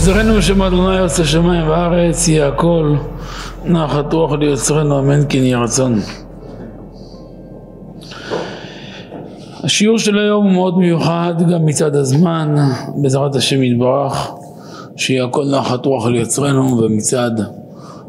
יזרנו 0.00 0.34
בשם 0.34 0.62
אדוני 0.62 0.98
עושה 0.98 1.24
שמיים 1.24 1.68
וארץ 1.68 2.28
יהיה 2.28 2.48
הכל. 2.48 2.94
נחת 3.64 4.12
רוח 4.12 4.32
ליוצרנו 4.32 4.98
אמן 4.98 5.20
כן 5.28 5.38
יהיה 5.38 5.58
רצון. 5.58 6.00
השיעור 9.64 9.98
של 9.98 10.18
היום 10.18 10.44
הוא 10.44 10.52
מאוד 10.52 10.78
מיוחד 10.78 11.34
גם 11.52 11.66
מצד 11.66 11.94
הזמן 11.96 12.54
בעזרת 13.02 13.34
השם 13.34 13.62
יתברך 13.62 14.30
שיהיה 14.96 15.24
הכל 15.24 15.44
נחת 15.44 15.86
רוח 15.86 16.06
ליוצרנו 16.06 16.78
ומצד 16.78 17.30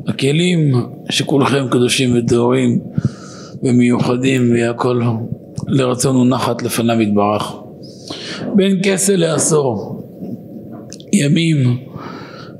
הכלים 0.08 0.72
שכולכם 1.10 1.68
קדושים 1.70 2.10
וטהורים 2.18 2.80
ומיוחדים 3.64 4.52
ויהיה 4.52 4.70
הכל 4.70 5.02
לרצון 5.68 6.16
ונחת 6.16 6.64
לפניו 6.64 7.02
יתברך. 7.02 7.54
בין 8.56 8.80
כסה 8.84 9.16
לעשור 9.16 10.01
ימים 11.22 11.78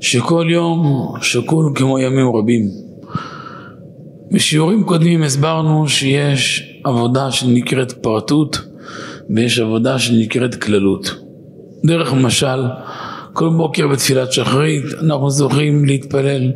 שכל 0.00 0.46
יום 0.50 1.12
שקול 1.22 1.72
כמו 1.74 1.98
ימים 1.98 2.26
רבים. 2.36 2.68
בשיעורים 4.32 4.84
קודמים 4.84 5.22
הסברנו 5.22 5.88
שיש 5.88 6.72
עבודה 6.84 7.30
שנקראת 7.30 7.92
פרטות 7.92 8.60
ויש 9.30 9.58
עבודה 9.58 9.98
שנקראת 9.98 10.54
כללות. 10.54 11.14
דרך 11.86 12.12
משל, 12.12 12.60
כל 13.32 13.48
בוקר 13.48 13.88
בתפילת 13.88 14.32
שחרית 14.32 14.84
אנחנו 15.00 15.30
זוכים 15.30 15.84
להתפלל 15.84 16.52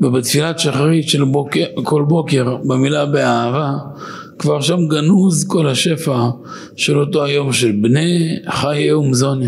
ובתפילת 0.00 0.58
שחרית 0.58 1.08
של 1.08 1.24
בוקר, 1.24 1.64
כל 1.82 2.04
בוקר 2.08 2.56
במילה 2.68 3.06
באהבה 3.06 3.72
כבר 4.38 4.60
שם 4.60 4.88
גנוז 4.88 5.44
כל 5.48 5.66
השפע 5.66 6.28
של 6.76 6.98
אותו 6.98 7.24
היום 7.24 7.52
של 7.52 7.72
בני 7.72 8.36
חיי 8.48 8.92
ומזונה 8.92 9.46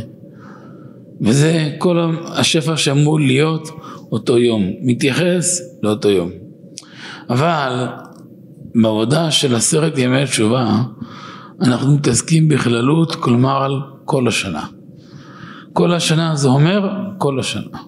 וזה 1.21 1.71
כל 1.79 2.15
השפע 2.27 2.77
שאמור 2.77 3.21
להיות 3.21 3.69
אותו 4.13 4.39
יום, 4.39 4.71
מתייחס 4.83 5.61
לאותו 5.83 6.09
יום. 6.11 6.31
אבל 7.31 7.87
בעבודה 8.75 9.31
של 9.31 9.55
עשרת 9.55 9.99
ימי 9.99 10.25
תשובה 10.25 10.83
אנחנו 11.63 11.95
מתעסקים 11.95 12.49
בכללות, 12.49 13.15
כלומר 13.15 13.63
על 13.63 13.81
כל 14.05 14.29
השנה. 14.29 14.67
כל 15.73 15.93
השנה 15.93 16.37
זה 16.37 16.49
אומר 16.49 16.91
כל 17.19 17.41
השנה. 17.41 17.79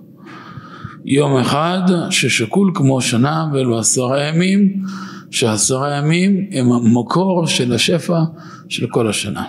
יום 1.04 1.36
אחד 1.36 1.80
ששקול 2.10 2.70
כמו 2.74 3.00
שנה 3.00 3.46
ואלו 3.52 3.78
עשרה 3.78 4.22
ימים, 4.22 4.82
שעשרה 5.30 5.96
ימים 5.96 6.46
הם 6.52 6.72
המקור 6.72 7.46
של 7.46 7.72
השפע 7.72 8.20
של 8.68 8.86
כל 8.86 9.08
השנה. 9.08 9.44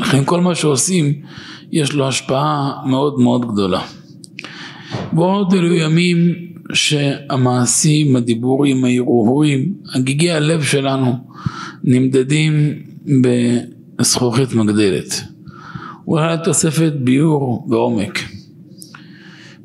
לכן 0.00 0.24
כל 0.24 0.40
מה 0.40 0.54
שעושים 0.54 1.14
יש 1.72 1.92
לו 1.92 2.08
השפעה 2.08 2.72
מאוד 2.86 3.20
מאוד 3.20 3.52
גדולה. 3.52 3.80
ועוד 5.12 5.54
אלו 5.54 5.74
ימים 5.74 6.34
שהמעשים, 6.72 8.16
הדיבורים, 8.16 8.84
ההרהורים, 8.84 9.74
הגיגי 9.94 10.30
הלב 10.30 10.62
שלנו 10.62 11.14
נמדדים 11.84 12.52
בזכוכית 13.98 14.54
מגדלת. 14.54 15.22
אולי 16.06 16.36
תוספת 16.44 16.92
ביור 16.92 17.66
ועומק. 17.70 18.18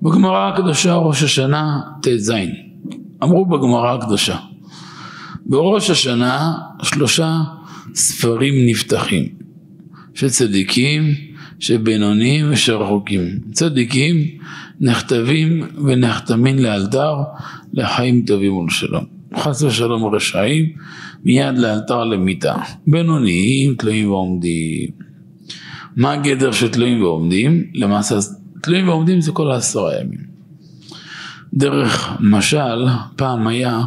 בגמרא 0.02 0.54
הקדושה 0.54 0.96
ראש 0.96 1.24
השנה 1.24 1.80
ט"ז 2.02 2.34
אמרו 3.24 3.46
בגמרא 3.46 3.94
הקדושה 3.98 4.38
בראש 5.46 5.90
השנה 5.90 6.54
שלושה 6.84 7.42
ספרים 7.96 8.54
נפתחים 8.68 9.28
של 10.14 10.30
צדיקים 10.30 11.14
שבינוניים 11.60 12.46
ושרחוקים. 12.52 13.40
צדיקים 13.52 14.16
נכתבים 14.82 15.68
ונחתמים 15.86 16.60
לאלתר 16.60 17.16
לחיים 17.74 18.26
טובים 18.26 18.54
ולשלום. 18.54 19.06
חס 19.36 19.62
ושלום 19.62 20.16
רשעים 20.16 20.66
מיד 21.24 21.58
לאלתר 21.58 22.04
למיתה. 22.04 22.56
בינוניים 22.88 23.76
תלויים 23.76 24.12
ועומדים. 24.12 24.90
מה 25.96 26.12
הגדר 26.12 26.52
של 26.52 26.68
תלויים 26.68 27.04
ועומדים? 27.04 27.64
למעשה 27.74 28.16
תלויים 28.62 28.88
ועומדים 28.88 29.22
זה 29.22 29.32
כל 29.32 29.52
העשרה 29.52 30.00
ימים. 30.00 30.28
דרך 31.54 32.10
משל 32.20 32.86
פעם 33.16 33.48
היה 33.48 33.82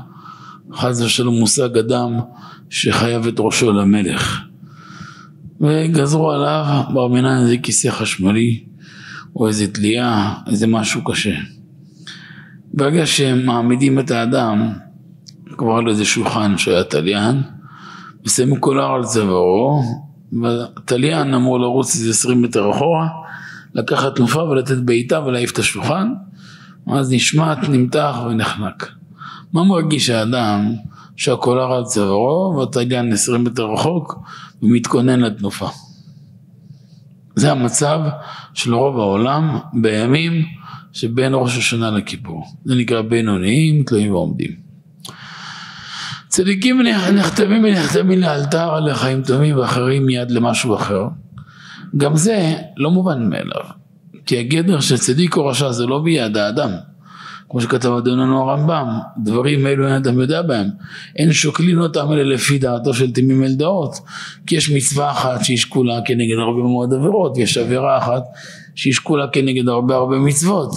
חס 0.73 1.03
ושלום 1.03 1.35
מושג 1.35 1.79
אדם 1.79 2.13
שחייב 2.71 3.27
את 3.27 3.35
ראשו 3.39 3.73
למלך 3.73 4.50
וגזרו 5.61 6.31
עליו 6.31 6.83
בר 6.95 7.09
מינן 7.09 7.43
איזה 7.43 7.57
כיסא 7.63 7.89
חשמלי 7.91 8.65
או 9.37 9.49
איזה 9.49 9.73
תלייה, 9.73 10.35
איזה 10.47 10.67
משהו 10.67 11.05
קשה. 11.05 11.35
ברגע 12.75 13.07
שהם 13.07 13.47
מעמידים 13.47 13.99
את 13.99 14.11
האדם 14.11 14.73
כבר 15.57 15.73
על 15.73 15.89
איזה 15.89 16.05
שולחן 16.05 16.59
שהיה 16.59 16.85
תליין 16.85 17.43
ושמים 18.27 18.57
קולר 18.57 18.93
על 18.93 19.05
צווארו 19.05 19.83
והתליין 20.43 21.35
אמור 21.35 21.61
לרוץ 21.61 21.95
איזה 21.95 22.11
עשרים 22.11 22.43
מטר 22.43 22.71
אחורה 22.71 23.09
לקחת 23.75 24.17
תנופה 24.17 24.43
ולתת 24.43 24.79
בעיטה 24.79 25.21
ולהעיף 25.21 25.53
את 25.53 25.59
השולחן 25.59 26.13
אז 26.87 27.13
נשמט, 27.13 27.59
נמתח 27.69 28.17
ונחנק. 28.27 28.93
מה 29.53 29.65
מרגיש 29.65 30.11
האדם 30.11 30.73
שהקולר 31.17 31.73
על 31.73 31.85
צווארו 31.85 32.57
והתליין 32.57 33.13
עשרים 33.13 33.45
מטר 33.45 33.73
רחוק 33.73 34.19
ומתכונן 34.63 35.21
לתנופה. 35.21 35.69
זה 37.37 37.53
המצב 37.53 38.01
של 38.55 38.75
רוב 38.75 38.99
העולם 38.99 39.59
בימים 39.73 40.45
שבין 40.93 41.33
ראש 41.35 41.59
השנה 41.59 41.91
לכיפור. 41.91 42.45
זה 42.65 42.75
נקרא 42.75 43.03
בינוניים, 43.03 43.83
תלויים 43.83 44.13
ועומדים. 44.13 44.51
צדיקים 46.29 46.83
נחתמים 47.15 47.65
ונחתמים 47.65 48.21
לאלתר 48.21 48.81
לחיים 48.81 49.23
טובים 49.23 49.57
ואחרים 49.59 50.07
מיד 50.07 50.31
למשהו 50.31 50.75
אחר. 50.77 51.09
גם 51.97 52.17
זה 52.17 52.55
לא 52.77 52.91
מובן 52.91 53.29
מאליו. 53.31 53.65
כי 54.27 54.39
הגדר 54.39 54.81
של 54.81 54.97
צדיק 54.97 55.37
או 55.37 55.47
רשע 55.47 55.73
זה 55.73 55.87
לא 55.87 55.99
ביד 55.99 56.37
האדם. 56.37 56.71
כמו 57.51 57.61
שכתב 57.61 57.89
אדוננו 57.89 58.41
הרמב"ם, 58.41 58.99
דברים 59.19 59.67
אלו 59.67 59.87
אין 59.87 59.95
אדם 59.95 60.21
יודע 60.21 60.43
בהם, 60.43 60.69
אין 61.17 61.33
שוקלין 61.33 61.79
אותם 61.79 62.13
אלה 62.13 62.23
לפי 62.23 62.59
דעתו 62.59 62.95
של 62.95 63.13
תמים 63.13 63.45
אל 63.45 63.55
דעות, 63.55 63.95
כי 64.47 64.57
יש 64.57 64.71
מצווה 64.71 65.11
אחת 65.11 65.45
שהיא 65.45 65.59
שקולה 65.59 66.01
כנגד 66.05 66.37
הרבה 66.39 66.63
מאוד 66.63 66.95
עבירות, 66.95 67.37
ויש 67.37 67.59
עבירה 67.59 67.99
אחת 67.99 68.23
שהיא 68.75 68.93
שקולה 68.93 69.29
כנגד 69.29 69.69
הרבה 69.69 69.95
הרבה 69.95 70.17
מצוות. 70.17 70.75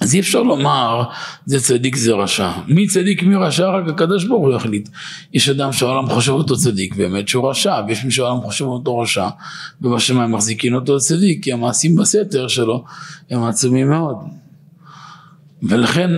אז 0.00 0.14
אי 0.14 0.20
אפשר 0.20 0.42
לומר 0.42 1.02
זה 1.46 1.60
צדיק 1.60 1.96
זה 1.96 2.12
רשע. 2.12 2.50
מי 2.68 2.86
צדיק 2.86 3.22
מי 3.22 3.36
רשע 3.36 3.70
רק 3.70 3.88
הקדוש 3.88 4.24
ברוך 4.24 4.42
הוא 4.42 4.54
יחליט. 4.54 4.88
יש 5.32 5.48
אדם 5.48 5.72
שהעולם 5.72 6.08
חושב 6.08 6.32
אותו 6.32 6.56
צדיק 6.56 6.96
באמת 6.96 7.28
שהוא 7.28 7.50
רשע 7.50 7.80
ויש 7.88 8.04
מי 8.04 8.10
שהעולם 8.10 8.42
חושב 8.42 8.64
אותו 8.64 8.98
רשע 8.98 9.28
ובשמיים 9.82 10.32
מחזיקים 10.32 10.74
אותו 10.74 10.98
צדיק 10.98 11.44
כי 11.44 11.52
המעשים 11.52 11.96
בסתר 11.96 12.48
שלו 12.48 12.84
הם 13.30 13.44
עצומים 13.44 13.88
מאוד. 13.88 14.41
ולכן 15.62 16.10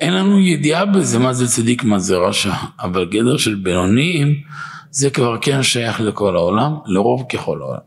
אין 0.00 0.14
לנו 0.14 0.40
ידיעה 0.40 0.84
בזה 0.84 1.18
מה 1.18 1.32
זה 1.32 1.48
צדיק 1.48 1.84
מה 1.84 1.98
זה 1.98 2.16
רשע, 2.16 2.52
אבל 2.80 3.04
גדר 3.04 3.36
של 3.36 3.54
בינוניים 3.54 4.34
זה 4.90 5.10
כבר 5.10 5.36
כן 5.40 5.62
שייך 5.62 6.00
לכל 6.00 6.36
העולם, 6.36 6.76
לרוב 6.86 7.24
ככל 7.32 7.62
העולם. 7.62 7.80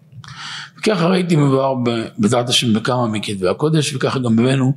וככה 0.80 1.08
ראיתי 1.08 1.36
מבואר 1.36 1.74
בעזרת 2.18 2.50
השם 2.50 2.74
בכמה 2.74 3.08
מכתבי 3.08 3.47
הקודש 3.50 3.96
וככה 3.96 4.19
גם 4.19 4.40
הבאנו 4.40 4.74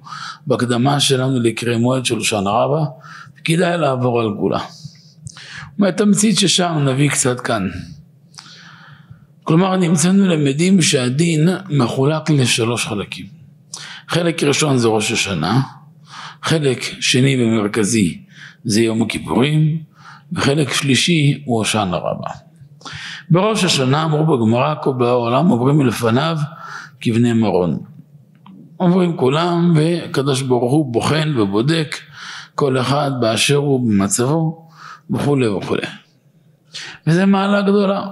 בהקדמה 0.46 1.00
שלנו 1.00 1.40
לקריא 1.40 1.76
מועד 1.76 2.04
של 2.04 2.20
שנה 2.20 2.50
רבה 2.50 2.84
וכדאי 3.40 3.78
לעבור 3.78 4.20
על 4.20 4.34
גאולה. 4.34 4.60
מהתמצית 5.78 6.38
ששם 6.38 6.78
נביא 6.88 7.10
קצת 7.10 7.40
כאן. 7.40 7.68
כלומר 9.44 9.76
נמצאנו 9.76 10.28
למדים 10.28 10.82
שהדין 10.82 11.48
מחולק 11.70 12.30
לשלוש 12.30 12.86
חלקים. 12.86 13.26
חלק 14.08 14.42
ראשון 14.42 14.78
זה 14.78 14.88
ראש 14.88 15.12
השנה, 15.12 15.60
חלק 16.42 16.82
שני 17.00 17.44
ומרכזי 17.44 18.20
זה 18.64 18.80
יום 18.82 19.02
הכיפורים, 19.02 19.78
וחלק 20.32 20.72
שלישי 20.72 21.42
הוא 21.44 21.58
הושענא 21.58 21.96
רבה. 21.96 22.30
בראש 23.30 23.64
השנה 23.64 24.04
אמרו 24.04 24.36
בגמרא 24.36 24.74
כל 24.82 24.92
באי 24.98 25.08
העולם 25.08 25.48
עוברים 25.48 25.78
מלפניו 25.78 26.38
כבני 27.00 27.32
מרון. 27.32 27.78
עוברים 28.76 29.16
כולם 29.16 29.74
וקדוש 29.76 30.42
ברוך 30.42 30.72
הוא 30.72 30.92
בוחן 30.92 31.34
ובודק 31.38 31.96
כל 32.54 32.80
אחד 32.80 33.10
באשר 33.20 33.56
הוא 33.56 33.90
במצבו 33.90 34.68
וכולי 35.10 35.48
וכולי. 35.48 35.86
וזה 37.06 37.26
מעלה 37.26 37.62
גדולה. 37.62 38.06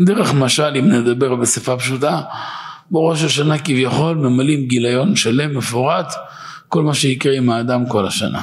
דרך 0.00 0.34
משל 0.34 0.76
אם 0.78 0.88
נדבר 0.88 1.34
בשפה 1.34 1.76
פשוטה 1.76 2.20
בראש 2.90 3.22
השנה 3.22 3.58
כביכול 3.58 4.16
ממלאים 4.16 4.68
גיליון 4.68 5.16
שלם 5.16 5.58
מפורט 5.58 6.12
כל 6.72 6.82
מה 6.82 6.94
שיקרה 6.94 7.36
עם 7.36 7.50
האדם 7.50 7.88
כל 7.88 8.06
השנה. 8.06 8.42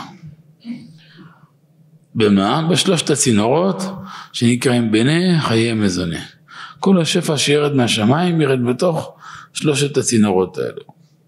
במה? 2.16 2.68
בשלושת 2.72 3.10
הצינורות 3.10 3.84
שנקראים 4.34 4.92
בני 4.92 5.40
חיי 5.40 5.74
מזונה. 5.74 6.20
כל 6.80 7.02
השפע 7.02 7.38
שירד 7.38 7.76
מהשמיים 7.76 8.42
ירד 8.42 8.60
בתוך 8.70 9.16
שלושת 9.54 9.98
הצינורות 9.98 10.58
האלו. 10.58 10.84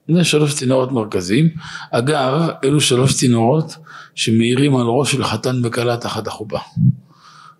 זה 0.08 0.24
שלוש 0.24 0.54
צינורות 0.56 0.92
מרכזיים. 0.92 1.50
אגב, 1.92 2.50
אלו 2.64 2.82
שלוש 2.82 3.16
צינורות 3.16 3.76
שמאירים 4.16 4.76
על 4.76 4.86
ראש 4.86 5.12
של 5.12 5.24
חתן 5.24 5.62
וכלה 5.64 5.98
תחת 5.98 6.28
החופה. 6.28 6.60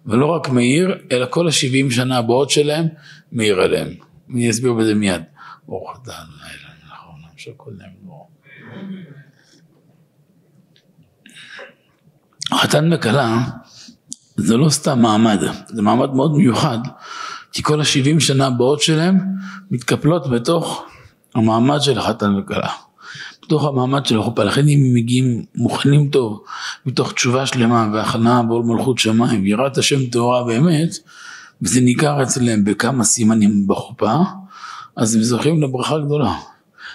ולא 0.06 0.26
רק 0.26 0.50
מאיר, 0.50 0.96
אלא 1.12 1.26
כל 1.30 1.48
השבעים 1.48 1.92
שנה 1.92 2.18
הבאות 2.18 2.50
שלהם 2.50 2.86
מאיר 3.32 3.62
עליהם. 3.62 3.90
אני 4.34 4.50
אסביר 4.50 4.74
בזה 4.74 4.96
מיד. 4.96 5.22
ברוך 5.68 6.00
אתה 6.04 6.12
אלוהינו 6.12 6.94
נכון, 6.94 7.22
של 7.38 7.52
כל 7.58 7.72
נעים 7.78 8.02
חתן 12.54 12.94
וכלה 12.94 13.44
זה 14.38 14.58
לא 14.58 14.70
סתם 14.70 15.02
מעמד, 15.02 15.40
זה 15.68 15.82
מעמד 15.82 16.14
מאוד 16.14 16.36
מיוחד, 16.36 16.80
כי 17.52 17.64
כל 17.64 17.82
השבעים 17.82 18.20
שנה 18.20 18.48
הבאות 18.48 18.82
שלהם 18.82 19.20
מתקפלות 19.72 20.30
בתוך 20.30 20.84
המעמד 21.36 21.82
של 21.82 21.98
החתן 21.98 22.36
וכלה. 22.36 22.70
בתוך 23.46 23.66
המעמד 23.66 24.06
של 24.06 24.20
החופה, 24.20 24.44
לכן 24.44 24.68
אם 24.68 24.92
מגיעים 24.94 25.46
מוכנים 25.56 26.10
טוב, 26.10 26.44
מתוך 26.86 27.14
תשובה 27.14 27.46
שלמה 27.46 27.90
והכנעה 27.94 28.44
בעול 28.44 28.66
מלכות 28.66 29.00
שמיים, 29.00 29.46
יראת 29.46 29.78
השם 29.78 30.06
טהורה 30.06 30.44
באמת, 30.44 30.90
וזה 31.62 31.82
ניכר 31.82 32.24
אצלם 32.24 32.64
בכמה 32.64 33.04
סימנים 33.04 33.68
בחופה, 33.68 34.14
אז 34.96 35.16
הם 35.16 35.22
זוכים 35.22 35.62
לברכה 35.62 36.00
גדולה. 36.00 36.34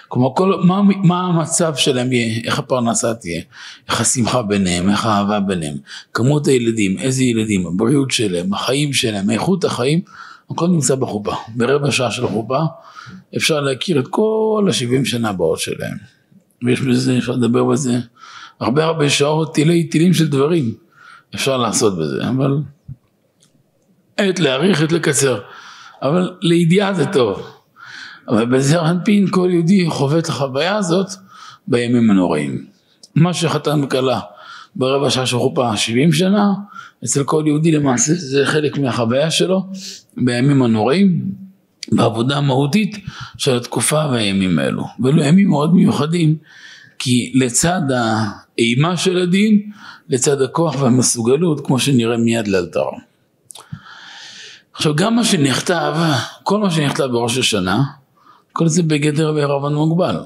כלומר, 0.07 0.29
כל, 0.35 0.61
מה, 0.63 0.81
מה 1.03 1.19
המצב 1.19 1.75
שלהם 1.75 2.11
יהיה, 2.11 2.41
איך 2.43 2.59
הפרנסה 2.59 3.13
תהיה, 3.13 3.41
איך 3.89 4.01
השמחה 4.01 4.41
ביניהם, 4.41 4.89
איך 4.89 5.05
האהבה 5.05 5.39
ביניהם, 5.39 5.77
כמות 6.13 6.47
הילדים, 6.47 6.97
איזה 6.97 7.23
ילדים, 7.23 7.67
הבריאות 7.67 8.11
שלהם, 8.11 8.53
החיים 8.53 8.93
שלהם, 8.93 9.29
איכות 9.29 9.63
החיים, 9.63 10.01
הכל 10.51 10.67
נמצא 10.67 10.95
בחופה. 10.95 11.33
ברבע 11.55 11.91
שעה 11.91 12.11
של 12.11 12.27
חופה 12.27 12.59
אפשר 13.37 13.61
להכיר 13.61 13.99
את 13.99 14.07
כל 14.07 14.67
השבעים 14.69 15.05
שנה 15.05 15.29
הבאות 15.29 15.59
שלהם. 15.59 15.97
ויש 16.63 16.81
בזה, 16.81 17.17
אפשר 17.17 17.31
לדבר 17.31 17.63
בזה. 17.63 17.99
הרבה 18.59 18.85
הרבה 18.85 19.09
שעות, 19.09 19.53
תילי 19.53 19.83
תילים 19.83 20.13
של 20.13 20.27
דברים. 20.27 20.73
אפשר 21.35 21.57
לעשות 21.57 21.97
בזה, 21.97 22.29
אבל 22.29 22.57
עת 24.17 24.39
להאריך, 24.39 24.81
עת 24.81 24.91
לקצר. 24.91 25.39
אבל 26.01 26.37
לידיעה 26.41 26.93
זה 26.93 27.05
טוב. 27.05 27.56
אבל 28.29 28.45
בזר 28.45 28.89
אנפין 28.89 29.27
כל 29.29 29.49
יהודי 29.51 29.89
חווה 29.89 30.19
את 30.19 30.29
החוויה 30.29 30.75
הזאת 30.75 31.07
בימים 31.67 32.11
הנוראים. 32.11 32.65
מה 33.15 33.33
שחתן 33.33 33.83
וכלה 33.83 34.19
ברבע 34.75 35.09
שעה 35.09 35.25
של 35.25 35.37
חופה 35.37 35.77
70 35.77 36.13
שנה, 36.13 36.53
אצל 37.03 37.23
כל 37.23 37.43
יהודי 37.47 37.71
למעשה 37.71 38.13
זה 38.13 38.45
חלק 38.45 38.77
מהחוויה 38.77 39.31
שלו 39.31 39.65
בימים 40.17 40.63
הנוראים, 40.63 41.31
בעבודה 41.91 42.37
המהותית 42.37 42.97
של 43.37 43.57
התקופה 43.57 44.05
והימים 44.11 44.59
האלו. 44.59 44.83
ואלו 44.99 45.23
ימים 45.23 45.49
מאוד 45.49 45.73
מיוחדים, 45.73 46.35
כי 46.99 47.31
לצד 47.35 47.81
האימה 48.57 48.97
של 48.97 49.17
הדין, 49.17 49.71
לצד 50.09 50.41
הכוח 50.41 50.81
והמסוגלות, 50.81 51.65
כמו 51.65 51.79
שנראה 51.79 52.17
מיד 52.17 52.47
לאלתר. 52.47 52.89
עכשיו 54.73 54.95
גם 54.95 55.15
מה 55.15 55.23
שנכתב, 55.23 55.95
כל 56.43 56.59
מה 56.59 56.71
שנכתב 56.71 57.03
בראש 57.03 57.37
השנה, 57.37 57.83
כל 58.57 58.67
זה 58.67 58.83
בגדר 58.83 59.33
בערבון 59.33 59.75
מוגבל. 59.75 60.17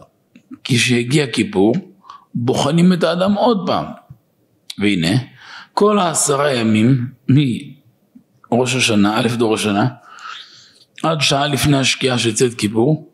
כשהגיע 0.64 1.28
כיפור, 1.28 1.76
בוחנים 2.36 2.94
את 2.94 3.04
האדם 3.04 3.34
עוד 3.34 3.64
פעם. 3.68 3.86
והנה, 4.80 5.18
כל 5.74 6.00
העשרה 6.00 6.54
ימים 6.54 7.08
מראש 7.30 8.76
השנה, 8.76 9.20
א' 9.20 9.28
דור 9.38 9.54
השנה, 9.54 9.88
עד 11.04 11.22
שעה 11.22 11.48
לפני 11.48 11.78
השקיעה 11.78 12.18
של 12.18 12.34
צאת 12.34 12.54
כיפור, 12.54 13.10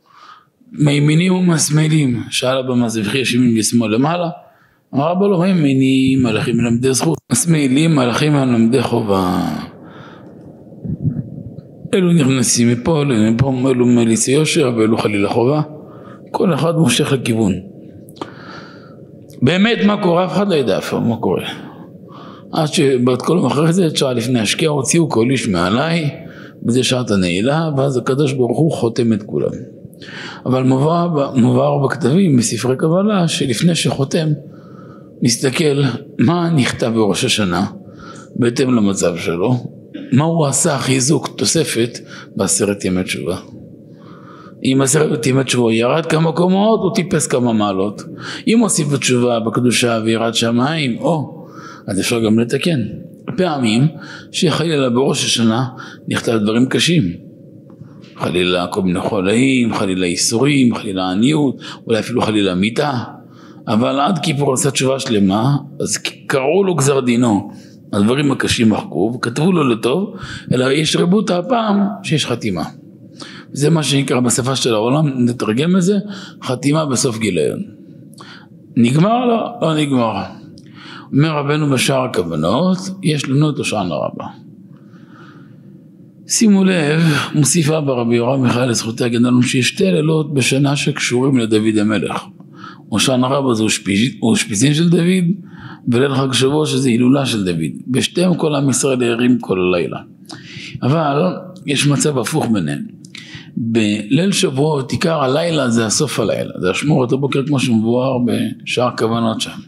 מימינים 0.71 1.33
ומשמאלים, 1.33 2.23
שאל 2.29 2.57
אבא 2.57 2.73
מה 2.73 2.89
זה 2.89 3.01
וכי 3.05 3.17
ישיבים 3.17 3.57
לשמאל 3.57 3.95
למעלה, 3.95 4.29
אמר 4.93 5.11
אבא 5.11 5.27
לו 5.27 5.39
מימינים 5.39 6.23
מלאכים 6.23 6.57
מלמדי 6.57 6.93
זכות, 6.93 7.17
משמאלים 7.31 7.95
מלאכים 7.95 8.33
מלמדי 8.33 8.83
חובה. 8.83 9.49
אלו 11.97 12.13
נכנסים 12.13 12.71
מפה, 12.71 13.01
אלו 13.01 13.31
מפה, 13.31 13.71
אלו 13.71 13.85
מליצי 13.85 14.31
יושר 14.31 14.71
ואלו 14.77 14.97
חלילה 14.97 15.29
חובה, 15.29 15.61
כל 16.31 16.53
אחד 16.53 16.75
מושך 16.75 17.11
לכיוון. 17.11 17.53
באמת 19.41 19.77
מה 19.85 20.03
קורה, 20.03 20.25
אף 20.25 20.31
אחד 20.31 20.49
לא 20.49 20.55
ידע 20.55 20.77
אף 20.77 20.93
מה 20.93 21.17
קורה. 21.17 21.43
עד 22.51 22.67
שבת 22.67 23.21
כל 23.21 23.47
אחרי 23.47 23.73
זה, 23.73 23.87
שעה 23.95 24.13
לפני 24.13 24.39
השקיעה, 24.39 24.71
הוציאו 24.71 25.09
כל 25.09 25.29
איש 25.31 25.47
מעליי, 25.47 26.09
בזה 26.63 26.83
שעת 26.83 27.11
הנעילה, 27.11 27.69
ואז 27.77 27.97
הקדוש 27.97 28.33
ברוך 28.33 28.57
הוא 28.57 28.71
חותם 28.71 29.13
את 29.13 29.23
כולם. 29.23 29.51
אבל 30.45 30.63
מובהר, 30.63 31.35
מובהר 31.35 31.77
בכתבים, 31.77 32.37
בספרי 32.37 32.75
קבלה, 32.77 33.27
שלפני 33.27 33.75
שחותם, 33.75 34.27
נסתכל 35.21 35.81
מה 36.19 36.49
נכתב 36.49 36.91
בראש 36.95 37.25
השנה, 37.25 37.65
בהתאם 38.35 38.75
למצב 38.75 39.17
שלו, 39.17 39.76
מה 40.11 40.23
הוא 40.23 40.45
עשה 40.45 40.77
חיזוק, 40.77 41.27
תוספת, 41.27 41.99
בעשרת 42.35 42.85
ימי 42.85 43.03
תשובה. 43.03 43.37
אם 44.63 44.79
עשרת 44.83 45.25
ימי 45.27 45.43
תשובה 45.43 45.73
ירד 45.73 46.05
כמה 46.05 46.31
קומות, 46.31 46.79
הוא 46.79 46.95
טיפס 46.95 47.27
כמה 47.27 47.53
מעלות. 47.53 48.01
אם 48.47 48.59
הוסיף 48.59 48.87
בתשובה, 48.87 49.39
בקדושה 49.39 49.99
וירד 50.05 50.33
שמיים, 50.33 50.97
או, 50.97 51.45
אז 51.87 51.99
אפשר 51.99 52.19
גם 52.19 52.39
לתקן. 52.39 52.79
פעמים 53.37 53.87
שחלילה 54.31 54.89
בראש 54.89 55.25
השנה 55.25 55.65
נכתב 56.07 56.33
דברים 56.33 56.65
קשים. 56.65 57.03
חלילה 58.15 58.67
כל 58.67 58.81
מיני 58.81 58.99
חולאים, 58.99 59.73
חלילה 59.73 60.05
איסורים, 60.05 60.75
חלילה 60.75 61.11
עניות, 61.11 61.55
אולי 61.87 61.99
אפילו 61.99 62.21
חלילה 62.21 62.55
מיתה. 62.55 62.93
אבל 63.67 63.99
עד 63.99 64.19
כיפור 64.19 64.53
עשה 64.53 64.71
תשובה 64.71 64.99
שלמה, 64.99 65.57
אז 65.79 65.97
קראו 66.27 66.63
לו 66.63 66.75
גזר 66.75 66.99
דינו. 66.99 67.51
הדברים 67.93 68.31
הקשים 68.31 68.69
מחקו 68.69 69.13
וכתבו 69.15 69.51
לו 69.51 69.67
לטוב, 69.67 70.15
אלא 70.53 70.71
יש 70.71 70.95
רבות 70.95 71.29
הפעם 71.29 71.87
שיש 72.03 72.25
חתימה. 72.25 72.63
זה 73.51 73.69
מה 73.69 73.83
שנקרא 73.83 74.19
בשפה 74.19 74.55
של 74.55 74.73
העולם, 74.73 75.25
נתרגם 75.25 75.75
את 75.75 75.81
זה, 75.81 75.97
חתימה 76.43 76.85
בסוף 76.85 77.17
גיליון. 77.17 77.59
נגמר? 78.75 79.25
לא, 79.25 79.51
לא 79.61 79.75
נגמר. 79.75 80.23
אומר 81.13 81.29
רבנו 81.29 81.69
בשאר 81.69 82.03
הכוונות, 82.03 82.77
יש 83.03 83.29
לנו 83.29 83.49
את 83.49 83.57
הושענא 83.57 83.93
רבה. 83.93 84.25
שימו 86.27 86.63
לב, 86.63 87.01
מוסיף 87.35 87.69
אבא 87.69 87.93
רבי 87.93 88.15
יורם 88.15 88.43
מיכאל 88.43 88.69
לזכותי 88.69 89.09
לנו 89.09 89.43
שיש 89.43 89.67
שתי 89.67 89.91
לילות 89.91 90.33
בשנה 90.33 90.75
שקשורים 90.75 91.37
לדוד 91.37 91.77
המלך. 91.77 92.23
הושענא 92.89 93.25
רבה 93.25 93.53
זה 93.53 93.63
אושפיזין 94.21 94.73
של 94.73 94.89
דוד, 94.89 95.25
וליל 95.87 96.15
חג 96.15 96.33
שבוע 96.33 96.65
שזה 96.65 96.89
הילולה 96.89 97.25
של 97.25 97.45
דוד. 97.45 97.71
בשתיהם 97.87 98.35
כל 98.35 98.55
עם 98.55 98.69
ישראל 98.69 99.03
הערים 99.03 99.39
כל 99.39 99.59
הלילה. 99.59 99.99
אבל 100.83 101.35
יש 101.65 101.87
מצב 101.87 102.17
הפוך 102.17 102.45
ביניהם. 102.53 102.97
בליל 103.57 104.31
שבועות 104.31 104.91
עיקר 104.91 105.23
הלילה 105.23 105.69
זה 105.69 105.85
הסוף 105.85 106.19
הלילה, 106.19 106.51
זה 106.61 106.71
השמורת 106.71 107.11
הבוקר 107.11 107.45
כמו 107.47 107.59
שמבואר 107.59 108.17
בשאר 108.25 108.89
כוונות 108.97 109.41
שם. 109.41 109.59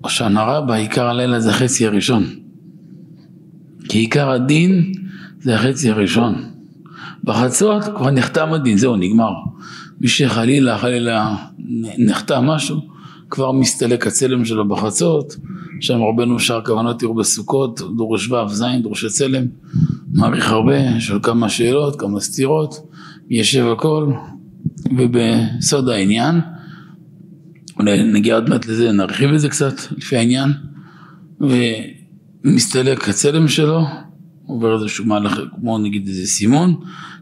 הושענא 0.00 0.40
רבה 0.40 0.74
עיקר 0.74 1.06
הלילה 1.06 1.40
זה 1.40 1.50
החצי 1.50 1.86
הראשון. 1.86 2.24
כי 3.88 3.98
עיקר 3.98 4.30
הדין 4.30 4.92
זה 5.40 5.54
החצי 5.54 5.90
הראשון. 5.90 6.34
בחצות 7.24 7.84
כבר 7.84 8.10
נחתם 8.10 8.52
הדין, 8.52 8.76
זהו 8.76 8.96
נגמר. 8.96 9.32
מי 10.04 10.08
שחלילה 10.08 10.78
חלילה 10.78 11.36
נחתם 11.98 12.44
משהו 12.44 12.76
כבר 13.30 13.52
מסתלק 13.52 14.06
הצלם 14.06 14.44
שלו 14.44 14.68
בחצות, 14.68 15.36
שם 15.80 16.02
רבנו 16.02 16.38
שאר 16.38 16.64
כוונות 16.64 17.00
תראו 17.00 17.14
בסוכות, 17.14 17.80
דורש 17.96 18.30
ו' 18.30 18.48
ז', 18.48 18.64
דורש 18.82 19.04
הצלם, 19.04 19.44
מעריך 20.12 20.50
הרבה, 20.50 21.00
שואל 21.00 21.18
כמה 21.22 21.48
שאלות, 21.48 22.00
כמה 22.00 22.20
סתירות, 22.20 22.74
יושב 23.30 23.66
הכל, 23.66 24.12
ובסוד 24.96 25.88
העניין, 25.88 26.40
אולי 27.78 28.02
נגיע 28.12 28.34
עוד 28.34 28.48
מעט 28.48 28.66
לזה, 28.66 28.92
נרחיב 28.92 29.30
את 29.30 29.40
זה 29.40 29.48
קצת 29.48 29.74
לפי 29.96 30.16
העניין, 30.16 30.52
ומסתלק 32.44 33.08
הצלם 33.08 33.48
שלו, 33.48 33.80
עובר 34.46 34.74
איזשהו 34.74 35.04
מהלך, 35.04 35.40
כמו 35.60 35.78
נגיד 35.78 36.08
איזה 36.08 36.26
סימון, 36.26 36.74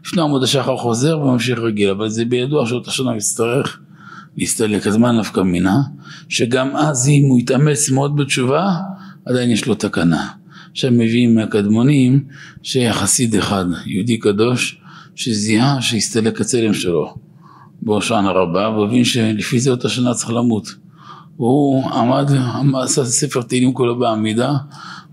לפני 0.05 0.21
עמוד 0.21 0.43
השחר 0.43 0.77
חוזר 0.77 1.19
וממשיך 1.19 1.59
רגיל, 1.59 1.89
אבל 1.89 2.09
זה 2.09 2.25
בידוע 2.25 2.65
שאותה 2.67 2.91
שנה 2.91 3.15
יצטרך 3.15 3.79
להסתלק, 4.37 4.87
אז 4.87 4.97
מה 4.97 5.11
נפקא 5.11 5.39
מינה? 5.39 5.81
שגם 6.29 6.75
אז 6.75 7.07
אם 7.07 7.29
הוא 7.29 7.39
יתאמץ 7.39 7.89
מאוד 7.89 8.15
בתשובה, 8.15 8.75
עדיין 9.25 9.49
יש 9.49 9.65
לו 9.65 9.75
תקנה. 9.75 10.27
עכשיו 10.71 10.91
מביאים 10.91 11.35
מהקדמונים 11.35 12.23
שחסיד 12.63 13.35
אחד, 13.35 13.65
יהודי 13.85 14.17
קדוש, 14.17 14.79
שזיהה 15.15 15.81
שהסתלק 15.81 16.41
הצלם 16.41 16.73
שלו 16.73 17.15
בהושענא 17.81 18.29
רבה, 18.29 18.69
והבין 18.69 19.03
שלפי 19.03 19.59
זה 19.59 19.71
אותה 19.71 19.89
שנה 19.89 20.13
צריך 20.13 20.29
למות. 20.29 20.75
והוא 21.37 21.89
עמד, 21.91 22.31
עשה 22.83 23.05
ספר 23.05 23.41
תהילים 23.41 23.73
כולו 23.73 23.99
בעמידה, 23.99 24.53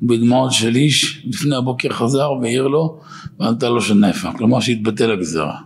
בדמעות 0.02 0.52
של 0.52 0.76
איש, 0.76 1.26
לפני 1.26 1.56
הבוקר 1.56 1.88
חזר 1.88 2.32
והעיר 2.32 2.66
לו, 2.66 3.00
וענתה 3.40 3.68
לו 3.68 3.80
שנפה, 3.80 4.32
כלומר 4.32 4.60
שהתבטל 4.60 5.12
הגזרה. 5.12 5.56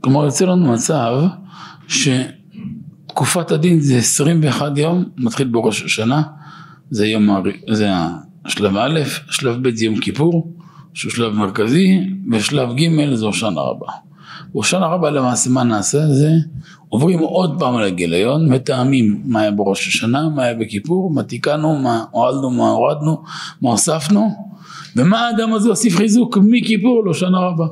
כלומר 0.00 0.24
יוצא 0.24 0.44
לנו 0.44 0.72
מצב 0.72 1.26
שתקופת 1.88 3.50
הדין 3.50 3.80
זה 3.80 3.96
21 3.96 4.78
יום, 4.78 5.04
מתחיל 5.16 5.48
בראש 5.48 5.82
השנה, 5.82 6.22
זה 6.90 7.06
יום, 7.06 7.28
זה 7.70 7.90
השלב 8.44 8.76
א', 8.76 9.00
שלב 9.30 9.68
ב' 9.68 9.74
זה 9.74 9.84
יום 9.84 10.00
כיפור, 10.00 10.54
שהוא 10.94 11.12
שלב 11.12 11.32
מרכזי, 11.34 12.00
ושלב 12.32 12.68
ג' 12.76 13.14
זה 13.14 13.26
הושענא 13.26 13.60
רבה. 13.60 13.86
הושענא 14.54 14.84
רבה 14.84 15.10
למעשה 15.10 15.50
מה 15.50 15.64
נעשה? 15.64 16.06
זה 16.06 16.30
עוברים 16.88 17.18
עוד 17.18 17.56
פעם 17.58 17.76
על 17.76 17.84
הגיליון, 17.84 18.52
מתאמים 18.52 19.22
מה 19.24 19.40
היה 19.40 19.50
בראש 19.50 19.88
השנה, 19.88 20.28
מה 20.28 20.42
היה 20.42 20.54
בכיפור, 20.54 21.10
מה 21.10 21.22
תיקנו, 21.22 21.78
מה 21.78 22.04
הועלנו, 22.10 22.50
מה 22.50 22.70
הורדנו, 22.70 23.22
מה 23.62 23.70
הוספנו, 23.70 24.30
ומה 24.96 25.20
האדם 25.20 25.52
הזה 25.52 25.68
הוסיף 25.68 25.96
חיזוק 25.96 26.38
מכיפור 26.42 27.04
להושענא 27.04 27.36
רבה. 27.36 27.66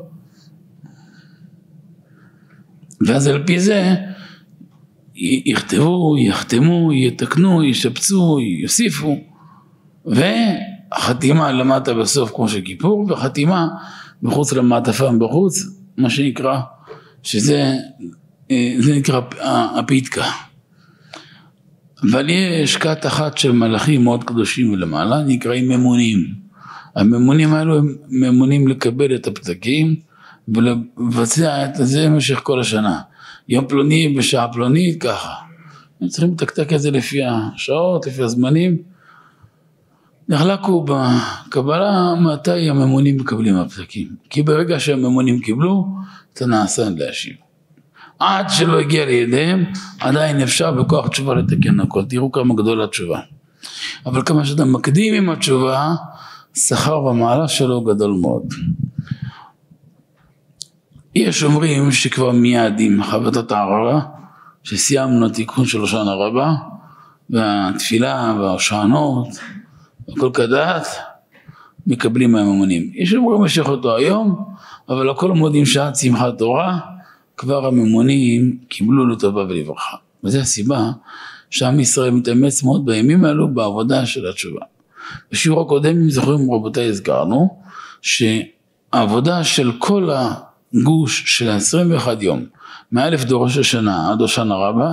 ואז 3.07 3.27
על 3.27 3.43
פי 3.47 3.61
זה 3.61 3.95
יכתבו, 5.15 6.17
יחתמו, 6.19 6.93
יתקנו, 6.93 7.65
ישפצו, 7.65 8.39
יוסיפו, 8.63 9.17
והחתימה 10.07 11.53
למטה 11.53 11.95
בסוף 11.95 12.33
כמו 12.35 12.49
של 12.49 12.61
כיפור, 12.61 13.07
וחתימה 13.09 13.69
מחוץ 14.23 14.53
למעטפה 14.53 15.11
בחוץ, 15.19 15.82
מה 15.97 16.11
שנקרא, 16.11 16.61
שזה 17.23 17.73
זה 18.79 18.95
נקרא 18.97 19.21
הפתקה. 19.79 20.31
אבל 22.03 22.31
יש 22.63 22.77
כת 22.77 23.07
אחת 23.07 23.39
של 23.39 23.53
מלאכים 23.53 24.05
מאוד 24.05 24.25
קדושים 24.25 24.73
ולמעלה, 24.73 25.23
נקראים 25.23 25.69
ממונים. 25.69 26.35
הממונים 26.97 27.55
האלו 27.55 27.79
הם 27.79 27.97
ממונים 28.11 28.69
לקבל 28.69 29.15
את 29.15 29.27
הפתקים 29.27 29.97
ולבצע 30.49 31.65
את 31.65 31.71
זה 31.75 32.07
במשך 32.07 32.41
כל 32.43 32.61
השנה. 32.61 33.01
יום 33.49 33.67
פלוני 33.69 34.15
בשעה 34.19 34.53
פלונית 34.53 35.03
ככה. 35.03 35.35
הם 36.01 36.09
צריכים 36.09 36.33
לתקתק 36.33 36.73
את 36.73 36.81
זה 36.81 36.91
לפי 36.91 37.19
השעות, 37.25 38.07
לפי 38.07 38.23
הזמנים. 38.23 38.92
נחלקו 40.29 40.85
בקבלה 40.89 42.15
מתי 42.15 42.71
הממונים 42.71 43.17
מקבלים 43.17 43.57
הפתקים. 43.57 44.09
כי 44.31 44.43
ברגע 44.43 44.81
שהממונים 44.81 45.41
קיבלו, 45.41 45.87
אתה 46.33 46.47
נעשה 46.47 46.83
להשיב. 46.97 47.37
עד 48.19 48.47
שלא 48.51 48.81
הגיע 48.81 49.07
לידיהם, 49.07 49.65
עדיין 50.01 50.41
אפשר 50.41 50.71
בכוח 50.71 51.09
תשובה 51.09 51.35
לתקן 51.35 51.81
הכל. 51.81 52.05
תראו 52.05 52.33
כמה 52.33 52.55
גדול 52.55 52.83
התשובה. 52.83 53.21
אבל 54.07 54.23
כמה 54.23 54.45
שאתה 54.45 54.65
מקדים 54.65 55.15
עם 55.15 55.31
התשובה, 55.31 55.95
שכר 56.55 57.01
במעלה 57.01 57.49
שלו 57.49 57.85
גדול 57.85 58.13
מאוד. 58.21 58.43
יש 61.15 61.45
אומרים 61.45 61.93
שכבר 61.93 62.31
מיד 62.31 62.75
עם 62.79 63.03
חבטת 63.03 63.53
הערבה, 63.53 64.01
שסיימנו 64.63 65.29
תיקון 65.29 65.65
של 65.65 65.79
הושענא 65.79 66.11
רבה, 66.11 66.53
והתפילה 67.31 68.35
וההושענות, 68.39 69.29
הכל 70.17 70.31
כדעת, 70.35 70.87
מקבלים 71.87 72.33
מהממונים. 72.33 72.91
יש 72.95 73.15
אומרים 73.15 73.41
במשך 73.41 73.69
אותו 73.69 73.97
היום, 73.97 74.45
אבל 74.89 75.11
הכל 75.11 75.33
מודים 75.33 75.67
שעד 75.67 75.97
שמחת 75.97 76.39
תורה, 76.39 76.79
כבר 77.37 77.67
הממונים 77.67 78.59
קיבלו 78.69 79.07
לטובה 79.07 79.41
ולברכה. 79.41 79.97
וזו 80.25 80.39
הסיבה 80.39 80.91
שעם 81.51 81.81
ישראל 81.81 82.11
מתאמץ 82.11 82.63
מאוד 82.63 82.87
בימים 82.87 83.25
האלו 83.25 83.55
בעבודה 83.55 84.07
של 84.07 84.29
התשובה. 84.29 84.61
בשיעור 85.33 85.61
הקודם, 85.61 85.97
אם 85.97 86.11
זוכרים 86.11 86.53
רבותיי, 86.53 86.89
הזכרנו 86.89 87.59
שהעבודה 88.03 89.45
של 89.45 89.73
כל 89.79 90.11
הגוש 90.75 91.39
של 91.39 91.51
ה-21 91.51 92.09
יום, 92.21 92.45
מאלף 92.93 93.25
דורש 93.25 93.59
השנה 93.59 94.11
עד 94.11 94.21
הושענא 94.21 94.55
רבה, 94.55 94.91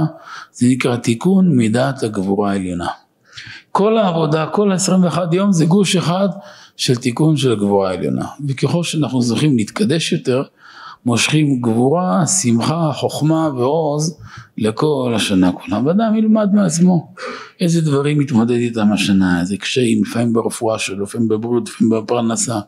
זה 0.51 0.67
נקרא 0.69 0.95
תיקון 0.95 1.55
מידת 1.55 2.03
הגבורה 2.03 2.51
העליונה. 2.51 2.87
כל 3.71 3.97
העבודה, 3.97 4.45
כל 4.45 4.71
ה-21 4.71 5.17
יום 5.31 5.51
זה 5.51 5.65
גוש 5.65 5.95
אחד 5.95 6.29
של 6.77 6.95
תיקון 6.95 7.37
של 7.37 7.51
הגבורה 7.51 7.89
העליונה. 7.89 8.25
וככל 8.47 8.83
שאנחנו 8.83 9.21
זוכים 9.21 9.57
להתקדש 9.57 10.13
יותר, 10.13 10.43
מושכים 11.05 11.61
גבורה, 11.61 12.27
שמחה, 12.27 12.91
חוכמה 12.93 13.49
ועוז 13.55 14.19
לכל 14.57 15.13
השנה 15.15 15.51
כולה. 15.51 15.81
ואדם 15.85 16.15
ילמד 16.15 16.53
מעצמו 16.53 17.13
איזה 17.59 17.81
דברים 17.81 18.19
מתמודד 18.19 18.55
איתם 18.55 18.91
השנה, 18.93 19.39
איזה 19.39 19.57
קשיים, 19.57 20.01
לפעמים 20.03 20.33
ברפואה 20.33 20.79
שלו, 20.79 21.03
לפעמים 21.03 21.27
בבריאות, 21.27 21.69
לפעמים 21.69 22.03
בפרנסה, 22.03 22.59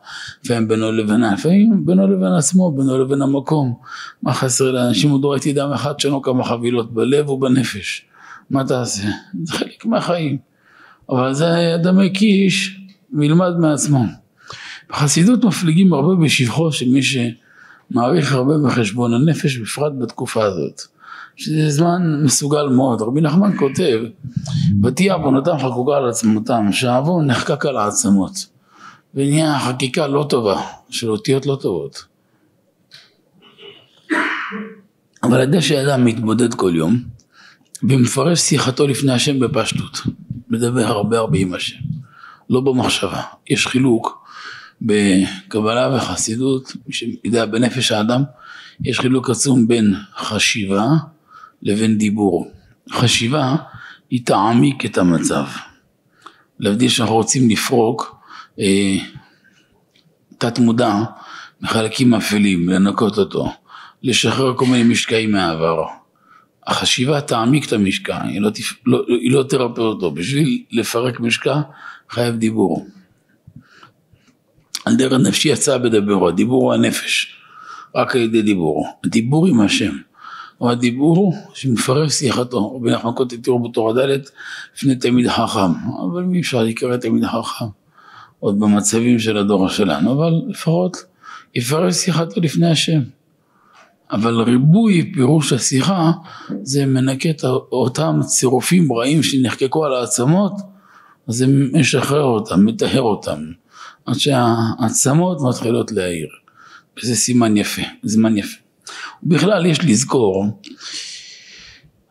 לפעמים 0.44 0.68
בינו 0.68 0.92
לבינה, 0.92 1.34
לפעמים 1.34 1.86
בינו 1.86 2.06
לבין 2.06 2.32
עצמו, 2.32 2.72
בינו 2.72 2.98
לבין 2.98 3.22
המקום. 3.22 3.74
מה 4.22 4.32
חסר 4.32 4.70
לאנשים? 4.70 5.10
עוד 5.10 5.24
ראיתי 5.24 5.52
דם 5.52 5.70
אחד 5.74 6.00
שאין 6.00 6.12
לו 6.12 6.22
כמה 6.22 6.44
חבילות 6.44 6.94
בלב 6.94 7.30
ובנפש. 7.30 8.04
מה 8.50 8.64
תעשה? 8.64 9.08
זה 9.44 9.52
חלק 9.52 9.86
מהחיים. 9.86 10.51
אבל 11.12 11.34
זה 11.34 11.74
אדם 11.74 12.00
הקיש 12.00 12.80
וילמד 13.18 13.56
מעצמו. 13.58 14.04
בחסידות 14.90 15.44
מפליגים 15.44 15.92
הרבה 15.92 16.24
בשבחו 16.24 16.72
של 16.72 16.88
מי 16.88 17.02
ש... 17.02 17.16
מעריך 17.94 18.32
הרבה 18.32 18.54
בחשבון 18.64 19.14
הנפש, 19.14 19.56
בפרט 19.56 19.92
בתקופה 19.98 20.44
הזאת. 20.44 20.82
שזה 21.36 21.70
זמן 21.70 22.22
מסוגל 22.24 22.66
מאוד. 22.66 23.02
רבי 23.02 23.20
נחמן 23.20 23.56
כותב, 23.58 24.00
ותהיה 24.82 25.14
עוונותם 25.14 25.58
חקוקה 25.58 25.96
על 25.96 26.08
עצמותם, 26.08 26.72
שהעוון 26.72 27.26
נחקק 27.26 27.66
על 27.66 27.76
העצמות. 27.76 28.46
ונהיה 29.14 29.58
חקיקה 29.58 30.06
לא 30.06 30.26
טובה, 30.28 30.62
של 30.90 31.10
אותיות 31.10 31.46
לא 31.46 31.58
טובות. 31.62 32.04
אבל 35.22 35.34
על 35.34 35.42
ידי 35.42 35.62
שאדם 35.62 36.04
מתבודד 36.04 36.54
כל 36.54 36.72
יום, 36.74 37.02
ומפרש 37.82 38.40
שיחתו 38.40 38.86
לפני 38.86 39.12
השם 39.12 39.40
בפשטות, 39.40 40.00
מדבר 40.52 40.86
הרבה 40.86 41.18
הרבה 41.18 41.38
עם 41.38 41.54
השם, 41.54 41.78
לא 42.50 42.60
במחשבה. 42.60 43.22
יש 43.50 43.66
חילוק 43.66 44.26
בקבלה 44.82 45.96
וחסידות, 45.96 46.72
מי 46.86 46.92
שיודע 46.92 47.44
בנפש 47.46 47.92
האדם, 47.92 48.22
יש 48.84 49.00
חילוק 49.00 49.30
עצום 49.30 49.68
בין 49.68 49.94
חשיבה 50.16 50.86
לבין 51.62 51.98
דיבור. 51.98 52.50
חשיבה 52.90 53.56
היא 54.10 54.26
תעמיק 54.26 54.84
את 54.86 54.98
המצב. 54.98 55.44
להבדיל 56.58 56.88
שאנחנו 56.88 57.14
רוצים 57.14 57.50
לפרוק 57.50 58.16
אה, 58.60 58.96
תת 60.38 60.58
מודע 60.58 60.94
מחלקים 61.60 62.14
אפלים, 62.14 62.68
לנקות 62.68 63.18
אותו, 63.18 63.52
לשחרר 64.02 64.56
כל 64.56 64.66
מיני 64.66 64.82
משקעים 64.82 65.32
מהעבר. 65.32 66.01
החשיבה 66.66 67.20
תעמיק 67.20 67.66
את 67.66 67.72
המשקע, 67.72 68.22
היא 68.22 68.40
לא, 68.40 68.50
תפ... 68.50 68.74
לא, 68.86 69.04
לא 69.30 69.42
תרפא 69.42 69.80
אותו. 69.80 70.10
בשביל 70.10 70.62
לפרק 70.70 71.20
משקע 71.20 71.60
חייב 72.10 72.36
דיבור. 72.36 72.86
על 74.84 74.96
דרך 74.96 75.12
נפשי 75.12 75.48
יצא 75.48 75.78
בדברו, 75.78 76.28
הדיבור 76.28 76.62
הוא 76.62 76.74
הנפש, 76.74 77.36
רק 77.94 78.16
על 78.16 78.22
ידי 78.22 78.42
דיבור, 78.42 78.86
הדיבור 79.04 79.46
עם 79.46 79.60
השם, 79.60 79.92
או 80.60 80.70
הדיבור 80.70 81.34
שמפרש 81.54 82.12
שיחתו, 82.12 82.76
רבי 82.76 82.90
נחמן 82.90 83.12
קוטי 83.12 83.38
תראו 83.38 83.62
בתור 83.62 84.00
ד' 84.00 84.18
לפני 84.76 84.96
תלמיד 84.96 85.28
חכם, 85.28 85.72
אבל 86.10 86.24
אי 86.34 86.40
אפשר 86.40 86.62
להיקרא 86.62 86.96
תלמיד 86.96 87.24
חכם, 87.24 87.64
עוד 88.40 88.60
במצבים 88.60 89.18
של 89.18 89.36
הדור 89.36 89.68
שלנו, 89.68 90.12
אבל 90.12 90.32
לפחות 90.48 90.96
יפרש 91.54 91.94
שיחתו 91.94 92.40
לפני 92.40 92.70
השם. 92.70 93.00
אבל 94.12 94.40
ריבוי 94.40 95.12
פירוש 95.14 95.52
השיחה 95.52 96.10
זה 96.62 96.86
מנקה 96.86 97.30
את 97.30 97.44
אותם 97.72 98.20
צירופים 98.26 98.92
רעים 98.92 99.22
שנחקקו 99.22 99.84
על 99.84 99.94
העצמות, 99.94 100.52
אז 101.28 101.34
זה 101.34 101.46
משחרר 101.72 102.24
אותם, 102.24 102.66
מטהר 102.66 103.02
אותם. 103.02 103.40
עד 104.06 104.14
שהעצמות 104.14 105.38
מתחילות 105.48 105.92
להעיר. 105.92 106.28
וזה 106.98 107.16
סימן 107.16 107.56
יפה, 107.56 107.82
זמן 108.02 108.36
יפה. 108.36 108.58
בכלל 109.22 109.66
יש 109.66 109.84
לזכור, 109.84 110.46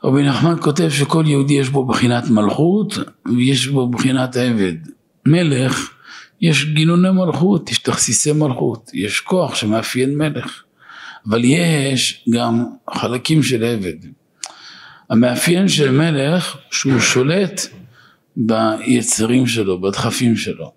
רבי 0.04 0.24
נחמן 0.24 0.56
כותב 0.62 0.90
שכל 0.90 1.24
יהודי 1.28 1.54
יש 1.54 1.70
בו 1.70 1.86
בחינת 1.86 2.30
מלכות 2.30 2.98
ויש 3.38 3.68
בו 3.68 3.88
בחינת 3.88 4.38
עבד. 4.38 4.74
מלך, 5.26 5.90
יש 6.42 6.66
גינוני 6.66 7.12
מלכות, 7.12 7.72
יש 7.72 7.78
תכסיסי 7.78 8.32
מלכות, 8.32 8.92
יש 8.94 9.20
כוח 9.20 9.56
שמאפיין 9.56 10.18
מלך. 10.18 10.64
אבל 11.28 11.44
יש 11.44 12.26
גם 12.30 12.66
חלקים 12.94 13.44
של 13.44 13.64
עבד. 13.64 13.98
המאפיין 15.10 15.68
של 15.68 15.92
מלך 15.92 16.58
שהוא 16.72 17.00
שולט 17.00 17.62
ביצרים 18.38 19.48
שלו, 19.48 19.82
בדחפים 19.82 20.36
שלו. 20.36 20.72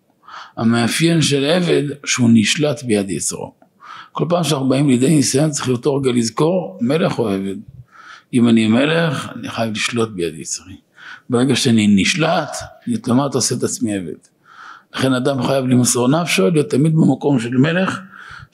המאפיין 0.56 1.22
של 1.22 1.44
עבד 1.44 1.82
שהוא 2.06 2.30
נשלט 2.32 2.82
ביד 2.82 3.10
יצרו. 3.10 3.52
כל 4.12 4.24
פעם 4.28 4.44
שאנחנו 4.44 4.68
באים 4.68 4.88
לידי 4.88 5.08
ניסיון 5.08 5.50
צריך 5.50 5.68
אותו 5.68 5.94
רגע 5.94 6.12
לזכור 6.12 6.78
מלך 6.80 7.18
או 7.18 7.28
עבד. 7.28 7.56
אם 8.34 8.48
אני 8.48 8.66
מלך 8.66 9.28
אני 9.36 9.48
חייב 9.50 9.72
לשלוט 9.72 10.08
ביד 10.08 10.34
יצרי. 10.34 10.76
ברגע 11.30 11.56
שאני 11.56 11.86
נשלט, 11.96 12.56
אני 12.88 13.02
כלומר 13.02 13.28
עושה 13.34 13.54
את 13.54 13.62
עצמי 13.62 13.94
עבד. 13.94 14.12
לכן 14.94 15.12
אדם 15.12 15.42
חייב 15.42 15.64
למסור 15.64 16.08
נפשו, 16.08 16.50
להיות 16.50 16.70
תמיד 16.70 16.94
במקום 16.94 17.38
של 17.38 17.56
מלך, 17.56 18.00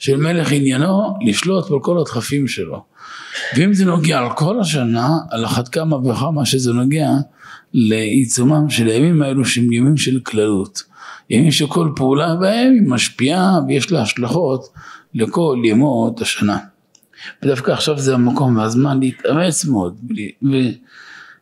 של 0.01 0.17
מלך 0.17 0.51
עניינו 0.51 1.17
לשלוט 1.25 1.69
בכל 1.71 1.99
הדחפים 1.99 2.47
שלו. 2.47 2.83
ואם 3.57 3.73
זה 3.73 3.85
נוגע 3.85 4.19
על 4.19 4.29
כל 4.35 4.59
השנה, 4.59 5.09
על 5.29 5.45
אחת 5.45 5.67
כמה 5.67 5.97
וכמה 5.97 6.45
שזה 6.45 6.73
נוגע 6.73 7.09
לעיצומם 7.73 8.69
של 8.69 8.87
הימים 8.87 9.21
האלו 9.21 9.45
שהם 9.45 9.71
ימים 9.71 9.97
של 9.97 10.19
כללות. 10.19 10.83
ימים 11.29 11.51
שכל 11.51 11.89
פעולה 11.95 12.35
בהם 12.35 12.73
היא 12.73 12.89
משפיעה 12.89 13.59
ויש 13.67 13.91
לה 13.91 14.01
השלכות 14.01 14.61
לכל 15.13 15.57
ימות 15.63 16.21
השנה. 16.21 16.57
ודווקא 17.43 17.71
עכשיו 17.71 17.99
זה 17.99 18.13
המקום 18.13 18.57
והזמן 18.57 18.99
להתאמץ 18.99 19.65
מאוד 19.65 19.97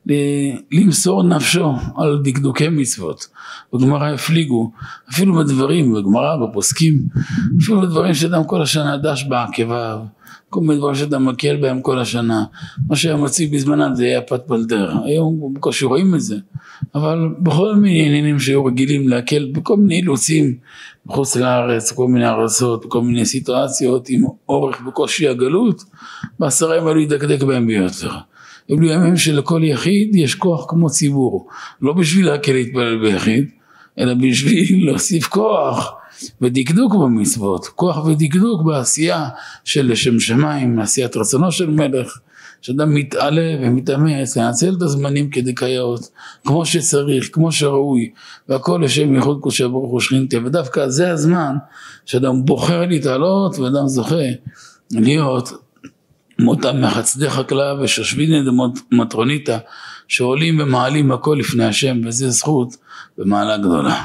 ולמסור 0.07 1.23
נפשו 1.23 1.73
על 1.97 2.21
דקדוקי 2.23 2.69
מצוות. 2.69 3.27
בגמרא 3.73 4.13
הפליגו, 4.13 4.71
אפילו 5.09 5.35
בדברים, 5.35 5.93
בגמרא, 5.93 6.35
בפוסקים, 6.35 6.99
אפילו 7.61 7.81
בדברים 7.81 8.13
שאדם 8.13 8.43
כל 8.43 8.61
השנה 8.61 8.97
דש 8.97 9.23
בעקביו, 9.23 9.99
כל 10.49 10.61
מיני 10.61 10.77
דברים 10.77 10.95
שאדם 10.95 11.25
מקל 11.25 11.55
בהם 11.55 11.81
כל 11.81 11.99
השנה. 11.99 12.43
מה 12.87 12.95
שהיה 12.95 13.15
מציג 13.15 13.55
בזמנם 13.55 13.95
זה 13.95 14.03
היה 14.03 14.21
פת 14.21 14.47
בלדר, 14.47 15.03
היום 15.05 15.53
בקושי 15.53 15.85
רואים 15.85 16.15
את 16.15 16.21
זה, 16.21 16.35
אבל 16.95 17.29
בכל 17.39 17.75
מיני 17.75 18.05
עניינים 18.05 18.39
שהיו 18.39 18.65
רגילים 18.65 19.09
להקל 19.09 19.51
בכל 19.53 19.77
מיני 19.77 19.95
אילוצים 19.95 20.57
בחוץ 21.05 21.35
לארץ, 21.35 21.91
כל 21.91 22.07
מיני 22.07 22.27
ארצות, 22.27 22.85
בכל 22.85 23.01
מיני 23.01 23.25
סיטואציות 23.25 24.09
עם 24.09 24.23
אורך 24.49 24.87
וקושי 24.87 25.27
הגלות, 25.27 25.83
בעשרה 26.39 26.75
ימים 26.75 26.87
האלו 26.87 27.01
ידקדק 27.01 27.43
בהם 27.43 27.67
ביותר. 27.67 28.11
אלו 28.71 28.87
ימים 28.87 29.17
שלכל 29.17 29.61
יחיד 29.63 30.15
יש 30.15 30.35
כוח 30.35 30.65
כמו 30.67 30.89
ציבור, 30.89 31.47
לא 31.81 31.93
בשביל 31.93 32.25
להקל 32.25 32.53
להתפלל 32.53 32.99
ביחיד, 33.01 33.49
אלא 33.99 34.13
בשביל 34.13 34.67
להוסיף 34.85 35.27
כוח 35.27 35.93
ודקדוק 36.41 36.95
במצוות, 36.95 37.67
כוח 37.67 38.05
ודקדוק 38.05 38.61
בעשייה 38.61 39.29
של 39.63 39.91
לשם 39.91 40.19
שמיים, 40.19 40.79
עשיית 40.79 41.17
רצונו 41.17 41.51
של 41.51 41.69
מלך, 41.69 42.19
שאדם 42.61 42.95
מתעלה 42.95 43.57
ומתאמץ 43.61 44.37
לנצל 44.37 44.73
את 44.77 44.81
הזמנים 44.81 45.29
כדקאיות, 45.29 46.09
כמו 46.45 46.65
שצריך, 46.65 47.29
כמו 47.33 47.51
שראוי, 47.51 48.11
והכל 48.49 48.81
לשם 48.83 49.15
ייחוד 49.15 49.39
קודשי 49.39 49.67
ברוך 49.67 49.91
הוא 49.91 49.99
שכינתי, 49.99 50.37
ודווקא 50.37 50.87
זה 50.87 51.11
הזמן 51.11 51.55
שאדם 52.05 52.45
בוחר 52.45 52.85
להתעלות 52.85 53.59
ואדם 53.59 53.87
זוכה 53.87 54.15
להיות 54.91 55.51
מותם 56.39 56.81
מחצדי 56.81 57.29
חקלאה 57.29 57.81
ושושבין 57.81 58.47
מטרוניתא 58.91 59.57
שעולים 60.07 60.59
ומעלים 60.59 61.11
הכל 61.11 61.37
לפני 61.39 61.65
השם 61.65 62.01
וזה 62.05 62.29
זכות 62.29 62.75
במעלה 63.17 63.57
גדולה. 63.57 64.03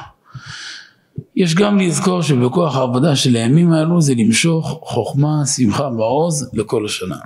יש 1.36 1.54
גם 1.54 1.78
לזכור 1.78 2.22
שבכוח 2.22 2.76
העבודה 2.76 3.16
של 3.16 3.36
הימים 3.36 3.72
האלו 3.72 4.00
זה 4.00 4.14
למשוך 4.16 4.80
חוכמה, 4.82 5.46
שמחה 5.56 5.88
ועוז 5.98 6.50
לכל 6.54 6.84
השנה. 6.84 7.16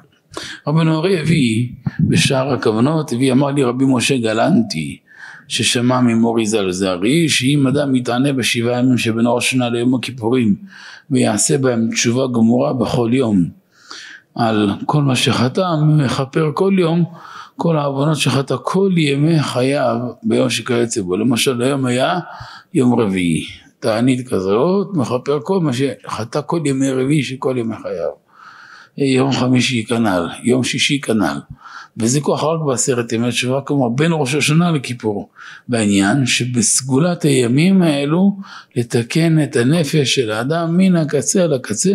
רבנו 0.66 0.98
ארי 0.98 1.20
הביא 1.20 1.68
בשער 2.00 2.52
הכוונות, 2.52 3.12
הביא 3.12 3.32
אמר 3.32 3.50
לי 3.50 3.62
רבי 3.64 3.84
משה 3.88 4.18
גלנטי 4.18 4.98
ששמע 5.48 6.00
ממורי 6.00 6.46
ז"ל 6.46 6.70
זערי 6.70 7.28
שאם 7.28 7.66
אדם 7.66 7.92
מתענה 7.92 8.32
בשבעה 8.32 8.78
ימים 8.78 8.98
שבין 8.98 9.24
ראש 9.26 9.46
השנה 9.46 9.68
ליום 9.68 9.94
הכיפורים 9.94 10.54
ויעשה 11.10 11.58
בהם 11.58 11.88
תשובה 11.92 12.26
גמורה 12.34 12.72
בכל 12.72 13.10
יום 13.12 13.57
על 14.38 14.70
כל 14.86 15.02
מה 15.02 15.16
שחתם, 15.16 15.98
מכפר 16.04 16.50
כל 16.54 16.72
יום 16.78 17.04
כל 17.56 17.76
העוונות 17.76 18.16
שחטא 18.16 18.56
כל 18.62 18.90
ימי 18.96 19.42
חייו 19.42 19.96
ביום 20.22 20.50
שכיוצא 20.50 21.02
בו. 21.02 21.16
למשל 21.16 21.62
היום 21.62 21.86
היה 21.86 22.18
יום 22.74 23.00
רביעי, 23.00 23.44
תענית 23.80 24.28
כזאת, 24.28 24.86
מכפר 24.94 25.38
כל 25.42 25.60
מה 25.60 25.70
שחטא 25.72 26.40
כל 26.46 26.60
ימי 26.64 26.90
רביעי 26.90 27.22
של 27.22 27.34
כל 27.38 27.54
ימי 27.58 27.74
חייו. 27.82 28.10
יום 28.96 29.32
חמישי 29.32 29.84
כנ"ל, 29.84 30.28
יום 30.42 30.64
שישי 30.64 31.00
כנ"ל. 31.00 31.38
וזה 31.98 32.20
כוח 32.20 32.44
רק 32.44 32.60
בעשרת 32.66 33.12
ימי 33.12 33.28
תשובה, 33.28 33.60
כלומר 33.60 33.88
בין 33.88 34.12
ראש 34.14 34.34
השנה 34.34 34.70
לכיפור. 34.70 35.28
בעניין 35.68 36.26
שבסגולת 36.26 37.22
הימים 37.22 37.82
האלו 37.82 38.36
לתקן 38.76 39.42
את 39.42 39.56
הנפש 39.56 40.14
של 40.14 40.30
האדם 40.30 40.76
מן 40.76 40.96
הקצה 40.96 41.46
לקצה 41.46 41.92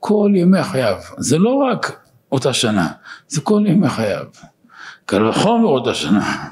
כל 0.00 0.30
ימי 0.34 0.62
חייו. 0.62 0.96
זה 1.18 1.38
לא 1.38 1.54
רק 1.54 2.00
אותה 2.32 2.52
שנה, 2.52 2.88
זה 3.28 3.40
כל 3.40 3.62
ימי 3.66 3.88
חייו. 3.88 4.24
קל 5.06 5.26
וחומר 5.26 5.68
אותה 5.68 5.94
שנה. 5.94 6.48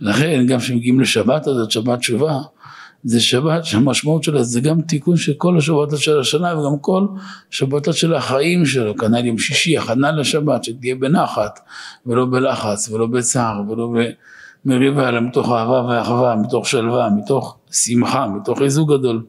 לכן 0.00 0.46
גם 0.46 0.58
כשמגיעים 0.58 1.00
לשבת 1.00 1.46
הזאת, 1.46 1.70
שבת 1.70 1.98
תשובה, 1.98 2.38
זה 3.04 3.20
שבת 3.20 3.64
שהמשמעות 3.64 4.24
שלה 4.24 4.42
זה 4.42 4.60
גם 4.60 4.80
תיקון 4.80 5.16
של 5.16 5.32
כל 5.34 5.58
השבתות 5.58 5.98
של 5.98 6.20
השנה 6.20 6.58
וגם 6.58 6.78
כל 6.80 7.06
שבתות 7.50 7.96
של 7.96 8.14
החיים 8.14 8.66
שלו, 8.66 8.96
כנ"ל 8.96 9.26
יום 9.26 9.38
שישי, 9.38 9.78
הכנה 9.78 10.12
לשבת 10.12 10.64
שתהיה 10.64 10.94
בנחת 10.94 11.60
ולא 12.06 12.26
בלחץ 12.30 12.88
ולא 12.88 13.06
בצער 13.06 13.62
ולא 13.68 13.92
במריבה 14.64 15.08
אלא 15.08 15.20
מתוך 15.20 15.52
אהבה 15.52 15.84
ואחווה, 15.84 16.36
מתוך 16.36 16.68
שלווה, 16.68 17.08
מתוך 17.10 17.58
שמחה, 17.72 18.26
מתוך 18.26 18.62
איזו 18.62 18.86
גדול. 18.86 19.22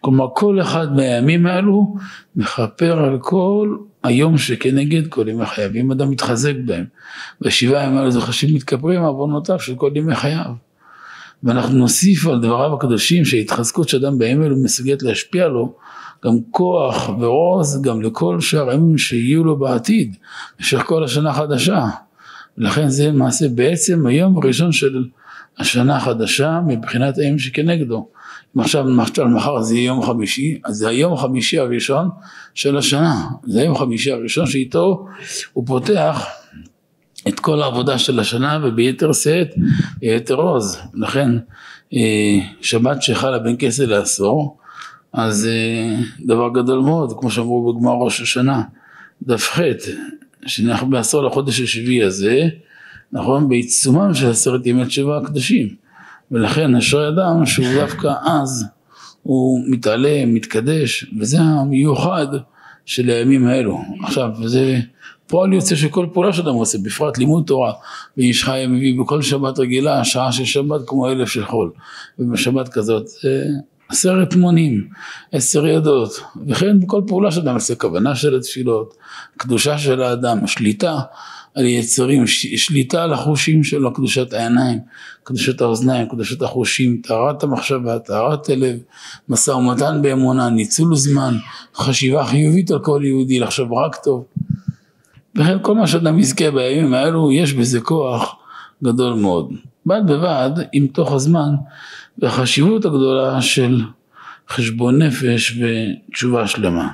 כלומר 0.00 0.26
כל 0.34 0.60
אחד 0.60 0.96
מהימים 0.96 1.46
האלו 1.46 1.94
מכפר 2.36 2.98
על 3.04 3.18
כל 3.20 3.76
היום 4.02 4.38
שכנגד 4.38 5.06
כל 5.06 5.28
ימי 5.28 5.46
חייו, 5.46 5.70
אם 5.74 5.92
אדם 5.92 6.10
מתחזק 6.10 6.54
בהם, 6.66 6.84
בשבעה 7.40 7.84
ימים 7.84 7.98
האלו 7.98 8.10
זוכשים 8.10 8.54
מתכפרים 8.54 9.02
עוונותיו 9.02 9.60
של 9.60 9.74
כל 9.74 9.90
ימי 9.94 10.14
חייו. 10.14 10.71
ואנחנו 11.44 11.78
נוסיף 11.78 12.26
על 12.26 12.40
דבריו 12.40 12.74
הקדושים 12.74 13.24
שההתחזקות 13.24 13.88
של 13.88 14.06
אדם 14.06 14.18
בימים 14.18 14.42
אלו 14.42 14.56
מסוגלת 14.56 15.02
להשפיע 15.02 15.48
לו 15.48 15.74
גם 16.24 16.32
כוח 16.50 17.08
ועוז 17.20 17.82
גם 17.82 18.02
לכל 18.02 18.40
שאר 18.40 18.70
הימים 18.70 18.98
שיהיו 18.98 19.44
לו 19.44 19.56
בעתיד 19.56 20.16
במשך 20.58 20.82
כל 20.86 21.04
השנה 21.04 21.30
החדשה. 21.30 21.86
לכן 22.56 22.88
זה 22.88 23.08
למעשה 23.08 23.48
בעצם 23.48 24.06
היום 24.06 24.36
הראשון 24.36 24.72
של 24.72 25.04
השנה 25.58 25.96
החדשה 25.96 26.60
מבחינת 26.66 27.18
הימים 27.18 27.38
שכנגדו. 27.38 28.08
אם 28.56 28.60
עכשיו 28.60 28.88
למשל 28.88 29.24
מחר 29.24 29.62
זה 29.62 29.74
יהיה 29.74 29.86
יום 29.86 30.02
חמישי, 30.02 30.60
אז 30.64 30.76
זה 30.76 30.88
היום 30.88 31.12
החמישי 31.12 31.58
הראשון 31.58 32.08
של 32.54 32.76
השנה. 32.76 33.26
זה 33.46 33.60
היום 33.60 33.74
החמישי 33.74 34.12
הראשון 34.12 34.46
שאיתו 34.46 35.06
הוא 35.52 35.66
פותח 35.66 36.26
את 37.28 37.40
כל 37.40 37.62
העבודה 37.62 37.98
של 37.98 38.20
השנה 38.20 38.58
וביתר 38.62 39.12
שאת, 39.12 39.54
ביתר 39.98 40.34
עוז. 40.34 40.78
לכן 40.94 41.30
אה, 41.94 42.38
שבת 42.60 43.02
שחלה 43.02 43.38
בין 43.38 43.56
כסה 43.58 43.86
לעשור, 43.86 44.58
אז 45.12 45.46
אה, 45.46 45.96
דבר 46.26 46.48
גדול 46.54 46.78
מאוד, 46.78 47.12
כמו 47.20 47.30
שאמרו 47.30 47.72
בגמר 47.72 47.92
ראש 47.92 48.20
השנה, 48.20 48.62
דף 49.22 49.48
ח', 49.50 49.60
שאנחנו 50.46 50.90
בעשור 50.90 51.22
לחודש 51.22 51.60
השביעי 51.60 52.02
הזה, 52.02 52.48
נכון, 53.12 53.48
בעיצומם 53.48 54.14
של 54.14 54.30
עשרת 54.30 54.66
ימי 54.66 54.86
תשובה 54.86 55.18
הקדושים. 55.18 55.68
ולכן 56.30 56.76
אשרי 56.76 57.08
אדם 57.08 57.46
שהוא 57.46 57.66
דווקא 57.74 58.12
אז 58.24 58.64
הוא 59.22 59.64
מתעלה, 59.68 60.26
מתקדש, 60.26 61.06
וזה 61.20 61.40
המיוחד 61.40 62.26
של 62.84 63.10
הימים 63.10 63.46
האלו. 63.46 63.80
עכשיו, 64.04 64.30
וזה 64.42 64.80
פועל 65.26 65.52
יוצא 65.52 65.76
של 65.76 65.88
כל 65.88 66.06
פעולה 66.12 66.32
שאדם 66.32 66.54
עושה, 66.54 66.78
בפרט 66.82 67.18
לימוד 67.18 67.44
תורה, 67.46 67.72
ואיש 68.16 68.44
חי 68.44 68.64
מביא 68.68 69.00
בכל 69.00 69.22
שבת 69.22 69.58
רגילה, 69.58 70.04
שעה 70.04 70.32
של 70.32 70.44
שבת 70.44 70.80
כמו 70.86 71.08
אלף 71.08 71.28
של 71.28 71.44
חול, 71.44 71.70
ובשבת 72.18 72.68
כזאת 72.68 73.06
עשרת 73.88 74.34
מונים, 74.34 74.88
עשר 75.32 75.66
ידות, 75.66 76.20
וכן 76.48 76.80
בכל 76.80 77.02
פעולה 77.06 77.30
שאדם 77.30 77.54
עושה, 77.54 77.74
כוונה 77.74 78.14
של 78.14 78.36
התפילות, 78.36 78.94
קדושה 79.36 79.78
של 79.78 80.02
האדם, 80.02 80.46
שליטה 80.46 81.00
על 81.54 81.64
יצרים, 81.64 82.26
שליטה 82.56 83.02
על 83.02 83.12
החושים 83.12 83.64
שלו, 83.64 83.92
קדושת 83.92 84.32
העיניים, 84.32 84.78
קדושת 85.24 85.60
האוזניים, 85.60 86.08
קדושת 86.08 86.42
החושים, 86.42 87.00
טהרת 87.04 87.42
המחשבה, 87.42 87.98
טהרת 87.98 88.48
הלב, 88.48 88.76
משא 89.28 89.50
ומתן 89.50 90.02
באמונה, 90.02 90.50
ניצול 90.50 90.96
זמן, 90.96 91.34
חשיבה 91.74 92.24
חיובית 92.24 92.70
על 92.70 92.78
כל 92.78 93.00
יהודי, 93.04 93.38
לחשוב 93.38 93.72
רק 93.72 93.96
טוב. 93.96 94.24
וכן 95.36 95.58
כל 95.62 95.74
מה 95.74 95.86
שאדם 95.86 96.18
יזכה 96.18 96.50
בימים 96.50 96.94
האלו 96.94 97.32
יש 97.32 97.52
בזה 97.52 97.80
כוח 97.80 98.36
גדול 98.84 99.14
מאוד. 99.14 99.52
בד 99.86 100.02
בבד 100.06 100.50
עם 100.72 100.86
תוך 100.86 101.12
הזמן 101.12 101.54
והחשיבות 102.18 102.84
הגדולה 102.84 103.42
של 103.42 103.80
חשבון 104.48 105.02
נפש 105.02 105.58
ותשובה 105.58 106.46
שלמה. 106.46 106.88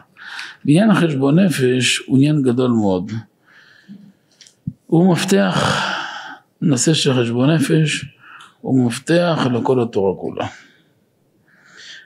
בעניין 0.64 0.90
החשבון 0.90 1.38
נפש 1.38 1.98
הוא 2.07 2.16
עניין 2.16 2.42
גדול 2.42 2.70
מאוד. 2.70 3.12
הוא 4.87 5.12
מפתח, 5.12 5.83
נושא 6.61 6.94
של 6.94 7.22
חשבון 7.22 7.51
נפש, 7.51 8.05
הוא 8.61 8.87
מפתח 8.87 9.46
לכל 9.53 9.83
התורה 9.83 10.14
כולה. 10.20 10.46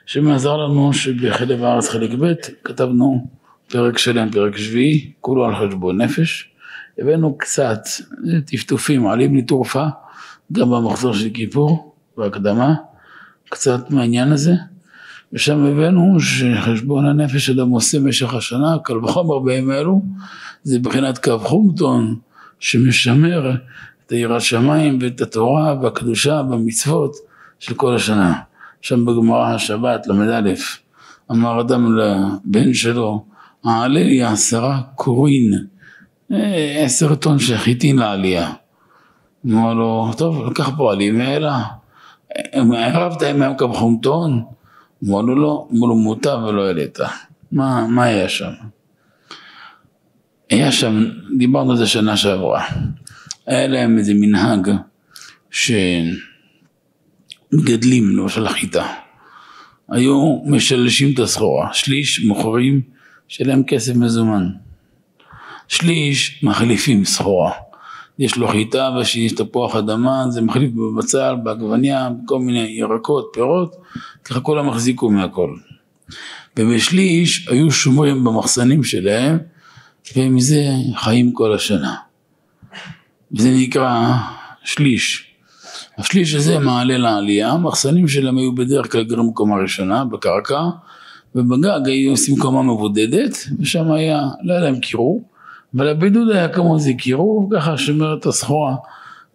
השם 0.07 0.31
עזר 0.31 0.57
לנו 0.57 0.93
שבחלק 0.93 1.59
הארץ 1.61 1.89
חלק 1.89 2.11
ב' 2.19 2.33
כתבנו 2.63 3.27
פרק 3.67 3.97
שלם, 3.97 4.31
פרק 4.31 4.57
שביעי, 4.57 5.11
כולו 5.21 5.45
על 5.45 5.55
חשבון 5.55 6.01
נפש. 6.01 6.49
הבאנו 6.99 7.37
קצת 7.37 7.79
טפטופים, 8.45 9.07
עלים 9.07 9.35
לי 9.35 9.41
תרופה, 9.41 9.85
גם 10.51 10.69
במחזור 10.69 11.13
של 11.13 11.29
כיפור, 11.33 11.95
בהקדמה, 12.17 12.73
קצת 13.49 13.91
מהעניין 13.91 14.31
הזה. 14.31 14.53
ושם 15.33 15.65
הבאנו 15.65 16.19
שחשבון 16.19 17.05
הנפש 17.05 17.45
שאדם 17.45 17.69
עושה 17.69 17.99
במשך 17.99 18.33
השנה, 18.33 18.77
קל 18.83 18.97
וחומר 18.97 19.39
בימים 19.39 19.71
אלו, 19.71 20.01
זה 20.63 20.79
מבחינת 20.79 21.17
קו 21.17 21.39
חומטון 21.39 22.15
שמשמר 22.59 23.51
את 24.05 24.11
היראת 24.11 24.41
שמיים 24.41 24.99
ואת 25.01 25.21
התורה 25.21 25.75
והקדושה 25.81 26.41
והמצוות 26.49 27.15
של 27.59 27.73
כל 27.73 27.95
השנה. 27.95 28.33
שם 28.81 29.05
בגמרא 29.05 29.53
השבת 29.53 30.07
ל"א 30.07 30.53
אמר 31.31 31.61
אדם 31.61 31.97
לבן 31.97 32.73
שלו, 32.73 33.25
העלה 33.65 34.03
לי 34.03 34.23
עשרה 34.23 34.81
קורין, 34.95 35.53
אה, 36.31 36.83
עשר 36.85 37.15
טון 37.15 37.39
של 37.39 37.57
חיטין 37.57 37.97
לעלייה. 37.97 38.51
אמר 39.45 39.73
לו, 39.73 40.11
טוב, 40.17 40.45
לקח 40.45 40.69
פועלים 40.77 41.19
ואלה, 41.19 41.63
ערבת 42.53 43.23
קו 43.57 43.73
חומטון? 43.73 44.43
אמר 45.07 45.21
לו 45.21 45.35
לא, 45.35 45.67
אמר 45.71 45.87
לו 45.87 45.95
מוטב 45.95 46.39
ולא 46.47 46.67
העלית. 46.67 46.99
מה, 47.51 47.87
מה 47.87 48.03
היה 48.03 48.29
שם? 48.29 48.51
היה 50.49 50.71
שם, 50.71 51.03
דיברנו 51.37 51.71
על 51.71 51.77
זה 51.77 51.87
שנה 51.87 52.17
שעברה, 52.17 52.65
היה 53.45 53.67
להם 53.67 53.97
איזה 53.97 54.13
מנהג 54.15 54.69
שמגדלים 55.51 56.17
למשל 58.17 58.47
חיטה, 58.47 58.87
היו 59.89 60.41
משלשים 60.45 61.13
את 61.13 61.19
הסחורה, 61.19 61.69
שליש 61.73 62.25
מוכרים 62.25 62.92
שלהם 63.27 63.63
כסף 63.63 63.95
מזומן, 63.95 64.49
שליש 65.67 66.43
מחליפים 66.43 67.05
סחורה, 67.05 67.51
יש 68.19 68.37
לו 68.37 68.47
חיטה 68.47 68.89
ושיש 68.99 69.31
תפוח 69.31 69.75
אדמה, 69.75 70.25
זה 70.29 70.41
מחליף 70.41 70.71
בבצל, 70.71 71.35
בעגבניה, 71.43 72.09
בכל 72.09 72.39
מיני 72.39 72.59
ירקות, 72.59 73.29
פירות, 73.33 73.75
ככה 74.23 74.39
כולם 74.39 74.69
החזיקו 74.69 75.09
מהכל. 75.09 75.55
ובשליש 76.59 77.47
היו 77.47 77.71
שומרים 77.71 78.23
במחסנים 78.23 78.83
שלהם 78.83 79.37
ומזה 80.15 80.65
חיים 80.95 81.31
כל 81.33 81.53
השנה. 81.53 81.95
זה 83.31 83.51
נקרא 83.51 84.13
שליש. 84.63 85.33
השליש 85.97 86.33
הזה 86.33 86.59
מעלה 86.59 86.97
לעלייה, 86.97 87.51
המחסנים 87.51 88.07
שלהם 88.07 88.37
היו 88.37 88.55
בדרך 88.55 88.91
כלל 88.91 89.03
גרים 89.03 89.33
קומה 89.33 89.55
ראשונה 89.55 90.05
בקרקע 90.05 90.61
ובגג 91.35 91.87
היו 91.87 92.11
עושים 92.11 92.37
קומה 92.37 92.63
מבודדת 92.63 93.37
ושם 93.59 93.91
היה, 93.91 94.21
לא 94.43 94.53
היה 94.53 94.61
להם 94.61 94.79
קירור 94.79 95.23
אבל 95.75 95.87
הבידוד 95.87 96.29
היה 96.29 96.49
כמו 96.49 96.79
זה 96.79 96.91
קירור 96.97 97.49
ככה 97.55 97.77
שומר 97.77 98.17
את 98.17 98.25
הסחורה 98.25 98.75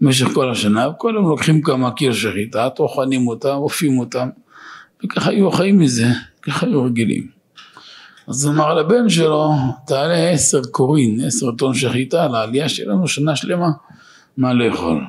במשך 0.00 0.26
כל 0.34 0.50
השנה 0.50 0.88
וכל 0.88 1.12
יום 1.16 1.28
לוקחים 1.28 1.62
כמה 1.62 1.90
קיר 1.90 2.12
של 2.12 2.32
חיטה, 2.32 2.70
טוחנים 2.70 3.28
אותם, 3.28 3.48
אופים 3.48 3.98
אותם 3.98 4.28
וככה 5.04 5.30
היו 5.30 5.50
חיים 5.50 5.78
מזה, 5.78 6.06
ככה 6.42 6.66
היו 6.66 6.84
רגילים 6.84 7.38
אז 8.28 8.44
הוא 8.44 8.54
אמר 8.54 8.74
לבן 8.74 9.08
שלו, 9.08 9.52
תעלה 9.86 10.30
עשר 10.30 10.60
קורין, 10.70 11.20
עשר 11.26 11.52
טון 11.52 11.74
של 11.74 11.92
חיטה, 11.92 12.28
לעלייה 12.28 12.68
שלנו 12.68 13.08
שנה 13.08 13.36
שלמה, 13.36 13.68
מה 14.36 14.52
לאכול. 14.52 15.04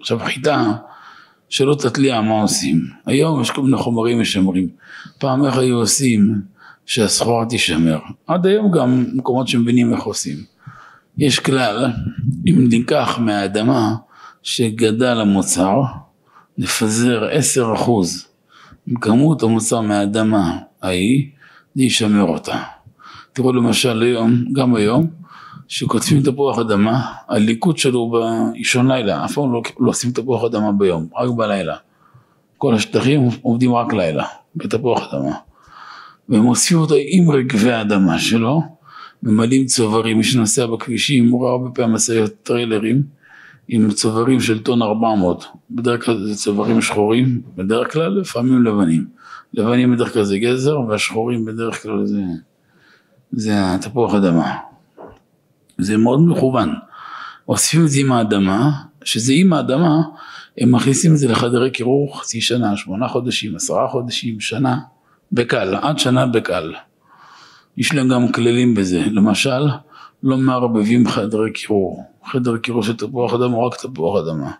עכשיו 0.00 0.18
חיטה, 0.18 0.72
שלא 1.48 1.74
תתליע, 1.74 2.20
מה 2.20 2.42
עושים? 2.42 2.86
היום 3.06 3.40
יש 3.40 3.50
כל 3.50 3.62
מיני 3.62 3.76
חומרים 3.76 4.20
משמרים. 4.20 4.68
פעם 5.18 5.44
איך 5.44 5.56
היו 5.56 5.76
עושים 5.76 6.40
שהסחורה 6.86 7.46
תישמר? 7.46 7.98
עד 8.26 8.46
היום 8.46 8.70
גם 8.70 9.04
מקומות 9.14 9.48
שמבינים 9.48 9.94
איך 9.94 10.02
עושים. 10.02 10.36
יש 11.18 11.38
כלל, 11.38 11.90
אם 12.46 12.68
ניקח 12.68 13.18
מהאדמה 13.20 13.94
שגדל 14.42 15.20
המוצר, 15.20 15.82
נפזר 16.58 17.24
עשר 17.32 17.72
אחוז 17.74 18.26
מכמות 18.86 19.42
המוצר 19.42 19.80
מהאדמה 19.80 20.58
ההיא, 20.82 21.28
זה 21.74 21.82
ישמר 21.82 22.22
אותה. 22.22 22.62
תראו 23.32 23.52
למשל 23.52 24.02
היום, 24.02 24.44
גם 24.52 24.74
היום, 24.74 25.06
שכותבים 25.68 26.22
תפוח 26.22 26.58
אדמה, 26.58 27.12
הליקוט 27.28 27.78
שלו 27.78 28.10
באישון 28.10 28.90
לילה, 28.90 29.24
אף 29.24 29.34
פעם 29.34 29.52
לא, 29.52 29.62
לא 29.80 29.90
עושים 29.90 30.10
תפוח 30.10 30.44
אדמה 30.44 30.72
ביום, 30.72 31.06
רק 31.16 31.30
בלילה. 31.30 31.76
כל 32.58 32.74
השטחים 32.74 33.28
עובדים 33.42 33.74
רק 33.74 33.92
לילה, 33.92 34.24
בתפוח 34.56 35.14
אדמה. 35.14 35.34
והם 36.28 36.46
אוספים 36.46 36.78
אותו 36.78 36.94
עם 37.08 37.30
רגבי 37.30 37.72
האדמה 37.72 38.18
שלו, 38.18 38.62
ממלאים 39.22 39.66
צוברים, 39.66 40.16
מי 40.16 40.24
שנוסע 40.24 40.66
בכבישים, 40.66 41.28
הוא 41.28 41.40
רואה 41.40 41.52
הרבה 41.52 41.70
פעמים 41.70 41.94
משאיות 41.94 42.32
טריילרים 42.42 43.02
עם 43.68 43.90
צוברים 43.90 44.40
של 44.40 44.62
טון 44.62 44.82
400, 44.82 45.44
בדרך 45.70 46.04
כלל 46.04 46.26
זה 46.26 46.34
צוברים 46.34 46.80
שחורים, 46.80 47.42
בדרך 47.56 47.92
כלל 47.92 48.20
לפעמים 48.20 48.64
לבנים. 48.64 49.06
לבנים 49.54 49.94
בדרך 49.94 50.12
כלל 50.12 50.22
זה 50.22 50.38
גזר 50.38 50.80
והשחורים 50.80 51.44
בדרך 51.44 51.82
כלל 51.82 52.06
זה, 52.06 52.22
זה 53.32 53.74
התפוח 53.74 54.14
אדמה. 54.14 54.56
זה 55.78 55.96
מאוד 55.96 56.20
מכוון. 56.20 56.74
אוספים 57.48 57.84
את 57.84 57.88
זה 57.88 58.00
עם 58.00 58.12
האדמה, 58.12 58.70
שזה 59.04 59.32
עם 59.36 59.52
האדמה, 59.52 60.02
הם 60.58 60.72
מכניסים 60.72 61.12
את 61.12 61.18
זה 61.18 61.28
לחדרי 61.28 61.70
קירור 61.70 62.20
חצי 62.20 62.40
שנה, 62.40 62.76
שמונה 62.76 63.08
חודשים, 63.08 63.56
עשרה 63.56 63.88
חודשים, 63.88 64.40
שנה, 64.40 64.78
בקל, 65.32 65.74
עד 65.82 65.98
שנה 65.98 66.26
בקל. 66.26 66.74
יש 67.76 67.94
להם 67.94 68.08
גם 68.08 68.32
כללים 68.32 68.74
בזה, 68.74 69.04
למשל, 69.10 69.68
לא 70.22 70.36
מערבבים 70.36 71.08
חדרי 71.08 71.52
קירור. 71.52 72.04
חדר 72.24 72.56
קירור 72.56 72.82
של 72.82 72.96
תפוח 72.96 73.34
אדמה 73.34 73.66
רק 73.66 73.74
תפוח 73.74 74.18
אדמה. 74.18 74.50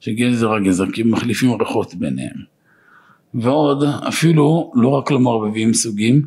שגזר 0.00 0.52
הגזר, 0.54 0.84
כי 0.92 1.02
הם 1.02 1.10
מחליפים 1.10 1.52
ריחות 1.60 1.94
ביניהם. 1.94 2.56
ועוד 3.34 3.84
אפילו 4.08 4.72
לא 4.74 4.88
רק 4.88 5.10
לא 5.10 5.18
מערבבים 5.18 5.74
סוגים, 5.74 6.22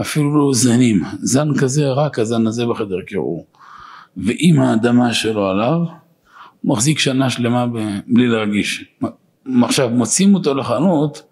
אפילו 0.00 0.38
לא 0.38 0.54
זנים, 0.54 1.02
זן 1.20 1.48
כזה 1.60 1.92
רק 1.92 2.18
הזן 2.18 2.46
הזה 2.46 2.66
בחדר 2.66 3.00
קירור. 3.06 3.46
ואם 4.16 4.60
האדמה 4.60 5.14
שלו 5.14 5.48
עליו, 5.48 5.78
הוא 6.60 6.72
מחזיק 6.76 6.98
שנה 6.98 7.30
שלמה 7.30 7.66
בלי 8.06 8.28
להרגיש. 8.28 8.84
עכשיו 9.62 9.90
מוציאים 9.90 10.34
אותו 10.34 10.54
לחנות 10.54 11.22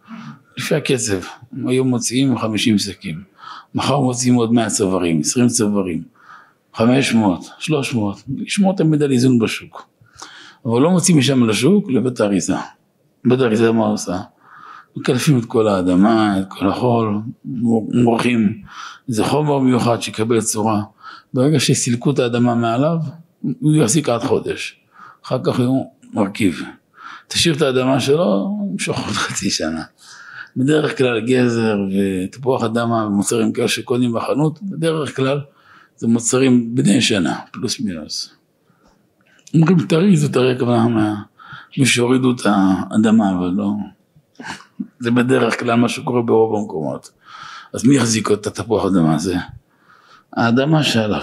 לפי 0.57 0.75
הקצב, 0.75 1.21
היום 1.67 1.89
מוציאים 1.89 2.39
50 2.39 2.79
שקים, 2.79 3.23
מחר 3.75 4.01
מוציאים 4.01 4.35
עוד 4.35 4.53
100 4.53 4.71
צווארים, 4.71 5.21
20 5.21 5.49
צווארים, 5.49 6.03
500, 6.75 7.51
300, 7.59 8.23
לשמור 8.37 8.77
תמיד 8.77 9.03
על 9.03 9.13
איזון 9.13 9.39
בשוק. 9.39 9.87
אבל 10.67 10.81
לא 10.81 10.91
מוציאים 10.91 11.19
משם 11.19 11.49
לשוק 11.49 11.91
לבית 11.91 12.21
האריזה. 12.21 12.55
בית 13.25 13.41
האריזה 13.41 13.73
מה 13.73 13.87
עושה? 13.87 14.19
מקלפים 14.97 15.39
את 15.39 15.45
כל 15.45 15.69
האדמה, 15.69 16.41
את 16.41 16.47
כל 16.49 16.69
החול, 16.69 17.21
מורחים 18.05 18.63
איזה 19.09 19.25
חומר 19.25 19.59
מיוחד 19.59 20.03
שיקבל 20.03 20.41
צורה. 20.41 20.83
ברגע 21.35 21.61
שסילקו 21.61 22.11
את 22.11 22.19
האדמה 22.19 22.55
מעליו, 22.55 22.97
הוא 23.61 23.75
יחזיק 23.75 24.09
עד 24.09 24.23
חודש. 24.23 24.81
אחר 25.25 25.39
כך 25.45 25.59
הוא 25.59 25.93
מרכיב. 26.13 26.63
תשאיר 27.29 27.55
את 27.55 27.63
האדמה 27.63 28.01
שלו, 28.01 28.59
ימשוך 28.73 28.99
עוד 28.99 29.15
חצי 29.15 29.51
שנה. 29.51 29.83
בדרך 30.57 30.99
כלל 30.99 31.21
גזר 31.21 31.77
ותפוח 32.25 32.65
אדמה 32.65 33.07
ומוצרים 33.07 33.53
כאלה 33.53 33.69
שקונים 33.69 34.13
בחנות, 34.13 34.63
בדרך 34.63 35.17
כלל 35.17 35.41
זה 35.97 36.07
מוצרים 36.07 36.75
בני 36.75 37.01
שנה, 37.01 37.39
פלוס 37.53 37.81
מינוס. 37.81 38.35
אומרים 39.55 39.87
טרי 39.87 40.17
זה 40.17 40.33
טרי 40.33 40.53
הכוונה 40.53 41.23
מי 41.79 41.87
שהורידו 41.87 42.31
את 42.33 42.41
האדמה, 42.45 43.39
אבל 43.39 43.51
לא... 43.57 43.73
זה 45.01 45.11
בדרך 45.11 45.61
כלל 45.61 45.75
מה 45.75 45.89
שקורה 45.89 46.23
ברוב 46.23 46.55
המקומות. 46.55 47.11
אז 47.73 47.85
מי 47.85 47.97
יחזיק 47.97 48.31
את 48.31 48.47
התפוח 48.47 48.87
אדמה 48.87 49.15
הזה? 49.15 49.37
האדמה 50.37 50.83
שעליו. 50.83 51.23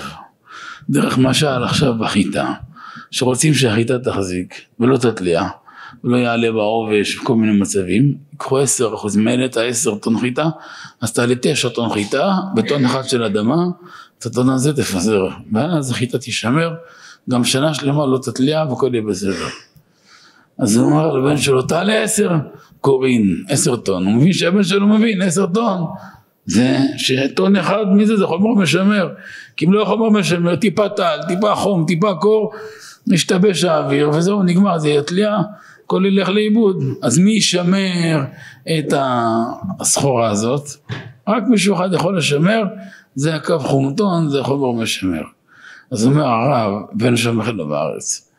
דרך 0.90 1.18
משל 1.18 1.64
עכשיו 1.64 1.94
בחיטה, 2.00 2.54
שרוצים 3.12 3.54
שהחיטה 3.54 4.00
תחזיק 4.00 4.62
ולא 4.80 4.98
תתליע 4.98 5.44
ולא 6.04 6.18
יעלה 6.18 6.52
בעובש 6.52 7.18
וכל 7.18 7.36
מיני 7.36 7.60
מצבים, 7.60 8.16
ייקחו 8.32 8.58
עשר 8.58 8.94
אחוז 8.96 9.18
מלט, 9.18 9.58
העשר 9.58 9.96
טון 9.96 10.20
חיטה, 10.20 10.50
אז 11.02 11.14
תעלה 11.14 11.36
תשע 11.42 11.70
טון 11.70 11.94
חיטה 11.94 12.36
בטון 12.56 12.86
אחד 12.86 13.04
של 13.04 13.24
אדמה, 13.24 13.66
את 14.20 14.26
הטון 14.26 14.50
הזה 14.50 14.74
תפזר, 14.74 15.28
ואז 15.54 15.92
החיטה 15.92 16.18
תישמר, 16.18 16.74
גם 17.30 17.44
שנה 17.44 17.74
שלמה 17.74 18.06
לא 18.06 18.20
תתליע 18.24 18.66
והכל 18.70 18.90
יהיה 18.94 19.04
בסדר. 19.08 19.48
אז 20.60 20.78
הוא 20.78 20.92
אמר 20.92 21.14
לבן 21.14 21.38
שלו, 21.38 21.62
תעלה 21.62 22.04
עשר 22.04 22.30
קורין, 22.82 23.44
עשר 23.50 23.76
טון. 23.76 24.06
הוא 24.06 24.14
מבין 24.14 24.34
שהבן 24.34 24.64
שלו 24.64 24.88
מבין, 24.88 25.22
עשר 25.22 25.46
טון. 25.46 25.86
זה 26.48 26.78
שטון 26.98 27.56
אחד 27.56 27.86
מזה 27.96 28.18
זה 28.18 28.26
חומר 28.26 28.62
משמר. 28.62 29.10
כי 29.58 29.66
אם 29.66 29.74
לא 29.74 29.86
חומר 29.86 30.10
משמר, 30.10 30.56
טיפה 30.56 30.90
טל, 30.90 31.20
טיפה 31.28 31.56
חום, 31.56 31.86
טיפה 31.88 32.14
קור, 32.14 32.54
משתבש 33.08 33.64
האוויר 33.64 34.10
וזהו, 34.10 34.44
נגמר, 34.44 34.78
זה 34.78 34.90
יתליע, 34.90 35.38
הכל 35.86 36.04
ילך 36.06 36.30
לאיבוד. 36.30 36.84
אז 37.02 37.18
מי 37.20 37.32
ישמר 37.32 38.24
את 38.80 38.94
הסחורה 39.80 40.30
הזאת? 40.30 40.64
רק 41.28 41.44
מישהו 41.50 41.76
אחד 41.76 41.90
יכול 41.94 42.18
לשמר, 42.18 42.64
זה 43.16 43.36
הקו 43.36 43.60
חומטון, 43.60 44.30
זה 44.30 44.44
חומר 44.44 44.82
משמר. 44.82 45.24
אז 45.92 46.06
אומר 46.06 46.26
הרב, 46.26 46.74
בן 46.94 47.18
שמח 47.18 47.48
לו 47.48 47.68
בארץ, 47.68 48.32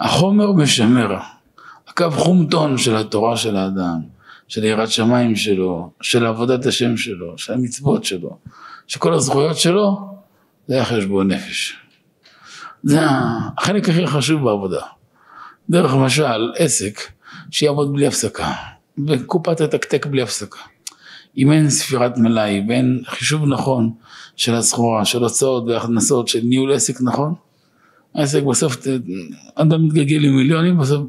החומר 0.00 0.52
משמר. 0.52 1.16
הקו 1.88 2.10
חום 2.10 2.46
טון 2.50 2.78
של 2.78 2.96
התורה 2.96 3.36
של 3.36 3.56
האדם, 3.56 4.00
של 4.50 4.64
יראת 4.64 4.90
שמיים 4.90 5.36
שלו, 5.36 5.90
של 6.00 6.26
עבודת 6.26 6.66
השם 6.66 6.96
שלו, 6.96 7.38
של 7.38 7.52
המצוות 7.52 8.04
שלו, 8.04 8.38
של 8.86 8.98
כל 8.98 9.14
הזכויות 9.14 9.58
שלו, 9.58 9.98
זה 10.68 10.74
היה 10.74 10.84
חשבון 10.84 11.32
נפש. 11.32 11.76
זה 12.82 13.00
החלק 13.58 13.88
הכי 13.88 14.06
חשוב 14.06 14.44
בעבודה. 14.44 14.80
דרך 15.70 15.94
למשל 15.94 16.52
עסק 16.56 17.00
שיעבוד 17.50 17.92
בלי 17.92 18.06
הפסקה, 18.06 18.52
וקופה 19.06 19.54
תתקתק 19.54 20.06
בלי 20.06 20.22
הפסקה. 20.22 20.60
אם 21.38 21.52
אין 21.52 21.70
ספירת 21.70 22.18
מלאי 22.18 22.64
ואין 22.68 23.02
חישוב 23.06 23.46
נכון 23.46 23.92
של 24.36 24.54
הסחורה, 24.54 25.04
של 25.04 25.22
הוצאות 25.22 25.64
והכנסות, 25.66 26.28
של 26.28 26.40
ניהול 26.44 26.72
עסק 26.72 27.00
נכון, 27.00 27.34
העסק 28.14 28.42
בסוף, 28.42 28.76
אדם 29.54 29.86
מתגלגל 29.86 30.24
עם 30.24 30.36
מיליונים, 30.36 30.78
בסוף 30.78 31.06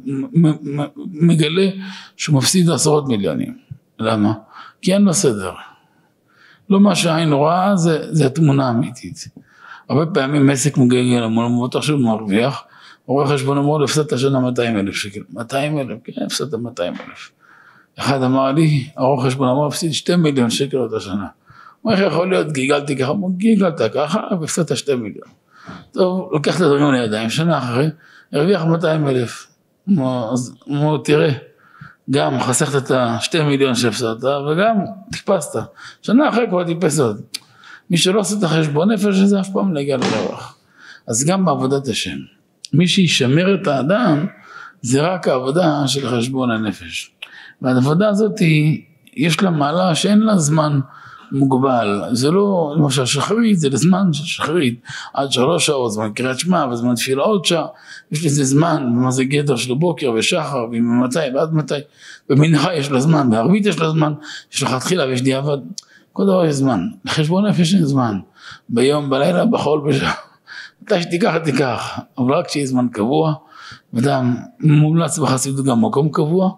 מגלה 1.11 1.69
שהוא 2.17 2.37
מפסיד 2.37 2.69
עשרות 2.69 3.07
מיליונים. 3.07 3.57
למה? 3.99 4.33
כי 4.81 4.93
אין 4.93 5.01
לו 5.01 5.13
סדר. 5.13 5.53
לא 6.69 6.79
מה 6.79 6.95
שהעין 6.95 7.33
רואה 7.33 7.75
זה, 7.75 8.13
זה 8.15 8.25
התמונה 8.25 8.67
האמיתית. 8.67 9.27
הרבה 9.89 10.05
פעמים 10.05 10.49
עסק 10.49 10.77
מגלגל 10.77 11.23
המון, 11.23 11.51
הוא 11.51 11.67
בטח 11.67 11.81
שהוא 11.81 11.99
מרוויח, 11.99 12.63
רואה 13.05 13.27
חשבון 13.27 13.57
אמרו 13.57 13.79
לו, 13.79 13.85
הפסדת 13.85 14.13
השנה 14.13 14.39
200 14.39 14.77
אלף 14.77 14.95
שקל. 14.95 15.19
200 15.29 15.79
אלף? 15.79 15.97
כן, 16.03 16.23
הפסדת 16.25 16.53
200 16.53 16.93
אלף. 16.93 17.31
אחד 17.99 18.23
אמר 18.23 18.51
לי, 18.51 18.87
הרואה 18.97 19.25
חשבון 19.25 19.47
אמר, 19.47 19.67
הפסיד 19.67 19.93
2 19.93 20.23
מיליון 20.23 20.49
שקל 20.49 20.77
אותה 20.77 20.99
שנה. 20.99 21.27
הוא 21.81 21.91
איך 21.91 21.99
יכול 21.99 22.29
להיות, 22.29 22.51
גיגלתי 22.51 22.97
ככה, 22.97 23.07
הוא 23.07 23.31
גיגלת 23.37 23.81
ככה, 23.93 24.21
והפסדת 24.39 24.77
2 24.77 25.03
מיליון. 25.03 25.27
טוב, 25.91 26.29
לוקח 26.31 26.55
את 26.55 26.61
הדברים 26.61 26.91
לידיים, 26.91 27.29
שנה 27.29 27.57
אחרי, 27.57 27.89
הרוויח 28.33 28.63
200 28.63 29.07
אלף. 29.07 29.47
הוא 30.65 30.97
תראה, 31.03 31.31
גם 32.09 32.39
חסכת 32.39 32.85
את 32.85 32.91
ה-2 32.91 33.43
מיליון 33.43 33.75
שהפסדת, 33.75 34.23
וגם 34.23 34.77
טיפסת. 35.11 35.59
שנה 36.01 36.29
אחרי 36.29 36.45
כבר 36.49 36.63
טיפס 36.63 36.99
עוד. 36.99 37.21
מי 37.89 37.97
שלא 37.97 38.19
עושה 38.19 38.35
את 38.37 38.43
החשבון 38.43 38.91
נפש 38.91 39.19
הזה 39.19 39.39
אף 39.39 39.49
פעם 39.53 39.73
לא 39.73 39.79
יגיע 39.79 39.97
לרווח. 39.97 40.57
אז 41.07 41.25
גם 41.25 41.45
בעבודת 41.45 41.87
השם. 41.87 42.17
מי 42.73 42.87
שישמר 42.87 43.55
את 43.61 43.67
האדם 43.67 44.25
זה 44.81 45.01
רק 45.01 45.27
העבודה 45.27 45.87
של 45.87 46.09
חשבון 46.09 46.51
הנפש. 46.51 47.11
והעבודה 47.61 48.09
הזאת 48.09 48.39
היא, 48.39 48.81
יש 49.13 49.41
לה 49.41 49.49
מעלה 49.49 49.95
שאין 49.95 50.19
לה 50.19 50.37
זמן 50.37 50.79
מוגבל, 51.31 52.03
זה 52.11 52.31
לא 52.31 52.73
למשל 52.77 53.05
שחרית, 53.05 53.59
זה 53.59 53.69
לזמן 53.69 54.13
של 54.13 54.25
שחרית, 54.25 54.81
עד 55.13 55.31
שלוש 55.31 55.65
שעות, 55.65 55.91
זמן 55.91 56.09
קריאת 56.15 56.39
שמע 56.39 56.65
וזמן 56.71 56.95
תפילה 56.95 57.23
עוד 57.23 57.45
שעה, 57.45 57.65
יש 58.11 58.25
לזה 58.25 58.43
זמן, 58.43 58.93
מה 58.95 59.11
זה 59.11 59.23
גדר 59.23 59.55
של 59.55 59.73
בוקר 59.73 60.11
ושחר, 60.15 60.65
וממתי 60.71 61.19
ועד 61.35 61.53
מתי, 61.53 61.73
במנחה 62.29 62.73
יש 62.75 62.91
לה 62.91 62.99
זמן, 62.99 63.29
בערבית 63.29 63.65
יש 63.65 63.79
לה 63.79 63.89
זמן, 63.89 64.13
יש 64.53 64.63
לך 64.63 64.73
תחילה 64.73 65.05
ויש 65.05 65.21
דיעבד, 65.21 65.57
כל 66.13 66.23
דבר 66.23 66.45
יש 66.45 66.55
זמן, 66.55 66.87
לחשבון 67.05 67.45
נפש 67.45 67.73
אין 67.73 67.85
זמן, 67.85 68.19
ביום, 68.69 69.09
בלילה, 69.09 69.45
בחול, 69.45 69.81
בשעה, 69.89 70.13
מתי 70.81 71.01
שתיקח 71.01 71.37
תיקח, 71.43 71.99
אבל 72.17 72.33
רק 72.33 72.47
כשיהיה 72.47 72.67
זמן 72.67 72.87
קבוע, 72.91 73.33
אדם 73.97 74.35
מומלץ 74.59 75.19
בחסידות 75.19 75.65
גם 75.65 75.85
מקום 75.85 76.09
קבוע, 76.09 76.51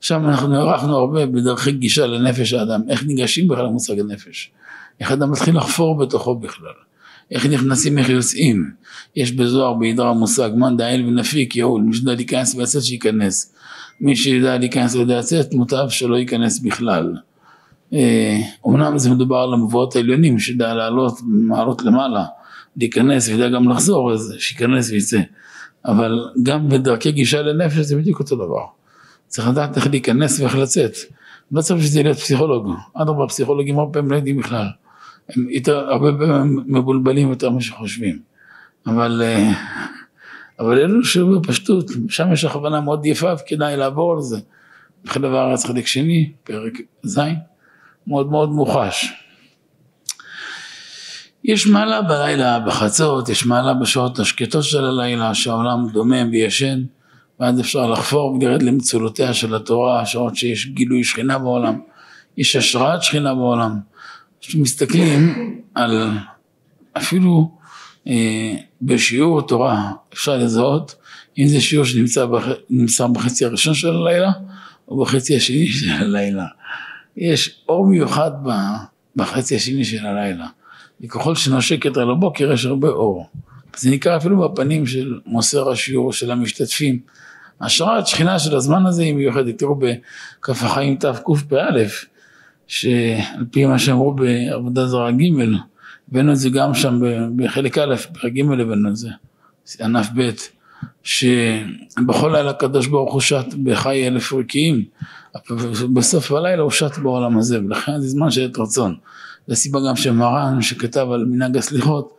שם 0.00 0.26
אנחנו 0.26 0.48
נערכנו 0.48 0.96
הרבה 0.96 1.26
בדרכי 1.26 1.72
גישה 1.72 2.06
לנפש 2.06 2.52
האדם, 2.52 2.80
איך 2.88 3.04
ניגשים 3.04 3.48
בכלל 3.48 3.64
למושג 3.64 4.00
הנפש, 4.00 4.50
איך 5.00 5.12
אדם 5.12 5.30
מתחיל 5.30 5.56
לחפור 5.56 5.98
בתוכו 5.98 6.34
בכלל, 6.34 6.72
איך 7.30 7.46
נכנסים, 7.46 7.98
איך 7.98 8.08
יוצאים, 8.08 8.70
יש 9.16 9.32
בזוהר 9.32 9.74
בעידר 9.74 10.06
המושג 10.06 10.50
מאן 10.56 10.76
דאל 10.76 11.04
ונפיק 11.06 11.56
יעול, 11.56 11.82
מי 11.82 11.94
שיודע 11.94 12.14
להיכנס 12.14 12.54
ולצאת 12.54 12.82
שייכנס, 12.82 13.54
מי 14.00 14.16
שיודע 14.16 14.58
להיכנס 14.58 14.94
ויודע 14.94 15.18
לצאת 15.18 15.54
מוטב 15.54 15.86
שלא 15.88 16.16
ייכנס 16.16 16.58
בכלל. 16.58 17.14
אומנם 18.64 18.92
אה, 18.92 18.98
זה 18.98 19.10
מדובר 19.10 19.36
על 19.36 19.54
המבואות 19.54 19.96
העליונים 19.96 20.38
שיודע 20.38 20.74
לעלות 20.74 21.18
מעלות 21.26 21.82
למעלה, 21.82 22.24
להיכנס 22.76 23.28
ויודע 23.28 23.48
גם 23.48 23.68
לחזור 23.68 24.12
אז 24.12 24.34
שייכנס 24.38 24.90
ויצא, 24.90 25.20
אבל 25.84 26.18
גם 26.42 26.68
בדרכי 26.68 27.12
גישה 27.12 27.42
לנפש 27.42 27.78
זה 27.78 27.96
בדיוק 27.96 28.20
אותו 28.20 28.36
דבר. 28.36 28.77
צריך 29.28 29.48
לדעת 29.48 29.76
איך 29.76 29.86
להיכנס 29.86 30.40
ואיך 30.40 30.56
לצאת. 30.56 30.96
לא 31.52 31.62
צריך 31.62 31.82
שזה 31.82 32.02
להיות 32.02 32.18
פסיכולוג, 32.18 32.72
אדרבה 32.94 33.26
פסיכולוגים 33.26 33.78
הרבה 33.78 33.92
פעמים 33.92 34.10
לא 34.10 34.16
יודעים 34.16 34.36
בכלל. 34.36 34.66
הם 35.28 35.50
יותר, 35.50 35.78
הרבה 35.78 36.08
פעמים 36.18 36.64
מבולבלים 36.66 37.30
יותר 37.30 37.50
ממה 37.50 37.60
שחושבים. 37.60 38.18
אבל, 38.86 39.22
אה, 39.24 39.52
אבל 40.60 40.78
אלו 40.78 41.04
שבפשטות, 41.04 41.90
שם 42.08 42.32
יש 42.32 42.44
הכוונה 42.44 42.80
מאוד 42.80 43.06
יפה 43.06 43.32
וכדאי 43.34 43.76
לעבור 43.76 44.12
על 44.12 44.20
זה. 44.20 44.38
בחלב 45.04 45.34
הארץ 45.34 45.66
חלק 45.66 45.86
שני, 45.86 46.32
פרק 46.44 46.72
ז', 47.02 47.20
מאוד 48.06 48.30
מאוד 48.30 48.50
מוחש. 48.50 49.12
יש 51.44 51.66
מעלה 51.66 52.02
בלילה 52.02 52.60
בחצות, 52.60 53.28
יש 53.28 53.46
מעלה 53.46 53.74
בשעות 53.74 54.18
השקטות 54.18 54.64
של 54.64 54.84
הלילה, 54.84 55.34
שהעולם 55.34 55.88
דומם 55.92 56.28
וישן. 56.32 56.82
ואז 57.40 57.60
אפשר 57.60 57.86
לחפור 57.86 58.32
ולרד 58.40 58.62
למצולותיה 58.62 59.34
של 59.34 59.54
התורה, 59.54 60.00
השעות 60.00 60.36
שיש 60.36 60.66
גילוי 60.66 61.04
שכינה 61.04 61.38
בעולם, 61.38 61.80
יש 62.36 62.56
השראת 62.56 63.02
שכינה 63.02 63.34
בעולם. 63.34 63.78
כשמסתכלים 64.40 65.34
על 65.74 66.10
אפילו 66.96 67.50
אה, 68.06 68.54
בשיעור 68.82 69.42
תורה 69.42 69.92
אפשר 70.12 70.36
לזהות 70.36 70.94
אם 71.38 71.46
זה 71.46 71.60
שיעור 71.60 71.84
שנמצא 71.84 72.26
בח, 72.26 72.44
בחצי 73.12 73.44
הראשון 73.44 73.74
של 73.74 73.88
הלילה 73.88 74.32
או 74.88 75.00
בחצי 75.04 75.36
השני 75.36 75.66
של 75.78 75.90
הלילה. 75.90 76.46
יש 77.16 77.64
אור 77.68 77.86
מיוחד 77.86 78.30
בחצי 79.16 79.56
השני 79.56 79.84
של 79.84 80.06
הלילה. 80.06 80.46
וככל 81.00 81.34
שנושק 81.34 81.84
יותר 81.84 82.04
לבוקר 82.04 82.52
יש 82.52 82.64
הרבה 82.64 82.88
אור. 82.88 83.26
זה 83.76 83.90
נקרא 83.90 84.16
אפילו 84.16 84.48
בפנים 84.48 84.86
של 84.86 85.20
מוסר 85.26 85.70
השיעור 85.70 86.12
של 86.12 86.30
המשתתפים. 86.30 86.98
השראת 87.60 88.06
שכינה 88.06 88.38
של 88.38 88.56
הזמן 88.56 88.86
הזה 88.86 89.02
היא 89.02 89.14
מיוחדת. 89.14 89.58
תראו 89.58 89.74
בכף 89.74 90.62
החיים 90.62 90.96
תקפ"א, 90.96 91.56
שעל 92.66 93.44
פי 93.50 93.66
מה 93.66 93.78
שאמרו 93.78 94.14
בעבודה 94.14 94.86
זרה 94.86 95.10
ג', 95.10 95.22
הבאנו 96.08 96.32
את 96.32 96.36
זה 96.36 96.50
גם 96.50 96.74
שם 96.74 97.00
בחלק 97.36 97.78
א', 97.78 97.94
בחלק 98.12 98.32
ג' 98.32 98.60
הבאנו 98.60 98.88
את 98.88 98.96
זה, 98.96 99.08
ענף 99.80 100.08
ב', 100.16 100.30
שבכל 101.02 102.30
לילה 102.32 102.50
הקדוש 102.50 102.86
ברוך 102.86 103.12
הוא 103.12 103.20
שט 103.20 103.54
בחי 103.62 104.06
אלף 104.08 104.32
רקיעים, 104.32 104.84
בסוף 105.92 106.32
הלילה 106.32 106.62
הוא 106.62 106.70
שט 106.70 106.98
בעולם 106.98 107.38
הזה, 107.38 107.60
ולכן 107.60 108.00
זה 108.00 108.08
זמן 108.08 108.30
של 108.30 108.44
עת 108.44 108.58
רצון. 108.58 108.96
זו 109.46 109.52
הסיבה 109.52 109.78
גם 109.88 109.96
שמרן 109.96 110.62
שכתב 110.62 111.06
על 111.12 111.24
מנהג 111.24 111.56
הסליחות, 111.56 112.14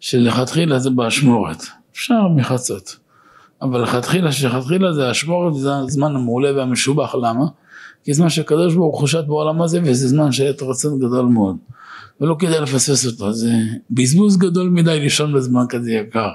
שלכתחילה 0.00 0.78
זה 0.78 0.90
באשמורת, 0.90 1.62
אפשר 1.92 2.28
מחצות. 2.36 2.96
אבל 3.62 3.82
לכתחילה, 3.82 4.32
שלכתחילה 4.32 4.92
זה 4.92 5.10
אשמורת, 5.10 5.54
זה 5.54 5.76
הזמן 5.76 6.16
המעולה 6.16 6.56
והמשובח, 6.56 7.14
למה? 7.14 7.44
כי 8.04 8.14
זמן 8.14 8.28
שהקדוש 8.28 8.74
ברוך 8.74 9.00
הוא 9.00 9.08
שט 9.08 9.24
בעולם 9.26 9.62
הזה, 9.62 9.80
וזה 9.84 10.08
זמן 10.08 10.32
של 10.32 10.46
עת 10.46 10.62
רצון 10.62 10.98
גדול 10.98 11.26
מאוד. 11.26 11.56
ולא 12.20 12.36
כדאי 12.38 12.60
לפספס 12.60 13.06
אותו, 13.06 13.32
זה 13.32 13.52
בזבוז 13.90 14.38
גדול 14.38 14.68
מדי 14.68 15.00
לישון 15.00 15.32
בזמן 15.32 15.64
כזה 15.68 15.92
יקר. 15.92 16.30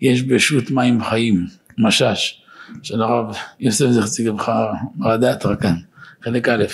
יש 0.00 0.22
בשו"ת 0.22 0.70
מים 0.70 1.04
חיים, 1.04 1.46
משש, 1.78 2.42
של 2.82 3.02
הרב 3.02 3.34
יוסף 3.60 3.86
זכצי 3.90 4.24
גבך, 4.24 4.52
מרדי 4.96 5.28
התרקן, 5.28 5.74
חלק 6.22 6.48
א', 6.48 6.64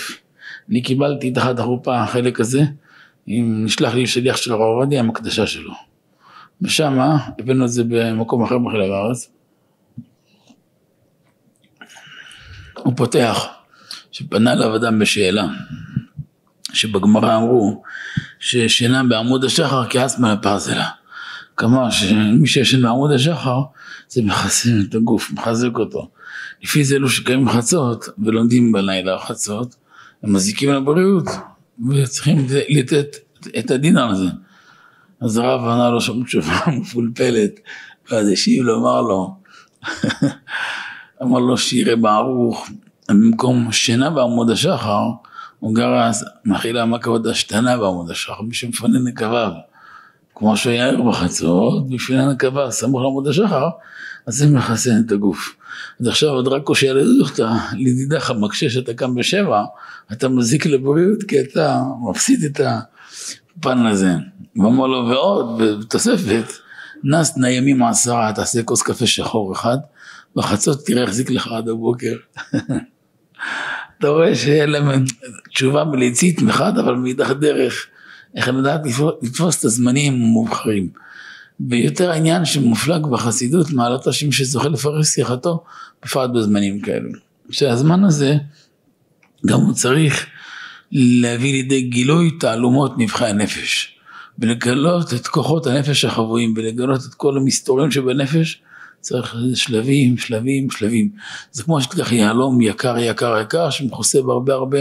אני 0.69 0.81
קיבלתי 0.81 1.31
תחת 1.31 1.59
החופה 1.59 2.01
החלק 2.01 2.39
הזה, 2.39 2.63
אם 3.27 3.61
נשלח 3.65 3.93
לי 3.93 4.07
שליח 4.07 4.37
של 4.37 4.51
הרב 4.51 4.61
עובדיה 4.61 4.99
עם 4.99 5.09
הקדשה 5.09 5.47
שלו. 5.47 5.73
ושמה 6.61 7.17
הבאנו 7.39 7.65
את 7.65 7.69
זה 7.69 7.83
במקום 7.87 8.43
אחר 8.43 8.57
בחלק 8.57 8.91
הארץ. 8.91 9.36
הוא 12.87 12.93
פותח, 12.97 13.45
שפנה 14.11 14.53
אליו 14.53 14.75
אדם 14.75 14.99
בשאלה, 14.99 15.47
שבגמרא 16.73 17.37
אמרו 17.37 17.83
ששינה 18.39 19.03
בעמוד 19.03 19.43
השחר 19.43 19.89
כאסמה 19.89 20.33
לפרזלה. 20.33 20.89
כלומר 21.55 21.89
שמי 21.89 22.47
שישן 22.47 22.81
בעמוד 22.81 23.11
השחר 23.11 23.61
זה 24.09 24.21
מחסן 24.21 24.81
את 24.81 24.95
הגוף, 24.95 25.31
מחזק 25.31 25.77
אותו. 25.77 26.09
לפי 26.63 26.83
זה 26.83 26.95
אלו 26.95 27.09
שקיימים 27.09 27.49
חצות 27.49 28.05
ולומדים 28.25 28.71
בלילה 28.71 29.19
חצות, 29.19 29.75
הם 30.23 30.33
מזיקים 30.33 30.73
לבריאות 30.73 31.25
וצריכים 31.89 32.47
לתת 32.69 33.15
את 33.59 33.71
הדין 33.71 33.97
על 33.97 34.15
זה. 34.15 34.27
אז 35.21 35.37
הרב 35.37 35.67
ענה 35.67 35.89
לו 35.89 36.01
שם 36.01 36.23
תשובה 36.23 36.59
מפולפלת, 36.79 37.59
ואז 38.11 38.27
השיב 38.31 38.63
לו, 38.63 38.79
אמר 38.79 39.01
לו, 39.01 39.35
אמר 41.23 41.39
לו 41.39 41.57
שירי 41.57 41.95
בערוך, 41.95 42.69
במקום 43.09 43.71
שינה 43.71 44.09
בעמוד 44.09 44.49
השחר, 44.49 45.01
הוא 45.59 45.77
מכילה 46.45 46.85
מה 46.85 46.99
כבוד 46.99 47.27
השתנה 47.27 47.77
בעמוד 47.77 48.11
השחר, 48.11 48.41
מי 48.41 48.53
שמפנה 48.53 48.99
נקביו. 48.99 49.51
כמו 50.35 50.57
שהוא 50.57 50.71
היה 50.71 50.85
ער 50.85 51.01
בחצות, 51.01 51.89
בשביל 51.89 52.19
הנקבה 52.19 52.71
סמוך 52.71 53.01
לעמוד 53.01 53.27
השחר, 53.27 53.69
אז 54.27 54.35
זה 54.35 54.47
מחסן 54.49 55.01
את 55.05 55.11
הגוף. 55.11 55.55
אז 56.01 56.07
עכשיו 56.07 56.29
עוד 56.29 56.47
רק 56.47 56.63
קושי 56.63 56.89
על 56.89 56.99
הדוכתא, 56.99 57.51
לדידך 57.73 58.31
מקשה 58.39 58.69
שאתה 58.69 58.93
קם 58.93 59.15
בשבע, 59.15 59.63
אתה 60.11 60.29
מזיק 60.29 60.65
לבריאות 60.65 61.23
כי 61.23 61.41
אתה 61.41 61.81
מפסיד 62.09 62.43
את 62.43 62.61
הפן 63.57 63.85
הזה. 63.85 64.13
ואמר 64.55 64.87
לו 64.87 65.07
ועוד, 65.09 65.61
בתוספת, 65.61 66.51
נס 67.03 67.37
ניימים 67.37 67.83
עשרה, 67.83 68.33
תעשה 68.35 68.63
כוס 68.63 68.81
קפה 68.81 69.07
שחור 69.07 69.53
אחד, 69.53 69.77
בחצות 70.37 70.85
תראה 70.85 71.03
החזיק 71.03 71.29
לך 71.29 71.47
עד 71.47 71.69
הבוקר. 71.69 72.15
אתה 73.99 74.07
רואה 74.07 74.35
שאין 74.35 74.69
להם 74.69 75.05
תשובה 75.49 75.83
מליצית 75.83 76.41
מחד, 76.41 76.77
אבל 76.77 76.95
מאידך 76.95 77.29
דרך, 77.29 77.87
איך 78.35 78.47
לדעת 78.47 78.81
לתפוס 79.21 79.59
את 79.59 79.65
הזמנים 79.65 80.13
המובחרים. 80.13 80.89
ויותר 81.69 82.11
העניין 82.11 82.45
שמופלג 82.45 83.05
בחסידות 83.05 83.71
מעלת 83.71 84.07
השם 84.07 84.31
שזוכה 84.31 84.69
לפרש 84.69 85.07
שיחתו, 85.07 85.63
בפרט 86.03 86.29
בזמנים 86.29 86.81
כאלו. 86.81 87.09
שהזמן 87.49 88.03
הזה, 88.03 88.35
גם 89.45 89.59
הוא 89.59 89.73
צריך 89.73 90.25
להביא 90.91 91.51
לידי 91.51 91.81
גילוי 91.81 92.31
תעלומות 92.31 92.97
נבחי 92.97 93.25
הנפש. 93.25 93.97
ולגלות 94.39 95.13
את 95.13 95.27
כוחות 95.27 95.67
הנפש 95.67 96.05
החבויים 96.05 96.53
ולגלות 96.57 97.01
את 97.09 97.13
כל 97.13 97.37
המסתורים 97.37 97.91
שבנפש 97.91 98.61
צריך 99.01 99.35
שלבים, 99.55 100.17
שלבים, 100.17 100.71
שלבים. 100.71 101.09
זה 101.51 101.63
כמו 101.63 101.81
שתיקח 101.81 102.11
יהלום 102.11 102.61
יקר, 102.61 102.97
יקר, 102.97 103.39
יקר, 103.41 103.69
שמכוסה 103.69 104.21
בהרבה 104.21 104.53
הרבה 104.53 104.77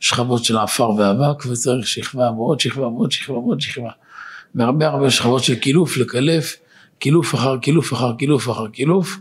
שכבות 0.00 0.44
של 0.44 0.58
עפר 0.58 0.90
ואבק, 0.90 1.46
וצריך 1.46 1.86
שכבה 1.86 2.30
ועוד 2.30 2.60
שכבה 2.60 2.86
ועוד 2.86 3.12
שכבה 3.12 3.38
ועוד 3.38 3.60
שכבה. 3.60 3.90
והרבה 4.54 4.86
הרבה 4.86 5.10
שכבות 5.10 5.44
של 5.44 5.54
קילוף, 5.54 5.96
לקלף, 5.96 6.56
קילוף 6.98 7.34
אחר 7.34 7.58
קילוף 7.58 7.92
אחר 7.92 8.12
קילוף 8.16 8.50
אחר 8.50 8.68
קילוף, 8.68 9.18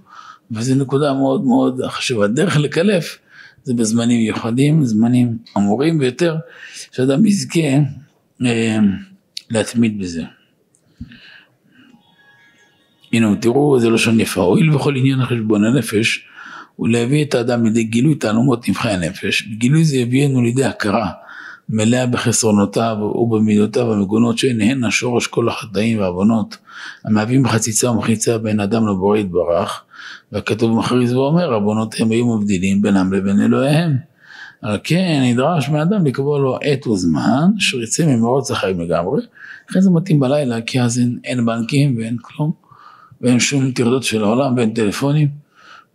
וזו 0.52 0.76
נקודה 0.76 1.14
מאוד 1.14 1.44
מאוד 1.44 1.82
חשובה. 1.88 2.28
דרך 2.28 2.58
לקלף 2.58 3.18
זה 3.64 3.74
בזמנים 3.74 4.18
מיוחדים, 4.18 4.86
זמנים 4.86 5.38
אמורים 5.58 6.00
ביותר, 6.00 6.38
שאדם 6.92 7.26
יזכה 7.26 7.60
אה, 8.46 8.78
להתמיד 9.50 10.00
בזה. 10.00 10.24
הנה 13.14 13.36
תראו 13.36 13.80
זה 13.80 13.90
לשון 13.90 14.20
יפה, 14.20 14.42
הואיל 14.42 14.70
בכל 14.70 14.96
עניין 14.96 15.22
החשבון 15.22 15.64
הנפש 15.64 16.26
ולהביא 16.80 17.26
את 17.26 17.36
האדם 17.36 17.64
לידי 17.64 17.84
גילוי 17.84 18.16
תעלומות 18.16 18.70
נבחי 18.70 18.90
הנפש, 18.90 19.48
גילוי 19.58 19.84
זה 19.84 19.98
יביאנו 19.98 20.42
לידי 20.42 20.66
הכרה 20.66 21.12
מלאה 21.70 22.06
בחסרונותיו 22.06 22.98
ובמידותיו 23.16 23.94
המגונות 23.94 24.38
שהן 24.38 24.62
הן 24.62 24.84
השורש 24.84 25.28
כל 25.28 25.50
החטאים 25.50 26.00
והעוונות 26.00 26.58
המהווים 27.06 27.48
חציצה 27.48 27.92
ומחיצה 27.92 28.38
בין 28.38 28.60
אדם 28.60 28.88
לבורא 28.88 29.18
יתברך. 29.18 29.84
והכתוב 30.32 30.78
מכריז 30.78 31.14
ואומר 31.14 31.54
עוונותיהם 31.54 32.12
היו 32.12 32.38
מבדילים 32.38 32.82
בינם 32.82 33.14
לבין 33.14 33.42
אלוהיהם 33.42 33.98
על 34.62 34.78
כן 34.84 35.22
נדרש 35.24 35.70
מאדם 35.70 36.06
לקבוע 36.06 36.40
לו 36.40 36.58
עת 36.62 36.88
וזמן 36.88 37.52
אשר 37.58 38.06
ממרוץ 38.08 38.52
החיים 38.52 38.80
לגמרי. 38.80 39.22
לכן 39.70 39.82
זה 39.82 39.90
מתאים 39.90 40.20
בלילה 40.20 40.62
כי 40.62 40.82
אז 40.82 41.00
אין, 41.00 41.20
אין 41.24 41.46
בנקים 41.46 41.98
ואין 41.98 42.18
כלום 42.22 42.52
ואין 43.22 43.40
שום 43.40 43.72
טרדות 43.72 44.04
של 44.04 44.24
העולם 44.24 44.58
ואין 44.58 44.74
טלפונים 44.74 45.30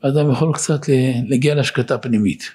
אדם 0.00 0.30
יכול 0.30 0.52
קצת 0.54 0.80
להגיע 1.28 1.54
להשקטה 1.54 1.98
פנימית. 1.98 2.50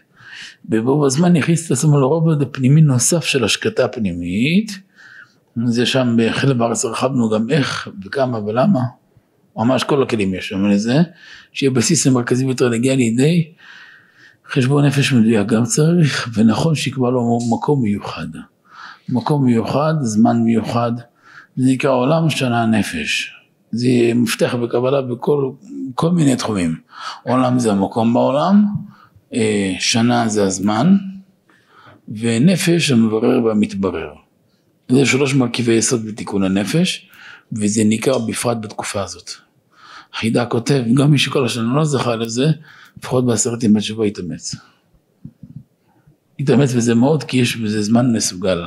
ובו 0.69 1.01
בזמן 1.01 1.35
הכניס 1.35 1.65
את 1.65 1.71
עצמו 1.71 1.99
לרובד 1.99 2.41
הפנימי 2.41 2.81
נוסף 2.81 3.23
של 3.23 3.43
השקטה 3.43 3.87
פנימית. 3.87 4.79
זה 5.65 5.85
שם 5.85 6.17
בחלק 6.17 6.55
הארץ 6.59 6.85
הרחבנו 6.85 7.29
גם 7.29 7.49
איך 7.49 7.87
וכמה 8.05 8.39
ולמה. 8.39 8.79
ממש 9.55 9.83
כל 9.83 10.03
הכלים 10.03 10.33
יש 10.33 10.49
שם 10.49 10.65
לזה 10.65 10.97
שיהיה 11.53 11.71
בסיס 11.71 12.07
המרכזי 12.07 12.45
ביותר 12.45 12.69
להגיע 12.69 12.95
לידי 12.95 13.51
חשבון 14.51 14.85
נפש 14.85 15.13
מדויק. 15.13 15.47
גם 15.47 15.63
צריך 15.63 16.29
ונכון 16.33 16.75
שיקבע 16.75 17.09
לו 17.09 17.39
מקום 17.51 17.81
מיוחד. 17.81 18.27
מקום 19.09 19.45
מיוחד 19.45 19.93
זמן 20.01 20.41
מיוחד 20.41 20.91
זה 21.57 21.71
נקרא 21.71 21.91
עולם 21.91 22.29
שנה 22.29 22.65
נפש 22.65 23.38
זה 23.71 23.89
מפתח 24.15 24.55
בקבלה 24.55 25.01
בכל 25.01 25.51
כל 25.95 26.11
מיני 26.11 26.35
תחומים 26.35 26.75
עולם 27.23 27.59
זה 27.59 27.71
המקום 27.71 28.13
בעולם 28.13 28.65
אה, 29.33 29.75
שנה 29.79 30.27
זה 30.27 30.43
הזמן, 30.43 30.97
ונפש 32.07 32.91
המברר 32.91 33.43
והמתברר. 33.43 34.13
זה 34.91 35.05
שלוש 35.05 35.33
מרכיבי 35.33 35.73
יסוד 35.73 36.05
בתיקון 36.05 36.43
הנפש, 36.43 37.09
וזה 37.51 37.83
ניכר 37.83 38.17
בפרט 38.17 38.57
בתקופה 38.61 39.03
הזאת. 39.03 39.31
חידה 40.13 40.45
כותב, 40.45 40.83
גם 40.93 41.11
מי 41.11 41.17
שכל 41.17 41.45
השנה 41.45 41.75
לא 41.75 41.85
זכה 41.85 42.15
לזה, 42.15 42.45
לפחות 42.97 43.25
בעשרת 43.25 43.63
ימי 43.63 43.81
שבוע 43.81 44.07
יתאמץ. 44.07 44.55
יתאמץ 46.39 46.73
בזה 46.73 46.95
מאוד, 46.95 47.23
כי 47.23 47.37
יש 47.37 47.55
בזה 47.55 47.81
זמן 47.81 48.15
מסוגל. 48.15 48.63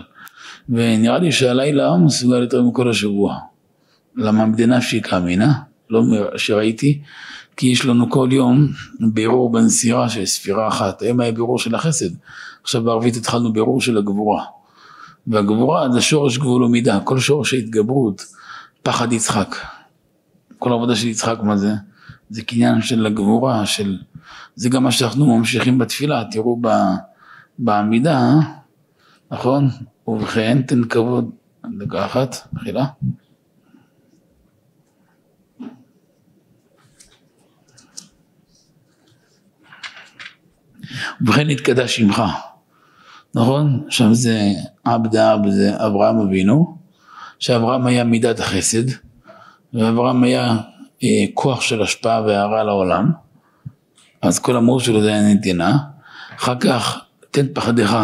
ונראה 0.68 1.18
לי 1.18 1.32
שהלילה 1.32 1.96
מסוגל 1.96 2.42
יותר 2.42 2.62
מכל 2.62 2.90
השבוע. 2.90 3.38
למה 4.16 4.46
מדינה 4.46 4.80
שהיא 4.80 5.02
כאמינה, 5.02 5.52
לא 5.90 6.02
שראיתי, 6.36 7.00
כי 7.56 7.66
יש 7.66 7.84
לנו 7.84 8.10
כל 8.10 8.28
יום 8.32 8.68
בירור 9.00 9.52
בנסירה 9.52 10.08
של 10.08 10.26
ספירה 10.26 10.68
אחת, 10.68 11.02
היום 11.02 11.20
היה 11.20 11.32
בירור 11.32 11.58
של 11.58 11.74
החסד, 11.74 12.10
עכשיו 12.62 12.84
בערבית 12.84 13.16
התחלנו 13.16 13.52
בירור 13.52 13.80
של 13.80 13.98
הגבורה, 13.98 14.44
והגבורה 15.26 15.90
זה 15.92 16.00
שורש 16.00 16.38
גבול 16.38 16.62
ומידה, 16.62 17.00
כל 17.00 17.18
שורש 17.18 17.54
ההתגברות, 17.54 18.22
פחד 18.82 19.12
יצחק, 19.12 19.56
כל 20.58 20.70
העבודה 20.70 20.96
של 20.96 21.08
יצחק 21.08 21.36
מה 21.42 21.56
זה? 21.56 21.72
זה 22.30 22.42
קניין 22.42 22.82
של 22.82 23.06
הגבורה, 23.06 23.66
של... 23.66 23.98
זה 24.54 24.68
גם 24.68 24.82
מה 24.82 24.92
שאנחנו 24.92 25.38
ממשיכים 25.38 25.78
בתפילה, 25.78 26.24
תראו 26.30 26.58
ב... 26.60 26.68
בעמידה, 27.58 28.34
נכון? 29.30 29.68
ובכן 30.08 30.62
תן 30.62 30.84
כבוד, 30.84 31.30
דקה 31.78 32.06
אחת, 32.06 32.36
מחילה. 32.52 32.84
ובכן 41.20 41.46
נתקדש 41.46 41.96
שמך, 41.96 42.22
נכון? 43.34 43.82
עכשיו 43.86 44.14
זה 44.14 44.48
עבד 44.84 45.16
אב 45.16 45.50
זה 45.50 45.86
אברהם 45.86 46.18
אבינו, 46.18 46.76
שאברהם 47.38 47.86
היה 47.86 48.04
מידת 48.04 48.40
החסד, 48.40 48.84
ואברהם 49.74 50.24
היה 50.24 50.56
אה, 51.02 51.24
כוח 51.34 51.60
של 51.60 51.82
השפעה 51.82 52.22
והערה 52.22 52.64
לעולם, 52.64 53.10
אז 54.22 54.38
כל 54.38 54.56
המהות 54.56 54.82
שלו 54.84 55.02
זה 55.02 55.08
היה 55.08 55.34
נתינה, 55.34 55.78
אחר 56.36 56.54
כך 56.60 57.00
תן 57.30 57.46
פחדך, 57.54 57.96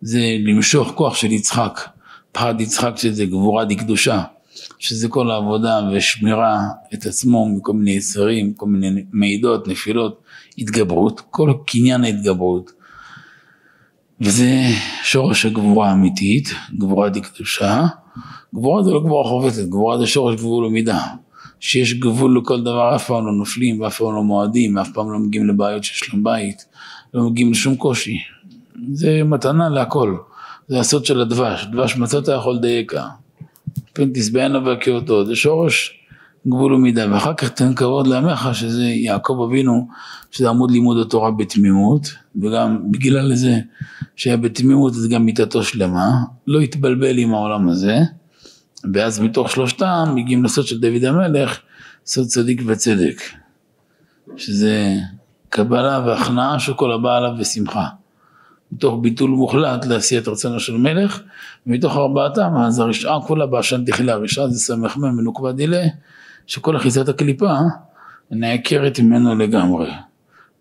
זה 0.00 0.36
למשוך 0.44 0.92
כוח 0.94 1.14
של 1.14 1.32
יצחק, 1.32 1.80
פחד 2.32 2.60
יצחק 2.60 2.92
שזה 2.96 3.26
גבורה 3.26 3.64
דקדושה, 3.64 4.22
שזה 4.78 5.08
כל 5.08 5.30
העבודה 5.30 5.80
ושמירה 5.92 6.60
את 6.94 7.06
עצמו 7.06 7.48
מכל 7.48 7.72
מיני 7.72 7.90
יצרים, 7.90 8.54
כל 8.54 8.66
מיני 8.66 9.04
מעידות, 9.12 9.68
נפילות, 9.68 10.22
התגברות, 10.60 11.20
כל 11.30 11.52
קניין 11.66 12.04
ההתגברות. 12.04 12.70
וזה 14.20 14.62
שורש 15.02 15.46
הגבורה 15.46 15.90
האמיתית, 15.90 16.48
גבורה 16.78 17.08
דקדושה. 17.08 17.86
גבורה 18.54 18.82
זה 18.82 18.90
לא 18.90 19.00
גבורה 19.00 19.28
חובצת, 19.28 19.62
גבורה 19.62 19.98
זה 19.98 20.06
שורש 20.06 20.36
גבול 20.36 20.64
ומידה. 20.64 21.00
שיש 21.60 21.94
גבול 21.94 22.38
לכל 22.38 22.60
דבר, 22.60 22.96
אף 22.96 23.06
פעם 23.06 23.26
לא 23.26 23.32
נופלים 23.32 23.80
ואף 23.80 23.98
פעם 23.98 24.14
לא 24.14 24.22
מועדים, 24.22 24.78
אף 24.78 24.90
פעם 24.94 25.12
לא 25.12 25.18
מגיעים 25.18 25.46
לבעיות 25.46 25.84
של 25.84 25.94
שלום 25.94 26.24
בית, 26.24 26.64
לא 27.14 27.30
מגיעים 27.30 27.50
לשום 27.50 27.76
קושי. 27.76 28.18
זה 28.92 29.22
מתנה 29.24 29.68
להכל. 29.68 30.16
זה 30.68 30.80
הסוד 30.80 31.04
של 31.04 31.20
הדבש, 31.20 31.64
דבש 31.64 31.96
מצאת 31.96 32.28
יכול 32.28 32.58
דייקה. 32.58 33.06
פן 33.92 34.10
תשבענה 34.14 34.58
והכאותו, 34.58 35.24
זה 35.24 35.36
שורש 35.36 35.99
גבול 36.46 36.74
ומידה, 36.74 37.12
ואחר 37.12 37.34
כך 37.34 37.48
תן 37.48 37.74
כבוד 37.74 38.06
לעמך 38.06 38.48
שזה 38.52 38.84
יעקב 38.84 39.46
אבינו, 39.48 39.88
שזה 40.30 40.48
עמוד 40.48 40.70
לימוד 40.70 40.98
התורה 40.98 41.30
בתמימות, 41.30 42.14
וגם 42.42 42.92
בגלל 42.92 43.34
זה 43.34 43.58
שהיה 44.16 44.36
בתמימות 44.36 44.92
אז 44.92 45.08
גם 45.08 45.24
מיתתו 45.24 45.62
שלמה, 45.62 46.10
לא 46.46 46.60
התבלבל 46.60 47.18
עם 47.18 47.34
העולם 47.34 47.68
הזה, 47.68 47.98
ואז 48.94 49.20
מתוך 49.20 49.50
שלושתם 49.50 50.12
מגיעים 50.14 50.44
לסוד 50.44 50.66
של 50.66 50.80
דוד 50.80 51.04
המלך, 51.04 51.58
סוד 52.06 52.26
צדיק 52.26 52.62
וצדק, 52.66 53.22
שזה 54.36 54.96
קבלה 55.48 56.02
והכנעה 56.06 56.58
של 56.58 56.74
כל 56.74 56.92
הבא 56.92 57.16
עליו 57.16 57.30
ושמחה. 57.38 57.86
מתוך 58.72 58.98
ביטול 59.02 59.30
מוחלט 59.30 59.86
לעשיית 59.86 60.28
רצונו 60.28 60.60
של 60.60 60.76
מלך, 60.76 61.20
ומתוך 61.66 61.96
ארבעתם 61.96 62.56
אז 62.56 62.78
הרשעה 62.78 63.20
כולה 63.20 63.46
באשן 63.46 63.84
תחילה, 63.84 64.12
הרשעה 64.12 64.48
זה 64.48 64.58
סמ"ם 64.58 65.16
מנוקבה 65.16 65.52
דילה, 65.52 65.82
שכל 66.50 66.76
אחיזת 66.76 67.08
הקליפה 67.08 67.52
נעקרת 68.30 69.00
ממנו 69.00 69.34
לגמרי. 69.34 69.90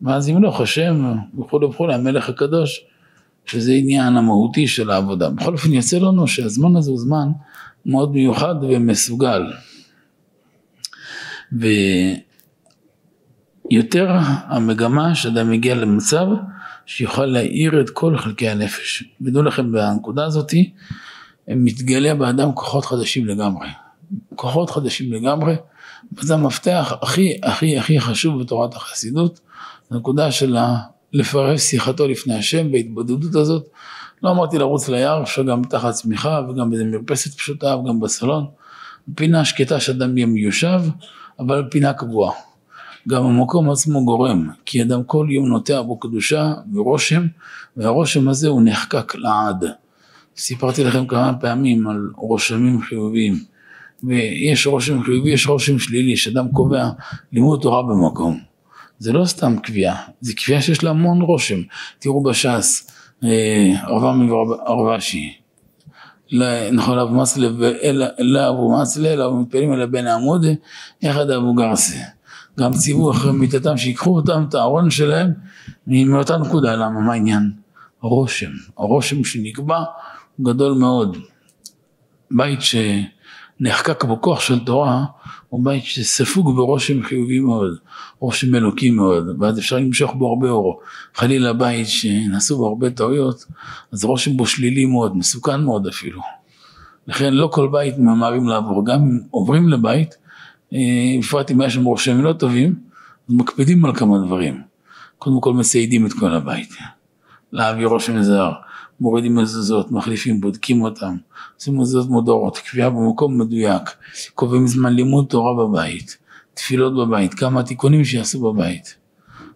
ואז 0.01 0.29
ימלוך 0.29 0.61
השם 0.61 1.13
וכולי 1.39 1.65
וכולי, 1.65 1.93
המלך 1.93 2.29
הקדוש, 2.29 2.85
שזה 3.45 3.71
עניין 3.71 4.17
המהותי 4.17 4.67
של 4.67 4.89
העבודה. 4.89 5.29
בכל 5.29 5.53
אופן 5.53 5.73
יוצא 5.73 5.97
לנו 5.97 6.27
שהזמן 6.27 6.75
הזה 6.75 6.91
הוא 6.91 6.99
זמן 6.99 7.27
מאוד 7.85 8.11
מיוחד 8.11 8.55
ומסוגל. 8.61 9.43
ויותר 13.71 14.07
המגמה 14.47 15.15
שאדם 15.15 15.51
מגיע 15.51 15.75
למצב 15.75 16.27
שיוכל 16.85 17.25
להאיר 17.25 17.81
את 17.81 17.89
כל 17.89 18.17
חלקי 18.17 18.49
הנפש. 18.49 19.03
ודעו 19.21 19.43
לכם 19.43 19.71
בנקודה 19.71 20.25
הזאתי 20.25 20.71
מתגלה 21.47 22.15
באדם 22.15 22.51
כוחות 22.53 22.85
חדשים 22.85 23.27
לגמרי. 23.27 23.67
כוחות 24.35 24.69
חדשים 24.69 25.13
לגמרי, 25.13 25.55
וזה 26.17 26.33
המפתח 26.33 26.93
הכי 27.01 27.37
הכי 27.43 27.77
הכי 27.77 27.99
חשוב 27.99 28.41
בתורת 28.41 28.75
החסידות, 28.75 29.39
הנקודה 29.91 30.31
של 30.31 30.57
לפרש 31.13 31.61
שיחתו 31.61 32.07
לפני 32.07 32.35
השם 32.35 32.71
בהתבודדות 32.71 33.35
הזאת. 33.35 33.67
לא 34.23 34.31
אמרתי 34.31 34.57
לרוץ 34.57 34.89
ליער, 34.89 35.23
אפשר 35.23 35.43
גם 35.43 35.61
תחת 35.63 35.93
צמיחה 35.93 36.41
וגם 36.49 36.69
באיזה 36.69 36.85
מרפסת 36.85 37.33
פשוטה 37.33 37.77
וגם 37.77 37.99
בסלון. 37.99 38.45
פינה 39.15 39.45
שקטה 39.45 39.79
שאדם 39.79 40.17
יהיה 40.17 40.27
מיושב, 40.27 40.81
אבל 41.39 41.63
פינה 41.71 41.93
קבועה. 41.93 42.33
גם 43.07 43.25
המקום 43.25 43.69
עצמו 43.69 44.05
גורם, 44.05 44.49
כי 44.65 44.81
אדם 44.83 45.03
כל 45.03 45.27
יום 45.29 45.47
נוטע 45.47 45.81
בו 45.81 45.99
קדושה 45.99 46.53
ורושם, 46.73 47.27
והרושם 47.77 48.29
הזה 48.29 48.47
הוא 48.47 48.61
נחקק 48.65 49.15
לעד. 49.15 49.65
סיפרתי 50.37 50.83
לכם 50.83 51.07
כמה 51.07 51.33
פעמים 51.33 51.87
על 51.87 52.09
רושמים 52.15 52.81
חיוביים, 52.81 53.43
ויש 54.03 54.67
רושם 54.67 55.03
חיובי, 55.03 55.29
יש 55.29 55.47
רושם 55.47 55.79
שלילי, 55.79 56.17
שאדם 56.17 56.51
קובע 56.51 56.89
לימוד 57.31 57.61
תורה 57.61 57.83
במקום. 57.83 58.39
זה 58.99 59.13
לא 59.13 59.25
סתם 59.25 59.59
קביעה, 59.59 59.95
זה 60.21 60.33
קביעה 60.33 60.61
שיש 60.61 60.83
לה 60.83 60.89
המון 60.89 61.21
רושם. 61.21 61.59
תראו 61.99 62.23
בש"ס, 62.23 62.91
אה, 63.23 63.73
רבם 63.87 64.31
ורבשי, 64.31 65.33
נכון 66.71 66.99
אבו 66.99 67.15
מסלב, 67.15 67.63
אלא 68.19 68.49
אבו 68.49 68.81
מסלב, 68.81 69.05
אלא 69.05 69.25
אבו 69.25 69.35
מתפעלים 69.35 69.73
אלא 69.73 69.85
בן 69.85 70.07
עמוד, 70.07 70.45
יחד 71.01 71.29
אבו 71.29 71.53
גרסה. 71.53 71.99
גם 72.59 72.73
ציוו 72.73 73.11
אחרי 73.11 73.31
מיתתם 73.31 73.77
שיקחו 73.77 74.15
אותם, 74.15 74.45
את 74.49 74.53
הארון 74.53 74.89
שלהם, 74.89 75.33
מאותה 75.87 76.37
נקודה, 76.37 76.75
למה? 76.75 76.99
מה 76.99 77.13
העניין? 77.13 77.51
הרושם, 78.03 78.51
הרושם 78.77 79.23
שנקבע 79.23 79.83
הוא 80.37 80.45
גדול 80.45 80.73
מאוד. 80.73 81.17
בית 82.31 82.59
שנחקק 83.59 84.03
בו 84.03 84.21
כוח 84.21 84.39
של 84.39 84.59
תורה, 84.59 85.05
הוא 85.49 85.65
בית 85.65 85.83
שספוג 85.83 86.55
ברושם 86.55 87.03
חיובי 87.03 87.39
מאוד, 87.39 87.77
רושם 88.19 88.55
אלוקי 88.55 88.89
מאוד, 88.89 89.27
ואז 89.39 89.59
אפשר 89.59 89.77
למשוך 89.77 90.13
בו 90.13 90.27
הרבה 90.29 90.49
אור. 90.49 90.81
חלילה 91.15 91.53
בית 91.53 91.87
שנעשו 91.87 92.57
בו 92.57 92.67
הרבה 92.67 92.89
טעויות, 92.89 93.45
אז 93.91 94.03
רושם 94.03 94.37
בו 94.37 94.45
שלילי 94.45 94.85
מאוד, 94.85 95.17
מסוכן 95.17 95.63
מאוד 95.63 95.87
אפילו. 95.87 96.21
לכן 97.07 97.33
לא 97.33 97.49
כל 97.51 97.69
בית 97.71 97.97
ממהרים 97.97 98.47
לעבור, 98.47 98.85
גם 98.85 98.99
אם 98.99 99.19
עוברים 99.31 99.69
לבית, 99.69 100.15
אה, 100.73 100.79
בפרט 101.19 101.51
אם 101.51 101.61
יש 101.61 101.73
שם 101.73 101.83
רושמים 101.83 102.23
לא 102.23 102.33
טובים, 102.33 102.75
אז 103.29 103.35
מקפידים 103.35 103.85
על 103.85 103.95
כמה 103.95 104.17
דברים. 104.25 104.61
קודם 105.17 105.41
כל 105.41 105.53
מסיידים 105.53 106.05
את 106.05 106.13
כל 106.13 106.33
הבית, 106.33 106.73
להביא 107.51 107.85
רושם 107.85 108.21
זר, 108.21 108.51
מורידים 109.01 109.35
מזוזות, 109.35 109.91
מחליפים, 109.91 110.41
בודקים 110.41 110.81
אותם, 110.81 111.15
עושים 111.55 111.79
מזוזות 111.79 112.09
מודורות, 112.09 112.57
קביעה 112.57 112.89
במקום 112.89 113.41
מדויק, 113.41 113.81
קובעים 114.35 114.67
זמן 114.67 114.93
לימוד 114.93 115.25
תורה 115.29 115.65
בבית, 115.65 116.17
תפילות 116.53 116.95
בבית, 116.95 117.33
כמה 117.33 117.63
תיקונים 117.63 118.05
שיעשו 118.05 118.53
בבית. 118.53 118.95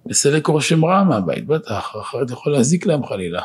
לסלק 0.05 0.47
רושם 0.47 0.85
רע 0.85 1.03
מהבית, 1.03 1.47
בטח, 1.47 1.95
אחרת 2.01 2.31
יכול 2.31 2.51
להזיק 2.51 2.85
להם 2.85 3.05
חלילה. 3.05 3.41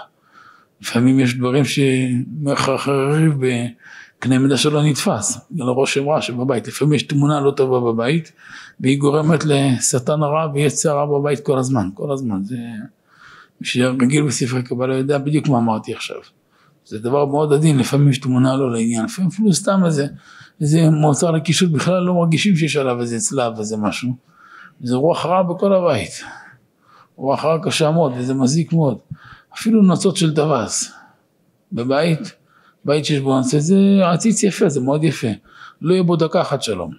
לפעמים 0.81 1.21
יש 1.21 1.35
דברים 1.35 1.65
שמחרחרים 1.65 3.41
בקנה 3.41 4.39
מידה 4.39 4.57
שלא 4.57 4.83
נתפס, 4.83 5.39
בגלל 5.51 5.69
רושם 5.69 6.09
רע 6.09 6.23
שבבית. 6.23 6.69
לפעמים 6.69 6.95
יש 6.95 7.03
תמונה 7.03 7.41
לא 7.41 7.51
טובה 7.51 7.93
בבית, 7.93 8.33
והיא 8.81 8.99
גורמת 8.99 9.45
לשטן 9.45 10.23
הרע 10.23 10.47
ויצר 10.55 10.97
רע 10.97 11.07
בבית 11.07 11.41
כל 11.41 11.59
הזמן, 11.59 11.89
כל 11.95 12.13
הזמן. 12.13 12.45
זה... 12.45 12.57
שרגיל 13.63 14.27
בספרי 14.27 14.63
קבלה 14.63 14.97
יודע 14.97 15.19
בדיוק 15.19 15.49
מה 15.49 15.59
אמרתי 15.59 15.95
עכשיו. 15.95 16.17
זה 16.85 16.99
דבר 16.99 17.27
מאוד 17.27 17.53
עדין, 17.53 17.79
לפעמים 17.79 18.09
יש 18.09 18.19
תמונה 18.19 18.57
לא 18.57 18.73
לעניין, 18.73 19.05
לפעמים 19.05 19.31
אפילו 19.31 19.53
סתם 19.53 19.81
איזה, 19.87 20.07
איזה 20.61 20.91
מוצר 20.91 21.31
לקישוט, 21.31 21.71
בכלל 21.71 22.03
לא 22.03 22.15
מרגישים 22.15 22.57
שיש 22.57 22.77
עליו 22.77 23.01
איזה 23.01 23.19
צלב, 23.19 23.59
איזה 23.59 23.77
משהו. 23.77 24.13
זה 24.83 24.97
רוח 24.97 25.27
רעה 25.27 25.43
בכל 25.43 25.73
הבית. 25.73 26.11
רוח 27.17 27.45
רעה 27.45 27.59
קשה 27.63 27.91
מאוד, 27.91 28.13
וזה 28.17 28.35
מזיק 28.35 28.73
מאוד. 28.73 28.99
אפילו 29.55 29.83
נוצות 29.83 30.17
של 30.17 30.35
טווס. 30.35 30.93
בבית, 31.73 32.33
בית 32.85 33.05
שיש 33.05 33.21
בו 33.21 33.37
נוצות, 33.37 33.61
זה 33.61 33.77
עציץ 34.13 34.43
יפה, 34.43 34.69
זה 34.69 34.81
מאוד 34.81 35.05
יפה. 35.05 35.29
לא 35.81 35.93
יהיה 35.93 36.03
בו 36.03 36.17
דקה 36.17 36.41
אחת 36.41 36.63
שלום. 36.63 36.93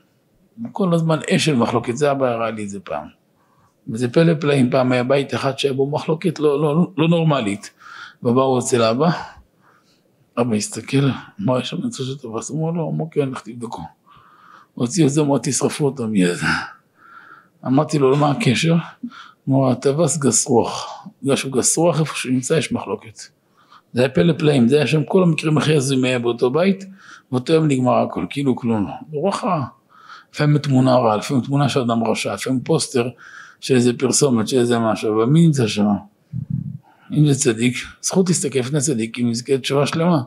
כל 0.71 0.93
הזמן 0.93 1.19
אש 1.29 1.45
של 1.45 1.55
מחלוקת, 1.55 1.97
זה 1.97 2.11
אבא 2.11 2.27
הראה 2.27 2.51
לי 2.51 2.63
את 2.63 2.69
זה 2.69 2.79
פעם. 2.79 3.18
וזה 3.91 4.09
פלא 4.09 4.33
פלאים, 4.33 4.71
פעם 4.71 4.91
היה 4.91 5.03
בית 5.03 5.33
אחד 5.33 5.59
שהיה 5.59 5.73
בו 5.73 5.91
מחלוקת 5.91 6.39
לא, 6.39 6.61
לא, 6.61 6.91
לא 6.97 7.07
נורמלית. 7.07 7.71
ובאו 8.23 8.59
אצל 8.59 8.83
אבא, 8.83 9.09
אבא 10.41 10.55
הסתכל, 10.55 11.09
מה 11.39 11.59
יש 11.59 11.69
שם 11.69 11.77
נצא 11.85 12.03
של 12.03 12.17
טווס? 12.17 12.51
אמרו 12.51 12.71
לו, 12.71 12.89
אמרו 12.89 13.09
כן, 13.09 13.29
לך 13.29 13.41
תבדקו. 13.41 13.81
הוציאו 14.73 15.07
את 15.07 15.11
זה, 15.11 15.21
אמרו 15.21 15.37
תשרפו 15.43 15.85
אותו 15.85 16.07
מיד. 16.07 16.37
אמרתי 17.67 17.99
לו, 17.99 18.17
מה 18.17 18.31
הקשר? 18.31 18.75
אמרו, 19.49 19.71
הטווס 19.71 20.17
גס 20.17 20.47
רוח. 20.47 21.07
בגלל 21.23 21.35
שהוא 21.35 21.51
גס 21.51 21.77
רוח, 21.77 21.99
איפה 21.99 22.15
שהוא 22.15 22.33
נמצא 22.33 22.53
יש 22.53 22.71
מחלוקת. 22.71 23.19
זה 23.93 24.01
היה 24.01 24.09
פלא 24.09 24.33
פלאים, 24.33 24.67
זה 24.67 24.75
היה 24.75 24.87
שם 24.87 25.03
כל 25.03 25.23
המקרים 25.23 25.57
הכי 25.57 25.75
הזויים 25.75 26.03
היה 26.03 26.19
באותו 26.19 26.49
בית, 26.49 26.85
ואותו 27.31 27.53
יום 27.53 27.67
נגמר 27.67 27.93
הכל, 27.93 28.25
כאילו 28.29 28.55
כלום 28.55 28.87
לא. 28.87 28.93
רוח 29.11 29.43
רעה. 29.43 29.65
לפעמים 30.33 30.57
תמונה 30.57 30.95
רעה, 30.95 31.17
לפעמים 31.17 31.43
תמונה 31.43 31.69
של 31.69 31.79
אדם 31.79 32.03
רשע, 32.03 32.33
לפעמים 32.33 32.59
פוסטר 32.63 33.09
של 33.59 33.75
איזה 33.75 33.93
פרסומת, 33.93 34.47
של 34.47 34.59
איזה 34.59 34.79
משהו, 34.79 35.15
אבל 35.15 35.25
מי 35.25 35.45
נמצא 35.45 35.67
שם? 35.67 35.85
אם 37.11 37.27
זה 37.27 37.39
צדיק, 37.39 37.77
זכות 38.01 38.29
להסתכל 38.29 38.59
לפני 38.59 38.79
צדיק, 38.79 39.19
אם 39.19 39.27
יזכה 39.27 39.57
תשובה 39.57 39.87
שלמה, 39.87 40.21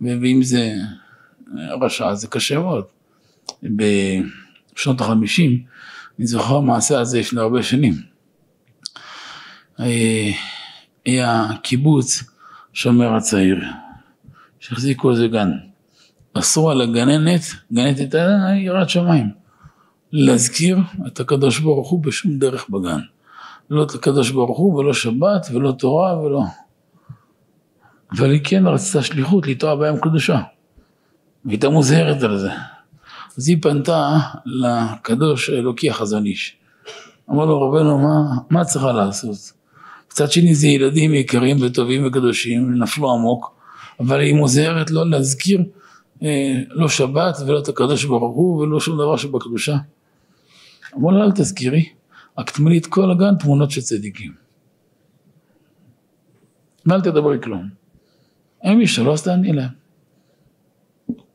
ואם 0.00 0.40
זה 0.42 0.74
רשע, 1.82 2.14
זה 2.14 2.26
קשה 2.26 2.58
מאוד. 2.58 2.84
בשנות 3.62 5.00
החמישים, 5.00 5.62
אני 6.18 6.26
זוכר 6.26 6.60
מעשה 6.60 7.00
הזה 7.00 7.20
לפני 7.20 7.40
הרבה 7.40 7.62
שנים. 7.62 7.94
אה, 9.80 10.30
היה 11.04 11.48
קיבוץ 11.62 12.22
שומר 12.72 13.14
הצעיר, 13.14 13.64
שהחזיקו 14.60 15.10
איזה 15.10 15.28
גן. 15.28 15.50
אסרו 16.34 16.70
על 16.70 16.80
הגננת, 16.80 17.40
גננת 17.72 17.98
הייתה 17.98 18.38
יראת 18.56 18.88
שמיים. 18.88 19.37
להזכיר 20.12 20.78
את 21.06 21.20
הקדוש 21.20 21.58
ברוך 21.58 21.90
הוא 21.90 22.02
בשום 22.02 22.38
דרך 22.38 22.70
בגן. 22.70 23.00
לא 23.70 23.82
את 23.82 23.94
הקדוש 23.94 24.30
ברוך 24.30 24.58
הוא 24.58 24.74
ולא 24.74 24.92
שבת 24.92 25.46
ולא 25.52 25.72
תורה 25.72 26.20
ולא... 26.20 26.42
אבל 28.12 28.30
היא 28.30 28.40
כן 28.44 28.66
רצתה 28.66 29.02
שליחות 29.02 29.46
לטוע 29.46 29.74
בהם 29.74 29.96
קדושה. 30.00 30.40
והייתה 31.44 31.68
מוזהרת 31.68 32.22
על 32.22 32.38
זה. 32.38 32.50
אז 33.38 33.48
היא 33.48 33.56
פנתה 33.62 34.18
לקדוש 34.46 35.50
האלוקי 35.50 35.90
החזון 35.90 36.26
איש. 36.26 36.56
אמר 37.30 37.44
לו 37.44 37.60
רבנו 37.60 37.98
מה, 37.98 38.38
מה 38.50 38.64
צריכה 38.64 38.92
לעשות? 38.92 39.52
קצת 40.08 40.32
שני 40.32 40.54
זה 40.54 40.66
ילדים 40.66 41.14
יקרים 41.14 41.56
וטובים 41.60 42.06
וקדושים, 42.06 42.82
נפלו 42.82 43.12
עמוק, 43.12 43.54
אבל 44.00 44.20
היא 44.20 44.34
מוזהרת 44.34 44.90
לא 44.90 45.10
להזכיר 45.10 45.62
אה, 46.22 46.62
לא 46.68 46.88
שבת 46.88 47.36
ולא 47.46 47.58
את 47.58 47.68
הקדוש 47.68 48.04
ברוך 48.04 48.36
הוא 48.36 48.60
ולא 48.60 48.80
שום 48.80 48.98
דבר 48.98 49.16
שבקדושה. 49.16 49.76
אמר 50.96 51.10
לה, 51.10 51.24
אל 51.24 51.32
תזכירי, 51.32 51.92
רק 52.38 52.50
תמלי 52.50 52.78
את 52.78 52.86
כל 52.86 53.10
הגן 53.10 53.34
תמונות 53.38 53.70
של 53.70 53.80
צדיקים. 53.80 54.32
ואל 56.86 57.00
תדברי 57.00 57.38
כלום. 57.42 57.68
הם 58.62 58.80
ישאלו, 58.80 59.12
אז 59.12 59.22
תעני 59.22 59.52
להם. 59.52 59.68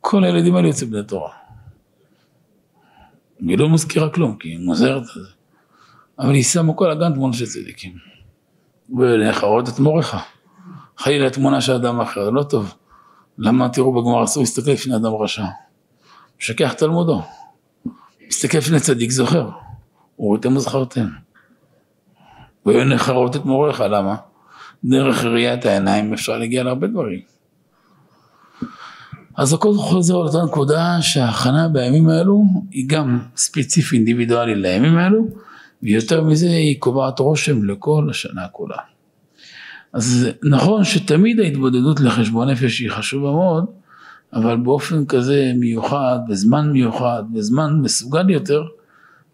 כל 0.00 0.24
הילדים 0.24 0.56
האלה 0.56 0.68
יוצאים 0.68 0.90
בני 0.90 1.02
תורה. 1.02 1.32
היא 3.38 3.58
לא 3.58 3.68
מזכירה 3.68 4.10
כלום, 4.10 4.36
כי 4.36 4.48
היא 4.48 4.58
מוזרת 4.58 5.02
את 5.02 5.06
זה. 5.06 5.30
אבל 6.18 6.34
היא 6.34 6.42
שמה 6.44 6.74
כל 6.74 6.90
הגן 6.90 7.14
תמונות 7.14 7.34
של 7.34 7.46
צדיקים. 7.46 7.94
ולכרות 8.98 9.68
את 9.68 9.78
מורך. 9.78 10.14
חלילה 10.98 11.30
תמונה 11.30 11.60
של 11.60 11.72
אדם 11.72 12.00
אחר, 12.00 12.30
לא 12.30 12.42
טוב. 12.42 12.74
למה 13.38 13.68
תראו 13.68 13.92
בגמר 13.92 14.24
אסור 14.24 14.42
להסתכל 14.42 14.70
לפני 14.70 14.96
אדם 14.96 15.12
רשע? 15.20 15.44
משכח 16.40 16.72
תלמודו. 16.72 17.22
מסתכל 18.28 18.58
לפני 18.58 18.80
צדיק 18.80 19.10
זוכר, 19.10 19.50
וראיתם 20.18 20.56
וזכרתם. 20.56 21.06
ונחרות 22.66 23.36
את 23.36 23.44
מוריך, 23.44 23.80
למה? 23.80 24.16
דרך 24.84 25.24
ראיית 25.24 25.66
העיניים 25.66 26.12
אפשר 26.12 26.38
להגיע 26.38 26.62
להרבה 26.62 26.86
דברים. 26.86 27.20
אז 29.36 29.52
הכל 29.52 29.74
חוזר 29.74 30.14
לאותה 30.14 30.38
נקודה 30.44 30.96
שההכנה 31.00 31.68
בימים 31.68 32.08
האלו 32.08 32.42
היא 32.70 32.88
גם 32.88 33.18
ספציפי 33.36 33.96
אינדיבידואלי 33.96 34.54
לימים 34.54 34.96
האלו 34.96 35.28
ויותר 35.82 36.24
מזה 36.24 36.46
היא 36.46 36.80
קובעת 36.80 37.18
רושם 37.18 37.64
לכל 37.64 38.06
השנה 38.10 38.48
כולה. 38.52 38.76
אז 39.92 40.28
נכון 40.42 40.84
שתמיד 40.84 41.40
ההתבודדות 41.40 42.00
לחשבון 42.00 42.50
נפש 42.50 42.78
היא 42.78 42.90
חשובה 42.90 43.30
מאוד, 43.30 43.66
אבל 44.34 44.56
באופן 44.56 45.06
כזה 45.06 45.52
מיוחד, 45.56 46.18
בזמן 46.28 46.72
מיוחד, 46.72 47.22
בזמן 47.32 47.80
מסוגל 47.82 48.30
יותר, 48.30 48.62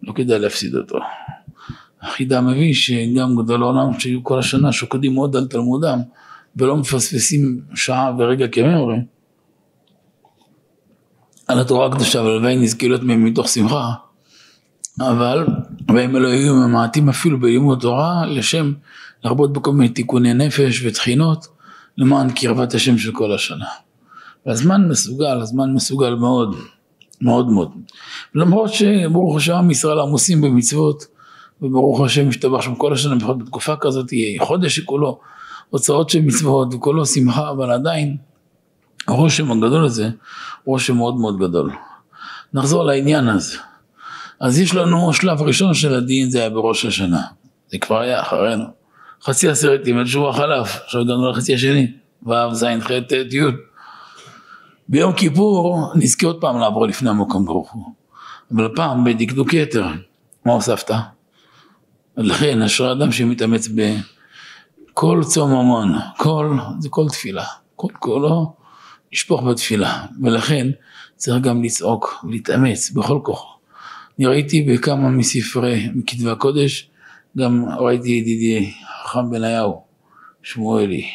לא 0.02 0.12
כדאי 0.12 0.38
להפסיד 0.38 0.74
אותו. 0.74 0.98
החידה 2.02 2.40
מביא 2.40 2.74
שגם 2.74 3.36
גדול 3.36 3.62
העולם 3.62 4.00
שהיו 4.00 4.24
כל 4.24 4.38
השנה 4.38 4.72
שוקדים 4.72 5.14
מאוד 5.14 5.36
על 5.36 5.46
תלמודם 5.46 6.00
ולא 6.56 6.76
מפספסים 6.76 7.60
שעה 7.74 8.12
ורגע 8.18 8.48
כממרי 8.48 8.96
על 11.48 11.60
התורה 11.60 11.86
הקדושה 11.86 12.22
ולוואי 12.22 12.56
נזכה 12.56 12.88
להיות 12.88 13.02
מהם 13.02 13.24
מתוך 13.24 13.48
שמחה 13.48 13.92
אבל 15.00 15.46
והם 15.88 16.16
אלו 16.16 16.28
היו 16.28 16.54
ממעטים 16.54 17.08
אפילו 17.08 17.40
בלימוד 17.40 17.80
תורה 17.80 18.26
לשם 18.26 18.72
לרבות 19.24 19.52
בכל 19.52 19.72
מיני 19.72 19.88
תיקוני 19.88 20.34
נפש 20.34 20.84
ותחינות 20.84 21.46
למען 21.96 22.30
קרבת 22.30 22.74
השם 22.74 22.98
של 22.98 23.12
כל 23.12 23.32
השנה. 23.32 23.66
והזמן 24.46 24.88
מסוגל, 24.88 25.40
הזמן 25.40 25.74
מסוגל 25.74 26.14
מאוד, 26.14 26.56
מאוד 27.20 27.48
מאוד. 27.48 27.70
למרות 28.34 28.70
שברוך 28.72 29.36
השם 29.36 29.54
עם 29.54 29.70
ישראל 29.70 30.00
עמוסים 30.00 30.40
במצוות 30.40 31.06
וברוך 31.62 32.00
השם 32.00 32.28
משתבח 32.28 32.60
שם 32.60 32.74
כל 32.74 32.92
השנה, 32.92 33.14
בכל 33.14 33.34
בתקופה 33.34 33.76
כזאת, 33.76 34.12
יהיה 34.12 34.44
חודש 34.44 34.76
שכולו 34.76 35.20
הוצאות 35.70 36.10
של 36.10 36.20
מצוות 36.20 36.74
וכולו 36.74 37.06
שמחה, 37.06 37.50
אבל 37.50 37.70
עדיין 37.70 38.16
הרושם 39.08 39.52
הגדול 39.52 39.84
הזה, 39.84 40.10
רושם 40.64 40.96
מאוד 40.96 41.16
מאוד 41.16 41.38
גדול. 41.38 41.72
נחזור 42.54 42.84
לעניין 42.84 43.28
הזה. 43.28 43.58
אז 44.40 44.58
יש 44.58 44.74
לנו 44.74 45.12
שלב 45.12 45.42
ראשון 45.42 45.74
של 45.74 45.94
הדין, 45.94 46.30
זה 46.30 46.38
היה 46.38 46.50
בראש 46.50 46.84
השנה. 46.84 47.22
זה 47.70 47.78
כבר 47.78 48.00
היה 48.00 48.20
אחרינו. 48.20 48.64
חצי 49.24 49.48
עשרת 49.48 49.86
ימי 49.86 50.06
שבוע 50.06 50.32
חלף, 50.32 50.80
עכשיו 50.84 51.00
הגענו 51.00 51.30
לחצי 51.30 51.54
השני, 51.54 51.92
ו', 52.26 52.32
ז', 52.52 52.64
ח', 52.80 52.90
ט', 53.08 53.12
י'. 53.12 53.69
ביום 54.90 55.12
כיפור 55.12 55.92
נזכה 55.94 56.26
עוד 56.26 56.40
פעם 56.40 56.58
לעבור 56.58 56.86
לפני 56.86 57.10
המקום 57.10 57.44
ברוך 57.44 57.72
הוא. 57.72 57.84
אבל 58.54 58.68
פעם 58.76 59.04
בדקדוק 59.04 59.54
יתר, 59.54 59.86
מה 60.44 60.52
הוספת? 60.52 60.90
לכן 62.16 62.62
אשרי 62.62 62.92
אדם 62.92 63.12
שמתאמץ 63.12 63.68
בכל 63.68 65.20
צום 65.24 65.50
המון, 65.50 65.92
כל, 66.16 66.58
זה 66.78 66.88
כל 66.88 67.08
תפילה, 67.08 67.44
כל 67.76 67.88
כולו 67.98 68.52
לשפוך 69.12 69.42
בתפילה, 69.42 70.06
ולכן 70.22 70.66
צריך 71.16 71.42
גם 71.42 71.62
לצעוק 71.62 72.24
ולהתאמץ 72.24 72.90
בכל 72.90 73.20
כוחו. 73.22 73.48
אני 74.18 74.26
ראיתי 74.26 74.62
בכמה 74.62 75.08
מספרי, 75.08 75.88
מכתבי 75.94 76.30
הקודש, 76.30 76.90
גם 77.38 77.64
ראיתי 77.78 78.10
ידידי 78.10 78.72
חכם 79.04 79.30
בניהו, 79.30 79.82
שמואלי, 80.42 81.06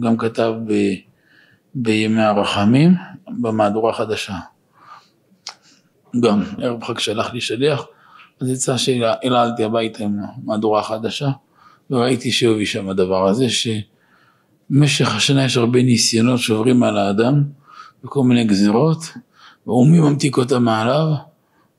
גם 0.00 0.16
כתב 0.16 0.52
ב, 0.66 0.72
בימי 1.74 2.22
הרחמים 2.22 2.94
במהדורה 3.40 3.90
החדשה. 3.90 4.34
גם 6.20 6.42
ערב 6.58 6.84
חג 6.84 6.98
שלח 6.98 7.32
לי 7.32 7.40
שליח, 7.40 7.86
אז 8.40 8.48
יצא 8.48 8.76
שהעללתי 8.76 9.64
הביתה 9.64 10.04
עם 10.04 10.16
המהדורה 10.44 10.80
החדשה, 10.80 11.28
וראיתי 11.90 12.32
שהביא 12.32 12.66
שם 12.66 12.88
הדבר 12.88 13.28
הזה, 13.28 13.46
שבמשך 13.48 15.14
השנה 15.14 15.44
יש 15.44 15.56
הרבה 15.56 15.82
ניסיונות 15.82 16.40
שעוברים 16.40 16.82
על 16.82 16.98
האדם, 16.98 17.44
וכל 18.04 18.24
מיני 18.24 18.44
גזירות, 18.44 18.98
ומי 19.66 20.00
ממתיק 20.00 20.36
אותם 20.36 20.64
מעליו? 20.64 21.06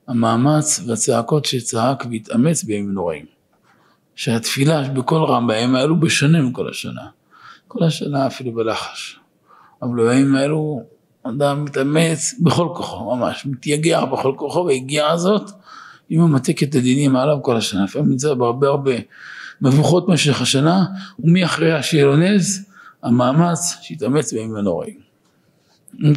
המאמץ 0.08 0.80
והצעקות 0.86 1.44
שצעק 1.44 2.04
והתאמץ 2.10 2.64
בימים 2.64 2.92
נוראים. 2.92 3.26
שהתפילה 4.14 4.88
בכל 4.88 5.24
רם 5.28 5.46
בימים 5.46 5.74
האלו 5.74 6.00
בשונה 6.00 6.42
מכל 6.42 6.68
השנה. 6.68 7.02
כל 7.68 7.84
השנה 7.84 8.26
אפילו 8.26 8.52
בלחש. 8.52 9.18
אבל 9.84 10.08
בימים 10.08 10.36
האלו 10.36 10.82
אדם 11.22 11.64
מתאמץ 11.64 12.34
בכל 12.40 12.68
כוחו, 12.74 13.16
ממש, 13.16 13.46
מתייגע 13.46 14.04
בכל 14.04 14.32
כוחו, 14.36 14.64
והגיעה 14.66 15.12
הזאת 15.12 15.50
היא 16.08 16.18
ממתקת 16.18 16.74
הדינים 16.74 17.16
עליו 17.16 17.38
כל 17.42 17.56
השנה. 17.56 17.84
לפעמים 17.84 18.10
נמצא 18.10 18.34
בהרבה 18.34 18.68
הרבה 18.68 18.92
מבוכות 19.60 20.06
במשך 20.06 20.42
השנה, 20.42 20.84
ומי 21.18 21.44
לו 21.94 22.16
נס, 22.16 22.70
המאמץ 23.02 23.76
שהתאמץ 23.82 24.32
בימים 24.32 24.56
הנוראים. 24.56 25.04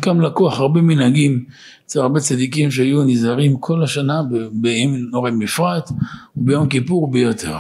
קם 0.02 0.22
לקוח 0.22 0.60
הרבה 0.60 0.82
מנהגים 0.82 1.46
אצל 1.86 2.00
הרבה 2.00 2.20
צדיקים 2.20 2.72
שהיו 2.72 3.04
נזהרים 3.04 3.58
כל 3.58 3.84
השנה 3.84 4.22
בימים 4.52 5.08
נוראים 5.12 5.40
בפרט 5.40 5.92
וביום 6.38 6.70
כיפור 6.70 7.12
ביותר. 7.12 7.56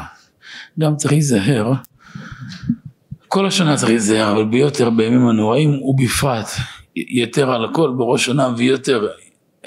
גם 0.80 0.96
צריך 0.96 1.12
להיזהר, 1.12 1.74
כל 3.28 3.48
השנה 3.48 3.78
צריך 3.78 3.90
להיזהר, 3.90 4.32
אבל 4.32 4.46
ביותר 4.46 4.90
בימים 4.90 5.28
הנוראים 5.28 5.82
ובפרט 5.82 6.48
יתר 6.96 7.52
על 7.52 7.66
הכל 7.66 7.94
בראש 7.98 8.26
שנה 8.26 8.50
ויותר 8.58 9.08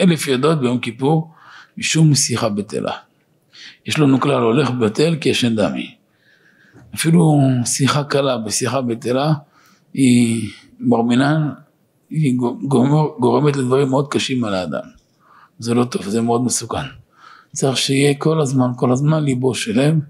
אלף 0.01 0.27
ידות 0.27 0.61
ביום 0.61 0.79
כיפור 0.79 1.31
משום 1.79 2.15
שיחה 2.15 2.49
בטלה. 2.49 2.93
יש 3.87 3.99
לנו 3.99 4.21
כלל 4.21 4.43
הולך 4.43 4.71
בטל 4.71 5.17
כישן 5.21 5.57
דמי. 5.57 5.95
אפילו 6.95 7.41
שיחה 7.65 8.05
קלה 8.05 8.39
בשיחה 8.39 8.81
בטלה 8.81 9.33
היא 9.95 10.51
ברמינן, 10.81 11.49
היא 12.11 12.37
גומר, 12.63 13.09
גורמת 13.21 13.57
לדברים 13.57 13.89
מאוד 13.89 14.09
קשים 14.09 14.45
על 14.45 14.55
האדם. 14.55 14.83
זה 15.59 15.75
לא 15.75 15.85
טוב, 15.85 16.03
זה 16.09 16.21
מאוד 16.21 16.45
מסוכן. 16.45 16.87
צריך 17.53 17.77
שיהיה 17.77 18.15
כל 18.15 18.41
הזמן, 18.41 18.71
כל 18.77 18.93
הזמן 18.93 19.25
ליבו 19.25 19.55
שלם, 19.55 20.01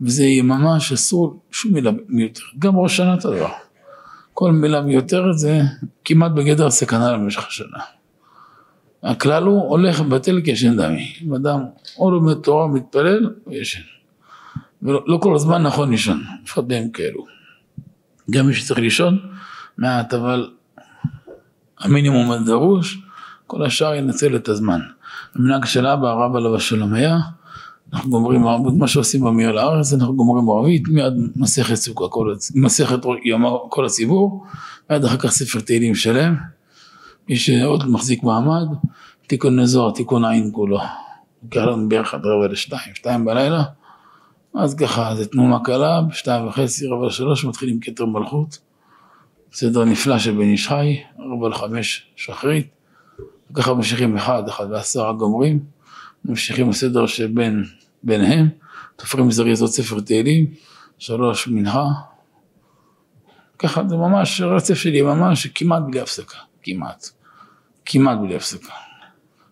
וזה 0.00 0.24
יהיה 0.24 0.42
ממש 0.42 0.92
אסור 0.92 1.40
שום 1.50 1.72
מילה 1.72 1.90
מיותר. 2.08 2.42
גם 2.58 2.76
ראש 2.76 2.96
שנה 2.96 3.14
את 3.14 3.24
הדבר. 3.24 3.48
כל 4.34 4.52
מילה 4.52 4.80
מיותרת 4.80 5.38
זה 5.38 5.60
כמעט 6.04 6.32
בגדר 6.32 6.70
סכנה 6.70 7.12
למשך 7.12 7.46
השנה. 7.46 7.78
הכלל 9.02 9.42
הוא 9.42 9.62
הולך 9.68 10.00
בטל 10.00 10.40
כשישן 10.44 10.76
דמי. 10.76 11.12
אם 11.22 11.34
אדם 11.34 11.60
או 11.98 12.10
לומד 12.10 12.34
תורה 12.34 12.68
מתפלל 12.68 13.30
או 13.46 13.52
ישן. 13.52 13.80
ולא 14.82 15.04
לא 15.06 15.18
כל 15.22 15.34
הזמן 15.34 15.62
נכון 15.62 15.90
לישון, 15.90 16.24
לפחות 16.44 16.68
בימים 16.68 16.90
כאלו. 16.90 17.26
גם 18.30 18.46
מי 18.46 18.54
שצריך 18.54 18.80
לישון 18.80 19.18
מעט, 19.78 20.14
אבל 20.14 20.50
המינימום 21.78 22.30
הדרוש, 22.30 22.98
כל 23.46 23.64
השאר 23.64 23.94
ינצל 23.94 24.36
את 24.36 24.48
הזמן. 24.48 24.80
המנהג 25.34 25.64
של 25.64 25.86
אבא, 25.86 26.08
הרב 26.08 26.36
עליו 26.36 26.56
השלום 26.56 26.94
היה, 26.94 27.18
אנחנו 27.94 28.10
גומרים, 28.10 28.42
מה 28.78 28.88
שעושים 28.88 29.24
במיר 29.24 29.52
לארץ, 29.52 29.92
אנחנו 29.92 30.16
גומרים 30.16 30.50
ערבית, 30.50 30.88
מיד 30.88 31.12
מסכת 31.36 31.74
סוכה, 31.74 32.08
כל, 32.08 32.34
מסכת 32.54 32.98
יום 33.24 33.44
כל 33.68 33.86
הציבור, 33.86 34.44
מיד 34.90 35.04
אחר 35.04 35.16
כך 35.16 35.30
ספר 35.30 35.60
תהילים 35.60 35.94
שלם, 35.94 36.36
מי 37.28 37.36
שעוד 37.36 37.90
מחזיק 37.90 38.22
מעמד, 38.22 38.66
תיקון 39.26 39.60
נזור, 39.60 39.94
תיקון 39.94 40.24
עין 40.24 40.50
כולו. 40.52 40.78
ייקח 41.42 41.60
לנו 41.60 41.88
בערך 41.88 42.14
עד 42.14 42.26
רבע 42.26 42.48
לשתיים, 42.48 42.94
שתיים 42.94 43.24
בלילה, 43.24 43.64
אז 44.54 44.74
ככה, 44.74 45.14
זה 45.16 45.26
תנומה 45.26 45.64
קלה, 45.64 46.02
בשתיים 46.02 46.46
וחצי, 46.46 46.86
רבע 46.86 47.06
לשלוש, 47.06 47.44
מתחילים 47.44 47.80
כתר 47.80 48.06
מלכות, 48.06 48.58
סדר 49.52 49.84
נפלא 49.84 50.18
של 50.18 50.32
בן 50.32 50.40
איש 50.40 50.68
חי, 50.68 50.96
רבע 51.18 51.48
לחמש 51.48 52.06
שחרית, 52.16 52.66
וככה 53.50 53.74
ממשיכים 53.74 54.16
אחד, 54.16 54.48
אחד 54.48 54.66
ועשרה 54.70 55.12
גומרים, 55.12 55.60
ממשיכים 56.24 56.70
בסדר 56.70 57.06
שבין 57.06 57.64
ביניהם, 58.04 58.48
תופרים 58.96 59.30
זריזות 59.30 59.70
ספר 59.70 60.00
תהילים, 60.00 60.46
שלוש 60.98 61.48
מנחה, 61.48 61.86
ככה 63.58 63.82
זה 63.88 63.96
ממש 63.96 64.40
רצף 64.40 64.74
שלי, 64.74 65.02
ממש 65.02 65.46
כמעט 65.46 65.82
בלי 65.86 66.00
הפסקה, 66.00 66.38
כמעט, 66.62 67.08
כמעט 67.84 68.18
בלי 68.18 68.36
הפסקה. 68.36 68.72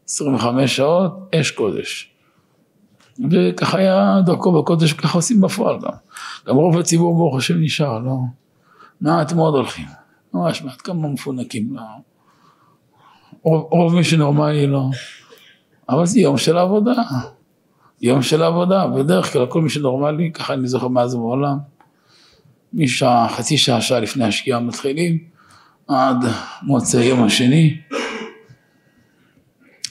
25 0.09 0.77
שעות, 0.77 1.35
אש 1.35 1.51
קודש. 1.51 2.13
וככה 3.31 3.79
היה 3.79 4.21
דרכו 4.27 4.63
בקודש, 4.63 4.93
ככה 4.93 5.19
עושים 5.19 5.41
בפועל 5.41 5.79
גם. 5.81 5.91
גם 6.47 6.57
רוב 6.57 6.79
הציבור 6.79 7.15
ברוך 7.15 7.37
השם 7.37 7.61
נשאר, 7.61 7.99
לא? 7.99 8.17
מעט 9.01 9.33
מאוד 9.33 9.55
הולכים, 9.55 9.87
ממש 10.35 10.63
מעט, 10.63 10.81
כמה 10.85 11.09
מפונקים, 11.09 11.77
לא? 11.77 11.83
רוב, 13.43 13.69
רוב 13.71 13.95
מי 13.95 14.05
שנורמלי 14.05 14.67
לא. 14.67 14.89
אבל 15.89 16.07
זה 16.07 16.21
יום 16.21 16.39
של 16.39 16.59
עבודה, 16.59 16.93
יום 18.03 18.23
של 18.23 18.43
עבודה, 18.43 18.87
בדרך 18.87 19.33
כלל 19.33 19.47
כל 19.47 19.63
מי 19.63 19.71
שנורמלי, 19.71 20.33
ככה 20.33 20.55
אני 20.55 20.69
זוכר 20.69 20.89
מאז 20.89 21.15
ומעולם, 21.15 21.59
משעה, 22.73 23.29
חצי 23.29 23.59
שעה, 23.59 23.81
שעה 23.81 24.01
לפני 24.01 24.25
השקיעה 24.25 24.61
מתחילים, 24.61 25.19
עד 25.89 26.17
מוצאי 26.63 27.05
יום 27.05 27.23
השני, 27.23 27.81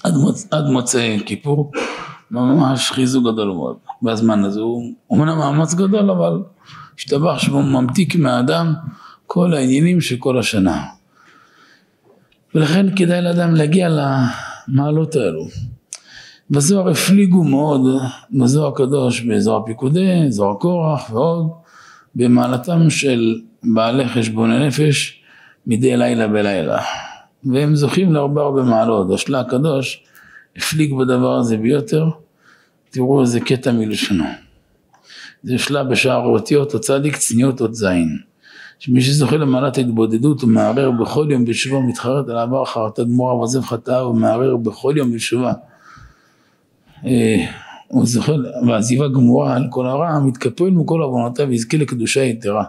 עד, 0.03 0.13
מוצ... 0.13 0.47
עד 0.51 0.65
מוצאי 0.65 1.19
כיפור, 1.25 1.71
ממש 2.31 2.91
חיזוק 2.91 3.23
גדול 3.23 3.47
מאוד. 3.47 3.77
בזמן 4.01 4.43
הזה 4.43 4.59
הוא 4.59 4.93
אומנם 5.09 5.37
מאמץ 5.37 5.73
גדול, 5.73 6.11
אבל 6.11 6.43
השתבח 6.97 7.39
שהוא 7.39 7.63
ממתיק 7.63 8.15
מהאדם 8.15 8.73
כל 9.27 9.53
העניינים 9.53 10.01
של 10.01 10.17
כל 10.17 10.39
השנה. 10.39 10.85
ולכן 12.55 12.95
כדאי 12.95 13.21
לאדם 13.21 13.55
להגיע 13.55 13.89
למעלות 13.89 15.15
האלו. 15.15 15.47
בזוהר 16.51 16.89
הפליגו 16.89 17.43
מאוד, 17.43 17.81
בזוהר 18.31 18.67
הקדוש, 18.67 19.21
באזור 19.21 19.57
הפיקודי, 19.57 20.23
אזור 20.27 20.51
הקורח 20.51 21.09
ועוד, 21.13 21.49
במעלתם 22.15 22.89
של 22.89 23.41
בעלי 23.63 24.07
חשבון 24.07 24.51
הנפש 24.51 25.21
מדי 25.67 25.97
לילה 25.97 26.27
בלילה. 26.27 26.81
והם 27.43 27.75
זוכים 27.75 28.13
להרבה 28.13 28.41
הרבה 28.41 28.63
מעלות. 28.63 29.11
השלה 29.11 29.39
הקדוש 29.39 30.03
הפליג 30.57 30.93
בדבר 30.93 31.37
הזה 31.37 31.57
ביותר, 31.57 32.09
תראו 32.89 33.21
איזה 33.21 33.39
קטע 33.39 33.71
מלשונו. 33.71 34.25
זה 35.43 35.57
שלה 35.57 35.83
בשער 35.83 36.21
האותיות, 36.21 36.75
הצדיק 36.75 37.17
צניעות 37.17 37.61
עוד 37.61 37.73
זין. 37.73 38.17
שמי 38.79 39.01
שזוכה 39.01 39.37
למעלת 39.37 39.77
ההתבודדות 39.77 40.43
ומערער 40.43 40.91
בכל 40.91 41.27
יום 41.29 41.45
בתשובה 41.45 41.77
ומתחרט 41.77 42.29
על 42.29 42.37
העבר 42.37 42.65
חרטת 42.65 43.03
גמורה 43.03 43.35
ועוזב 43.35 43.61
חטאיו 43.61 44.05
ומערער 44.05 44.57
בכל 44.57 44.93
יום 44.97 45.11
בתשובה. 45.11 45.53
אה, 47.05 47.45
הוא 47.87 48.05
זוכה, 48.05 48.31
ועזיבה 48.67 49.07
גמורה 49.07 49.55
על 49.55 49.67
כל 49.69 49.85
הרע, 49.85 50.19
מתקפל 50.19 50.69
מכל 50.69 51.01
עוונותיו 51.01 51.47
ויזכה 51.47 51.77
לקדושה 51.77 52.23
יתרה. 52.23 52.63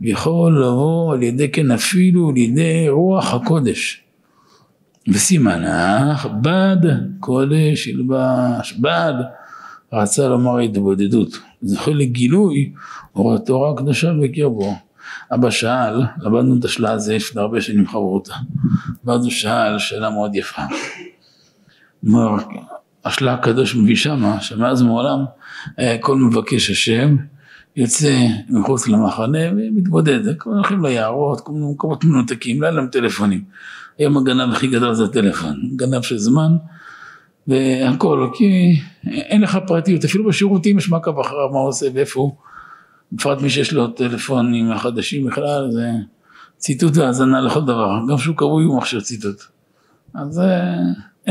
ויכול 0.00 0.62
לבוא 0.62 1.14
על 1.14 1.22
ידי 1.22 1.52
כן 1.52 1.70
אפילו 1.70 2.32
לידי 2.32 2.88
רוח 2.88 3.34
הקודש. 3.34 4.02
וסימנך 5.08 6.28
בד 6.40 6.76
קודש 7.20 7.86
ילבש, 7.86 8.72
בד 8.80 9.14
רצה 9.92 10.28
לומר 10.28 10.58
התבודדות, 10.58 11.38
זוכה 11.62 11.90
לגילוי 11.90 12.72
אור 13.16 13.34
התורה 13.34 13.70
הקדושה 13.70 14.12
בקרבו. 14.22 14.74
אבא 15.34 15.50
שאל, 15.50 16.02
למדנו 16.20 16.56
את 16.58 16.64
השלה 16.64 16.92
הזה 16.92 17.16
לפני 17.16 17.40
הרבה 17.40 17.60
שנים 17.60 17.86
חברותה, 17.86 18.34
ואז 19.04 19.22
הוא 19.22 19.30
שאל 19.30 19.78
שאלה 19.78 20.10
מאוד 20.10 20.34
יפה. 20.34 20.62
אמר, 23.04 23.12
השלה 23.12 23.34
הקדוש 23.34 23.76
מביא 23.76 23.96
שמה, 23.96 24.40
שמאז 24.40 24.82
מעולם 24.82 25.24
היה 25.76 25.98
כל 25.98 26.16
מבקש 26.16 26.70
השם 26.70 27.16
יוצא 27.76 28.26
מחוץ 28.48 28.88
למחנה 28.88 29.38
ומתבודד, 29.56 30.20
הולכים 30.44 30.84
ליערות, 30.84 31.40
כל 31.40 31.52
מיני 31.52 31.72
מקומות 31.72 32.04
מנותקים, 32.04 32.62
לא 32.62 32.66
היה 32.66 32.76
להם 32.76 32.86
טלפונים. 32.86 33.44
היום 33.98 34.16
הגנב 34.16 34.52
הכי 34.52 34.66
גדול 34.66 34.94
זה 34.94 35.04
הטלפון, 35.04 35.70
גנב 35.76 36.02
של 36.02 36.18
זמן 36.18 36.56
והכל, 37.46 38.28
כי 38.34 38.80
אין 39.06 39.40
לך 39.40 39.58
פרטיות, 39.66 40.04
אפילו 40.04 40.24
בשירותים 40.24 40.78
יש 40.78 40.88
מעקב 40.88 41.18
אחריו 41.18 41.48
מה 41.52 41.58
הוא 41.58 41.68
עושה 41.68 41.86
ואיפה 41.94 42.20
הוא, 42.20 42.34
בפרט 43.12 43.42
מי 43.42 43.50
שיש 43.50 43.72
לו 43.72 43.86
טלפונים 43.86 44.72
החדשים 44.72 45.26
בכלל, 45.26 45.70
זה 45.70 45.90
ציטוט 46.56 46.96
והאזנה 46.96 47.40
לכל 47.40 47.62
דבר, 47.62 47.98
גם 48.08 48.18
שהוא 48.18 48.36
קרוי 48.36 48.64
הוא 48.64 48.78
מכשיר 48.78 49.00
ציטוט. 49.00 49.42
אז 50.14 50.40
אה, 50.40 50.76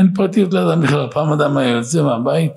אין 0.00 0.14
פרטיות 0.14 0.54
לאדם 0.54 0.82
בכלל, 0.82 1.06
פעם 1.10 1.32
אדם 1.32 1.56
היה 1.56 1.68
יוצא 1.68 2.02
מהבית, 2.02 2.52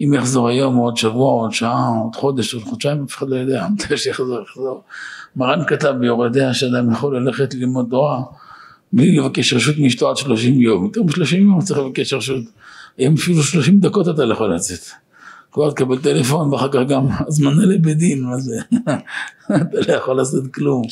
אם 0.00 0.14
יחזור 0.14 0.48
היום, 0.48 0.76
עוד 0.76 0.96
שבוע, 0.96 1.32
עוד 1.32 1.52
שעה, 1.52 1.88
עוד 2.04 2.16
חודש, 2.16 2.54
עוד 2.54 2.62
חודשיים, 2.62 3.04
אף 3.04 3.16
אחד 3.16 3.28
לא 3.28 3.36
יודע, 3.36 3.66
מתי 3.72 3.96
שיחזור, 3.96 4.42
יחזור. 4.42 4.82
מרן 5.36 5.64
כתב 5.66 5.94
ביורדיה 6.00 6.54
שאדם 6.54 6.92
יכול 6.92 7.16
ללכת 7.16 7.54
ללמוד 7.54 7.86
תורה 7.90 8.22
בלי 8.92 9.16
לבקש 9.16 9.52
רשות 9.52 9.74
מאשתו 9.78 10.10
עד 10.10 10.16
שלושים 10.16 10.60
יום, 10.60 10.84
יותר 10.84 11.02
משלושים 11.02 11.48
יום 11.48 11.60
צריך 11.60 11.80
לבקש 11.80 12.12
רשות, 12.12 12.44
היום 12.98 13.14
אפילו 13.14 13.42
שלושים 13.42 13.80
דקות 13.80 14.08
אתה 14.08 14.24
יכול 14.24 14.54
לצאת. 14.54 14.80
כבר 15.52 15.70
תקבל 15.70 15.98
טלפון 15.98 16.52
ואחר 16.52 16.68
כך 16.68 16.80
גם 16.88 17.06
הזמנה 17.26 17.66
לבית 17.66 17.96
דין, 17.98 18.24
מה 18.24 18.38
זה, 18.38 18.60
אתה 19.56 19.78
לא 19.88 19.92
יכול 19.92 20.16
לעשות 20.16 20.44
כלום. 20.54 20.82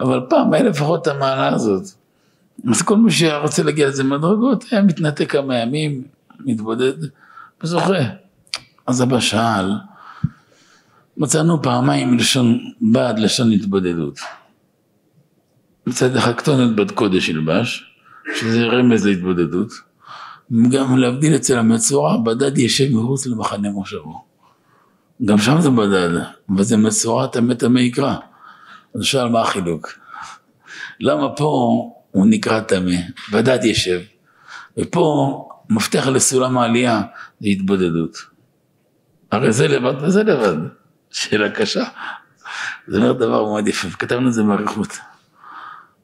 אבל 0.00 0.20
פעם 0.28 0.52
היה 0.52 0.62
לפחות 0.62 1.02
את 1.02 1.06
המעלה 1.06 1.48
הזאת. 1.48 1.99
אז 2.68 2.82
כל 2.82 2.96
מי 2.96 3.10
שרוצה 3.10 3.62
להגיע 3.62 3.88
לזה 3.88 4.04
מדרגות 4.04 4.64
היה 4.70 4.82
מתנתק 4.82 5.32
כמה 5.32 5.56
ימים, 5.56 6.02
מתבודד 6.40 6.92
וזוכה. 7.62 8.02
אז 8.86 9.02
אבא 9.02 9.20
שאל, 9.20 9.72
מצאנו 11.16 11.62
פעמיים 11.62 12.18
לשון 12.18 12.58
בעד 12.80 13.18
לשון 13.18 13.52
התבודדות. 13.52 14.18
מצד 15.86 16.16
אחד 16.16 16.36
כתונת 16.36 16.76
בת 16.76 16.90
קודש 16.90 17.28
ילבש, 17.28 17.84
שזה 18.34 18.66
רמז 18.66 19.06
להתבודדות, 19.06 19.72
גם 20.70 20.96
להבדיל 20.96 21.36
אצל 21.36 21.58
המצורע, 21.58 22.16
בדד 22.16 22.58
ישב 22.58 22.96
מחוץ 22.96 23.26
למחנה 23.26 23.70
מושבו. 23.70 24.24
גם 25.24 25.38
שם 25.38 25.60
זה 25.60 25.70
בדד, 25.70 26.22
וזה 26.56 26.76
מצורע 26.76 27.26
טמא 27.26 27.54
טמא 27.54 27.78
יקרא. 27.78 28.16
אז 28.94 29.04
שאל 29.04 29.28
מה 29.28 29.40
החילוק? 29.40 29.88
למה 31.00 31.28
פה 31.28 31.99
הוא 32.10 32.26
נקרא 32.30 32.60
טמא, 32.60 32.96
בדד 33.32 33.64
ישב, 33.64 34.00
ופה 34.78 35.48
מפתח 35.70 36.06
לסולם 36.06 36.58
העלייה 36.58 37.02
זה 37.40 37.48
התבודדות. 37.48 38.16
הרי 39.32 39.52
זה 39.52 39.68
לבד 39.68 40.02
וזה 40.02 40.22
לבד, 40.22 40.56
שאלה 41.10 41.50
קשה. 41.50 41.84
זה 42.88 42.96
אומר 42.96 43.12
דבר 43.12 43.44
מאוד 43.44 43.68
יפה, 43.68 43.88
וכתבנו 43.88 44.28
את 44.28 44.32
זה 44.32 44.42
באריכות. 44.42 44.98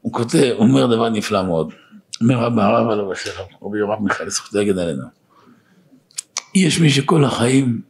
הוא 0.00 0.12
כותב, 0.12 0.52
הוא 0.56 0.66
אומר 0.66 0.86
דבר 0.86 1.08
נפלא 1.08 1.42
מאוד. 1.42 1.72
אומר 2.20 2.34
רבא 2.34 2.62
הרב 2.62 2.90
עליו 2.90 3.12
השלום, 3.12 3.46
רבי 3.62 3.78
יורם 3.78 4.04
מיכאל, 4.04 4.30
זכותו 4.30 4.60
יגד 4.60 4.78
עלינו. 4.78 5.06
יש 6.54 6.80
מי 6.80 6.90
שכל 6.90 7.24
החיים 7.24 7.80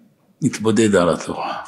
מתבודד 0.42 0.96
על 0.96 1.08
התורה. 1.08 1.62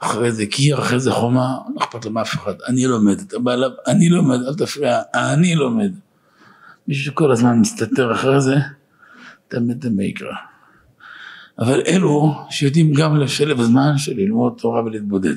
אחרי 0.00 0.32
זה 0.32 0.46
קיר, 0.46 0.78
אחרי 0.78 1.00
זה 1.00 1.12
חומה, 1.12 1.58
לא 1.74 1.84
אכפת 1.84 2.04
לו 2.04 2.10
מאף 2.10 2.34
אחד. 2.34 2.54
אני 2.68 2.86
לומד, 2.86 3.20
אתה 3.20 3.38
בא 3.38 3.52
אליו, 3.52 3.70
אני 3.86 4.08
לומד, 4.08 4.38
אל 4.48 4.54
תפריע, 4.54 5.00
אני 5.14 5.54
לומד. 5.54 5.92
מישהו 6.88 7.12
שכל 7.12 7.32
הזמן 7.32 7.58
מסתתר 7.58 8.12
אחרי 8.12 8.40
זה, 8.40 8.56
תמיד 9.48 9.80
תמיד 9.80 10.08
יקרא. 10.08 10.32
אבל 11.58 11.82
אלו 11.86 12.34
שיודעים 12.50 12.92
גם 12.92 13.16
לשלב 13.16 13.62
זמן 13.62 13.98
של 13.98 14.12
ללמוד 14.16 14.52
תורה 14.58 14.84
ולהתבודד, 14.84 15.34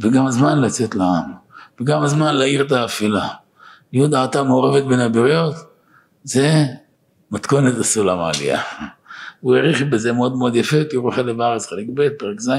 וגם 0.00 0.26
הזמן 0.26 0.60
לצאת 0.60 0.94
לעם, 0.94 1.32
וגם 1.80 2.02
הזמן 2.02 2.34
להאיר 2.34 2.66
את 2.66 2.72
האפלה. 2.72 3.28
להיות 3.92 4.10
דעתה 4.10 4.42
מעורבת 4.42 4.84
בין 4.84 5.00
הבריות, 5.00 5.54
זה 6.24 6.64
מתכונת 7.30 7.78
הסולם 7.78 8.18
העלייה. 8.18 8.62
הוא 9.40 9.54
העריך 9.56 9.82
בזה 9.82 10.12
מאוד 10.12 10.36
מאוד 10.36 10.56
יפה, 10.56 10.84
תראו 10.90 11.12
חלב 11.12 11.40
הארץ 11.40 11.66
חלק 11.66 11.86
ב', 11.94 12.08
פרק 12.08 12.40
ז', 12.40 12.50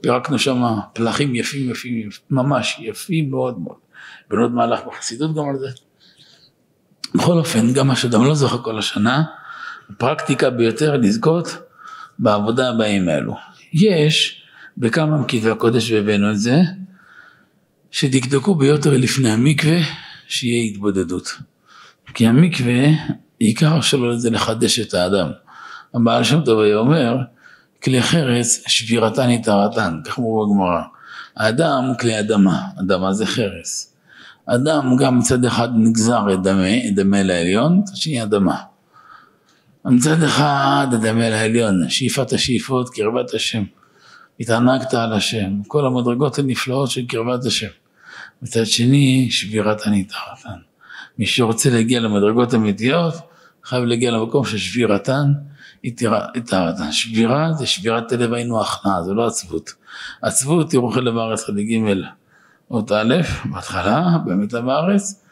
פירקנו 0.00 0.38
שם 0.38 0.62
פלחים 0.92 1.34
יפים 1.34 1.70
יפים, 1.70 2.08
ממש 2.30 2.78
יפים 2.82 3.30
מאוד 3.30 3.58
מאוד. 3.58 3.76
בנות 4.30 4.50
מהלך 4.50 4.80
בחסידות 4.86 5.34
גם 5.34 5.48
על 5.48 5.58
זה. 5.58 5.68
בכל 7.14 7.38
אופן, 7.38 7.72
גם 7.72 7.88
מה 7.88 7.96
שאדם 7.96 8.24
לא 8.24 8.34
זוכר 8.34 8.62
כל 8.62 8.78
השנה, 8.78 9.24
הפרקטיקה 9.90 10.50
ביותר 10.50 10.96
לזכות 10.96 11.56
בעבודה 12.18 12.68
הבאים 12.68 13.08
האלו. 13.08 13.36
יש 13.72 14.42
בכמה 14.78 15.18
מכתבי 15.18 15.50
הקודש 15.50 15.90
והבאנו 15.90 16.30
את 16.30 16.38
זה, 16.38 16.60
שדקדקו 17.90 18.54
ביותר 18.54 18.96
לפני 18.96 19.30
המקווה, 19.30 19.78
שיהיה 20.28 20.62
התבודדות. 20.62 21.36
כי 22.14 22.26
המקווה, 22.26 22.84
עיקר 23.38 23.80
שלו 23.80 24.18
זה 24.18 24.30
לחדש 24.30 24.80
את 24.80 24.94
האדם. 24.94 25.30
הבעל 25.94 26.24
שם 26.24 26.40
טוב 26.44 26.60
היה 26.60 26.76
אומר, 26.76 27.16
כלי 27.82 28.02
חרס 28.02 28.62
שבירתן 28.66 29.28
היא 29.28 29.42
טהרתן, 29.42 30.00
כך 30.04 30.18
אמרו 30.18 30.46
בגמרא. 30.46 30.82
האדם 31.36 31.84
הוא 31.84 31.98
כלי 31.98 32.20
אדמה, 32.20 32.60
אדמה 32.80 33.12
זה 33.12 33.26
חרס. 33.26 33.96
אדם 34.46 34.96
גם 34.96 35.18
מצד 35.18 35.44
אחד 35.44 35.68
נגזר 35.74 36.34
את 36.34 36.42
דמה, 36.42 36.76
את 36.88 36.94
דמה 36.94 37.22
לעליון, 37.22 37.78
מצד 37.78 38.10
אדמה. 38.22 38.56
מצד 39.84 40.22
אחד 40.22 40.86
הדמה 40.92 41.30
לעליון, 41.30 41.88
שאיפת 41.88 42.32
השאיפות, 42.32 42.90
קרבת 42.90 43.34
השם. 43.34 43.62
התענגת 44.40 44.94
על 44.94 45.12
השם, 45.12 45.62
כל 45.68 45.86
המדרגות 45.86 46.38
הנפלאות 46.38 46.90
של 46.90 47.06
קרבת 47.06 47.44
השם. 47.44 47.68
מצד 48.42 48.66
שני, 48.66 49.28
שבירת 49.30 49.86
הניטרתן. 49.86 50.58
מי 51.18 51.26
שרוצה 51.26 51.70
להגיע 51.70 52.00
למדרגות 52.00 52.54
אמיתיות, 52.54 53.14
חייב 53.64 53.84
להגיע 53.84 54.10
למקום 54.10 54.44
ששבירתן 54.44 55.24
היא 55.26 55.49
טהרתן. 56.46 56.92
שבירה 56.92 57.52
זה 57.52 57.66
שבירת 57.66 58.12
הלב 58.12 58.32
היינו 58.32 58.60
הכנעה, 58.60 59.02
זה 59.02 59.12
לא 59.12 59.26
עצבות. 59.26 59.74
עצבות, 60.22 60.70
תראו 60.70 60.90
חלב 60.90 61.16
הארץ 61.16 61.44
חלק 61.44 61.66
ג' 61.66 61.94
אות 62.70 62.92
א', 62.92 63.14
בהתחלה, 63.44 64.18
באמת 64.24 64.52
לב 64.52 64.68
הארץ, 64.68 65.24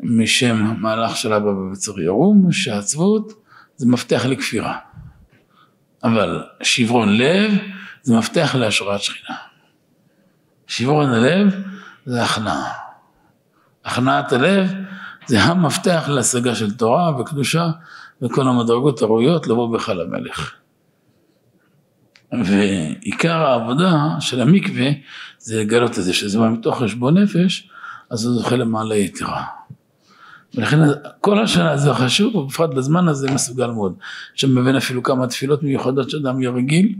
משם 0.00 0.74
מהלך 0.78 1.16
של 1.16 1.32
אבא 1.32 1.52
בבצר 1.52 2.00
ירום, 2.00 2.52
שעצבות 2.52 3.32
זה 3.76 3.86
מפתח 3.86 4.24
לכפירה. 4.24 4.78
אבל 6.04 6.44
שברון 6.62 7.16
לב 7.16 7.52
זה 8.02 8.16
מפתח 8.16 8.54
להשראת 8.54 9.00
שכינה. 9.00 9.38
שברון 10.66 11.10
הלב 11.10 11.54
זה 12.06 12.22
הכנעה. 12.24 12.72
הכנעת 13.84 14.32
הלב 14.32 14.72
זה 15.26 15.42
המפתח 15.42 16.04
להשגה 16.08 16.54
של 16.54 16.76
תורה 16.76 17.20
וקדושה 17.20 17.70
וכל 18.22 18.48
המדרגות 18.48 19.02
הראויות 19.02 19.46
לבוא 19.46 19.74
בך 19.74 19.88
למלך. 19.88 20.52
ועיקר 22.44 23.36
העבודה 23.36 24.08
של 24.20 24.40
המקווה 24.40 24.86
זה 25.38 25.60
לגלות 25.60 25.98
את 25.98 26.04
זה, 26.04 26.12
שזה 26.12 26.38
בא 26.38 26.48
מתוך 26.48 26.82
חשבון 26.82 27.18
נפש, 27.18 27.70
אז 28.10 28.26
הוא 28.26 28.34
זוכה 28.34 28.56
למעלה 28.56 28.96
יתרה. 28.96 29.44
ולכן 30.54 30.78
כל 31.20 31.42
השנה 31.42 31.76
זה 31.76 31.94
חשוב, 31.94 32.34
ובפרט 32.34 32.70
בזמן 32.70 33.08
הזה 33.08 33.30
מסוגל 33.30 33.66
מאוד. 33.66 33.94
שם 34.34 34.54
מבין 34.54 34.76
אפילו 34.76 35.02
כמה 35.02 35.26
תפילות 35.26 35.62
מיוחדות 35.62 36.10
שאדם 36.10 36.42
יהיה 36.42 36.50
רגיל, 36.50 36.94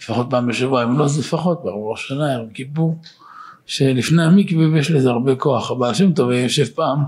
לפחות 0.00 0.26
פעם 0.30 0.46
בשבוע, 0.46 0.84
אם 0.84 0.98
לא, 0.98 1.04
אז 1.04 1.18
לפחות, 1.18 1.62
ברור 1.62 1.94
השנה, 1.94 2.32
יום 2.32 2.50
כיפור. 2.50 2.98
שלפני 3.66 4.24
המקווה 4.24 4.68
ויש 4.68 4.90
לזה 4.90 5.10
הרבה 5.10 5.34
כוח. 5.34 5.70
הבעל 5.70 5.94
שם 5.94 6.12
טוב 6.12 6.30
יושב 6.30 6.64
פעם 6.64 6.98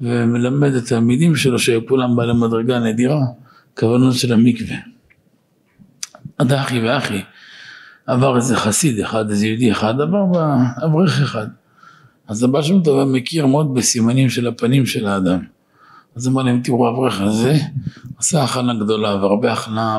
ומלמד 0.00 0.74
את 0.74 0.82
התלמידים 0.82 1.36
שלו 1.36 1.58
שהיו 1.58 1.86
כולם 1.86 2.16
בעלי 2.16 2.32
מדרגה 2.32 2.78
נדירה, 2.78 3.20
כוונות 3.78 4.14
של 4.14 4.32
המקווה. 4.32 4.76
עד 6.38 6.52
אחי 6.52 6.80
ואחי, 6.80 7.22
עבר 8.06 8.36
איזה 8.36 8.56
חסיד 8.56 9.00
אחד, 9.00 9.30
איזה 9.30 9.46
יהודי 9.46 9.72
אחד, 9.72 10.00
עבר 10.00 10.24
באברך 10.24 11.20
אחד. 11.20 11.46
אז 12.28 12.42
הבעל 12.42 12.62
שם 12.62 12.82
טוב 12.82 13.04
מכיר 13.04 13.46
מאוד 13.46 13.74
בסימנים 13.74 14.30
של 14.30 14.46
הפנים 14.48 14.86
של 14.86 15.06
האדם. 15.06 15.38
אז 16.16 16.28
אמר 16.28 16.42
להם, 16.42 16.60
תראו, 16.64 16.86
האברך 16.86 17.20
הזה 17.20 17.58
עשה 18.18 18.42
הכנה 18.42 18.74
גדולה 18.74 19.14
והרבה 19.14 19.52
הכנה 19.52 19.98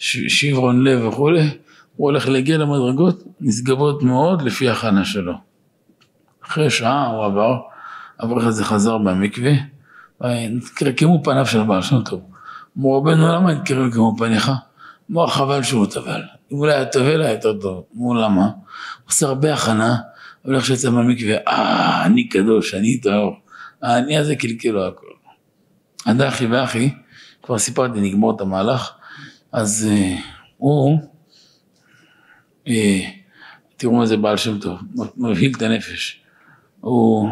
ושברון 0.00 0.84
לב 0.84 1.04
וכולי, 1.04 1.50
הוא 1.96 2.10
הולך 2.10 2.28
להגיע 2.28 2.58
למדרגות 2.58 3.24
נשגבות 3.40 4.02
מאוד 4.02 4.42
לפי 4.42 4.68
ההכנה 4.68 5.04
שלו. 5.04 5.34
אחרי 6.44 6.70
שעה 6.70 7.06
הוא 7.06 7.24
עבר, 7.24 7.60
האברך 8.20 8.44
הזה 8.44 8.64
חזר 8.64 8.98
מהמקווה, 8.98 9.52
נתקרקמו 10.24 11.22
פניו 11.24 11.46
של 11.46 11.60
הבעל 11.60 11.82
שם 11.82 12.04
טוב. 12.04 12.20
אמרו 12.78 12.98
רבנו 12.98 13.28
למה 13.28 13.54
נתקרקמו 13.54 14.16
פניך? 14.18 14.50
אמר 15.10 15.26
חבל 15.26 15.62
שהוא 15.62 15.86
טבל, 15.86 16.22
אם 16.52 16.58
אולי 16.58 16.74
היה 16.74 16.84
טבל 16.84 17.22
היה 17.22 17.32
יותר 17.32 17.60
טוב. 17.60 17.84
אמרו 17.96 18.14
למה? 18.14 18.44
הוא 18.44 18.52
עושה 19.08 19.26
הרבה 19.26 19.54
הכנה, 19.54 19.96
אבל 20.44 20.54
איך 20.54 20.66
שיצא 20.66 20.90
מהמקווה, 20.90 21.36
אה, 21.48 22.06
אני 22.06 22.28
קדוש, 22.28 22.74
אני 22.74 23.00
טהור. 23.00 23.36
האני 23.82 24.18
הזה 24.18 24.36
קלקל 24.36 24.68
לו 24.68 24.86
הכל. 24.86 25.06
עד 26.04 26.20
אחי 26.20 26.46
ואחי, 26.46 26.90
כבר 27.42 27.58
סיפרתי, 27.58 28.00
נגמור 28.00 28.36
את 28.36 28.40
המהלך, 28.40 28.92
אז 29.52 29.88
uh, 29.90 30.20
הוא, 30.56 30.98
uh, 32.66 32.70
תראו 33.76 33.92
מה 33.92 34.06
זה 34.06 34.16
בעל 34.16 34.36
שם 34.36 34.58
טוב, 34.58 34.78
מבהיל 35.16 35.52
את 35.56 35.62
הנפש. 35.62 36.20
הוא 36.80 37.28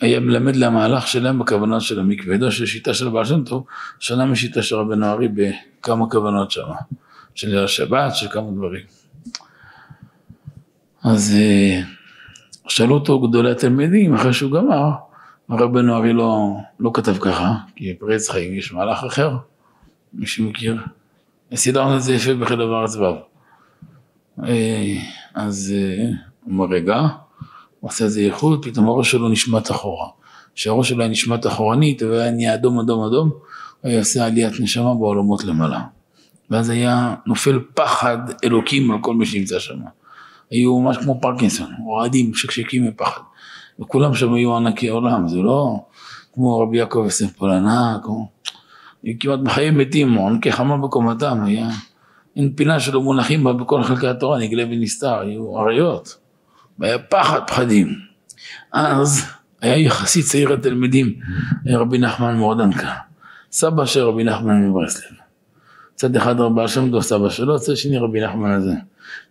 היה 0.00 0.20
מלמד 0.20 0.56
למהלך 0.56 1.06
שלהם 1.06 1.38
בכוונות 1.38 1.82
של 1.82 2.00
המקווה. 2.00 2.34
ידוע 2.34 2.50
ששיטה 2.50 2.94
של 2.94 3.08
בעל 3.08 3.24
שם 3.24 3.44
טוב 3.44 3.64
שונה 4.00 4.26
משיטה 4.26 4.62
של 4.62 4.76
רבנו 4.76 5.06
ארי 5.06 5.28
בכמה 5.28 6.10
כוונות 6.10 6.50
שם, 6.50 6.66
של 7.34 7.64
השבת, 7.64 8.14
של 8.14 8.28
כמה 8.28 8.50
דברים. 8.50 8.84
אז 11.02 11.36
uh, 11.36 11.86
שאלו 12.68 12.94
אותו 12.94 13.20
גדולי 13.28 13.50
התלמידים 13.50 14.14
אחרי 14.14 14.32
שהוא 14.32 14.52
גמר, 14.52 14.90
הרבנו 15.48 15.96
ארי 15.96 16.12
לא, 16.12 16.56
לא 16.80 16.90
כתב 16.94 17.16
ככה, 17.20 17.54
כי 17.76 17.92
בפרץ 17.92 18.30
חיים 18.30 18.54
יש 18.54 18.72
מהלך 18.72 19.04
אחר, 19.04 19.36
מי 20.14 20.26
שמכיר. 20.26 20.76
סידרנו 21.54 21.96
את 21.96 22.02
זה 22.02 22.14
יפה 22.14 22.34
בחדר 22.34 22.80
ארץ 22.80 22.96
ו'. 22.96 23.04
אה, 24.44 24.94
אז 25.34 25.74
אה, 25.76 26.04
הוא 26.44 26.52
אומר 26.52 26.74
רגע, 26.74 27.00
הוא 27.80 27.90
עושה 27.90 28.04
איזה 28.04 28.20
ייחוד, 28.20 28.64
פתאום 28.64 28.88
הראש 28.88 29.10
שלו 29.10 29.28
נשמט 29.28 29.70
אחורה. 29.70 30.06
כשהראש 30.54 30.88
שלו 30.88 31.00
היה 31.00 31.10
נשמט 31.10 31.46
אחורנית 31.46 32.02
והיה 32.02 32.30
נהיה 32.30 32.54
אדום 32.54 32.80
אדום 32.80 33.04
אדום, 33.04 33.28
הוא 33.80 33.90
היה 33.90 33.98
עושה 33.98 34.26
עליית 34.26 34.60
נשמה 34.60 34.94
בעולמות 34.94 35.44
למעלה. 35.44 35.80
ואז 36.50 36.70
היה 36.70 37.14
נופל 37.26 37.60
פחד 37.74 38.18
אלוקים 38.44 38.90
על 38.90 38.98
כל 39.00 39.14
מי 39.14 39.26
שנמצא 39.26 39.58
שם. 39.58 39.78
היו 40.50 40.80
ממש 40.80 40.96
כמו 40.96 41.20
פרקינסון, 41.20 41.70
רועדים, 41.84 42.34
שקשקים 42.34 42.86
מפחד. 42.86 43.20
וכולם 43.80 44.14
שם 44.14 44.34
היו 44.34 44.56
ענקי 44.56 44.88
עולם, 44.88 45.28
זה 45.28 45.36
לא 45.36 45.84
כמו 46.34 46.58
רבי 46.58 46.78
יעקב 46.78 47.00
יוסף 47.04 47.32
פולנה, 47.32 47.98
כמו... 48.02 48.28
כמעט 49.20 49.40
בחיי 49.40 49.70
מתים, 49.70 50.18
ענקי 50.18 50.52
חמה 50.52 50.76
בקומתם, 50.76 51.44
היה... 51.44 51.68
אין 52.36 52.52
פינה 52.56 52.80
שלא 52.80 53.02
מונחים 53.02 53.44
בה 53.44 53.52
בכל 53.52 53.82
חלקי 53.82 54.06
התורה, 54.06 54.38
נגלה 54.38 54.64
ונסתר, 54.70 55.18
היו 55.18 55.58
אריות. 55.60 56.25
והיה 56.78 56.98
פחד 56.98 57.40
פחדים. 57.46 57.94
אז 58.72 59.24
היה 59.60 59.76
יחסית 59.76 60.24
צעיר 60.24 60.52
התלמידים, 60.52 61.14
רבי 61.66 61.98
נחמן 61.98 62.36
מורדנקה, 62.36 62.94
סבא 63.52 63.86
של 63.86 64.00
רבי 64.00 64.24
נחמן 64.24 64.68
מברסלב. 64.68 65.16
צד 65.94 66.16
אחד 66.16 66.40
רבי 66.40 66.68
שם 66.68 66.90
טוב 66.90 67.02
סבא 67.02 67.28
שלו, 67.28 67.60
צד 67.60 67.76
שני 67.76 67.98
רבי 67.98 68.20
נחמן 68.20 68.50
הזה. 68.50 68.74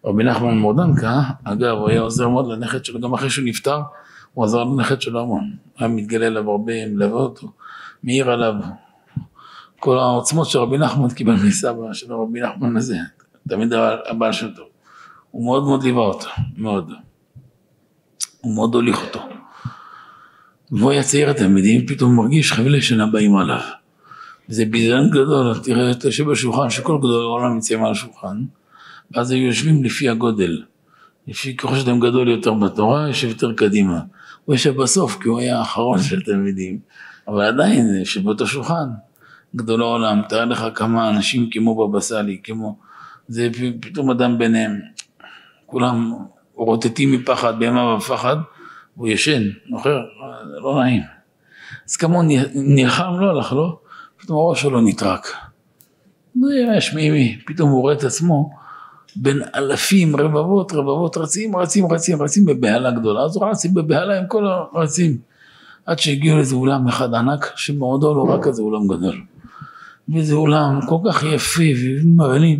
רבי 0.05 0.23
נחמן 0.23 0.57
מורדנקה, 0.57 1.21
אגב, 1.43 1.77
הוא 1.77 1.89
היה 1.89 2.01
עוזר 2.01 2.29
מאוד 2.29 2.47
לנכד 2.47 2.85
שלו, 2.85 3.01
גם 3.01 3.13
אחרי 3.13 3.29
שהוא 3.29 3.45
נפטר, 3.45 3.81
הוא 4.33 4.45
עזר 4.45 4.63
לנכד 4.63 5.01
שלו 5.01 5.21
המון, 5.21 5.51
היה 5.77 5.87
מתגלה 5.87 6.27
אליו 6.27 6.51
הרבה, 6.51 6.73
מלווה 6.87 7.21
אותו, 7.21 7.51
מעיר 8.03 8.31
עליו. 8.31 8.53
כל 9.79 9.97
העוצמות 9.97 10.47
שרבי 10.47 10.77
נחמן 10.77 11.09
קיבל 11.09 11.33
מסבא 11.33 11.93
של 11.93 12.13
רבי 12.13 12.41
נחמן 12.41 12.77
הזה, 12.77 12.97
תמיד 13.49 13.73
הבעל 14.09 14.31
שם 14.31 14.47
טוב. 14.55 14.65
הוא 15.31 15.45
מאוד 15.45 15.63
מאוד 15.63 15.83
ליווה 15.83 16.03
אותו, 16.03 16.27
מאוד. 16.57 16.91
הוא 18.45 18.55
מאוד 18.55 18.75
הוליך 18.75 19.01
אותו. 19.01 19.19
והוא 20.71 20.91
היה 20.91 21.03
צעיר 21.03 21.29
התלמידים, 21.29 21.87
פתאום 21.87 22.15
מרגיש 22.15 22.53
חבלי 22.53 22.81
שינה 22.81 23.05
באים 23.05 23.35
עליו. 23.35 23.61
זה 24.47 24.65
ביזיון 24.65 25.09
גדול, 25.09 25.59
תראה, 25.63 25.91
אתה 25.91 26.07
יושב 26.07 26.23
בשולחן, 26.31 26.69
שכל 26.69 26.97
גדול 26.97 27.23
העולם 27.23 27.53
נמצאים 27.53 27.85
על 27.85 27.91
השולחן, 27.91 28.43
ואז 29.11 29.31
היו 29.31 29.47
יושבים 29.47 29.83
לפי 29.83 30.09
הגודל. 30.09 30.63
לפי 31.27 31.55
ככל 31.55 31.75
שאתם 31.75 31.99
גדול 31.99 32.29
יותר 32.29 32.53
בתורה, 32.53 33.07
יושב 33.07 33.27
יותר 33.27 33.53
קדימה. 33.53 33.99
הוא 34.45 34.55
יושב 34.55 34.75
בסוף 34.75 35.17
כי 35.21 35.27
הוא 35.29 35.39
היה 35.39 35.59
האחרון 35.59 36.01
של 36.01 36.21
תלמידים, 36.21 36.79
אבל 37.27 37.41
עדיין 37.41 37.95
יושב 37.99 38.23
באותו 38.23 38.47
שולחן. 38.47 38.89
גדול 39.55 39.81
העולם, 39.81 40.21
תאר 40.29 40.45
לך 40.45 40.65
כמה 40.75 41.09
אנשים 41.09 41.49
כמו 41.51 41.87
בבא 41.87 41.99
סאלי, 41.99 42.39
כמו... 42.43 42.77
זה 43.27 43.49
פתאום 43.79 44.11
אדם 44.11 44.37
ביניהם, 44.37 44.79
כולם 45.65 46.13
רוטטים 46.55 47.11
מפחד, 47.11 47.59
בהמה 47.59 47.97
בפחד, 47.97 48.35
והוא 48.97 49.07
ישן, 49.07 49.41
נוחר, 49.69 49.99
לא 50.63 50.79
נעים. 50.83 51.01
אז 51.89 51.95
כמו 51.95 52.21
נלחם, 52.55 53.13
לא 53.19 53.29
הלך 53.29 53.53
לו, 53.53 53.79
פתאום 54.17 54.37
הראש 54.37 54.61
שלו 54.61 54.81
נטרק. 54.81 55.27
יש 56.77 56.93
מי, 56.93 57.39
פתאום 57.45 57.69
הוא 57.69 57.81
רואה 57.81 57.93
את 57.93 58.03
עצמו 58.03 58.49
בין 59.15 59.41
אלפים, 59.55 60.15
רבבות, 60.15 60.71
רבבות, 60.71 61.17
רצים, 61.17 61.55
רצים, 61.55 61.91
רצים, 61.91 62.21
רצים 62.21 62.45
בבהלה 62.45 62.91
גדולה, 62.91 63.21
אז 63.21 63.35
הוא 63.35 63.45
רצים 63.45 63.73
בבהלה 63.73 64.19
עם 64.19 64.27
כל 64.27 64.47
הרצים. 64.47 65.17
עד 65.85 65.99
שהגיעו 65.99 66.37
לאיזה 66.37 66.55
אולם 66.55 66.87
אחד 66.87 67.13
ענק, 67.13 67.51
שמאודו 67.55 68.13
לא 68.13 68.33
רק 68.33 68.43
כזה 68.43 68.61
אולם 68.61 68.87
גדול. 68.87 69.21
וזה 70.15 70.33
אולם 70.33 70.79
כל 70.87 70.97
כך 71.07 71.23
יפה 71.23 71.63
ומבנים, 71.83 72.59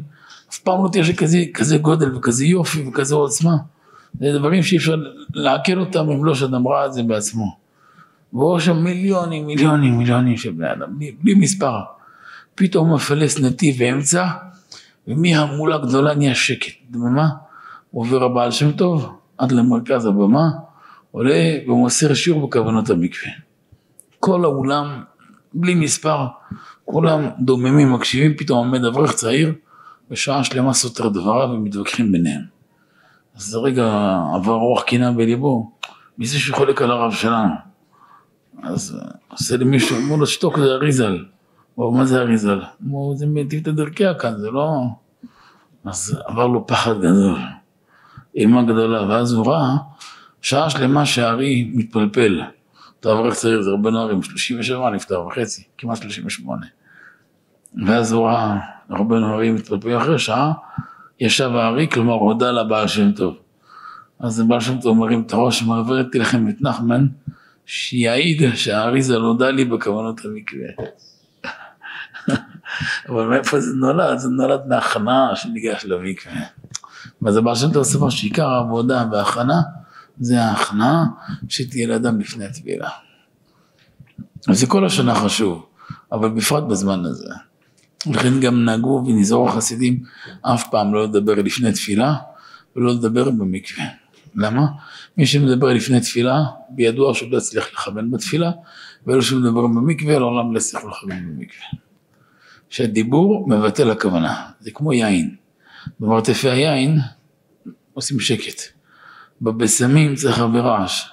אף 0.49 0.59
פעם 0.59 0.83
לא 0.83 0.89
תראה 0.89 1.05
שכזה 1.05 1.43
כזה 1.53 1.77
גודל 1.77 2.15
וכזה 2.15 2.45
יופי 2.45 2.87
וכזה 2.87 3.15
עוצמה. 3.15 3.55
זה 4.19 4.39
דברים 4.39 4.63
שאי 4.63 4.77
אפשר 4.77 4.95
לעכל 5.33 5.79
אותם 5.79 6.09
אם 6.09 6.25
לא 6.25 6.35
שאדם 6.35 6.67
ראה 6.67 6.85
את 6.85 6.93
זה 6.93 7.03
בעצמו. 7.03 7.57
והוא 8.33 8.59
שם 8.59 8.83
מיליונים, 8.83 9.47
מיליונים, 9.47 9.97
מיליונים 9.97 10.37
של 10.37 10.51
בני 10.51 10.71
אדם, 10.71 10.97
בלי, 10.97 11.15
בלי 11.21 11.33
מספר. 11.33 11.79
פתאום 12.55 12.93
מפלס 12.93 13.39
נתיב 13.39 13.79
באמצע, 13.79 14.27
ומהמולה 15.07 15.77
גדולה 15.77 16.15
נהיה 16.15 16.35
שקט, 16.35 16.73
דממה, 16.91 17.29
עובר 17.91 18.23
הבעל 18.23 18.51
שם 18.51 18.71
טוב 18.71 19.15
עד 19.37 19.51
למרכז 19.51 20.05
הבמה, 20.05 20.49
עולה 21.11 21.57
ומוסר 21.67 22.13
שיעור 22.13 22.47
בכוונות 22.47 22.89
המקווה. 22.89 23.31
כל 24.19 24.43
האולם, 24.43 25.03
בלי 25.53 25.75
מספר, 25.75 26.25
כולם 26.85 27.29
דוממים, 27.39 27.93
מקשיבים, 27.93 28.37
פתאום 28.37 28.57
עומד 28.57 28.85
אברך 28.85 29.13
צעיר, 29.13 29.53
ושעה 30.11 30.43
שלמה 30.43 30.73
סותר 30.73 31.09
דבריו 31.09 31.49
ומתווכחים 31.49 32.11
ביניהם. 32.11 32.54
אז 33.35 33.55
רגע 33.55 34.17
עבר 34.35 34.53
רוח 34.53 34.83
קינה 34.83 35.11
בליבו, 35.11 35.71
מי 36.17 36.25
זה 36.25 36.39
שחולק 36.39 36.81
על 36.81 36.91
הרב 36.91 37.13
שלנו? 37.13 37.53
אז 38.63 38.97
עושה 39.31 39.57
לי 39.57 39.65
מישהו, 39.65 39.97
אמרו 39.97 40.17
לו 40.17 40.27
שתוק 40.27 40.59
זה 40.59 40.65
אריזל. 40.65 41.25
הוא 41.75 41.97
מה 41.97 42.05
זה 42.05 42.21
אריזל? 42.21 42.61
אמרו, 42.85 43.15
זה 43.15 43.25
מיטיב 43.25 43.61
את 43.61 43.67
הדרכיה 43.67 44.13
כאן, 44.13 44.37
זה 44.37 44.51
לא... 44.51 44.81
אז 45.85 46.19
עבר 46.25 46.47
לו 46.47 46.67
פחד 46.67 46.97
גדול, 46.97 47.39
אימה 48.35 48.63
גדולה, 48.63 49.07
ואז 49.09 49.33
הוא 49.33 49.47
ראה 49.47 49.75
שעה 50.41 50.69
שלמה 50.69 51.05
שהארי 51.05 51.71
מתפלפל. 51.73 52.41
אותו 52.97 53.19
אברך 53.19 53.33
צעיר, 53.33 53.61
זה 53.61 53.71
רבנו 53.71 54.01
ארי, 54.01 54.15
37 54.23 54.89
נפטר 54.89 55.21
וחצי, 55.21 55.63
כמעט 55.77 56.01
38. 56.01 56.65
ואז 57.85 58.11
הוא 58.11 58.27
ראה 58.27 58.57
רבנו 58.89 59.33
ארי 59.33 59.51
מתפלפל 59.51 59.97
אחרי 59.97 60.19
שעה, 60.19 60.53
ישב 61.19 61.49
הארי, 61.55 61.87
כלומר 61.91 62.13
הודה 62.13 62.51
לבעל 62.51 62.87
שם 62.87 63.11
טוב. 63.11 63.35
אז 64.19 64.39
הבעל 64.39 64.59
שם 64.59 64.81
טוב 64.81 64.97
מרים 64.97 65.21
את 65.21 65.33
הראש, 65.33 65.63
מעברתי 65.63 66.19
לכם 66.19 66.49
את 66.49 66.61
נחמן, 66.61 67.07
שיעיד 67.65 68.55
שהאריזה 68.55 69.17
נודע 69.17 69.51
לי 69.51 69.65
בכוונות 69.65 70.21
המקווה. 70.25 70.67
אבל 73.09 73.27
מאיפה 73.27 73.59
זה 73.59 73.71
נולד? 73.75 74.17
זה 74.17 74.29
נולד 74.29 74.61
מהכנה 74.67 75.35
שניגש 75.35 75.85
למקווה. 75.85 76.41
וזה 77.21 77.41
בעל 77.41 77.55
שם 77.55 77.71
טוב 77.71 77.83
ספר 77.83 78.09
שעיקר 78.09 78.47
העבודה 78.47 79.05
וההכנה 79.11 79.61
זה 80.19 80.43
ההכנה 80.43 81.05
שתהיה 81.49 81.87
לאדם 81.87 82.19
לפני 82.19 82.45
התפילה. 82.45 82.89
וזה 84.49 84.67
כל 84.67 84.85
השנה 84.85 85.15
חשוב, 85.15 85.65
אבל 86.11 86.29
בפרט 86.29 86.63
בזמן 86.63 87.05
הזה. 87.05 87.33
לכן 88.13 88.39
גם 88.39 88.65
נהגו 88.65 89.03
ונזהרו 89.07 89.49
החסידים 89.49 90.03
אף 90.41 90.69
פעם 90.71 90.93
לא 90.93 91.03
לדבר 91.03 91.33
לפני 91.33 91.71
תפילה 91.71 92.15
ולא 92.75 92.93
לדבר 92.93 93.29
במקווה. 93.29 93.85
למה? 94.35 94.67
מי 95.17 95.25
שמדבר 95.25 95.73
לפני 95.73 95.99
תפילה, 95.99 96.43
בידוע 96.69 97.13
שהוא 97.13 97.31
לא 97.31 97.37
יצליח 97.37 97.73
לכוון 97.73 98.11
בתפילה, 98.11 98.51
ואלו 99.07 99.21
שמדברים 99.21 99.75
במקווה, 99.75 100.19
לעולם 100.19 100.53
לא 100.53 100.57
יצליחו 100.57 100.87
לכוון 100.87 101.25
במקווה. 101.27 101.65
שהדיבור 102.69 103.49
מבטל 103.49 103.91
הכוונה, 103.91 104.45
זה 104.59 104.71
כמו 104.71 104.93
יין. 104.93 105.35
במרתפי 105.99 106.49
היין 106.49 106.99
עושים 107.93 108.19
שקט. 108.19 108.61
בבשמים 109.41 110.15
צריך 110.15 110.39
הרבה 110.39 110.59
רעש. 110.59 111.09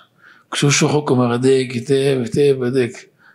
כשהוא 0.50 0.70
שוחק 0.70 1.10
אומר 1.10 1.32
הדק, 1.32 1.66
היטב, 1.70 2.20
היטב, 2.24 2.62
הדק, 2.62 2.90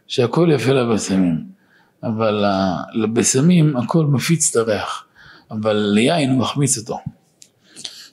שהכל 0.08 0.50
יפה 0.54 0.72
לבשמים. 0.72 1.57
אבל 2.04 2.46
לבשמים 2.94 3.78
הכל 3.78 4.06
מפיץ 4.06 4.50
את 4.50 4.56
הריח, 4.56 5.04
אבל 5.52 5.76
ליין 5.76 6.30
הוא 6.30 6.40
מחמיץ 6.40 6.78
אותו. 6.78 7.00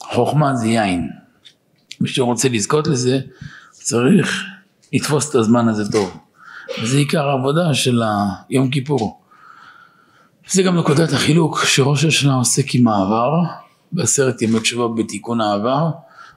חוכמה 0.01 0.57
זה 0.57 0.67
יין. 0.67 1.11
מי 2.01 2.09
שרוצה 2.09 2.49
לזכות 2.49 2.87
לזה, 2.87 3.21
צריך 3.71 4.45
לתפוס 4.93 5.31
את 5.31 5.35
הזמן 5.35 5.69
הזה 5.69 5.93
טוב. 5.93 6.17
וזה 6.83 6.99
עיקר 6.99 7.29
העבודה 7.29 7.75
של 7.75 8.03
יום 8.51 8.71
כיפור. 8.71 9.21
זה 10.49 10.63
גם 10.63 10.79
נקודת 10.79 11.13
החילוק 11.13 11.65
שראש 11.65 12.05
השנה 12.05 12.35
עוסק 12.35 12.75
עם 12.75 12.89
העבר, 12.89 13.31
בעשרת 13.93 14.43
ימי 14.43 14.61
תשובה 14.61 15.03
בתיקון 15.03 15.41
העבר, 15.41 15.91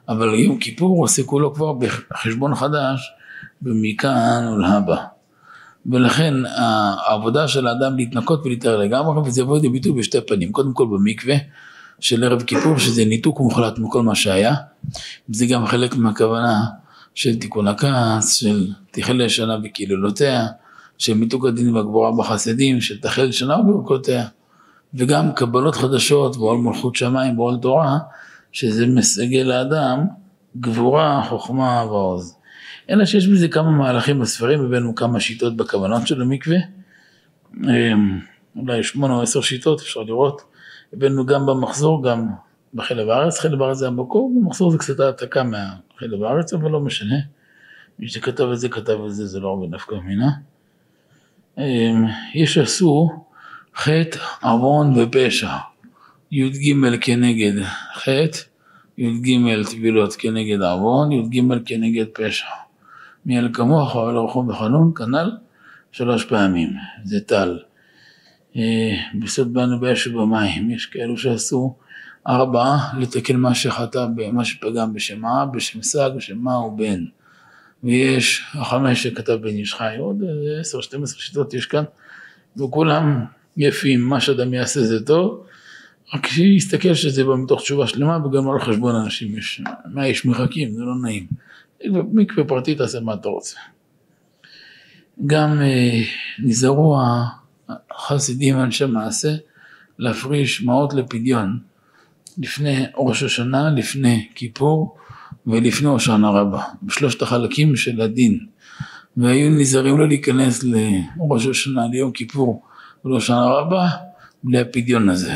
אבל 0.09 0.33
יום 0.33 0.57
כיפור 0.57 1.03
עושה 1.03 1.23
כולו 1.23 1.53
כבר 1.53 1.73
בחשבון 1.73 2.55
חדש, 2.55 3.11
במכאן 3.61 4.47
ולהבא. 4.53 5.16
ולכן 5.87 6.33
העבודה 7.05 7.47
של 7.47 7.67
האדם 7.67 7.97
להתנקות 7.97 8.45
ולהתאר 8.45 8.77
לגמרי, 8.77 9.29
וזה 9.29 9.41
יבוא 9.41 9.55
לידי 9.55 9.69
ביטוי 9.69 9.91
בשתי 9.91 10.21
פנים. 10.21 10.51
קודם 10.51 10.73
כל 10.73 10.85
במקווה 10.85 11.35
של 11.99 12.23
ערב 12.23 12.41
כיפור, 12.41 12.77
שזה 12.77 13.05
ניתוק 13.05 13.39
מוחלט 13.39 13.79
מכל 13.79 14.03
מה 14.03 14.15
שהיה. 14.15 14.55
זה 15.29 15.45
גם 15.45 15.65
חלק 15.65 15.95
מהכוונה 15.95 16.63
של 17.15 17.39
תיקון 17.39 17.67
הכעס, 17.67 18.35
של 18.35 18.73
תכלה 18.91 19.29
שנה 19.29 19.57
וקללותיה, 19.63 20.47
של 20.97 21.13
מיתוק 21.13 21.45
הדין 21.45 21.75
והגבורה 21.75 22.11
בחסדים, 22.11 22.81
של 22.81 22.99
תחל 23.01 23.31
שנה 23.31 23.59
וברכותיה. 23.59 24.25
וגם 24.93 25.31
קבלות 25.31 25.75
חדשות 25.75 26.35
ועול 26.37 26.57
מלכות 26.57 26.95
שמיים 26.95 27.39
ועול 27.39 27.57
תורה, 27.57 27.97
שזה 28.51 28.87
מסגל 28.87 29.41
לאדם 29.41 30.05
גבורה, 30.59 31.23
חוכמה 31.29 31.83
ועוז. 31.85 32.36
אלא 32.89 33.05
שיש 33.05 33.27
בזה 33.27 33.47
כמה 33.47 33.71
מהלכים 33.71 34.19
בספרים, 34.19 34.65
הבאנו 34.65 34.95
כמה 34.95 35.19
שיטות 35.19 35.57
בכוונות 35.57 36.07
של 36.07 36.21
המקווה, 36.21 36.57
אמ, 37.63 38.19
אולי 38.55 38.83
שמונה 38.83 39.13
או 39.13 39.21
עשר 39.21 39.41
שיטות 39.41 39.81
אפשר 39.81 40.03
לראות, 40.03 40.41
הבאנו 40.93 41.25
גם 41.25 41.45
במחזור, 41.45 42.03
גם 42.03 42.27
בחלב 42.73 43.09
הארץ, 43.09 43.39
חלב 43.39 43.61
הארץ 43.61 43.77
זה 43.77 43.87
המקור, 43.87 44.31
במחזור 44.35 44.71
זה 44.71 44.77
קצת 44.77 44.99
העתקה 44.99 45.43
מהחלב 45.43 46.23
הארץ, 46.23 46.53
אבל 46.53 46.71
לא 46.71 46.79
משנה, 46.79 47.15
מי 47.99 48.07
שכתב 48.07 48.43
את 48.53 48.59
זה 48.59 48.69
כתב 48.69 48.97
את 49.05 49.15
זה, 49.15 49.25
זה 49.25 49.39
לא 49.39 49.49
הרבה 49.49 49.75
נפקא 49.75 49.95
מינה. 49.95 50.29
אמ, 51.57 52.05
יש 52.33 52.57
עשו 52.57 53.09
חטא, 53.75 54.19
עוון 54.41 54.93
ופשע, 54.99 55.49
י"ג 56.31 56.97
כנגד 57.01 57.63
חטא, 57.93 58.39
י"ג 58.97 59.39
טבילות 59.69 60.15
כנגד 60.15 60.61
עוון, 60.61 61.11
י"ג 61.11 61.41
כנגד 61.65 62.05
פשע. 62.13 62.66
מי 63.27 63.39
אל 63.39 63.49
כמוך 63.53 63.95
אבל 63.95 64.17
רחום 64.17 64.49
וחנון, 64.49 64.91
כנ"ל 64.95 65.31
שלוש 65.91 66.25
פעמים, 66.25 66.69
זה 67.03 67.19
טל. 67.19 67.59
אה, 68.55 68.95
בסוד 69.19 69.53
בנו 69.53 69.79
באש 69.79 70.07
ובמים, 70.07 70.71
יש 70.71 70.85
כאלו 70.85 71.17
שעשו 71.17 71.75
ארבעה 72.27 72.93
לתקן 72.99 73.35
מה 73.35 73.55
שחטא, 73.55 74.05
מה 74.33 74.45
שפגם 74.45 74.93
בשם 74.93 75.25
אב, 75.25 75.47
בשם 75.53 75.81
סג, 75.81 76.09
בשם 76.15 76.37
מה 76.37 76.59
ובן. 76.59 77.05
ויש 77.83 78.43
החמש 78.53 79.03
שכתב 79.03 79.33
בן 79.33 79.47
איש 79.47 79.73
חי, 79.73 79.95
עוד 79.99 80.23
עשר, 80.59 80.81
שתים 80.81 81.03
עשרה 81.03 81.19
שיטות 81.19 81.53
יש 81.53 81.65
כאן, 81.65 81.83
וכולם 82.57 83.25
יפים, 83.57 84.01
מה 84.01 84.21
שאדם 84.21 84.53
יעשה 84.53 84.81
זה 84.81 85.05
טוב, 85.05 85.43
רק 86.13 86.27
שיסתכל 86.27 86.93
שזה 86.93 87.23
בא 87.23 87.35
מתוך 87.35 87.61
תשובה 87.61 87.87
שלמה 87.87 88.25
וגם 88.25 88.49
על 88.49 88.59
חשבון 88.59 88.95
אנשים, 88.95 89.37
יש, 89.37 89.61
מה 89.85 90.07
יש 90.07 90.25
מחכים, 90.25 90.71
זה 90.71 90.81
לא 90.81 90.95
נעים. 91.01 91.27
מקווה 92.13 92.47
פרטי 92.47 92.75
תעשה 92.75 92.99
מה 92.99 93.13
אתה 93.13 93.29
רוצה. 93.29 93.55
גם 95.25 95.61
אה, 95.61 96.01
נזהרו 96.39 96.97
החסידים 97.91 98.59
אנשי 98.59 98.85
מעשה 98.85 99.35
להפריש 99.99 100.63
מעות 100.63 100.93
לפדיון 100.93 101.59
לפני 102.37 102.85
ראש 102.97 103.23
השנה, 103.23 103.69
לפני 103.69 104.27
כיפור 104.35 104.97
ולפני 105.47 105.87
הושענא 105.87 106.27
רבה, 106.27 106.63
בשלושת 106.83 107.21
החלקים 107.21 107.75
של 107.75 108.01
הדין. 108.01 108.39
והיו 109.17 109.49
נזהרים 109.49 109.97
לא 109.97 110.07
להיכנס 110.07 110.63
לראש 110.63 111.45
השנה, 111.45 111.87
ליום 111.91 112.11
כיפור 112.11 112.63
ולהושענא 113.05 113.45
רבה, 113.45 113.87
בלי 114.43 114.59
הפדיון 114.59 115.09
הזה. 115.09 115.33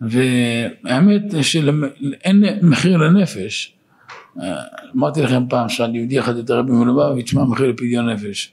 והאמת 0.00 1.22
שאין 1.42 2.44
מחיר 2.62 2.96
לנפש. 2.96 3.75
אמרתי 4.96 5.22
לכם 5.22 5.42
פעם 5.48 5.68
שעל 5.68 5.94
יהודי 5.94 6.20
אחד 6.20 6.36
את 6.36 6.50
הרבי 6.50 6.72
מלובביץ' 6.72 7.34
מה 7.34 7.44
מחיר 7.44 7.66
לפדיון 7.66 8.10
נפש. 8.10 8.52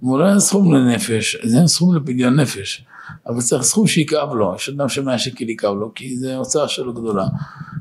הוא 0.00 0.12
אומר, 0.12 0.24
לא 0.24 0.30
אין 0.30 0.40
סכום 0.40 0.74
לנפש, 0.74 1.36
אז 1.36 1.56
אין 1.56 1.66
סכום 1.66 1.96
לפדיון 1.96 2.40
נפש, 2.40 2.84
אבל 3.26 3.40
צריך 3.40 3.62
סכום 3.62 3.86
שיכאב 3.86 4.34
לו, 4.34 4.54
יש 4.56 4.68
אדם 4.68 4.88
שמאה 4.88 5.18
שקל 5.18 5.48
יכאב 5.48 5.74
לו, 5.74 5.94
כי 5.94 6.16
זו 6.16 6.34
הוצאה 6.34 6.68
שלו 6.68 6.94
גדולה, 6.94 7.26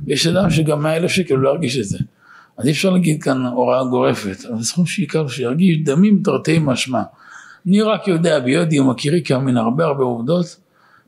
ויש 0.08 0.28
אדם 0.28 0.50
שגם 0.50 0.84
מאה 0.84 0.96
אלף 0.96 1.12
שקל 1.12 1.36
לא 1.36 1.50
ירגיש 1.50 1.78
את 1.78 1.84
זה. 1.84 1.98
אז 2.58 2.66
אי 2.66 2.72
אפשר 2.72 2.90
להגיד 2.90 3.24
כאן 3.24 3.46
הוראה 3.46 3.84
גורפת, 3.84 4.46
אבל 4.46 4.64
סכום 4.64 4.86
שיכאב, 4.86 5.30
שירגיש 5.30 5.78
דמים 5.78 6.22
תרתי 6.24 6.60
משמע. 6.60 7.02
אני 7.68 7.82
רק 7.82 8.08
יודע 8.08 8.40
ביודעי 8.40 8.80
ומכירי 8.80 9.22
מן 9.42 9.58
הרבה 9.58 9.86
הרבה 9.86 10.04
עובדות, 10.04 10.60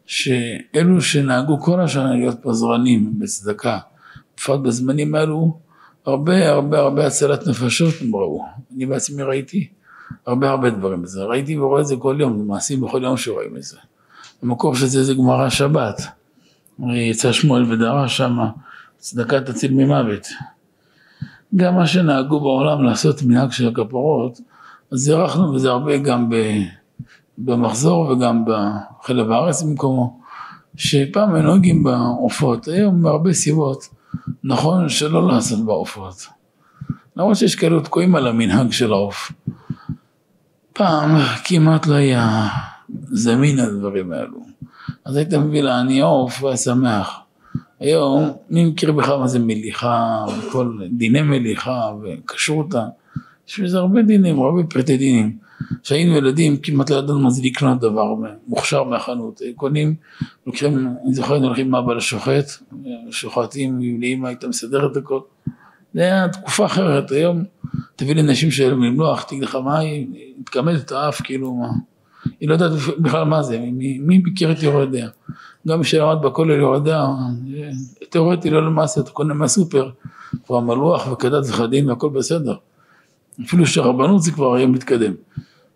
שאלו 0.06 1.02
שנהגו 1.02 1.60
כל 1.60 1.82
השנה 1.82 2.16
להיות 2.16 2.38
פזרנים 2.42 3.20
בצדקה, 3.20 3.80
בפרט 4.38 4.60
בזמנים 4.60 5.16
האלו, 5.16 5.65
הרבה 6.06 6.50
הרבה 6.50 6.80
הרבה 6.80 7.08
הצלת 7.08 7.48
נפשות 7.48 7.94
הם 8.02 8.16
ראו. 8.16 8.46
אני 8.76 8.86
בעצמי 8.86 9.24
ראיתי 9.24 9.68
הרבה 10.26 10.50
הרבה 10.50 10.70
דברים 10.70 11.02
בזה. 11.02 11.24
ראיתי 11.24 11.58
ורואה 11.58 11.82
את 11.82 11.88
זה 11.88 11.96
כל 12.00 12.18
יום, 12.20 12.48
מעשים 12.48 12.82
בכל 12.82 13.04
יום 13.04 13.18
שרואים 13.18 13.58
את 13.58 13.64
זה. 13.64 13.78
המקור 14.44 14.76
של 14.76 14.86
זה 14.86 15.04
זה 15.04 15.14
גמרא 15.14 15.50
שבת. 15.50 16.02
יצא 16.80 17.32
שמואל 17.32 17.74
ודרש 17.74 18.18
שמה, 18.18 18.52
צדקה 18.98 19.42
תציל 19.42 19.74
ממוות. 19.74 20.28
גם 21.56 21.76
מה 21.76 21.88
שנהגו 21.88 22.40
בעולם 22.40 22.84
לעשות 22.84 23.24
מנהג 23.24 23.52
של 23.52 23.68
הכפרות, 23.68 24.40
אז 24.92 25.10
הארכנו 25.10 25.54
בזה 25.54 25.70
הרבה 25.70 25.98
גם 25.98 26.30
ב... 26.30 26.36
במחזור 27.38 28.00
וגם 28.00 28.46
בחלב 28.46 29.32
הארץ 29.32 29.64
במקומו, 29.64 30.20
שפעם 30.76 31.36
היו 31.36 31.44
נוהגים 31.44 31.84
בעופות, 31.84 32.68
היום 32.68 33.02
מהרבה 33.02 33.34
סיבות 33.34 33.95
נכון 34.48 34.90
שלא 34.90 35.28
לעשות 35.28 35.66
בעופות. 35.66 36.28
למרות 37.18 37.38
שיש 37.38 37.56
כאלו 37.56 37.80
תקועים 37.80 38.16
על 38.16 38.28
המנהג 38.28 38.72
של 38.72 38.92
העוף. 38.92 39.32
פעם 40.74 41.18
כמעט 41.44 41.88
לא 41.88 41.94
היה 41.94 42.48
זמין 43.12 43.60
הדברים 43.60 44.12
האלו. 44.12 44.46
אז 45.06 45.16
היית 45.16 45.34
מביא 45.34 45.62
לעני 45.62 46.02
עוף 46.02 46.44
והיה 46.44 46.58
שמח. 46.58 47.20
היום 47.80 48.32
מי 48.50 48.66
מכיר 48.66 48.92
בכלל 48.92 49.18
מה 49.18 49.28
זה 49.28 49.40
מליחה 49.40 50.26
וכל 50.38 50.80
דיני 50.92 51.22
מליחה 51.22 51.92
וכשרותה. 52.04 52.86
יש 53.48 53.60
בזה 53.60 53.78
הרבה 53.78 54.02
דינים, 54.02 54.40
הרבה 54.40 54.64
פרטי 54.64 54.98
דינים. 54.98 55.38
כשהיינו 55.84 56.16
ילדים 56.16 56.58
כמעט 56.58 56.90
לא 56.90 56.96
ידענו 56.96 57.20
מה 57.20 57.30
זה 57.30 57.42
לקנות 57.46 57.80
דבר 57.80 58.16
מוכשר 58.48 58.84
מהחנות, 58.84 59.42
קונים, 59.56 59.96
לוקחים, 60.48 60.88
אני 61.06 61.14
זוכר, 61.14 61.34
היינו 61.34 61.48
הולכים 61.48 61.68
עם 61.68 61.76
אבא 61.76 61.94
לשוחט, 61.94 62.46
שוחטים, 63.12 63.80
לאמא 64.02 64.28
הייתה 64.28 64.48
מסדרת 64.48 64.98
הכל, 64.98 65.20
זה 65.94 66.02
היה 66.02 66.30
תקופה 66.30 66.66
אחרת, 66.66 67.12
היום 67.12 67.44
תביא 67.96 68.16
לי 68.16 68.22
נשים 68.22 68.52
של 68.52 68.72
למלוח, 68.72 69.24
תגיד 69.24 69.44
לך 69.44 69.56
מה 69.56 69.80
היא, 69.80 70.08
מתקמדת 70.40 70.82
את 70.82 70.92
האף, 70.92 71.22
כאילו 71.22 71.54
מה, 71.54 71.68
היא 72.40 72.50
לא 72.50 72.54
יודעת 72.54 72.72
בכלל 73.00 73.24
מה 73.24 73.44
זה, 73.44 73.60
מי, 73.60 74.00
מי 74.00 74.22
מכיר 74.26 74.52
את 74.52 74.64
יורדיה, 74.64 75.10
גם 75.68 75.80
מי 75.80 75.86
שלמד 75.86 76.22
בכולל 76.22 76.60
יורדיה, 76.60 77.06
תיאורטי 78.10 78.50
לא 78.50 78.66
למעשה, 78.66 79.02
אתה 79.02 79.12
קונה 79.12 79.34
מהסופר, 79.34 79.90
כבר 80.46 80.60
מלוח 80.60 81.12
וכדת 81.12 81.44
וחדין 81.50 81.90
והכל 81.90 82.10
בסדר. 82.10 82.56
אפילו 83.44 83.66
שהרבנות 83.66 84.22
זה 84.22 84.32
כבר 84.32 84.56
היום 84.56 84.72
מתקדם. 84.72 85.14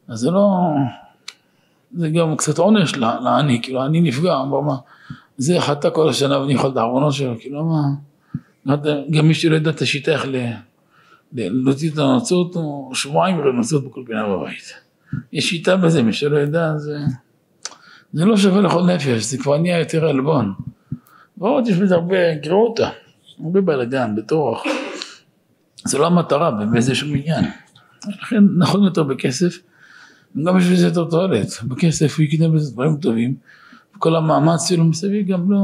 אז 0.08 0.20
זה 0.20 0.32
לא, 0.32 0.50
זה 1.94 2.10
גם 2.10 2.36
קצת 2.36 2.58
עונש 2.58 2.96
לעני, 2.98 3.60
כאילו 3.62 3.82
העני 3.82 4.02
נפגע, 4.02 4.36
אמר 4.36 4.60
מה, 4.60 4.76
זה 5.38 5.60
חטא 5.60 5.90
כל 5.94 6.10
השנה 6.10 6.40
ואני 6.40 6.54
יכול 6.54 6.70
את 6.70 6.78
הארמונות 6.78 7.14
שלו, 7.14 7.36
כאילו 7.40 7.66
מה, 7.66 8.76
גם 9.12 9.28
מי 9.28 9.34
שלא 9.34 9.56
ידע 9.56 9.70
את 9.70 9.82
השיטה 9.82 10.12
איך 10.12 10.26
להוציא 11.34 11.92
את 11.92 11.98
הנוצות, 11.98 12.56
או 12.56 12.92
שבועיים 12.94 13.40
לנוצות 13.46 13.86
בכל 13.86 14.04
פינה 14.06 14.28
בבית. 14.28 14.74
יש 15.34 15.50
שיטה 15.50 15.78
בזה, 15.78 16.04
מי 16.04 16.14
שלא 16.14 16.38
ידע, 16.38 16.78
זה, 16.78 16.98
זה 18.14 18.26
לא 18.26 18.38
שווה 18.38 18.62
לכל 18.62 18.86
נפש, 18.86 19.24
זה 19.24 19.38
כבר 19.38 19.58
נהיה 19.58 19.80
יותר 19.80 20.06
עלבון. 20.06 20.54
ועוד 21.38 21.68
יש 21.68 21.78
בזה 21.78 21.96
הרבה 21.96 22.36
גרוטה, 22.36 22.90
הרבה 23.44 23.62
בלאגן, 23.62 24.16
בטורח. 24.16 24.64
זה 25.86 25.98
לא 25.98 26.08
המטרה 26.08 26.60
ובאיזה 26.62 26.96
שום 26.96 27.16
עניין. 27.16 27.46
לכן 28.08 28.44
נכון 28.58 28.84
יותר 28.84 29.04
בכסף, 29.04 29.58
גם 30.46 30.58
יש 30.58 30.66
בזה 30.66 30.88
יותר 30.88 31.04
תועלת. 31.04 31.48
בכסף 31.64 32.18
הוא 32.18 32.24
יקנה 32.24 32.50
בזה 32.50 32.72
דברים 32.72 32.98
טובים, 32.98 33.36
וכל 33.96 34.16
המאמץ 34.16 34.68
שלו 34.68 34.86
מסביב 34.86 35.28
גם 35.28 35.52
לא, 35.52 35.60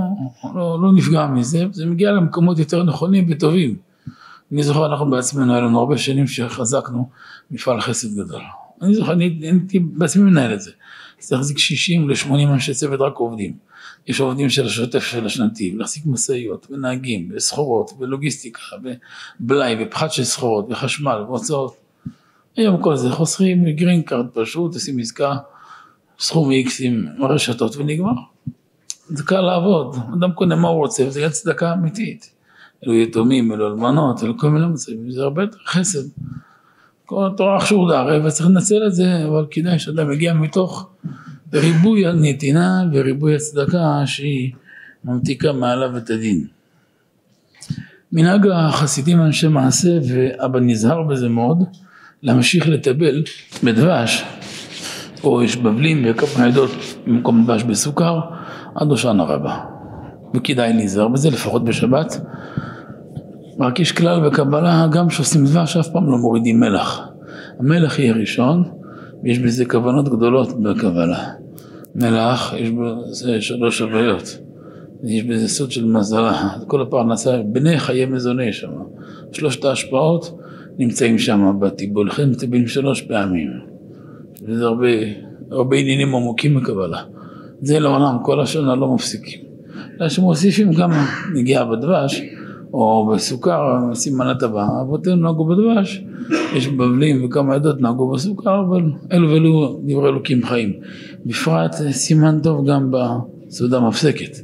לא, 0.55 0.80
לא 0.82 0.93
נפגע 0.93 1.28
מזה, 1.28 1.66
זה 1.72 1.86
מגיע 1.86 2.11
למקומות 2.11 2.59
יותר 2.59 2.84
נכונים 2.84 3.26
וטובים. 3.30 3.76
אני 4.51 4.63
זוכר, 4.63 4.86
אנחנו 4.86 5.09
בעצמנו, 5.09 5.53
היה 5.53 5.61
לנו 5.61 5.80
הרבה 5.80 5.97
שנים 5.97 6.28
שחזקנו 6.28 7.09
מפעל 7.51 7.82
חסד 7.82 8.13
גדול. 8.13 8.41
אני 8.82 8.95
זוכר, 8.95 9.13
אני 9.13 9.39
הייתי 9.41 9.80
בעצמי 9.80 10.24
מנהל 10.24 10.53
את 10.53 10.61
זה. 10.61 10.72
צריך 11.20 11.39
להחזיק 11.39 11.57
60 11.57 12.09
ל-80 12.09 12.34
אנשי 12.34 12.74
צוות 12.74 13.01
רק 13.01 13.16
עובדים. 13.16 13.53
יש 14.07 14.19
עובדים 14.19 14.49
של 14.49 14.65
השוטף 14.65 14.99
של 14.99 15.25
השנתי, 15.25 15.73
ולהחזיק 15.75 16.05
משאיות, 16.05 16.67
ונהגים, 16.69 17.31
וסחורות, 17.35 17.91
ולוגיסטיקה, 17.99 18.61
ובלאי, 19.39 19.75
ופחת 19.79 20.11
של 20.11 20.23
סחורות, 20.23 20.65
וחשמל, 20.69 21.23
והוצאות. 21.27 21.75
היום 22.57 22.81
כל 22.81 22.95
זה 22.95 23.09
חוסכים 23.09 23.69
gift 23.69 24.01
card 24.01 24.27
פשוט, 24.33 24.73
עושים 24.73 24.99
עסקה, 24.99 25.35
סכום 26.19 26.51
איקס 26.51 26.81
עם 26.81 27.07
רשתות 27.19 27.77
ונגמר. 27.77 28.11
זה 29.07 29.23
קל 29.23 29.41
לעבוד, 29.41 29.95
אדם 30.19 30.31
קונה 30.31 30.55
מה 30.55 30.67
הוא 30.67 30.77
רוצה, 30.77 31.07
וזה 31.07 31.19
יהיה 31.19 31.29
צדקה 31.29 31.73
אמיתית. 31.73 32.31
אלו 32.83 32.93
יתומים, 32.93 33.53
אלו 33.53 33.67
אלמנות, 33.67 34.23
אלו 34.23 34.37
כל 34.37 34.49
מיני 34.49 34.65
מצבים, 34.65 35.11
זה 35.11 35.21
הרבה 35.21 35.41
יותר 35.41 35.57
חסד. 35.65 36.09
כל 37.05 37.27
התורה 37.27 37.57
עכשיו 37.57 37.93
הרי 37.93 38.27
וצריך 38.27 38.49
לנצל 38.49 38.87
את 38.87 38.93
זה, 38.95 39.25
אבל 39.27 39.45
כדאי 39.51 39.79
שאדם 39.79 40.11
יגיע 40.11 40.33
מתוך 40.33 40.89
ריבוי 41.55 42.07
הנתינה 42.07 42.83
וריבוי 42.93 43.35
הצדקה 43.35 44.01
שהיא 44.05 44.51
ממתיקה 45.05 45.53
מעליו 45.53 45.97
את 45.97 46.09
הדין. 46.09 46.45
מנהג 48.11 48.47
החסידים 48.47 49.21
אנשי 49.21 49.47
מעשה 49.47 49.89
ואבא 50.09 50.59
נזהר 50.59 51.03
בזה 51.03 51.29
מאוד 51.29 51.63
להמשיך 52.23 52.69
לטבל 52.69 53.23
בדבש 53.63 54.23
או 55.23 55.43
יש 55.43 55.57
בבלים 55.57 56.05
וכמה 56.05 56.45
עדות 56.45 56.71
במקום 57.07 57.43
דבש 57.43 57.63
בסוכר 57.63 58.19
עד 58.75 58.87
הושענא 58.87 59.21
רבה. 59.21 59.59
וכדאי 60.35 60.73
להיזהר 60.73 61.07
בזה 61.07 61.29
לפחות 61.29 61.63
בשבת. 61.63 62.21
רק 63.59 63.79
יש 63.79 63.91
כלל 63.91 64.29
בקבלה 64.29 64.87
גם 64.91 65.07
כשעושים 65.07 65.45
דבש 65.45 65.77
אף 65.77 65.87
פעם 65.89 66.11
לא 66.11 66.17
מורידים 66.17 66.59
מלח. 66.59 67.01
המלח 67.59 67.99
יהיה 67.99 68.13
ראשון 68.13 68.63
ויש 69.23 69.39
בזה 69.39 69.65
כוונות 69.65 70.09
גדולות 70.09 70.61
בקבלה 70.61 71.44
מלח 71.95 72.53
יש 72.57 72.69
בזה 72.69 73.41
שלוש 73.41 73.81
הוויות. 73.81 74.37
יש 75.03 75.23
בזה 75.23 75.47
סוד 75.47 75.71
של 75.71 75.85
מזלה 75.85 76.49
כל 76.67 76.81
הפרנסה 76.81 77.41
בני 77.45 77.79
חיי 77.79 78.05
מזוני 78.05 78.53
שם. 78.53 78.71
שלושת 79.31 79.65
ההשפעות 79.65 80.39
נמצאים 80.77 81.19
שם 81.19 81.57
בטיבול 81.59 82.07
לכן 82.07 82.29
מטבלים 82.29 82.67
שלוש 82.67 83.01
פעמים. 83.01 83.49
וזה 84.41 84.65
הרבה, 84.65 84.87
הרבה 85.51 85.77
עניינים 85.77 86.15
עמוקים 86.15 86.55
בקבלה. 86.55 87.01
זה 87.61 87.79
לעולם 87.79 88.17
כל 88.23 88.41
השנה 88.41 88.75
לא 88.75 88.93
מפסיקים. 88.93 89.39
אלא 90.01 90.09
שמוסיפים 90.09 90.73
גם 90.73 90.91
נגיעה 91.35 91.65
בדבש 91.65 92.21
או 92.76 93.11
בסוכר, 93.13 93.93
סימן 93.93 94.28
הטבה, 94.28 94.67
אבותינו 94.82 95.15
נהגו 95.15 95.45
בדבש, 95.45 96.03
יש 96.55 96.67
בבלים 96.67 97.26
וכמה 97.26 97.55
עדות 97.55 97.82
נהגו 97.82 98.11
בסוכר, 98.11 98.61
אבל 98.67 98.82
אלו 99.11 99.30
ואלו 99.30 99.80
דברי 99.86 100.09
אלוקים 100.09 100.45
חיים. 100.45 100.73
בפרט 101.26 101.76
סימן 101.91 102.39
טוב 102.43 102.69
גם 102.69 102.91
בסעודה 102.91 103.80
מפסקת. 103.80 104.38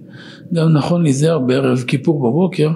גם 0.54 0.74
נכון 0.74 1.04
להיזהר 1.04 1.40
בערב 1.40 1.78
כיפור 1.88 2.20
בבוקר, 2.20 2.70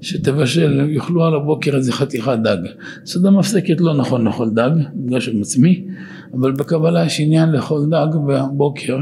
שתבשל, 0.00 0.90
יאכלו 0.90 1.24
על 1.24 1.34
הבוקר 1.34 1.76
איזה 1.76 1.92
חתיכת 1.92 2.38
דג. 2.44 2.68
סעודה 3.04 3.30
מפסקת 3.30 3.80
לא 3.80 3.94
נכון 3.94 4.24
לאכול 4.24 4.50
דג, 4.50 4.70
בגלל 4.94 5.20
של 5.20 5.40
עצמי, 5.40 5.84
אבל 6.34 6.52
בקבלה 6.52 7.04
יש 7.04 7.20
עניין 7.20 7.50
לאכול 7.52 7.86
דג 7.90 8.06
בבוקר, 8.26 8.98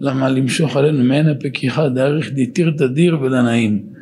למה 0.00 0.28
למשוך 0.28 0.76
עלינו 0.76 1.04
מעין 1.04 1.28
הפקיחה 1.28 1.88
דאריך 1.88 2.30
דתיר 2.34 2.70
תדיר 2.76 3.18
ולנעים. 3.22 3.97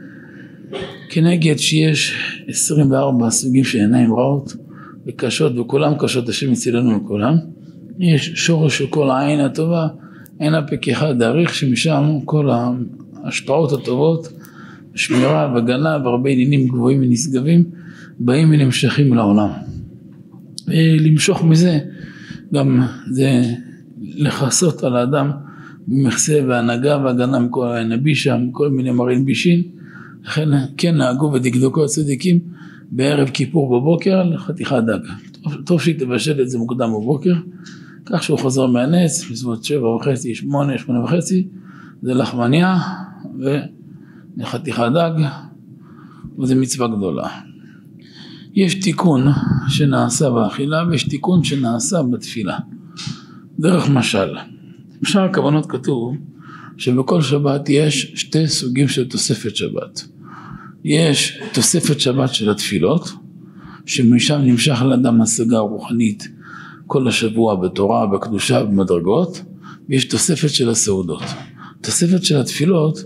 כנגד 1.09 1.59
שיש 1.59 2.15
24 2.49 3.31
סוגים 3.31 3.65
של 3.65 3.79
עיניים 3.79 4.15
רעות 4.15 4.57
וקשות 5.07 5.59
וכולם 5.59 5.93
קשות 5.99 6.29
השם 6.29 6.53
יצילנו 6.53 6.97
מכולם. 6.97 7.37
יש 7.99 8.33
שורש 8.35 8.79
של 8.79 8.87
כל 8.87 9.11
העין 9.11 9.41
הטובה 9.41 9.89
עין 10.39 10.55
הפקיחה 10.55 11.13
דאריך 11.13 11.55
שמשם 11.55 12.19
כל 12.25 12.51
ההשפעות 12.51 13.73
הטובות 13.73 14.29
שמירה 14.95 15.53
והגנה 15.55 15.99
והרבה 16.05 16.31
עניינים 16.31 16.69
גבוהים 16.69 17.03
ונשגבים 17.03 17.65
באים 18.19 18.51
ונמשכים 18.51 19.15
לעולם. 19.15 19.51
ולמשוך 20.69 21.45
מזה 21.45 21.79
גם 22.55 22.83
זה 23.11 23.43
לכסות 24.03 24.85
על 24.85 24.97
האדם 24.97 25.31
במכסה 25.89 26.41
והנהגה 26.49 26.99
והגנה 27.05 27.39
מכל 27.39 27.69
הנבישה 27.69 28.37
מכל 28.37 28.69
מיני 28.69 28.91
מרעין 28.91 29.25
בישין 29.25 29.63
לכן 30.27 30.49
כן 30.77 30.97
נהגו 30.97 31.33
ודקדקו 31.33 31.85
הצדיקים 31.85 32.39
בערב 32.91 33.29
כיפור 33.29 33.81
בבוקר 33.81 34.23
לחתיכת 34.23 34.83
דג. 34.87 34.99
טוב, 35.43 35.55
טוב 35.67 35.81
שהיא 35.81 35.99
תבשל 35.99 36.41
את 36.43 36.51
זה 36.51 36.59
מוקדם 36.59 36.91
בבוקר, 36.91 37.35
כך 38.07 38.23
שהוא 38.23 38.39
חוזר 38.39 38.67
מהנץ, 38.67 39.25
בסביבות 39.31 39.65
שבע 39.65 39.89
וחצי, 39.89 40.35
שמונה, 40.35 40.79
שמונה 40.79 41.05
וחצי, 41.05 41.49
זה 42.03 42.15
לחמניה 42.15 42.79
וחתיכת 44.39 44.89
דג, 44.95 45.13
וזו 46.39 46.57
מצווה 46.57 46.89
גדולה. 46.89 47.29
יש 48.55 48.75
תיקון 48.75 49.27
שנעשה 49.69 50.31
באכילה 50.31 50.85
ויש 50.89 51.09
תיקון 51.09 51.45
שנעשה 51.45 52.03
בתפילה, 52.03 52.59
דרך 53.59 53.89
משל. 53.89 54.37
בשאר 55.03 55.25
הכוונות 55.25 55.67
כתוב 55.67 56.17
שבכל 56.77 57.23
שבת 57.23 57.69
יש 57.69 58.13
שתי 58.15 58.49
סוגים 58.49 58.89
של 58.89 59.09
תוספת 59.09 59.57
שבת. 59.57 60.16
יש 60.89 61.39
תוספת 61.53 62.01
שבת 62.01 62.35
של 62.35 62.51
התפילות, 62.51 63.13
שמשם 63.87 64.41
נמשך 64.45 64.83
לאדם 64.83 65.21
השגה 65.21 65.59
רוחנית 65.59 66.29
כל 66.87 67.09
השבוע 67.09 67.55
בתורה, 67.55 68.07
בקדושה, 68.07 68.65
במדרגות, 68.65 69.43
ויש 69.89 70.05
תוספת 70.05 70.51
של 70.51 70.71
הסעודות. 70.71 71.23
תוספת 71.81 72.25
של 72.25 72.37
התפילות 72.37 72.99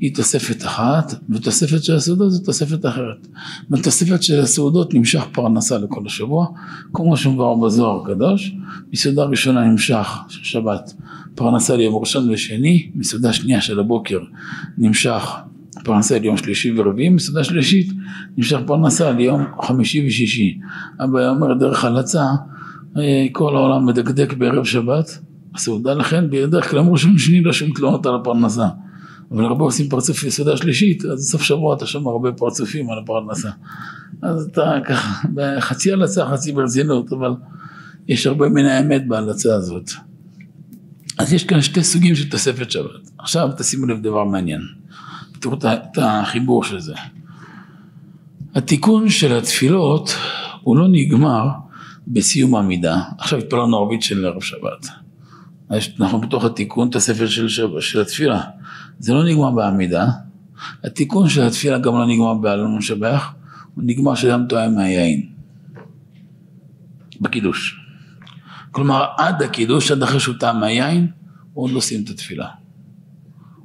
היא 0.00 0.14
תוספת 0.14 0.64
אחת, 0.64 1.14
ותוספת 1.30 1.84
של 1.84 1.94
הסעודות 1.94 2.30
זו 2.30 2.44
תוספת 2.44 2.86
אחרת. 2.86 3.26
בתוספת 3.70 4.22
של 4.22 4.40
הסעודות 4.40 4.94
נמשך 4.94 5.22
פרנסה 5.32 5.78
לכל 5.78 6.02
השבוע, 6.06 6.46
כמו 6.92 7.16
שמבואר 7.16 7.54
בזוהר 7.54 8.02
הקדוש, 8.02 8.54
מסעודה 8.92 9.24
ראשונה 9.24 9.64
נמשך 9.64 10.08
של 10.28 10.44
שבת 10.44 10.94
פרנסה 11.34 11.76
ליום 11.76 11.94
ראשון 11.94 12.30
ושני, 12.30 12.90
מסעודה 12.94 13.32
שנייה 13.32 13.60
של 13.60 13.80
הבוקר 13.80 14.20
נמשך 14.78 15.22
פרנסה 15.84 16.18
ליום 16.18 16.36
שלישי 16.36 16.72
ורביעי, 16.76 17.08
מסעודה 17.08 17.44
שלישית 17.44 17.92
נמשך 18.36 18.58
פרנסה 18.66 19.12
ליום 19.12 19.44
חמישי 19.62 20.06
ושישי. 20.06 20.58
אבא 21.04 21.28
אומר 21.28 21.54
דרך 21.54 21.84
הלצה, 21.84 22.24
אה, 22.96 23.26
כל 23.32 23.56
העולם 23.56 23.86
מדקדק 23.86 24.32
בערב 24.32 24.64
שבת, 24.64 25.18
הסעודה 25.54 25.94
לכן 25.94 26.30
בדרך 26.30 26.70
כלל 26.70 26.78
אמרו 26.78 26.98
שום 26.98 27.18
שני 27.18 27.42
לא 27.42 27.52
שום 27.52 27.72
תלונות 27.72 28.06
על 28.06 28.14
הפרנסה. 28.14 28.68
אבל 29.30 29.44
הרבה 29.44 29.64
עושים 29.64 29.88
פרצוף 29.88 30.24
יסודה 30.24 30.56
שלישית, 30.56 31.04
אז 31.04 31.30
סוף 31.30 31.42
שבוע 31.42 31.76
אתה 31.76 31.86
שומע 31.86 32.10
הרבה 32.10 32.32
פרצופים 32.32 32.90
על 32.90 32.98
הפרנסה. 32.98 33.50
אז 34.22 34.48
אתה 34.52 34.72
ככה, 34.84 35.28
חצי 35.60 35.92
הלצה, 35.92 36.26
חצי 36.26 36.52
ברצינות, 36.52 37.12
אבל 37.12 37.30
יש 38.08 38.26
הרבה 38.26 38.48
מן 38.48 38.64
האמת 38.64 39.08
בהלצה 39.08 39.54
הזאת. 39.54 39.90
אז 41.18 41.32
יש 41.32 41.44
כאן 41.44 41.60
שתי 41.60 41.84
סוגים 41.84 42.14
של 42.14 42.30
תוספת 42.30 42.70
שבת. 42.70 43.10
עכשיו 43.18 43.48
תשימו 43.58 43.86
לב 43.86 44.02
דבר 44.02 44.24
מעניין. 44.24 44.60
תראו 45.40 45.54
את 45.54 45.98
החיבור 45.98 46.64
של 46.64 46.80
זה. 46.80 46.94
התיקון 48.54 49.08
של 49.08 49.38
התפילות 49.38 50.10
הוא 50.60 50.76
לא 50.76 50.88
נגמר 50.88 51.48
בסיום 52.06 52.54
העמידה. 52.54 53.02
עכשיו 53.18 53.38
התפללנו 53.38 53.76
ערבית 53.76 54.02
של 54.02 54.26
ערב 54.26 54.42
שבת. 54.42 54.86
אנחנו 56.00 56.20
בתוך 56.20 56.44
התיקון 56.44 56.90
תוספת 56.90 57.28
של, 57.28 57.48
של 57.80 58.00
התפילה. 58.00 58.40
זה 58.98 59.14
לא 59.14 59.24
נגמר 59.24 59.50
בעמידה. 59.50 60.06
התיקון 60.84 61.28
של 61.28 61.42
התפילה 61.42 61.78
גם 61.78 61.92
לא 61.94 62.06
נגמר 62.06 62.34
בעלון 62.34 62.76
משבח, 62.76 63.32
הוא 63.74 63.84
נגמר 63.86 64.14
שאדם 64.14 64.46
טועה 64.48 64.68
מהיין. 64.68 65.28
בקידוש. 67.20 67.80
כלומר 68.70 69.06
עד 69.16 69.42
הקידוש, 69.42 69.90
עד 69.90 70.02
אחרי 70.02 70.20
שהוא 70.20 70.34
טעם 70.40 70.60
מהיין, 70.60 71.10
הוא 71.52 71.64
עוד 71.64 71.70
לא 71.70 71.80
סיים 71.80 72.04
את 72.04 72.08
התפילה. 72.08 72.48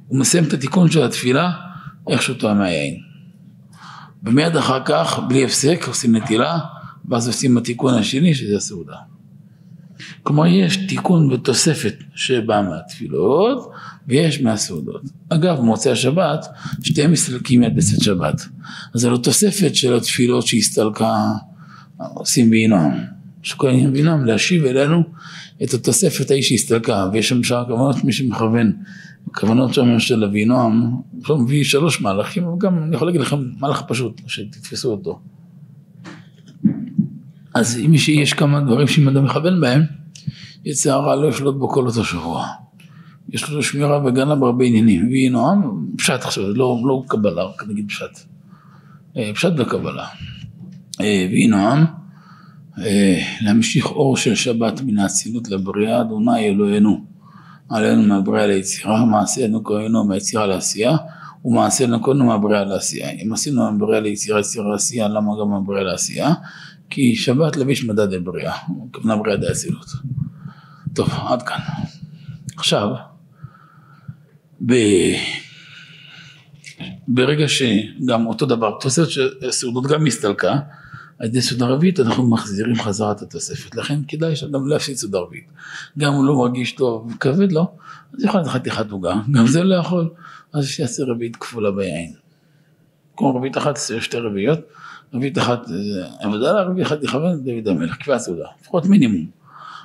הוא 0.08 0.18
מסיים 0.18 0.44
את 0.44 0.52
התיקון 0.52 0.90
של 0.90 1.02
התפילה 1.02 1.65
איך 2.08 2.22
שהוא 2.22 2.36
טועם 2.36 2.58
מהיין. 2.58 2.96
ומיד 4.22 4.56
אחר 4.56 4.84
כך, 4.84 5.20
בלי 5.28 5.44
הפסק, 5.44 5.84
עושים 5.88 6.16
נטילה, 6.16 6.58
ואז 7.08 7.26
עושים 7.26 7.58
התיקון 7.58 7.94
השני 7.94 8.34
שזה 8.34 8.56
הסעודה. 8.56 8.96
כלומר 10.22 10.46
יש 10.46 10.76
תיקון 10.76 11.32
ותוספת 11.32 11.94
שבא 12.14 12.62
מהתפילות 12.68 13.70
ויש 14.08 14.40
מהסעודות. 14.40 15.02
אגב 15.28 15.60
מוצאי 15.60 15.92
השבת 15.92 16.46
שתיהם 16.82 17.12
מסתלקים 17.12 17.62
יד 17.62 17.76
בסת 17.76 18.02
שבת. 18.02 18.40
אז 18.94 19.00
זו 19.00 19.16
תוספת 19.16 19.74
של 19.74 19.96
התפילות 19.96 20.46
שהסתלקה 20.46 21.16
עושים 21.96 22.50
וינועם, 22.50 22.92
שכהנים 23.42 23.92
וינועם 23.92 24.24
להשיב 24.24 24.64
אלינו 24.64 25.02
את 25.62 25.74
התוספת 25.74 26.30
ההיא 26.30 26.42
שהסתלקה, 26.42 27.08
ויש 27.12 27.28
שם 27.28 27.42
שאר 27.42 27.64
כוונות, 27.64 28.04
מי 28.04 28.12
שמכוון, 28.12 28.72
כוונות 29.34 29.74
שם 29.74 29.98
של 29.98 30.24
אבינועם, 30.24 30.90
הוא 31.28 31.38
מביא 31.38 31.64
שלוש 31.64 32.00
מהלכים, 32.00 32.44
אבל 32.44 32.58
גם 32.58 32.82
אני 32.82 32.96
יכול 32.96 33.08
להגיד 33.08 33.20
לכם 33.20 33.36
מהלך 33.58 33.82
פשוט, 33.88 34.20
שתתפסו 34.26 34.90
אותו. 34.90 35.20
אז 37.54 37.78
אם 37.86 37.94
יש 38.08 38.32
כמה 38.32 38.60
דברים 38.60 38.86
שאם 38.86 39.08
אדם 39.08 39.24
מכוון 39.24 39.60
בהם, 39.60 39.82
יצא 40.64 40.92
הרע 40.92 41.16
לא 41.16 41.28
ישלוט 41.28 41.56
בו 41.56 41.68
כל 41.68 41.86
אותו 41.86 42.04
שבוע. 42.04 42.46
יש 43.28 43.50
לו 43.50 43.62
שמירה 43.62 44.06
וגנה 44.06 44.34
בהרבה 44.34 44.64
עניינים, 44.64 45.08
נועם, 45.30 45.86
פשט 45.98 46.24
עכשיו, 46.24 46.54
לא, 46.54 46.82
לא 46.84 47.02
קבלה, 47.08 47.42
רק 47.42 47.64
נגיד 47.68 47.88
פשט. 47.88 48.18
אה, 49.16 49.30
פשט 49.34 49.52
וקבלה. 49.58 50.06
אה, 51.00 51.26
ויהי 51.30 51.46
נועם, 51.46 51.84
אה, 52.78 53.22
להמשיך 53.40 53.86
אור 53.86 54.16
של 54.16 54.34
שבת 54.34 54.80
מן 54.80 54.98
האצילות 54.98 55.50
לבריאה, 55.50 56.00
אדוני 56.00 56.48
אלוהינו, 56.48 57.04
עלינו 57.68 58.02
מהבריאה 58.02 58.46
ליצירה, 58.46 59.04
מעשינו 59.04 59.64
כהנו 59.64 60.04
מהיצירה 60.04 60.46
לעשייה, 60.46 60.96
ומעשינו 61.44 62.02
כהנו 62.02 62.24
מהבריאה 62.24 62.64
לעשייה. 62.64 63.10
אם 63.10 63.32
עשינו 63.32 63.70
מהבריאה 63.70 64.00
ליצירה, 64.00 64.40
יצירה 64.40 64.72
לעשייה, 64.72 65.08
למה 65.08 65.32
גם 65.40 65.50
מהבריאה 65.50 65.84
לעשייה? 65.84 66.34
כי 66.90 67.16
שבת 67.16 67.56
לביש 67.56 67.84
מדד 67.84 68.12
לבריאה, 68.12 68.54
הכוונה 68.90 69.16
בריאה 69.16 69.36
דאצילות. 69.36 69.86
טוב, 70.94 71.08
עד 71.28 71.42
כאן. 71.42 71.58
עכשיו, 72.56 72.88
ב... 74.66 74.74
ברגע 77.08 77.48
שגם 77.48 78.26
אותו 78.26 78.46
דבר, 78.46 78.78
תוספת 78.80 79.10
של 79.10 79.28
סעודות 79.50 79.86
גם 79.86 80.06
הסתלקה, 80.06 80.58
ידי 81.24 81.42
סעודה 81.42 81.66
רביעית 81.66 82.00
אנחנו 82.00 82.30
מחזירים 82.30 82.74
חזרה 82.74 83.12
את 83.12 83.22
התוספת, 83.22 83.74
לכן 83.74 84.00
כדאי 84.08 84.36
שאדם 84.36 84.66
לא 84.66 84.76
יפסיד 84.76 84.96
סעודה 84.96 85.18
רביעית. 85.18 85.46
גם 85.98 86.12
הוא 86.12 86.24
לא 86.24 86.36
מרגיש 86.36 86.72
טוב 86.72 87.12
וכבד 87.14 87.52
לו, 87.52 87.66
אז 88.14 88.24
יכול 88.24 88.40
להיות 88.40 88.50
חתיכת 88.50 88.90
עוגה, 88.90 89.14
גם 89.32 89.46
זה 89.46 89.64
לא 89.64 89.74
יכול, 89.74 90.10
אז 90.52 90.66
שיעשה 90.66 91.04
רביעית 91.04 91.36
כפולה 91.36 91.70
ביין. 91.70 92.12
כמו 93.16 93.34
רביעית 93.34 93.58
אחת, 93.58 93.78
שתי 94.00 94.16
רביעיות, 94.16 94.60
רביעית 95.14 95.38
אחת, 95.38 95.60
עבודה 96.20 96.52
לה, 96.52 96.62
רביעית 96.62 96.86
אחת 96.86 97.02
לכוון 97.02 97.44
דוד 97.44 97.68
המלך, 97.68 97.96
קביעת 97.96 98.20
סעודה, 98.20 98.46
לפחות 98.62 98.86
מינימום. 98.86 99.26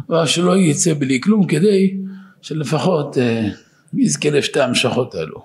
אבל 0.10 0.26
שלא 0.26 0.58
יצא 0.58 0.94
בלי 0.94 1.22
כלום 1.22 1.48
כדי 1.48 1.98
שלפחות 2.42 3.18
אה, 3.18 3.50
יזכה 3.94 4.30
לשתי 4.30 4.62
המשכות 4.62 5.16
האלו. 5.16 5.44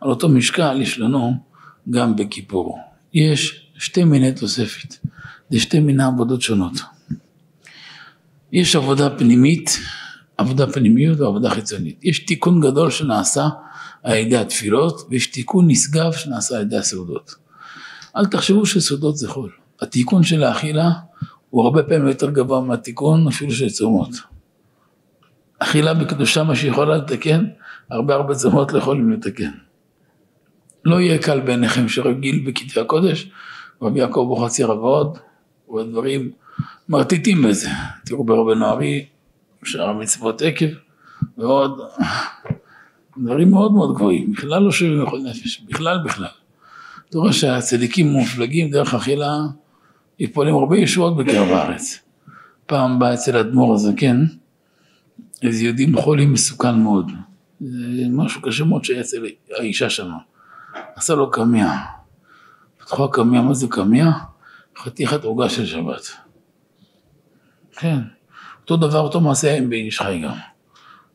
על 0.00 0.10
אותו 0.10 0.28
משקל 0.28 0.80
יש 0.82 0.98
לנו 0.98 1.34
גם 1.90 2.16
בכיפור. 2.16 2.78
יש 3.14 3.70
שתי 3.78 4.04
מיני 4.04 4.32
תוספת, 4.32 4.94
זה 5.50 5.60
שתי 5.60 5.80
מיני 5.80 6.04
עבודות 6.04 6.42
שונות. 6.42 6.72
יש 8.52 8.76
עבודה 8.76 9.10
פנימית, 9.10 9.78
עבודה 10.36 10.72
פנימיות 10.72 11.20
ועבודה 11.20 11.50
חיצונית. 11.50 12.04
יש 12.04 12.18
תיקון 12.18 12.60
גדול 12.60 12.90
שנעשה 12.90 13.48
על 14.02 14.16
ידי 14.16 14.36
התפילות 14.36 15.06
ויש 15.10 15.26
תיקון 15.26 15.70
נשגב 15.70 16.12
שנעשה 16.12 16.56
על 16.56 16.62
ידי 16.62 16.76
הסעודות. 16.76 17.34
אל 18.16 18.26
תחשבו 18.26 18.66
שסעודות 18.66 19.16
זה 19.16 19.28
חול. 19.28 19.50
התיקון 19.80 20.22
של 20.22 20.44
האכילה 20.44 20.90
הוא 21.50 21.64
הרבה 21.64 21.82
פעמים 21.82 22.08
יותר 22.08 22.30
גבוה 22.30 22.60
מהתיקון 22.60 23.28
אפילו 23.28 23.52
של 23.52 23.70
צומות. 23.70 24.10
אכילה 25.58 25.94
בקדושה 25.94 26.42
מה 26.42 26.56
שיכולה 26.56 26.96
לתקן, 26.96 27.44
הרבה 27.90 28.14
הרבה 28.14 28.34
צומות 28.34 28.72
לא 28.72 28.78
יכולים 28.78 29.12
לתקן. 29.12 29.50
לא 30.84 31.00
יהיה 31.00 31.18
קל 31.18 31.40
בעיניכם 31.40 31.88
שרגיל 31.88 32.44
בכתבי 32.46 32.80
הקודש, 32.80 33.30
רבי 33.82 34.00
יעקב 34.00 34.24
בוחצירא 34.28 34.74
ועוד, 34.74 35.18
ודברים 35.74 36.30
מרטיטים 36.88 37.42
בזה. 37.42 37.68
תראו 38.06 38.24
ברבנו 38.24 38.66
ארי, 38.66 39.06
שאר 39.64 39.88
המצוות 39.88 40.42
עקב, 40.42 40.66
ועוד 41.38 41.80
דברים 43.18 43.50
מאוד 43.50 43.72
מאוד 43.72 43.94
גבוהים, 43.94 44.32
בכלל 44.32 44.62
לא 44.62 44.72
שווים 44.72 45.02
לכל 45.02 45.18
נפש, 45.18 45.60
בכלל 45.60 45.98
בכלל. 46.04 46.28
אתה 47.08 47.18
רואה 47.18 47.32
שהצדיקים 47.32 48.06
מופלגים 48.06 48.70
דרך 48.70 48.94
אכילה, 48.94 49.38
יפולים 50.18 50.54
הרבה 50.54 50.78
ישועות 50.78 51.16
בקרב 51.16 51.48
הארץ. 51.48 51.98
פעם 52.66 52.98
בא 52.98 53.14
אצל 53.14 53.36
אדמו"ר 53.36 53.74
הזקן, 53.74 54.24
איזה 55.42 55.64
יהודי 55.64 55.92
חולי 55.96 56.26
מסוכן 56.26 56.80
מאוד. 56.80 57.12
זה 57.60 58.02
משהו 58.10 58.42
קשה 58.42 58.64
מאוד 58.64 58.84
שהיה 58.84 59.00
אצל 59.00 59.26
האישה 59.58 59.90
שם. 59.90 60.10
עשה 60.96 61.14
לו 61.14 61.30
קמיה. 61.30 61.78
פתחו 62.78 63.04
הקמיה, 63.04 63.42
מה 63.42 63.54
זה 63.54 63.66
קמיה? 63.70 64.12
חתיכת 64.78 65.24
עוגה 65.24 65.48
של 65.48 65.66
שבת. 65.66 66.02
כן. 67.72 67.98
אותו 68.62 68.76
דבר, 68.76 68.98
אותו 68.98 69.20
מעשה 69.20 69.56
עם 69.56 69.70
בן 69.70 69.76
איש 69.76 70.00
חי 70.00 70.20
גם. 70.24 70.36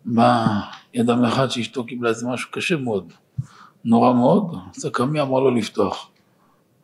בא 0.06 0.46
ידם 0.94 1.24
אחד 1.26 1.48
שאשתו 1.48 1.86
קיבלה 1.86 2.10
איזה 2.10 2.28
משהו 2.28 2.52
קשה 2.52 2.76
מאוד. 2.76 3.14
נורא 3.86 4.14
מאוד, 4.14 4.56
עשה 4.76 4.90
קמיה, 4.90 5.24
אמר 5.24 5.40
לו 5.40 5.52
לפתוח. 5.52 6.12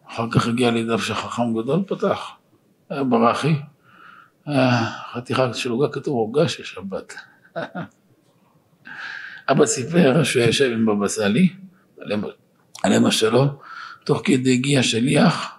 אחר 0.08 0.28
כך 0.32 0.48
הגיע 0.48 0.72
לידיו 0.72 1.00
של 1.00 1.14
חכם 1.14 1.62
גדול, 1.62 1.84
פתח. 1.88 2.32
היה 2.90 3.04
ברכי. 3.04 3.56
חתיכה 5.14 5.54
של 5.54 5.72
עוגה, 5.72 5.88
כתוב 5.90 6.16
עוגה 6.16 6.48
של 6.48 6.64
שבת. 6.64 7.14
אבא 9.50 9.66
סיפר 9.66 10.24
שהוא 10.24 10.44
יושב 10.44 10.72
עם 10.72 10.86
בבא 10.86 11.08
סאלי, 11.08 11.50
עליהם 12.84 13.06
השלום, 13.06 13.48
תוך 14.04 14.22
כדי 14.24 14.54
הגיע 14.54 14.84
שליח, 14.84 15.57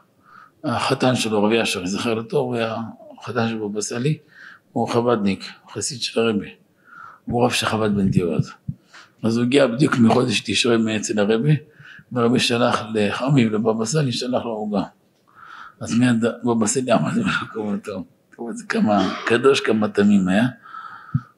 החתן 0.64 1.16
שלו, 1.16 1.44
רבי 1.44 1.62
אשר, 1.62 1.80
אני 1.80 1.88
זוכר 1.88 2.14
לטוב, 2.14 2.46
הוא 2.46 2.54
היה 2.54 2.76
חתן 3.22 3.48
של 3.48 3.58
בבא 3.58 3.80
סאלי, 3.80 4.18
הוא 4.72 4.88
חבדניק, 4.88 5.44
חסיד 5.72 6.02
של 6.02 6.20
הרבי, 6.20 6.54
הוא 7.24 7.44
רב 7.44 7.50
של 7.50 7.66
חב"ד 7.66 7.96
בנתיבות. 7.96 8.42
אז 9.22 9.36
הוא 9.36 9.44
הגיע 9.44 9.66
בדיוק 9.66 9.98
מחודש 9.98 10.40
תשרי 10.40 10.76
מאצל 10.76 11.18
הרבי, 11.18 11.56
והרבי 12.12 12.40
שלח 12.40 12.82
לחמיב 12.94 13.52
לבבא 13.52 13.84
סאלי, 13.84 14.12
שלח 14.12 14.44
לו 14.44 14.50
עוגה. 14.50 14.82
אז 15.80 15.98
מיד 15.98 16.24
בבא 16.44 16.66
סאלי 16.66 16.92
אמר 16.92 17.08
לי, 17.16 17.22
טוב, 17.84 18.52
זה 18.52 18.64
כמה 18.68 19.14
קדוש, 19.26 19.60
כמה 19.60 19.88
תמים 19.88 20.28
היה. 20.28 20.46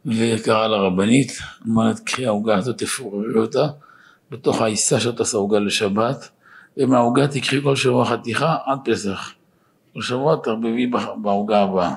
וקרא 0.07 0.67
לרבנית, 0.67 1.39
אמרת 1.69 1.99
קחי 1.99 2.27
העוגה 2.27 2.57
הזאת, 2.57 2.79
תפוררי 2.79 3.39
אותה, 3.39 3.67
בתוך 4.31 4.61
העיסה 4.61 5.01
שאת 5.01 5.19
עושה 5.19 5.37
עוגה 5.37 5.59
לשבת, 5.59 6.29
ומהעוגה 6.81 7.29
תקחי 7.29 7.63
כל 7.63 7.77
שבוע 7.77 8.05
חתיכה 8.05 8.57
עד 8.67 8.79
פסח. 8.85 9.33
כל 9.95 10.03
שבוע 10.03 10.37
תרבבי 10.43 10.91
בעוגה 11.23 11.63
הבאה. 11.63 11.95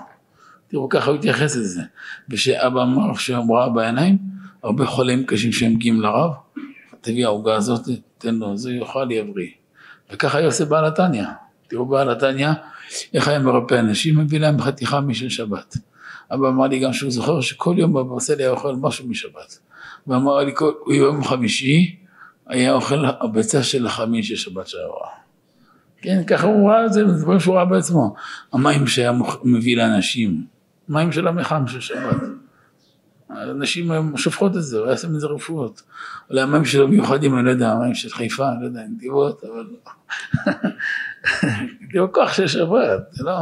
תראו, 0.68 0.90
ככה 0.90 1.10
הוא 1.10 1.18
התייחס 1.18 1.56
לזה. 1.56 1.82
ושאבא 2.30 2.84
אמר 2.84 3.16
שהוא 3.16 3.58
ראה 3.58 3.70
בעיניים, 3.70 4.18
הרבה 4.64 4.86
חולים 4.86 5.26
קשים 5.26 5.52
שהם 5.52 5.74
מגיעים 5.74 6.02
לרב, 6.02 6.32
תביא 7.02 7.26
העוגה 7.26 7.56
הזאת, 7.56 7.90
תן 8.18 8.36
לו, 8.36 8.58
זה 8.58 8.72
יאכל 8.72 9.08
יבריא. 9.12 9.50
וככה 10.12 10.38
היה 10.38 10.48
עושה 10.48 10.66
בעל 10.66 10.86
התניא. 10.86 11.26
תראו 11.68 11.86
בעל 11.86 12.10
התניא, 12.10 12.50
איך 13.14 13.28
היה 13.28 13.40
מרפא 13.40 13.80
אנשים, 13.80 14.20
מביא 14.20 14.40
להם 14.40 14.62
חתיכה 14.62 15.02
משל 15.02 15.30
שבת. 15.30 15.78
אבא 16.32 16.48
אמר 16.48 16.68
לי 16.68 16.80
גם 16.80 16.94
שהוא 16.94 17.12
זוכר 17.12 17.42
שכל 17.42 17.76
יום 17.78 17.94
בבא 17.94 18.20
סאלי 18.20 18.44
היה 18.44 18.52
אוכל 18.52 18.76
משהו 18.76 19.08
משבת. 19.08 19.60
ואמר 20.08 20.38
לי, 20.38 20.52
כל 20.56 20.72
יום 20.94 21.24
חמישי 21.24 21.96
היה 22.48 22.74
אוכל 22.74 23.06
הביצה 23.06 23.64
של 23.64 23.86
החמין 23.86 24.24
של 24.24 24.36
שבת 24.36 24.68
שעברה. 24.68 25.10
כן, 26.02 26.24
ככה 26.24 26.48
הוא 26.48 26.70
ראה 26.70 26.86
את 26.86 26.94
זה, 26.94 27.08
זה 27.08 27.24
דברים 27.24 27.40
שהוא 27.40 27.56
ראה 27.56 27.66
בעצמו. 27.66 28.16
המים 28.54 28.88
שהיה 28.88 29.12
מביא 29.44 29.78
לאנשים, 29.78 30.46
מים 30.90 31.12
של 31.12 31.28
המחם 31.28 31.68
של 31.68 31.80
שבת. 31.80 32.18
הנשים 33.30 33.92
שופכות 34.18 34.58
את 34.58 34.64
זה, 34.64 34.80
הוא 34.80 34.88
היה 34.88 34.98
שם 34.98 35.16
מזה 35.16 35.28
רפואות. 35.28 35.82
אולי 36.30 36.42
המים 36.42 36.66
שלו 36.66 36.88
מיוחדים, 36.88 37.38
אני 37.38 37.46
לא 37.46 37.52
יודע, 37.52 37.72
המים 37.72 37.96
של 37.96 38.10
חיפה, 38.10 38.50
אני 38.52 38.62
לא 38.62 38.66
יודע, 38.66 38.82
נתיבות, 38.96 39.44
אבל... 39.44 39.68
זה 41.94 42.00
כוח 42.12 42.34
של 42.34 42.48
שבת, 42.48 43.02
זה 43.12 43.24
לא... 43.24 43.34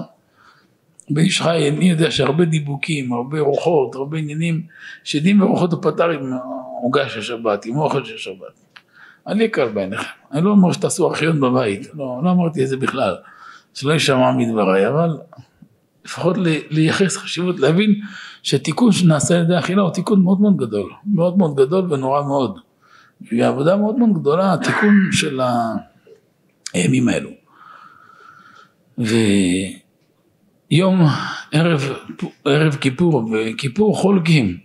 באיש 1.10 1.42
חי, 1.42 1.70
אני 1.70 1.90
יודע 1.90 2.12
שהרבה 2.12 2.46
דיבוקים, 2.46 3.14
הרבה 3.14 3.40
רוחות, 3.40 3.96
הרבה 3.96 4.18
עניינים, 4.18 4.62
שדין 5.04 5.42
ורוחות 5.42 5.74
הוא 5.74 5.82
פתר 5.84 6.10
עם 6.10 6.34
עוגה 6.82 7.10
של 7.10 7.22
שבת, 7.22 7.66
עם 7.66 7.78
אוכל 7.78 8.04
של 8.04 8.18
שבת. 8.18 8.61
אני 9.28 9.48
קל 9.48 9.70
בעיניכם. 9.70 10.10
אני 10.32 10.46
לא 10.46 10.50
אומר 10.50 10.72
שתעשו 10.72 11.10
ארכיון 11.10 11.40
בבית, 11.40 11.88
לא, 11.96 12.22
לא 12.24 12.32
אמרתי 12.32 12.64
את 12.64 12.70
זה 12.70 12.78
בכלל, 12.78 13.16
שלא 13.74 13.94
יישמע 13.94 14.32
מדבריי, 14.32 14.88
אבל 14.88 15.18
לפחות 16.06 16.38
לייחס 16.70 17.18
חשיבות, 17.18 17.60
להבין 17.60 18.02
שתיקון 18.44 18.92
שנעשה 18.92 19.36
על 19.36 19.44
ידי 19.44 19.60
אכילה 19.60 19.82
הוא 19.82 19.92
תיקון 19.92 20.22
מאוד 20.22 20.42
מאוד 20.42 20.58
גדול, 20.58 20.92
מאוד 21.06 21.38
מאוד 21.38 21.56
גדול 21.56 21.94
ונורא 21.94 22.22
מאוד. 22.22 22.60
והיא 23.22 23.46
עבודה 23.46 23.76
מאוד 23.76 23.98
מאוד 23.98 24.14
גדולה, 24.14 24.54
התיקון 24.54 24.96
של 25.12 25.40
הימים 26.74 27.10
האלו. 27.10 27.30
ויום 30.72 31.02
ערב, 31.52 31.90
ערב 32.46 32.76
כיפור, 32.76 33.32
וכיפור 33.32 33.98
חולקים, 33.98 34.58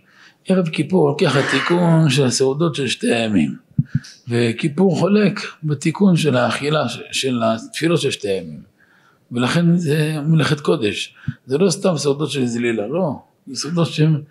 ערב 0.45 0.67
כיפור 0.69 1.07
לוקח 1.07 1.35
התיקון 1.35 2.09
של 2.09 2.25
הסעודות 2.25 2.75
של 2.75 2.87
שתי 2.87 3.13
הימים, 3.13 3.66
וכיפור 4.29 4.99
חולק 4.99 5.39
בתיקון 5.63 6.15
של 6.15 6.37
האכילה, 6.37 6.85
של 7.11 7.41
התפילות 7.43 8.01
של 8.01 8.11
שתי 8.11 8.27
הימים. 8.27 8.61
ולכן 9.31 9.75
זה 9.75 10.15
מלאכת 10.25 10.59
קודש. 10.59 11.15
זה 11.45 11.57
לא 11.57 11.69
סתם 11.69 11.97
סודות 11.97 12.31
של 12.31 12.45
זלילה, 12.45 12.87
לא. 12.87 13.19
זה 13.47 13.55
סודות 13.55 13.87
שהם 13.87 14.21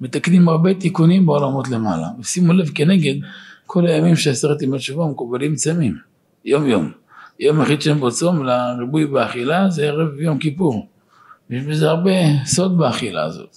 מתקנים 0.00 0.48
הרבה 0.48 0.74
תיקונים 0.74 1.26
בעולמות 1.26 1.68
למעלה. 1.68 2.08
ושימו 2.20 2.52
לב 2.52 2.68
כנגד 2.74 3.14
כל 3.66 3.86
הימים 3.86 4.16
שעשרת 4.16 4.62
ימי 4.62 4.78
שבוע 4.78 5.08
מקובלים 5.08 5.54
צמים, 5.54 5.96
יום 6.44 6.66
יום. 6.66 6.92
יום 7.40 7.60
היחיד 7.60 7.82
שהם 7.82 8.00
בצום 8.00 8.44
לריבוי 8.44 9.06
באכילה 9.06 9.70
זה 9.70 9.86
ערב 9.86 10.20
יום 10.20 10.38
כיפור. 10.38 10.86
יש 11.50 11.64
בזה 11.64 11.90
הרבה 11.90 12.10
סוד 12.44 12.78
באכילה 12.78 13.24
הזאת. 13.24 13.56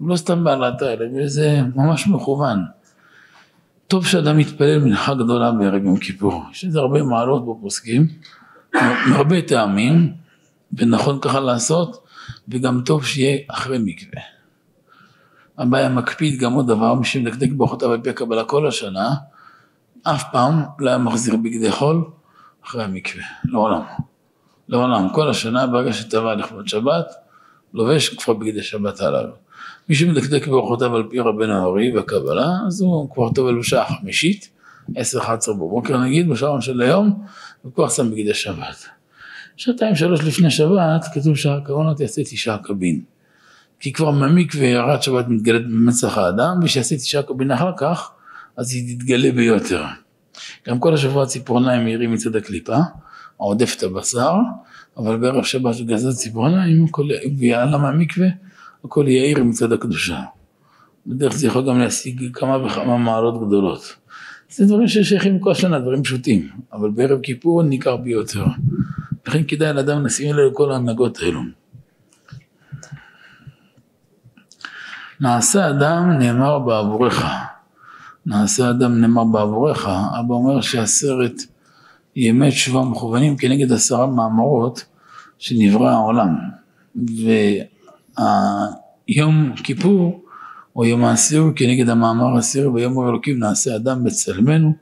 לא 0.00 0.16
סתם 0.16 0.44
בעלת 0.44 0.82
האלה, 0.82 1.04
וזה 1.16 1.60
ממש 1.74 2.06
מכוון. 2.06 2.58
טוב 3.88 4.06
שאדם 4.06 4.38
מתפלל 4.38 4.78
מנחה 4.78 5.14
גדולה 5.14 5.52
בערב 5.52 5.84
יום 5.84 5.96
כיפור. 5.96 6.44
יש 6.52 6.64
לזה 6.64 6.78
הרבה 6.78 7.02
מעלות 7.02 7.44
בו 7.44 7.58
פוסקים, 7.62 8.06
מהרבה 9.08 9.42
טעמים, 9.42 10.12
ונכון 10.72 11.18
ככה 11.20 11.40
לעשות, 11.40 12.04
וגם 12.48 12.82
טוב 12.86 13.04
שיהיה 13.04 13.38
אחרי 13.48 13.78
מקווה. 13.80 14.22
הבעיה 15.58 15.88
מקפיד 15.88 16.40
גם 16.40 16.52
עוד 16.52 16.66
דבר, 16.66 16.94
מי 16.94 17.04
שמדקדק 17.04 17.50
באורחותיו 17.50 17.92
על 17.92 18.00
פי 18.02 18.10
הקבלה 18.10 18.44
כל 18.44 18.66
השנה, 18.66 19.14
אף 20.02 20.24
פעם 20.32 20.62
לא 20.78 20.88
היה 20.88 20.98
מחזיר 20.98 21.36
בגדי 21.36 21.72
חול 21.72 22.04
אחרי 22.64 22.84
המקווה, 22.84 23.24
לעולם. 23.44 23.82
לעולם, 24.68 25.08
כל 25.14 25.30
השנה 25.30 25.66
ברגע 25.66 25.92
שטבע 25.92 26.34
לכבוד 26.34 26.68
שבת, 26.68 27.06
לובש 27.74 28.08
כבר 28.08 28.34
בגדי 28.34 28.62
שבת 28.62 29.00
הללו. 29.00 29.47
מי 29.88 29.94
שמדקדק 29.94 30.46
באורחותיו 30.46 30.96
על 30.96 31.02
פי 31.10 31.20
רבנו 31.20 31.52
הארי 31.52 31.96
והקבלה, 31.96 32.48
אז 32.66 32.80
הוא 32.80 33.10
כבר 33.14 33.32
טובל 33.32 33.58
בשעה 33.58 33.94
חמישית, 33.94 34.48
10-11 34.90 34.94
בבוקר 35.48 35.98
נגיד, 35.98 36.28
בשעון 36.28 36.60
של 36.60 36.80
היום, 36.80 37.24
הוא 37.62 37.72
כבר 37.72 37.88
שם 37.88 38.10
בגדי 38.10 38.34
שבת. 38.34 38.86
שעתיים 39.56 39.94
שלוש 39.94 40.20
לפני 40.24 40.50
שבת, 40.50 41.04
כתוב 41.14 41.36
שהקרונות 41.36 42.00
יעשה 42.00 42.22
תשעה 42.24 42.58
קבין. 42.58 43.00
כי 43.80 43.92
כבר 43.92 44.10
מהמקווה 44.10 44.66
ירד 44.66 45.02
שבת 45.02 45.28
מתגלית 45.28 45.66
במצח 45.66 46.18
האדם, 46.18 46.60
ושיעשה 46.62 46.96
תשעה 46.96 47.22
קבין 47.22 47.50
אחר 47.50 47.70
כך, 47.76 48.10
אז 48.56 48.72
היא 48.74 48.96
תתגלה 48.96 49.32
ביותר. 49.32 49.84
גם 50.68 50.78
כל 50.78 50.94
השבוע 50.94 51.26
ציפורניים 51.26 51.84
מהירים 51.84 52.12
מצד 52.12 52.36
הקליפה, 52.36 52.76
עודף 53.36 53.74
את 53.78 53.82
הבשר, 53.82 54.34
אבל 54.96 55.16
בערב 55.16 55.44
שבת 55.44 55.76
גזר 55.80 56.12
ציפורניים, 56.12 56.86
ויעלה 57.38 57.78
מהמקווה, 57.78 58.28
הכל 58.84 59.04
יאיר 59.08 59.44
מצד 59.44 59.72
הקדושה. 59.72 60.20
בדרך 61.06 61.32
זה 61.32 61.46
יכול 61.46 61.68
גם 61.68 61.78
להשיג 61.78 62.30
כמה 62.32 62.66
וכמה 62.66 62.98
מעלות 62.98 63.46
גדולות. 63.46 63.96
זה 64.50 64.66
דברים 64.66 64.88
ששייכים 64.88 65.38
כל 65.38 65.54
שנה, 65.54 65.78
דברים 65.78 66.02
פשוטים, 66.02 66.48
אבל 66.72 66.90
בערב 66.90 67.20
כיפור 67.20 67.62
ניכר 67.62 67.96
ביותר. 67.96 68.44
לכן 69.26 69.42
כדאי 69.48 69.72
לאדם 69.72 70.06
לשים 70.06 70.36
לב 70.36 70.52
לכל 70.52 70.72
ההנהגות 70.72 71.18
האלו. 71.18 71.40
נעשה 75.20 75.70
אדם 75.70 76.10
נאמר 76.18 76.58
בעבורך. 76.58 77.24
נעשה 78.26 78.70
אדם 78.70 79.00
נאמר 79.00 79.24
בעבורך. 79.24 79.86
אבא 80.20 80.34
אומר 80.34 80.60
שעשרת 80.60 81.42
ימי 82.16 82.50
תשובה 82.50 82.82
מכוונים 82.84 83.36
כנגד 83.36 83.72
עשרה 83.72 84.06
מאמרות 84.06 84.84
שנברא 85.38 85.90
העולם. 85.90 86.36
והיום 88.18 89.52
כיפור 89.56 90.24
או 90.76 90.84
יום 90.84 91.04
העשיר 91.04 91.44
כנגד 91.56 91.88
המאמר 91.88 92.36
העשיר 92.36 92.72
ויום 92.72 93.08
אלוקים 93.08 93.38
נעשה 93.38 93.76
אדם 93.76 94.04
בצלמנו 94.04 94.72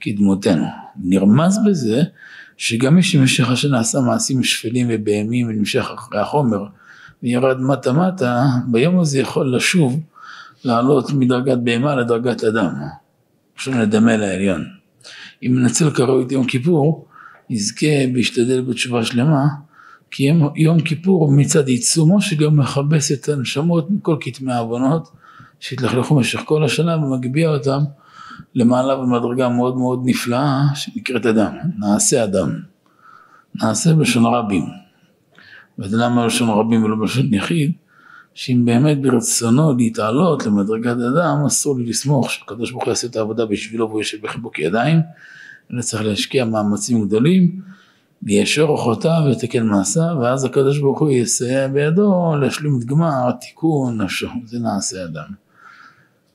כדמותנו. 0.00 0.66
נרמז 0.96 1.58
בזה 1.66 2.02
שגם 2.56 2.94
מי 2.94 3.02
שבמשך 3.02 3.50
השנה 3.50 3.80
עשה 3.80 4.00
מעשים 4.00 4.42
שפלים 4.42 4.86
ובהמים 4.90 5.48
ונמשך 5.48 5.90
אחרי 5.94 6.20
החומר 6.20 6.64
וירד 7.22 7.60
מטה 7.60 7.92
מטה, 7.92 8.44
ביום 8.66 9.00
הזה 9.00 9.18
יכול 9.18 9.56
לשוב 9.56 10.00
לעלות 10.64 11.12
מדרגת 11.12 11.58
בהמה 11.58 11.96
לדרגת 11.96 12.44
אדם, 12.44 12.74
עכשיו 13.54 13.74
נדמה 13.74 14.16
לעליון. 14.16 14.64
אם 15.42 15.58
ננצל 15.58 15.90
כראוי 15.90 16.24
את 16.24 16.32
יום 16.32 16.44
כיפור, 16.44 17.06
יזכה 17.50 17.86
וישתדל 18.14 18.60
בתשובה 18.60 19.04
שלמה, 19.04 19.46
כי 20.12 20.22
יום, 20.22 20.52
יום 20.56 20.80
כיפור 20.80 21.32
מצד 21.32 21.68
עיצומו 21.68 22.20
שגם 22.20 22.56
מכבס 22.56 23.12
את 23.12 23.28
הנשמות 23.28 23.90
מכל 23.90 24.16
כתמי 24.20 24.52
העוונות 24.52 25.08
שהתלכלכו 25.60 26.14
במשך 26.14 26.40
כל 26.44 26.64
השנה 26.64 26.96
ומגביה 26.96 27.50
אותם 27.50 27.80
למעלה 28.54 28.96
במדרגה 28.96 29.48
מאוד 29.48 29.76
מאוד 29.76 30.02
נפלאה 30.04 30.62
שנקראת 30.74 31.26
אדם, 31.26 31.56
נעשה 31.78 32.24
אדם, 32.24 32.58
נעשה 33.54 33.94
בלשון 33.94 34.24
רבים. 34.26 34.64
ואתה 35.78 35.94
יודע 35.94 36.08
מה 36.08 36.22
בלשון 36.22 36.48
רבים 36.48 36.84
ולא 36.84 36.96
בלשון 36.96 37.34
יחיד? 37.34 37.72
שאם 38.34 38.64
באמת 38.64 39.02
ברצונו 39.02 39.76
להתעלות 39.76 40.46
למדרגת 40.46 40.96
אדם, 40.96 41.44
אסור 41.46 41.78
לי 41.78 41.84
לסמוך 41.84 42.30
שהקדוש 42.30 42.70
ברוך 42.70 42.84
הוא 42.84 42.90
יעשה 42.90 43.06
את 43.06 43.16
העבודה 43.16 43.46
בשבילו 43.46 43.88
והוא 43.88 44.00
יושב 44.00 44.18
בחיבוק 44.22 44.58
ידיים, 44.58 45.00
אלא 45.72 45.82
צריך 45.82 46.02
להשקיע 46.02 46.44
מאמצים 46.44 47.06
גדולים, 47.06 47.60
ליישר 48.22 48.62
אורחותיו 48.62 49.22
ולתקן 49.24 49.66
מעשיו, 49.66 50.16
ואז 50.20 50.44
הקדוש 50.44 50.78
ברוך 50.78 51.00
הוא 51.00 51.10
יסייע 51.10 51.68
בידו 51.68 52.36
להשלים 52.40 52.78
את 52.80 52.84
גמר 52.84 53.28
התיקון 53.28 54.02
נפשו, 54.02 54.28
זה 54.44 54.58
נעשה 54.58 55.04
אדם. 55.04 55.28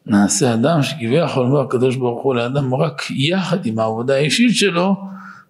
נעשה 0.05 0.53
אדם 0.53 0.84
שכביכול 0.84 1.45
אומר 1.45 1.61
הקדוש 1.61 1.95
ברוך 1.95 2.23
הוא 2.23 2.35
לאדם 2.35 2.76
רק 2.76 3.01
יחד 3.11 3.65
עם 3.65 3.80
העבודה 3.80 4.15
האישית 4.15 4.55
שלו, 4.55 4.95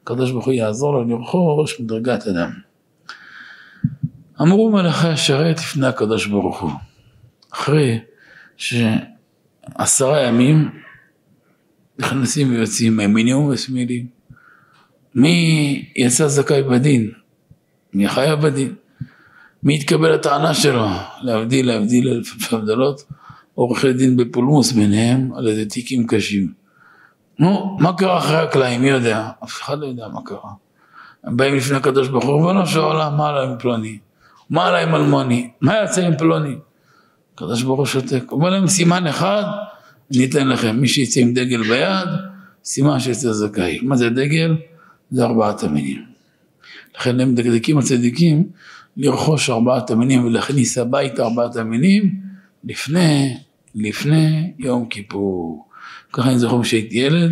הקדוש 0.04 0.32
ברוך 0.32 0.46
הוא 0.46 0.54
יעזור 0.54 0.94
לו 0.94 1.04
לרכוש 1.04 1.80
מדרגת 1.80 2.28
אדם. 2.28 2.52
אמרו 4.42 4.72
מלאכי 4.72 5.08
השרת 5.08 5.58
לפני 5.60 5.88
הקדוש 5.88 6.28
ברוך 6.28 6.62
הוא, 6.62 6.72
אחרי 7.54 8.00
שעשרה 8.58 10.22
ימים 10.22 10.70
נכנסים 12.00 12.50
ויוצאים 12.50 12.98
מימינים 12.98 13.46
ושמאלים. 13.46 14.17
מי 15.18 15.86
יצא 15.96 16.28
זכאי 16.28 16.64
בדין? 16.64 17.12
מי 17.94 18.10
חייב 18.10 18.42
בדין? 18.42 18.74
מי 19.64 19.76
יתקבל 19.76 20.14
הטענה 20.14 20.54
שלו? 20.54 20.88
להבדיל, 21.22 21.68
להבדיל 21.68 22.10
אלף 22.10 22.54
הבדלות, 22.54 23.04
עורכי 23.56 23.94
דין 23.94 24.18
בפולמוס 24.18 24.72
ביניהם 24.72 25.34
על 25.36 25.48
איזה 25.48 25.66
תיקים 25.66 26.08
קשים. 26.08 26.54
נו, 27.40 27.78
מה 27.80 27.94
קרה 27.94 28.18
אחרי 28.18 28.38
הקלעים? 28.38 28.82
מי 28.82 28.90
יודע? 28.90 29.30
אף 29.44 29.62
אחד 29.62 29.80
לא 29.80 29.86
יודע 29.86 30.08
מה 30.08 30.20
קרה. 30.26 30.52
הם 31.24 31.38
באים 31.38 31.56
לפני 31.56 31.78
הקדוש 31.78 32.08
ברוך 32.08 32.26
הוא, 32.26 32.36
ריבונו 32.36 32.68
של 32.68 32.80
עולם, 32.80 33.18
מה 33.18 33.30
עליי 33.30 33.48
עם 33.48 33.58
פלוני? 33.60 33.98
מה 34.50 34.66
עליי 34.68 34.84
עם 34.84 34.96
אלמוני? 34.96 35.50
מה 35.62 35.74
יצא 35.84 36.02
עם 36.02 36.18
פלוני? 36.18 36.56
הקדוש 37.34 37.64
ברוך 37.64 37.78
הוא 37.78 37.86
שותק. 37.86 38.32
אומר 38.32 38.50
להם 38.50 38.68
סימן 38.68 39.08
אחד, 39.08 39.44
אני 40.16 40.26
אתן 40.26 40.48
לכם. 40.48 40.76
מי 40.76 40.88
שיצא 40.88 41.20
עם 41.20 41.34
דגל 41.34 41.64
ביד, 41.64 42.10
סימן 42.64 43.00
שיצא 43.00 43.32
זכאי. 43.32 43.80
מה 43.82 43.96
זה 43.96 44.10
דגל? 44.10 44.56
זה 45.12 45.26
ארבעת 45.26 45.64
המינים. 45.64 46.06
לכן 46.98 47.20
הם 47.20 47.32
מדקדקים 47.32 47.78
הצדיקים 47.78 48.50
לרכוש 48.98 49.50
ארבעת 49.50 49.92
המינים 49.92 50.26
ולהכניס 50.26 50.78
הביתה 50.78 51.24
ארבעת 51.24 51.56
המינים 51.56 52.16
לפני, 52.64 53.38
לפני 53.76 54.54
יום 54.60 54.86
כיפור. 54.86 55.68
ככה 56.14 56.30
אני 56.30 56.40
זוכר 56.40 56.64
כשהייתי 56.64 56.98
ילד, 56.98 57.32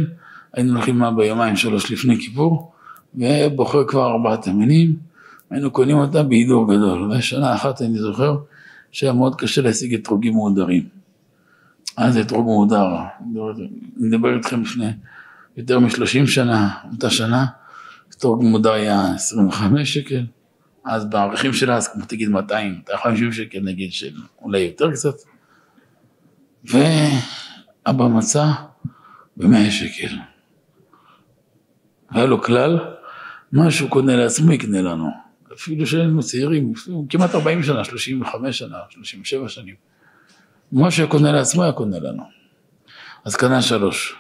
היינו 0.54 0.74
הולכים 0.74 0.98
מה 0.98 1.12
ביומיים 1.12 1.56
שלוש 1.56 1.92
לפני 1.92 2.20
כיפור, 2.20 2.72
ובוחר 3.16 3.88
כבר 3.88 4.12
ארבעת 4.12 4.48
המינים, 4.48 4.96
היינו 5.50 5.72
קונים 5.72 5.98
אותה 5.98 6.24
בהידור 6.24 6.74
גדול. 6.74 7.12
ושנה 7.12 7.56
אחת 7.56 7.82
אני 7.82 7.98
זוכר 7.98 8.38
שהיה 8.92 9.14
מאוד 9.14 9.36
קשה 9.36 9.62
להשיג 9.62 9.94
אתרוגים 9.94 10.34
מהודרים. 10.34 10.84
אז 11.98 12.18
אתרוג 12.18 12.46
מהודר, 12.46 12.88
אני 13.20 14.08
מדבר 14.08 14.38
איתכם 14.38 14.62
לפני 14.62 14.92
יותר 15.58 15.80
משלושים 15.80 16.28
שנה, 16.28 16.70
אותה 16.92 17.10
שנה, 17.10 17.46
אתרוג 18.18 18.44
מהודר 18.44 18.72
היה 18.72 19.14
25 19.16 19.94
שקל, 19.94 20.26
אז 20.86 21.10
בערכים 21.10 21.54
שלה, 21.54 21.78
אז 21.78 21.88
כמו 21.88 22.06
תגיד 22.06 22.30
200, 22.30 22.76
250 22.76 23.32
שקל 23.32 23.60
נגיד, 23.60 23.92
של 23.92 24.14
אולי 24.42 24.60
יותר 24.60 24.92
קצת, 24.92 25.14
ואבא 26.66 28.08
מצא 28.08 28.46
ב-100 29.38 29.72
שקל. 29.72 30.16
היה 32.10 32.26
לו 32.26 32.42
כלל, 32.42 32.80
מה 33.52 33.72
שהוא 33.72 33.90
קונה 33.90 34.16
לעצמו 34.16 34.52
יקנה 34.52 34.82
לנו. 34.82 35.10
אפילו 35.54 35.86
שהיינו 35.86 36.24
צעירים, 36.24 36.74
כמעט 37.10 37.36
40 37.36 37.64
שנה, 37.64 37.84
35 37.84 38.58
שנה, 38.58 38.78
37 38.90 39.50
שנים. 39.50 39.76
מה 40.72 40.92
שהיה 40.92 41.08
קונה 41.08 41.32
לעצמו 41.32 41.64
היה 41.64 41.72
קונה 41.72 42.00
לנו. 42.00 42.24
אז 43.26 43.36
קנה 43.36 43.62
שלוש. 43.62 44.16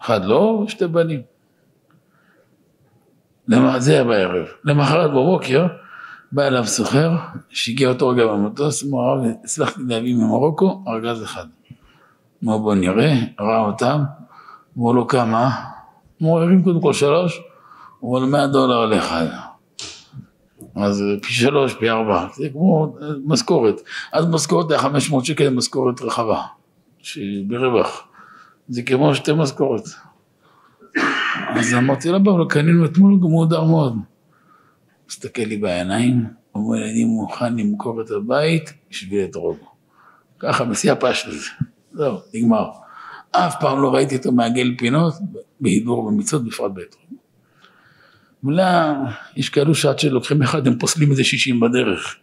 אחד 0.00 0.24
לא, 0.24 0.64
שתי 0.68 0.86
בנים. 0.86 1.22
זה 3.78 3.92
היה 3.92 4.04
בערב. 4.04 4.46
למחרת 4.64 5.10
בבוקר 5.10 5.66
בא 6.32 6.46
אליו 6.46 6.66
סוחר, 6.66 7.16
שהגיע 7.48 7.88
אותו 7.88 8.08
רגע 8.08 8.26
במטוס, 8.26 8.84
אמר 8.84 9.00
הרב, 9.00 9.24
הצלחתי 9.44 9.80
להביא 9.88 10.14
ממרוקו 10.14 10.84
ארגז 10.88 11.22
אחד. 11.22 11.46
אמר 12.44 12.58
בוא 12.58 12.74
נראה, 12.74 13.14
ראה 13.40 13.60
אותם, 13.60 14.02
אמרו 14.76 14.92
לו 14.92 15.06
כמה? 15.06 15.50
אמרו 16.22 16.38
הרים 16.38 16.64
קודם 16.64 16.80
כל 16.80 16.92
שלוש, 16.92 17.40
אמרו 18.04 18.20
לו 18.20 18.26
מאה 18.26 18.46
דולר 18.46 18.86
לאחד. 18.86 19.26
אז 20.76 21.04
פי 21.22 21.32
שלוש, 21.32 21.74
פי 21.74 21.90
ארבע, 21.90 22.26
זה 22.34 22.48
כמו 22.52 22.96
משכורת. 23.24 23.80
אז 24.12 24.26
משכורת 24.26 24.70
היה 24.70 24.80
500 24.80 25.24
שקל 25.24 25.50
משכורת 25.50 26.02
רחבה, 26.02 26.42
ברווח. 27.46 28.02
זה 28.68 28.82
כמו 28.82 29.14
שתי 29.14 29.32
משכורת. 29.32 29.82
אז 31.56 31.74
אמרתי 31.74 32.08
לו, 32.08 32.16
אבל 32.16 32.44
קנינו 32.48 32.84
אתמול 32.84 33.18
גם 33.22 33.28
מודר 33.28 33.64
מאוד. 33.64 33.98
מסתכל 35.08 35.42
לי 35.42 35.56
בעיניים, 35.56 36.26
אומר 36.54 36.84
אני 36.90 37.04
מוכן 37.04 37.56
למכור 37.56 38.00
את 38.00 38.10
הבית 38.10 38.72
בשביל 38.90 39.24
אתרוג. 39.24 39.56
ככה, 40.38 40.64
בשיא 40.64 40.92
הפש 40.92 41.26
לזה. 41.28 41.48
זהו, 41.92 42.18
נגמר. 42.34 42.70
אף 43.30 43.54
פעם 43.60 43.82
לא 43.82 43.94
ראיתי 43.94 44.16
אותו 44.16 44.32
מעגל 44.32 44.74
פינות, 44.78 45.14
בהידור 45.60 46.10
במצוות, 46.10 46.44
בפרט 46.44 46.72
באתרוג. 46.74 47.04
אולי 48.44 48.62
יש 49.36 49.48
כאלו 49.48 49.74
שעד 49.74 49.98
שלוקחים 49.98 50.42
אחד 50.42 50.66
הם 50.66 50.78
פוסלים 50.78 51.10
איזה 51.10 51.24
שישים 51.24 51.60
בדרך. 51.60 52.16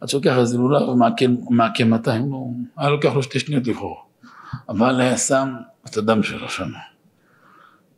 עד 0.00 0.08
שלוקח 0.08 0.36
איזה 0.38 0.58
לולב 0.58 0.88
ומעקה 0.88 1.84
200, 1.84 2.32
לא, 2.32 2.46
היה 2.76 2.90
לוקח 2.90 3.12
לו 3.14 3.22
שתי 3.22 3.38
שניות 3.38 3.66
לבחור. 3.66 4.02
אבל 4.68 5.00
היה 5.00 5.18
שם 5.18 5.48
את 5.86 5.96
הדם 5.96 6.22
שלו 6.22 6.48
שם. 6.48 6.68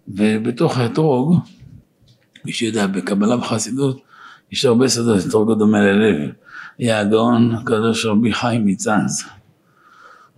ובתוך 0.08 0.78
האתרוג, 0.78 1.40
מי 2.44 2.52
שיודע, 2.52 2.86
בקבלה 2.86 3.36
בחסידות, 3.36 4.00
יש 4.52 4.64
הרבה 4.64 4.88
סודות, 4.88 5.26
אתרוג 5.26 5.58
דומה 5.58 5.80
ללב. 5.80 6.30
היה 6.78 7.00
הגאון 7.00 7.54
הקדוש 7.54 8.06
רבי 8.06 8.32
חיים 8.32 8.66
מצאנז. 8.66 9.24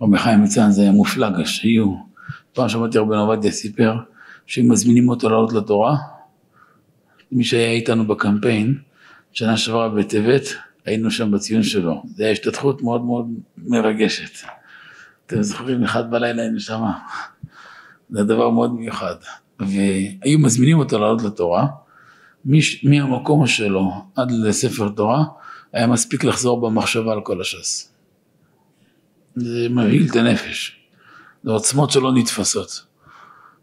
רבי 0.01 0.17
חיים 0.17 0.43
מצאנז 0.43 0.79
היה 0.79 0.91
מופלג, 0.91 1.45
שהיו. 1.45 1.95
פעם 2.53 2.69
שמעתי 2.69 2.97
רבי 2.97 3.15
עובדיה 3.15 3.51
סיפר, 3.51 3.95
שהם 4.45 4.71
מזמינים 4.71 5.09
אותו 5.09 5.29
לעלות 5.29 5.53
לתורה, 5.53 5.97
מי 7.31 7.43
שהיה 7.43 7.71
איתנו 7.71 8.07
בקמפיין, 8.07 8.77
שנה 9.33 9.57
שעברה 9.57 9.89
בטבת, 9.89 10.43
היינו 10.85 11.11
שם 11.11 11.31
בציון 11.31 11.63
שלו. 11.63 12.03
זו 12.05 12.23
הייתה 12.23 12.31
השתתפות 12.31 12.81
מאוד 12.81 13.05
מאוד 13.05 13.25
מרגשת. 13.57 14.47
אתם 15.25 15.41
זוכרים, 15.41 15.83
אחד 15.83 16.11
בלילה 16.11 16.41
היינו 16.41 16.59
שמה. 16.59 16.99
זה 18.09 18.23
דבר 18.23 18.49
מאוד 18.49 18.73
מיוחד. 18.73 19.15
והיו 19.61 20.39
מזמינים 20.39 20.79
אותו 20.79 20.99
לעלות 20.99 21.23
לתורה, 21.23 21.67
מהמקום 22.83 23.47
שלו 23.47 23.91
עד 24.15 24.31
לספר 24.31 24.89
תורה, 24.89 25.23
היה 25.73 25.87
מספיק 25.87 26.23
לחזור 26.23 26.61
במחשבה 26.61 27.11
על 27.11 27.21
כל 27.21 27.41
הש"ס. 27.41 27.91
זה 29.35 29.67
מבהיל 29.69 30.07
את 30.11 30.15
הנפש. 30.15 30.77
זה 31.43 31.51
עוצמות 31.51 31.91
שלא 31.91 32.11
נתפסות. 32.13 32.85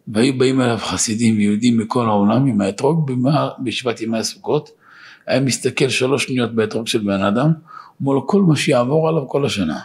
והיו 0.08 0.38
באים 0.38 0.60
אליו 0.60 0.78
חסידים 0.80 1.36
ויהודים 1.36 1.78
מכל 1.78 2.06
העולם 2.06 2.46
עם 2.46 2.60
האתרוג 2.60 3.10
בישיבת 3.58 4.00
ימי 4.00 4.18
הסוכות, 4.18 4.70
היה 5.26 5.40
מסתכל 5.40 5.88
שלוש 5.88 6.24
שניות 6.24 6.54
באתרוג 6.54 6.86
של 6.86 6.98
בן 6.98 7.22
אדם, 7.22 7.52
אומר 8.00 8.12
לו 8.12 8.26
כל 8.26 8.42
מה 8.42 8.56
שיעבור 8.56 9.08
עליו 9.08 9.28
כל 9.28 9.46
השנה, 9.46 9.80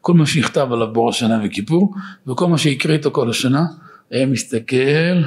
כל 0.00 0.14
מה 0.14 0.26
שיכתב 0.26 0.68
עליו 0.72 0.92
בור 0.92 1.10
השנה 1.10 1.40
וכיפור, 1.44 1.94
וכל 2.26 2.46
מה 2.46 2.58
שיקרה 2.58 2.94
איתו 2.94 3.10
כל 3.10 3.30
השנה, 3.30 3.64
היה 4.10 4.26
מסתכל, 4.26 5.22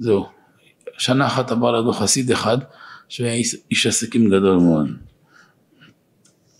זהו, 0.00 0.26
שנה 0.98 1.26
אחת 1.26 1.50
עבר 1.50 1.72
לידו 1.72 1.92
חסיד 1.92 2.30
אחד, 2.30 2.58
שהיה 3.08 3.32
איש, 3.70 3.86
עסקים 3.86 4.26
גדול 4.26 4.56
מאוד. 4.56 4.86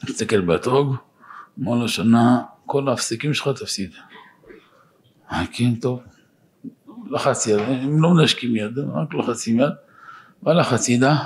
מסתכל 0.04 0.40
באתרוג, 0.40 0.96
אמר 1.58 1.74
לו 1.74 1.88
שנה, 1.88 2.42
כל 2.66 2.88
ההפסקים 2.88 3.34
שלך 3.34 3.48
תפסיד. 3.48 3.90
אה, 5.32 5.44
כן, 5.52 5.74
טוב. 5.74 6.00
לחץ 7.10 7.46
יד, 7.46 7.60
הם 7.60 8.02
לא 8.02 8.10
מנשקים 8.14 8.56
יד, 8.56 8.78
רק 8.78 9.14
לוחצים 9.14 9.60
יד, 9.60 9.72
והלך 10.42 10.72
הצידה, 10.72 11.16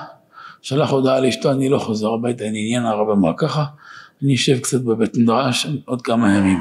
שלח 0.63 0.91
הודעה 0.91 1.21
לאשתו, 1.21 1.53
אני 1.53 1.69
לא 1.69 1.79
חוזר 1.79 2.09
הביתה, 2.09 2.45
אני 2.45 2.59
עניין 2.59 2.85
הרב 2.85 3.11
אמר 3.11 3.33
ככה, 3.37 3.65
אני 4.23 4.35
אשב 4.35 4.59
קצת 4.59 4.81
בבית 4.81 5.17
מדרש 5.17 5.67
עוד 5.85 6.03
כמה 6.03 6.37
ימים. 6.37 6.59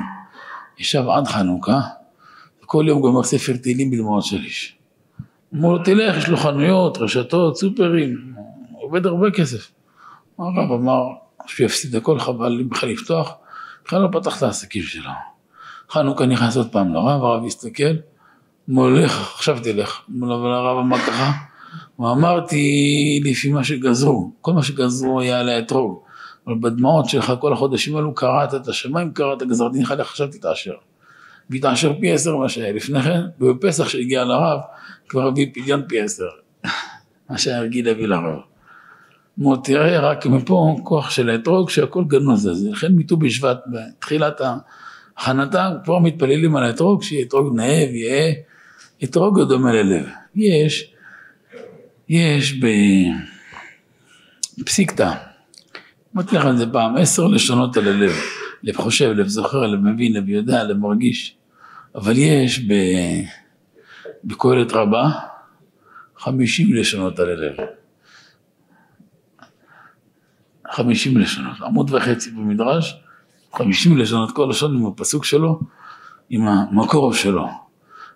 ישב 0.78 1.04
עד 1.18 1.28
חנוכה, 1.28 1.82
וכל 2.64 2.86
יום 2.88 3.02
גומר 3.02 3.24
ספר 3.24 3.58
תהילים 3.58 3.92
בדמעות 3.92 4.24
של 4.24 4.44
איש. 4.44 4.78
אמרו 5.56 5.72
לו, 5.72 5.84
תלך, 5.84 6.18
יש 6.18 6.30
לו 6.30 6.38
חנויות, 6.38 6.98
רשתות, 6.98 7.58
סופרים, 7.58 8.34
עובד 8.82 9.06
הרבה 9.06 9.32
כסף. 9.32 9.72
הרב 10.40 10.72
אמר 10.72 11.04
שהוא 11.46 11.66
יפסיד 11.66 11.96
הכל, 11.96 12.20
חבל 12.20 12.50
לי 12.50 12.64
בכלל 12.64 12.90
לפתוח, 12.90 13.34
בכלל 13.86 14.02
לא 14.02 14.10
פתח 14.12 14.38
את 14.38 14.44
העסקים 14.44 14.84
שלו. 14.84 15.10
חנוכה 15.90 16.26
נכנס 16.26 16.58
עוד 16.58 16.72
פעם 16.72 16.94
לרב, 16.94 17.24
הרב 17.24 17.46
הסתכל, 17.46 17.94
מולך, 18.68 19.34
עכשיו 19.36 19.58
תלך. 19.64 20.02
אבל 20.22 20.54
הרב 20.54 20.78
אמר 20.78 20.98
ככה, 20.98 21.32
הוא 21.96 22.12
אמרתי 22.12 23.22
לפי 23.26 23.52
מה 23.52 23.64
שגזרו, 23.64 24.32
כל 24.42 24.54
מה 24.54 24.64
שגזרו 24.64 25.22
היה 25.22 25.40
על 25.40 25.50
האתרוג, 25.50 26.00
אבל 26.48 26.56
בדמעות 26.62 27.10
שלך 27.10 27.34
כל 27.40 27.54
החודשים 27.54 27.96
האלו 27.96 28.16
קראת 28.16 28.54
את 28.54 28.68
השמיים, 28.68 29.12
קראת 29.12 29.44
גזר 29.44 29.68
דינך, 29.68 29.92
לך 29.92 30.10
עכשיו 30.10 30.28
תתעשר. 30.28 30.74
והתעשר 31.50 31.94
פי 32.00 32.12
עשר 32.12 32.38
מה 32.38 32.50
שהיה 32.50 32.74
לפני 32.74 33.02
כן, 33.02 33.22
ובפסח 33.40 33.90
שהגיע 33.90 34.24
לרב, 34.24 34.60
כבר 35.14 35.28
הביא 35.28 35.48
פדיון 35.54 35.82
פי 35.88 36.02
עשר, 36.02 36.26
מה 37.30 37.38
שהיה 37.38 37.62
רגיל 37.62 37.86
להביא 37.86 38.08
לרב. 38.08 38.40
אמרו, 39.40 39.56
תראה 39.56 40.00
רק 40.00 40.26
מפה 40.26 40.76
כוח 40.84 41.10
של 41.10 41.30
האתרוג 41.30 41.70
שהכל 41.70 42.04
גנוז 42.08 42.48
לזה, 42.48 42.70
לכן 42.70 42.96
מט"ו 42.96 43.18
בשבט, 43.18 43.58
בתחילת 43.68 44.42
הכנתה, 45.18 45.70
כבר 45.84 46.00
מתפללים 46.00 46.56
על 46.56 46.64
האתרוג, 46.64 47.04
שיהיה 47.04 47.26
אתרוג 47.26 47.56
נאה 47.56 47.86
ויהיה 47.92 48.34
אתרוג 49.04 49.42
דומה 49.42 49.72
ללב. 49.74 50.06
יש, 50.36 50.94
יש 52.10 52.60
בפסיקתא, 54.58 55.12
אמרתי 56.16 56.36
לך 56.36 56.46
את 56.46 56.58
זה 56.58 56.66
פעם, 56.72 56.98
עשר 56.98 57.28
לשונות 57.28 57.78
על 57.78 57.88
הלב, 57.88 58.12
לב 58.64 58.76
חושב, 58.76 59.12
לב 59.12 59.28
זוכר, 59.28 59.68
לב 59.68 59.80
מבין, 59.80 60.14
לב 60.14 60.30
יודע, 60.30 60.64
לב 60.64 60.78
מרגיש, 60.78 61.36
אבל 61.96 62.18
יש 62.18 62.60
ב... 62.60 62.74
בקהלת 64.24 64.72
רבה 64.72 65.10
חמישים 66.18 66.74
לשונות 66.74 67.20
על 67.20 67.30
הלב. 67.30 67.56
חמישים 70.72 71.18
לשונות, 71.18 71.62
עמוד 71.62 71.92
וחצי 71.94 72.32
במדרש, 72.32 73.02
חמישים 73.54 73.98
לשונות, 73.98 74.32
כל 74.36 74.48
לשון 74.50 74.78
עם 74.78 74.86
הפסוק 74.86 75.26
שלו, 75.26 75.60
עם 76.30 76.48
המקור 76.48 77.14
שלו. 77.14 77.48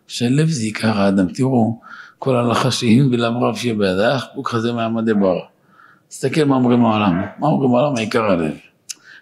שלב 0.08 0.48
זה 0.48 0.64
עיקר 0.64 0.98
האדם. 0.98 1.28
תראו, 1.34 1.80
כל 2.20 2.36
הלכה 2.36 2.70
ולאו 3.12 3.42
רב 3.42 3.56
שיהיה 3.56 3.76
בידך, 3.76 4.26
וכזה 4.40 4.74
מעמדי 4.74 5.14
בר. 5.14 5.40
תסתכל 6.08 6.44
מה 6.44 6.56
אומרים 6.56 6.86
העולם. 6.86 7.22
מה 7.40 7.48
אומרים 7.48 7.76
העולם? 7.76 7.96
העיקר 7.96 8.24
הלב. 8.24 8.56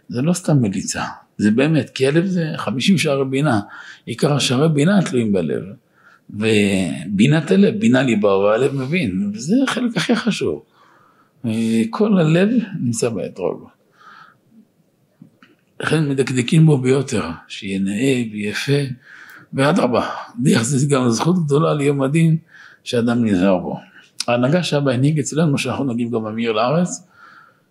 זה 0.09 0.21
לא 0.21 0.33
סתם 0.33 0.61
מליצה, 0.61 1.03
זה 1.37 1.51
באמת, 1.51 1.89
כי 1.89 2.07
הלב 2.07 2.25
זה 2.25 2.53
חמישים 2.57 2.97
שערי 2.97 3.25
בינה. 3.25 3.59
עיקר 4.05 4.33
השערי 4.33 4.69
בינה 4.69 5.01
תלויים 5.01 5.33
בלב. 5.33 5.63
ובינת 6.29 7.51
הלב, 7.51 7.79
בינה 7.79 8.03
ליבה, 8.03 8.37
והלב 8.37 8.75
מבין, 8.75 9.31
וזה 9.33 9.55
החלק 9.67 9.97
הכי 9.97 10.15
חשוב. 10.15 10.63
כל 11.89 12.19
הלב 12.19 12.49
נמצא 12.81 13.09
באתרוג. 13.09 13.67
לכן 15.79 16.09
מדקדקים 16.09 16.65
בו 16.65 16.77
ביותר, 16.77 17.29
שיהיה 17.47 17.79
נאה 17.79 18.23
ויפה. 18.31 18.91
ואדרבה, 19.53 20.09
דרך 20.39 20.61
זה 20.61 20.87
גם 20.87 21.09
זכות 21.09 21.45
גדולה 21.45 21.73
ליום 21.73 22.01
הדין 22.01 22.37
שאדם 22.83 23.25
נזהר 23.25 23.57
בו. 23.57 23.79
ההנהגה 24.27 24.63
שאבא 24.63 24.91
הנהיג 24.91 25.19
אצלנו, 25.19 25.57
שאנחנו 25.57 25.83
נוגעים 25.83 26.11
גם 26.11 26.23
במיר 26.23 26.51
לארץ, 26.51 27.07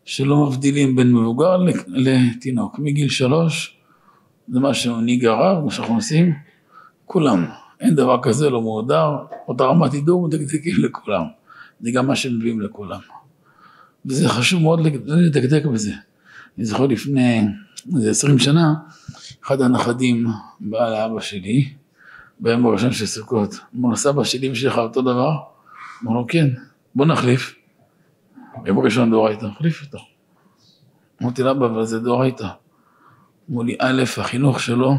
שלא 0.04 0.46
מבדילים 0.46 0.96
בין 0.96 1.12
מבוגר 1.12 1.56
לתינוק. 1.88 2.78
מגיל 2.78 3.08
שלוש, 3.08 3.76
זה 4.48 4.60
מה 4.60 4.74
שהנהיג 4.74 5.26
הרב, 5.26 5.64
מה 5.64 5.70
שאנחנו 5.70 5.94
עושים, 5.94 6.34
כולם. 7.04 7.46
אין 7.80 7.94
דבר 7.94 8.22
כזה 8.22 8.50
לא 8.50 8.60
מועדר, 8.60 9.16
אותה 9.48 9.64
רמת 9.64 9.92
הידור 9.92 10.26
מדקדקים 10.26 10.74
לכולם. 10.84 11.24
זה 11.80 11.90
גם 11.90 12.06
מה 12.06 12.16
שמביאים 12.16 12.60
לכולם. 12.60 13.00
וזה 14.06 14.28
חשוב 14.28 14.62
מאוד 14.62 14.80
לדקדק 15.06 15.66
בזה. 15.66 15.92
אני 16.58 16.64
זוכר 16.64 16.86
לפני 16.86 17.46
איזה 17.96 18.10
עשרים 18.10 18.38
שנה, 18.38 18.74
אחד 19.44 19.60
הנכדים 19.60 20.26
בא 20.60 20.90
לאבא 20.90 21.20
שלי, 21.20 21.72
ביום 22.40 22.66
הראשון 22.66 22.92
של 22.92 23.06
סוכות, 23.06 23.54
אמר 23.76 23.88
לו, 23.88 23.96
סבא 23.96 24.24
שלי 24.24 24.50
ושלך 24.50 24.78
אותו 24.78 25.02
דבר? 25.02 25.30
אמר 26.02 26.12
לו, 26.12 26.26
כן, 26.28 26.48
בוא 26.94 27.06
נחליף. 27.06 27.54
ביום 28.62 28.78
הראשון 28.78 29.10
דאורייתא, 29.10 29.46
נחליף 29.46 29.82
אותו. 29.82 29.98
אמרתי 31.22 31.42
לאבא, 31.42 31.66
אבל 31.66 31.84
זה 31.84 32.00
דאורייתא. 32.00 32.48
אמרו 33.50 33.62
לי, 33.62 33.76
א', 33.78 34.02
החינוך 34.18 34.60
שלו, 34.60 34.94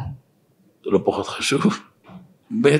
זה 0.83 0.89
לא 0.91 0.99
פחות 1.05 1.27
חשוב, 1.27 1.79
ב', 2.61 2.77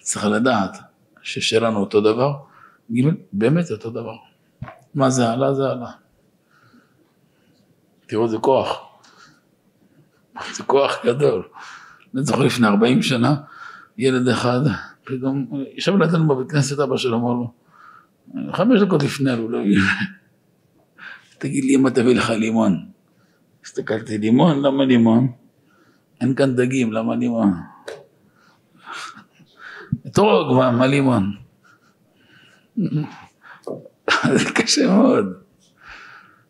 צריך 0.00 0.24
לדעת 0.24 0.76
ששלנו 1.22 1.80
אותו 1.80 2.00
דבר, 2.00 2.36
ג', 2.92 3.02
באמת 3.32 3.66
זה 3.66 3.74
אותו 3.74 3.90
דבר. 3.90 4.16
מה 4.94 5.10
זה 5.10 5.30
עלה? 5.30 5.54
זה 5.54 5.70
עלה. 5.70 5.90
תראו 8.06 8.24
איזה 8.24 8.38
כוח. 8.38 8.80
זה 10.52 10.62
כוח 10.62 10.96
גדול. 11.06 11.48
אני 12.14 12.22
זוכר 12.22 12.42
לפני 12.42 12.66
40 12.66 13.02
שנה, 13.02 13.34
ילד 13.98 14.28
אחד, 14.28 14.60
פתאום, 15.04 15.64
ישב 15.74 15.96
לידינו 15.96 16.28
בבית 16.28 16.50
כנסת, 16.50 16.78
אבא 16.78 16.96
שלו 16.96 17.16
אמר 17.16 17.32
לו, 17.32 17.52
חמש 18.52 18.82
דקות 18.82 19.02
לפני, 19.02 19.30
לא 19.48 19.60
הגיע. 19.60 19.80
תגיד 21.38 21.64
לי 21.64 21.74
אמא 21.74 21.88
תביא 21.88 22.14
לך 22.14 22.30
לימון. 22.30 22.86
הסתכלתי, 23.64 24.18
לימון? 24.18 24.62
למה 24.62 24.84
לימון? 24.84 25.32
אין 26.20 26.34
כאן 26.34 26.56
דגים, 26.56 26.92
למה 26.92 27.16
לימון? 27.16 27.54
אתרוג, 30.08 30.56
מה, 30.56 30.70
מה 30.70 30.86
לימון? 30.86 31.32
זה 34.34 34.50
קשה 34.54 34.86
מאוד. 34.86 35.26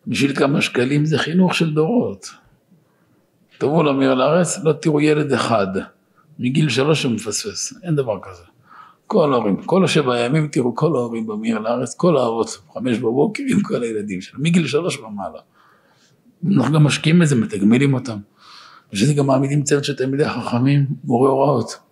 בשביל 0.07 0.35
כמה 0.35 0.61
שקלים 0.61 1.05
זה 1.05 1.17
חינוך 1.17 1.55
של 1.55 1.73
דורות. 1.73 2.29
תבואו 3.57 3.83
למיר 3.83 4.13
לארץ, 4.13 4.63
לא 4.63 4.73
תראו 4.73 5.01
ילד 5.01 5.33
אחד 5.33 5.67
מגיל 6.39 6.69
שלוש 6.69 7.01
שמפספס, 7.01 7.73
אין 7.83 7.95
דבר 7.95 8.19
כזה. 8.21 8.43
כל 9.07 9.33
ההורים, 9.33 9.63
כל 9.63 9.83
השבע 9.83 10.19
ימים 10.19 10.47
תראו 10.47 10.75
כל 10.75 10.95
ההורים 10.95 11.27
במיר 11.27 11.59
לארץ, 11.59 11.95
כל 11.95 12.17
האבות, 12.17 12.61
חמש 12.73 12.97
בבוקר 12.97 13.43
עם 13.49 13.61
כל 13.61 13.83
הילדים 13.83 14.21
שלהם, 14.21 14.43
מגיל 14.43 14.67
שלוש 14.67 14.97
ומעלה. 14.97 15.39
אנחנו 16.55 16.73
גם 16.73 16.83
משקיעים 16.83 17.19
בזה, 17.19 17.35
מתגמלים 17.35 17.93
אותם. 17.93 18.17
ושזה 18.93 19.13
גם 19.13 19.27
מעמידים 19.27 19.63
צוות 19.63 19.83
של 19.83 19.95
תלמידי 19.95 20.29
חכמים, 20.29 20.85
מורי 21.03 21.29
הוראות. 21.29 21.88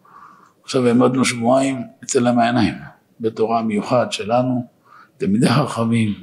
עכשיו 0.68 0.88
העמדנו 0.88 1.26
שבועיים 1.26 1.84
אצל 2.03 2.27
המעיניים, 2.27 2.73
בתורה 3.19 3.60
המיוחד 3.60 4.11
שלנו, 4.11 4.65
תלמידי 5.18 5.48
חכמים, 5.48 6.14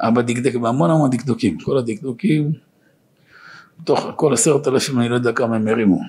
אבא 0.00 0.22
דקדק 0.22 0.54
בהמון 0.54 0.90
המון 0.90 1.10
דקדוקים, 1.10 1.58
כל 1.58 1.78
הדקדוקים, 1.78 2.52
בתוך 3.80 4.06
כל 4.16 4.32
עשרת 4.32 4.68
אלפים 4.68 5.00
אני 5.00 5.08
לא 5.08 5.14
יודע 5.14 5.32
כמה 5.32 5.56
הם 5.56 5.68
הרימו. 5.68 6.00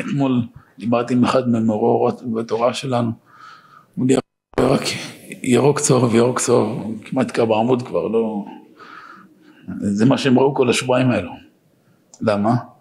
אתמול 0.00 0.42
דיברתי 0.78 1.14
עם 1.14 1.24
אחד 1.24 1.48
ממורות 1.48 2.22
בתורה 2.34 2.74
שלנו, 2.74 3.12
הוא 3.94 4.06
לי 4.06 4.16
רק 4.60 4.82
ירוק 5.42 5.80
צהוב 5.80 6.14
וירוק 6.14 6.40
צהוב, 6.40 7.02
כמעט 7.04 7.34
קו 7.34 7.46
בעמוד 7.46 7.82
כבר, 7.82 8.08
לא... 8.08 8.44
זה 9.78 10.06
מה 10.06 10.18
שהם 10.18 10.38
ראו 10.38 10.54
כל 10.54 10.70
השבועיים 10.70 11.10
האלו. 11.10 11.32
למה? 12.20 12.73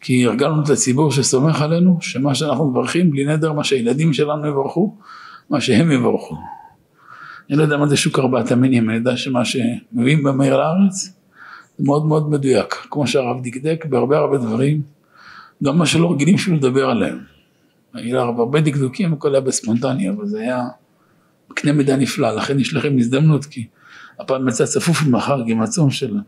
כי 0.00 0.26
הרגלנו 0.26 0.62
את 0.64 0.70
הציבור 0.70 1.12
שסומך 1.12 1.62
עלינו, 1.62 1.98
שמה 2.00 2.34
שאנחנו 2.34 2.70
מברכים, 2.70 3.10
בלי 3.10 3.24
נדר, 3.24 3.52
מה 3.52 3.64
שהילדים 3.64 4.12
שלנו 4.12 4.46
יברכו, 4.46 4.96
מה 5.50 5.60
שהם 5.60 5.90
יברכו. 5.90 6.36
אני 7.50 7.58
לא 7.58 7.62
יודע 7.62 7.76
מה 7.76 7.86
זה 7.86 7.96
שוק 7.96 8.18
ארבעת 8.18 8.52
המינים, 8.52 8.90
אני 8.90 8.96
יודע 8.98 9.16
שמה 9.16 9.42
שמביאים 9.44 10.22
במהר 10.22 10.56
לארץ, 10.56 11.12
זה 11.78 11.84
מאוד 11.84 12.06
מאוד 12.06 12.30
מדויק, 12.30 12.74
כמו 12.90 13.06
שהרב 13.06 13.42
דקדק 13.42 13.84
בהרבה 13.88 14.18
הרבה 14.18 14.38
דברים, 14.38 14.82
גם 15.64 15.78
מה 15.78 15.86
שלא 15.86 16.12
רגילים 16.12 16.34
אפילו 16.34 16.56
לדבר 16.56 16.90
עליהם. 16.90 17.18
היה 17.94 18.20
הרבה 18.20 18.60
דקדוקים, 18.60 19.12
הכל 19.12 19.34
היה 19.34 19.40
בספונטני, 19.40 20.10
אבל 20.10 20.26
זה 20.26 20.40
היה 20.40 20.62
קנה 21.54 21.72
מידה 21.72 21.96
נפלא, 21.96 22.30
לכן 22.30 22.60
יש 22.60 22.74
לכם 22.74 22.96
הזדמנות, 22.98 23.44
כי 23.44 23.66
הפעם 24.18 24.48
יצא 24.48 24.66
צפוף 24.66 25.02
ממחר 25.02 25.42
עם 25.46 25.62
הצום 25.62 25.90
של... 25.90 26.20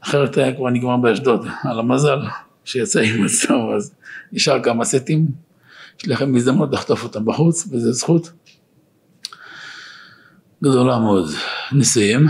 אחרת 0.00 0.36
היה 0.36 0.54
כבר 0.54 0.70
נגמר 0.70 0.96
באשדוד, 0.96 1.46
על 1.64 1.78
המזל 1.78 2.18
שיצא 2.64 3.00
עם 3.00 3.24
הצום, 3.24 3.74
אז 3.76 3.94
נשאר 4.32 4.62
כמה 4.62 4.84
סטים, 4.84 5.26
יש 6.00 6.08
לכם 6.08 6.36
הזדמנות 6.36 6.72
לחטוף 6.72 7.04
אותם 7.04 7.24
בחוץ, 7.24 7.68
וזו 7.70 7.92
זכות 7.92 8.30
גדולה 10.62 10.98
מאוד. 10.98 11.30
נסיים. 11.72 12.26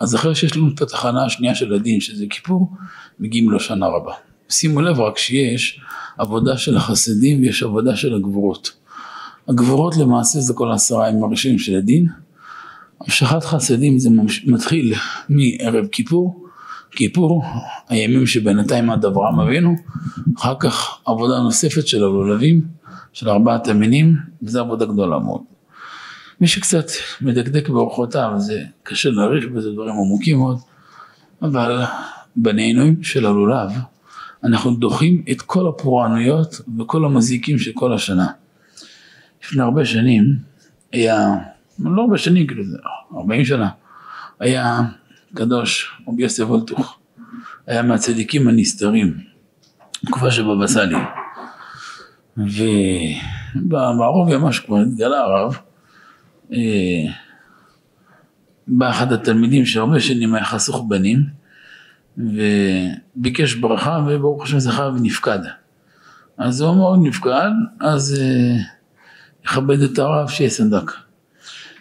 אז 0.00 0.14
אחרי 0.14 0.34
שיש 0.34 0.56
לנו 0.56 0.68
את 0.74 0.82
התחנה 0.82 1.24
השנייה 1.24 1.54
של 1.54 1.74
הדין, 1.74 2.00
שזה 2.00 2.24
כיפור, 2.30 2.72
מגיעים 3.18 3.52
לשנה 3.52 3.86
רבה. 3.86 4.12
שימו 4.48 4.80
לב 4.80 5.00
רק 5.00 5.18
שיש 5.18 5.80
עבודה 6.18 6.56
של 6.56 6.76
החסידים 6.76 7.40
ויש 7.40 7.62
עבודה 7.62 7.96
של 7.96 8.14
הגבורות. 8.14 8.72
הגבורות 9.48 9.96
למעשה 9.96 10.40
זה 10.40 10.54
כל 10.54 10.70
העשרה 10.70 11.08
ימים 11.08 11.24
הראשונים 11.24 11.58
של 11.58 11.76
הדין. 11.76 12.06
המשכת 13.00 13.44
חסדים 13.44 13.98
זה 13.98 14.10
מתחיל 14.46 14.94
מערב 15.28 15.86
כיפור, 15.86 16.45
כיפור, 16.90 17.44
הימים 17.88 18.26
שבינתיים 18.26 18.90
עד 18.90 19.04
אברהם 19.04 19.40
אבינו, 19.40 19.74
אחר 20.36 20.54
כך 20.60 20.98
עבודה 21.06 21.40
נוספת 21.40 21.86
של 21.86 21.96
הלולבים, 21.96 22.60
של 23.12 23.28
ארבעת 23.28 23.68
המינים, 23.68 24.16
וזו 24.42 24.60
עבודה 24.60 24.86
גדולה 24.86 25.18
מאוד. 25.18 25.40
מי 26.40 26.46
שקצת 26.46 26.86
מדקדק 27.20 27.68
באורחותיו, 27.68 28.32
זה 28.36 28.64
קשה 28.82 29.10
להעריך 29.10 29.44
בזה 29.48 29.72
דברים 29.72 29.94
עמוקים 29.94 30.38
מאוד, 30.38 30.58
אבל 31.42 31.82
בנהנועים 32.36 33.02
של 33.02 33.26
הלולב, 33.26 33.70
אנחנו 34.44 34.74
דוחים 34.74 35.22
את 35.30 35.42
כל 35.42 35.68
הפורענויות 35.68 36.60
וכל 36.78 37.04
המזיקים 37.04 37.58
של 37.58 37.70
כל 37.74 37.92
השנה. 37.92 38.26
לפני 39.44 39.62
הרבה 39.62 39.84
שנים 39.84 40.24
היה, 40.92 41.34
לא 41.78 42.02
הרבה 42.02 42.18
שנים, 42.18 42.46
כאילו 42.46 42.64
זה 42.64 42.78
40 43.16 43.44
שנה, 43.44 43.68
היה 44.40 44.80
קדוש 45.36 46.00
רבי 46.08 46.22
יוסף 46.22 46.44
וולטוך, 46.44 46.98
היה 47.66 47.82
מהצדיקים 47.82 48.48
הנסתרים, 48.48 49.18
תקופה 50.06 50.30
שבבא 50.30 50.66
סאלי. 50.66 50.96
ובערוב 52.36 54.28
ימש 54.28 54.58
כבר 54.58 54.76
התגלה 54.76 55.20
הרב, 55.20 55.58
אה, 56.52 56.58
בא 58.68 58.90
אחד 58.90 59.12
התלמידים 59.12 59.66
שהרבה 59.66 60.00
שנים 60.00 60.34
היה 60.34 60.44
חסוך 60.44 60.84
בנים, 60.88 61.22
וביקש 62.18 63.54
ברכה 63.54 64.04
וברוך 64.06 64.42
השם 64.42 64.58
זכה 64.58 64.90
ונפקד. 64.96 65.38
אז 66.38 66.60
הוא 66.60 66.70
אמר 66.70 66.96
נפקד, 66.96 67.50
אז 67.80 68.20
אה, 68.20 68.56
יכבד 69.44 69.80
את 69.80 69.98
הרב 69.98 70.28
שיהיה 70.28 70.50
סנדק. 70.50 71.05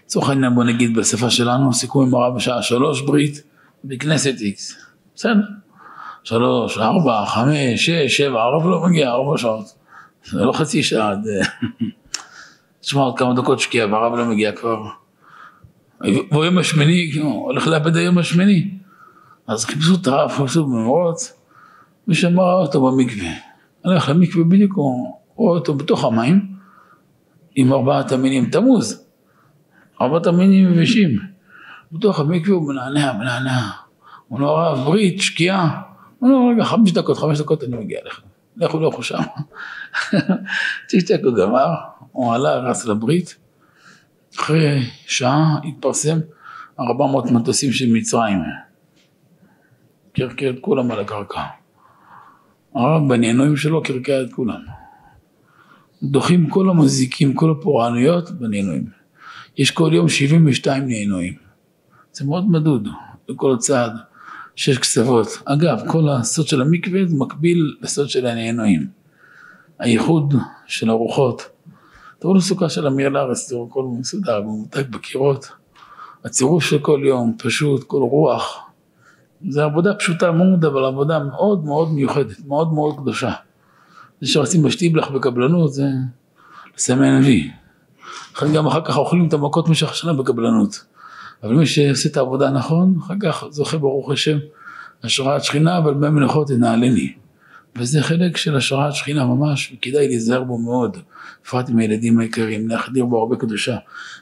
לצורך 0.06 0.30
העניין 0.30 0.56
בוא 0.56 0.64
נגיד 0.64 0.98
בשפה 0.98 1.30
שלנו, 1.30 1.74
סיכום 1.74 2.08
עם 2.08 2.16
הרב 2.16 2.36
בשעה 2.36 2.62
שלוש 2.62 3.02
ברית 3.02 3.44
בכנסת 3.84 4.36
איקס. 4.42 4.76
בסדר. 5.16 5.42
שלוש, 6.24 6.78
ארבע, 6.78 7.26
חמש, 7.26 7.86
שש, 7.86 8.18
שבע, 8.18 8.42
הרב 8.42 8.68
לא 8.68 8.84
מגיע 8.86 9.10
ארבע 9.10 9.38
שעות. 9.38 9.66
זה 10.26 10.44
לא 10.44 10.54
חצי 10.54 10.84
שעה. 10.84 11.14
תשמע 12.82 13.02
עוד 13.02 13.18
כמה 13.18 13.34
דקות 13.34 13.60
שקיע 13.60 13.86
והרב 13.86 14.14
לא 14.16 14.26
מגיע 14.26 14.52
כבר. 14.52 14.78
ביום 16.32 16.58
השמיני, 16.58 17.12
הולך 17.22 17.68
לאבד 17.68 17.96
היום 17.96 18.18
השמיני. 18.18 18.72
אז 19.48 19.66
חיפשו 19.66 19.96
את 20.02 20.08
הרב, 20.08 20.32
חיפשו 20.32 20.66
במרוץ, 20.66 21.34
ושם 22.08 22.40
ראה 22.40 22.54
אותו 22.54 22.92
במקווה. 22.92 23.30
הלך 23.86 24.10
למקווה 24.10 24.44
בדיוק, 24.44 24.74
הוא 24.74 25.20
רואה 25.36 25.58
אותו 25.58 25.74
בתוך 25.74 26.04
המים, 26.04 26.48
עם 27.56 27.74
ארבעת 27.74 28.12
המינים 28.12 28.50
תמוז. 28.50 29.05
ארבעת 30.02 30.28
המינים 30.28 30.74
יבשים. 30.74 31.20
בתוך 31.92 32.20
המקווה 32.20 32.56
הוא 32.56 32.74
מנענע, 32.74 33.14
מנענע. 33.14 33.70
הוא 34.28 34.40
אומר, 34.40 34.50
הרב, 34.50 34.86
ברית, 34.86 35.22
שקיעה. 35.22 35.82
הוא 36.20 36.32
אומר, 36.32 36.54
רגע, 36.54 36.64
חמש 36.64 36.92
דקות, 36.92 37.18
חמש 37.18 37.40
דקות 37.40 37.64
אני 37.64 37.78
מגיע 37.78 38.00
לך. 38.06 38.22
לכו 38.58 38.80
לכו 38.80 39.04
שם. 39.04 39.20
צ'יק 40.88 41.22
הוא 41.24 41.36
גמר, 41.38 41.68
הוא 42.12 42.34
עלה, 42.34 42.56
רץ 42.56 42.86
לברית. 42.86 43.36
אחרי 44.40 44.82
שעה 45.08 45.60
התפרסם 45.64 46.20
400 46.80 47.32
מטוסים 47.32 47.72
של 47.72 47.94
מצרים. 47.94 48.40
קרקע 50.14 50.50
את 50.50 50.56
כולם 50.62 50.92
על 50.92 51.00
הקרקע. 51.00 51.44
הרב 52.76 53.10
בנהנועים 53.10 53.58
שלו 53.58 53.84
קרקע 53.84 54.22
את 54.22 54.34
כולם. 54.34 54.62
דוחים 56.04 56.50
כל 56.50 56.70
המזיקים, 56.70 57.34
כל 57.34 57.52
הפורענויות 57.52 58.32
בנהנועים. 58.32 59.05
יש 59.58 59.72
כל 59.72 59.90
יום 59.94 60.10
72 60.10 60.88
נהנועים. 60.88 61.34
זה 62.14 62.26
מאוד 62.26 62.50
מדוד, 62.50 62.88
לכל 63.30 63.56
צעד, 63.60 63.92
שש 64.56 64.78
קצוות. 64.78 65.28
אגב, 65.46 65.82
כל 65.88 66.10
הסוד 66.10 66.48
של 66.48 66.62
המקווה 66.62 67.06
זה 67.06 67.16
מקביל 67.16 67.76
לסוד 67.82 68.10
של 68.10 68.26
הנהנועים. 68.26 68.88
הייחוד 69.80 70.34
של 70.68 70.90
הרוחות. 70.90 71.50
תראו 72.20 72.34
לסוכה 72.34 72.70
של 72.70 72.88
אמיר 72.88 73.10
לארץ, 73.10 73.50
תראו 73.50 73.68
הכל 73.70 73.84
מסודר, 74.00 74.42
ממותג 74.42 74.84
בקירות. 74.90 75.52
הצירוף 76.26 76.64
של 76.64 76.80
כל 76.80 77.02
יום, 77.06 77.36
פשוט, 77.38 77.84
כל 77.84 78.02
רוח. 78.02 78.62
זה 79.50 79.64
עבודה 79.64 79.94
פשוטה 79.94 80.32
מאוד, 80.32 80.66
אבל 80.66 80.86
עבודה 80.86 81.20
מאוד 81.20 81.66
מאוד 81.66 81.94
מיוחדת, 81.94 82.46
מאוד 82.48 82.74
מאוד 82.74 82.98
קדושה. 82.98 83.34
זה 84.22 84.28
שרוצים 84.28 84.64
בשטיבלח 84.64 85.08
בקבלנות 85.08 85.74
זה 85.74 85.88
לסמן 86.78 87.20
נביא. 87.20 87.50
לכן 88.36 88.54
גם 88.54 88.68
אחר 88.68 88.82
כך 88.86 88.98
אוכלים 88.98 89.28
את 89.28 89.34
המכות 89.34 89.68
במשך 89.68 89.92
השנה 89.92 90.14
בקבלנות. 90.14 90.86
אבל 91.44 91.54
מי 91.54 91.66
שעושה 91.66 92.10
את 92.10 92.18
העבודה 92.18 92.50
נכון, 92.50 92.96
אחר 93.06 93.14
כך 93.22 93.44
זוכה 93.50 93.78
ברוך 93.78 94.12
השם 94.12 94.38
השראת 95.04 95.44
שכינה, 95.44 95.78
אבל 95.78 95.94
במנחות 95.94 96.48
תנעלני. 96.48 97.14
וזה 97.78 98.02
חלק 98.02 98.38
של 98.38 98.56
השראת 98.56 98.94
שכינה 98.94 99.26
ממש, 99.26 99.74
וכדאי 99.74 100.08
להיזהר 100.08 100.44
בו 100.44 100.58
מאוד, 100.58 100.98
בפרט 101.46 101.70
עם 101.70 101.80
הילדים 101.80 102.20
היקרים, 102.20 102.68
להחדיר 102.68 103.06
בו 103.06 103.20
הרבה 103.20 103.36
קדושה. 103.36 103.78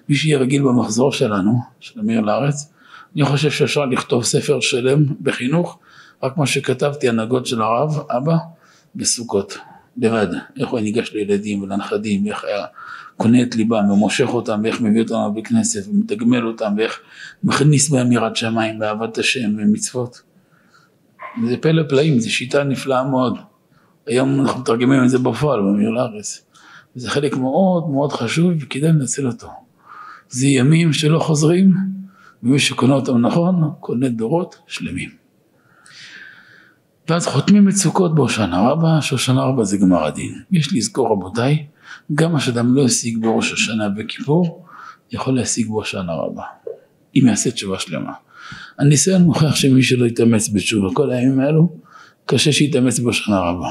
מי 0.09 0.15
שיהיה 0.15 0.37
רגיל 0.37 0.61
במחזור 0.61 1.11
שלנו, 1.11 1.59
של 1.79 1.99
אמיר 1.99 2.21
לארץ, 2.21 2.71
אני 3.15 3.25
חושב 3.25 3.51
שאפשר 3.51 3.85
לכתוב 3.85 4.23
ספר 4.23 4.59
שלם 4.59 5.05
בחינוך, 5.21 5.79
רק 6.23 6.37
מה 6.37 6.45
שכתבתי, 6.45 7.09
הנהגות 7.09 7.45
של 7.45 7.61
הרב, 7.61 7.99
אבא, 8.09 8.35
בסוכות. 8.95 9.57
לבד, 9.97 10.27
איך 10.59 10.69
הוא 10.69 10.79
ניגש 10.79 11.13
לילדים 11.13 11.61
ולנכדים, 11.61 12.25
ואיך 12.25 12.43
היה 12.43 12.65
קונה 13.23 13.41
את 13.41 13.55
ליבם 13.55 13.89
ומושך 13.91 14.27
אותם, 14.27 14.61
ואיך 14.63 14.81
מביא 14.81 15.01
אותם 15.01 15.15
לבית 15.31 15.47
כנסת 15.47 15.87
ומתגמל 15.87 16.47
אותם, 16.47 16.73
ואיך 16.77 16.99
מכניס 17.43 17.89
בהם 17.89 18.11
יראת 18.11 18.35
שמיים 18.35 18.79
ואהבת 18.79 19.17
השם 19.17 19.49
ומצוות. 19.57 20.21
זה 21.47 21.57
פלא 21.57 21.83
פלאים, 21.89 22.19
זו 22.19 22.33
שיטה 22.33 22.63
נפלאה 22.63 23.03
מאוד. 23.03 23.37
היום 24.07 24.41
אנחנו 24.41 24.61
מתרגמים 24.61 25.03
את 25.03 25.09
זה 25.09 25.19
בפועל 25.19 25.59
במיר 25.59 25.89
לארץ. 25.89 26.45
זה 26.95 27.09
חלק 27.09 27.37
מאוד 27.37 27.89
מאוד 27.89 28.11
חשוב 28.11 28.51
וכדאי 28.59 28.91
לנצל 28.91 29.27
אותו. 29.27 29.47
זה 30.29 30.47
ימים 30.47 30.93
שלא 30.93 31.19
חוזרים, 31.19 31.73
ומי 32.43 32.59
שקונה 32.59 32.93
אותם 32.93 33.17
נכון, 33.17 33.71
קונה 33.79 34.09
דורות 34.09 34.55
שלמים. 34.67 35.09
ואז 37.09 37.27
חותמים 37.27 37.69
את 37.69 37.73
סוכות 37.73 38.15
בהושענא 38.15 38.55
רבה, 38.55 39.01
שהושענא 39.01 39.39
רבה 39.39 39.63
זה 39.63 39.77
גמר 39.77 40.05
הדין. 40.05 40.41
יש 40.51 40.73
לזכור 40.73 41.11
רבותיי, 41.11 41.65
גם 42.15 42.31
מה 42.31 42.39
שאדם 42.39 42.75
לא 42.75 42.85
השיג 42.85 43.21
בראש 43.21 43.53
השנה 43.53 43.87
וכיפור, 43.97 44.65
יכול 45.11 45.35
להשיג 45.35 45.67
בהושענא 45.67 46.11
רבה, 46.11 46.43
אם 47.15 47.27
יעשה 47.27 47.51
תשובה 47.51 47.79
שלמה. 47.79 48.13
הניסיון 48.79 49.21
מוכיח 49.21 49.55
שמי 49.55 49.83
שלא 49.83 50.05
יתאמץ 50.05 50.49
בתשובה 50.49 50.89
כל 50.93 51.11
הימים 51.11 51.39
האלו, 51.39 51.77
קשה 52.25 52.51
שיתאמץ 52.51 52.99
בהושענא 52.99 53.35
רבה. 53.35 53.69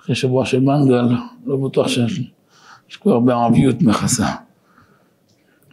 אחרי 0.00 0.14
שבוע 0.14 0.46
של 0.46 0.60
מנגל, 0.60 1.04
לא 1.46 1.56
בטוח 1.56 1.88
שיש 1.88 2.96
כבר 3.00 3.20
בערביות 3.20 3.82
מכסה. 3.82 4.26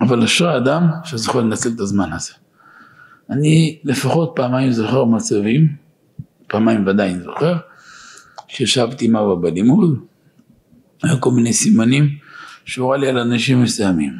אבל 0.01 0.23
אשרי 0.23 0.57
אדם 0.57 0.87
שזוכר 1.03 1.39
לנצל 1.39 1.69
את 1.75 1.79
הזמן 1.79 2.13
הזה. 2.13 2.33
אני 3.29 3.79
לפחות 3.83 4.31
פעמיים 4.35 4.71
זוכר 4.71 5.05
מצבים, 5.05 5.67
פעמיים 6.47 6.87
ודאי 6.87 7.13
אני 7.13 7.23
זוכר, 7.23 7.57
שישבתי 8.47 9.05
עם 9.05 9.15
אבא 9.15 9.35
בלימוד, 9.41 9.99
היו 11.03 11.21
כל 11.21 11.31
מיני 11.31 11.53
סימנים 11.53 12.09
שהוא 12.65 12.89
ראה 12.89 12.97
לי 12.97 13.09
על 13.09 13.17
אנשים 13.17 13.63
מסוימים. 13.63 14.13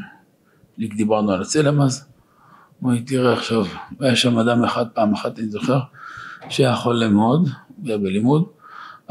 דיברנו 0.77 1.31
על 1.31 1.41
הצלם 1.41 1.81
אז, 1.81 2.07
הוא 2.79 2.91
אמר 2.91 3.01
תראה 3.05 3.33
עכשיו, 3.33 3.65
היה 3.99 4.15
שם 4.15 4.37
אדם 4.37 4.63
אחד, 4.63 4.85
פעם 4.93 5.13
אחת 5.13 5.39
אני 5.39 5.49
זוכר, 5.49 5.79
שהיה 6.49 6.75
חולה 6.75 7.09
מאוד, 7.09 7.49
היה 7.85 7.97
בלימוד, 7.97 8.45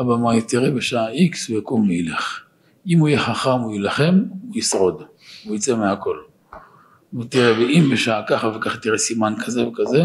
אבא 0.00 0.14
אמר 0.14 0.30
לי 0.30 0.42
תראה 0.42 0.70
בשעה 0.70 1.08
איקס 1.08 1.48
הוא 1.48 1.58
יקום 1.58 1.88
וילך. 1.88 2.40
אם 2.86 2.98
הוא 2.98 3.08
יהיה 3.08 3.20
חכם 3.20 3.50
הוא 3.50 3.72
יילחם, 3.72 4.22
הוא 4.42 4.56
ישרוד, 4.56 5.02
הוא 5.44 5.56
יצא 5.56 5.76
מהכל. 5.76 6.16
ותראה, 7.20 7.58
ואם 7.58 7.90
בשעה 7.92 8.22
ככה 8.26 8.48
וככה 8.48 8.78
תראה 8.78 8.98
סימן 8.98 9.34
כזה 9.44 9.68
וכזה, 9.68 10.02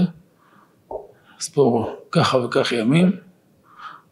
אז 1.40 1.50
פה 1.50 1.96
ככה 2.12 2.38
וככה 2.38 2.76
ימים, 2.76 3.12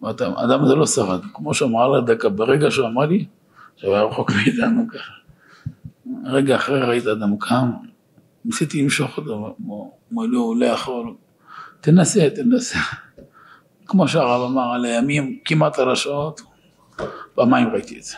האדם 0.03 0.63
הזה 0.63 0.76
לא 0.76 0.85
שרד. 0.85 1.21
כמו 1.34 1.53
שאמר 1.53 1.88
לה 1.88 2.01
דקה, 2.01 2.30
ברגע 2.30 2.71
שהוא 2.71 2.88
אמר 2.88 3.05
לי, 3.05 3.26
עכשיו 3.80 3.95
היה 3.95 4.03
רחוק 4.03 4.31
מאיתנו 4.31 4.88
ככה. 4.93 5.11
רגע 6.26 6.56
אחרי 6.56 6.81
ראית 6.81 7.07
אדם 7.07 7.38
קם, 7.39 7.72
ניסיתי 8.45 8.84
למשוך 8.84 9.18
אותו, 9.18 9.56
לי, 10.11 10.38
הוא 10.38 10.49
עולה 10.49 10.73
אחורה, 10.73 11.11
תנסה, 11.81 12.30
תנסה. 12.35 12.80
כמו 13.85 14.07
שהרב 14.07 14.51
אמר, 14.51 14.73
על 14.73 14.85
הימים, 14.85 15.39
כמעט 15.45 15.80
על 15.80 15.91
השעות, 15.91 16.41
פעמיים 17.35 17.69
ראיתי 17.69 17.97
את 17.97 18.03
זה. 18.03 18.15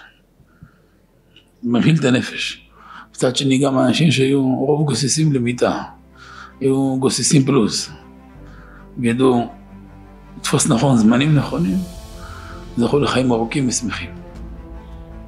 מבהיל 1.63 1.95
את 1.99 2.05
הנפש. 2.05 2.69
מצד 3.11 3.35
שני 3.35 3.59
גם 3.59 3.79
אנשים 3.79 4.11
שהיו 4.11 4.41
רוב 4.41 4.87
גוססים 4.87 5.33
למיטה, 5.33 5.83
היו 6.59 6.97
גוססים 6.99 7.45
פלוס, 7.45 7.91
וידעו 8.97 9.53
לתפוס 10.37 10.69
נכון 10.69 10.97
זמנים 10.97 11.35
נכונים, 11.35 11.77
זכו 12.77 12.99
לחיים 12.99 13.31
ארוכים 13.31 13.67
ושמחים. 13.67 14.20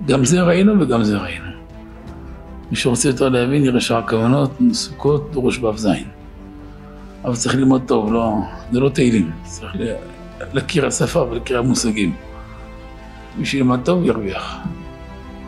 גם 0.06 0.26
זה 0.26 0.42
ראינו 0.42 0.80
וגם 0.80 1.04
זה 1.04 1.18
ראינו. 1.18 1.46
מי 2.72 2.78
שרוצה 2.78 3.10
יותר 3.10 3.30
להבין 3.30 3.66
יראה 3.66 3.82
שהכוונות 3.82 4.52
סוכות 4.72 5.32
דרוש 5.32 5.60
ו"ז. 5.60 5.88
אבל 7.26 7.36
צריך 7.36 7.56
ללמוד 7.56 7.82
טוב, 7.86 8.14
לא, 8.14 8.34
זה 8.72 8.80
לא 8.80 8.90
תהילים, 8.90 9.32
צריך 9.44 9.76
להכיר 10.54 10.88
השפה 10.88 11.20
ולהכיר 11.20 11.60
המושגים. 11.60 12.16
מי 13.38 13.46
שילמד 13.46 13.80
טוב 13.86 14.06
ירוויח. 14.06 14.58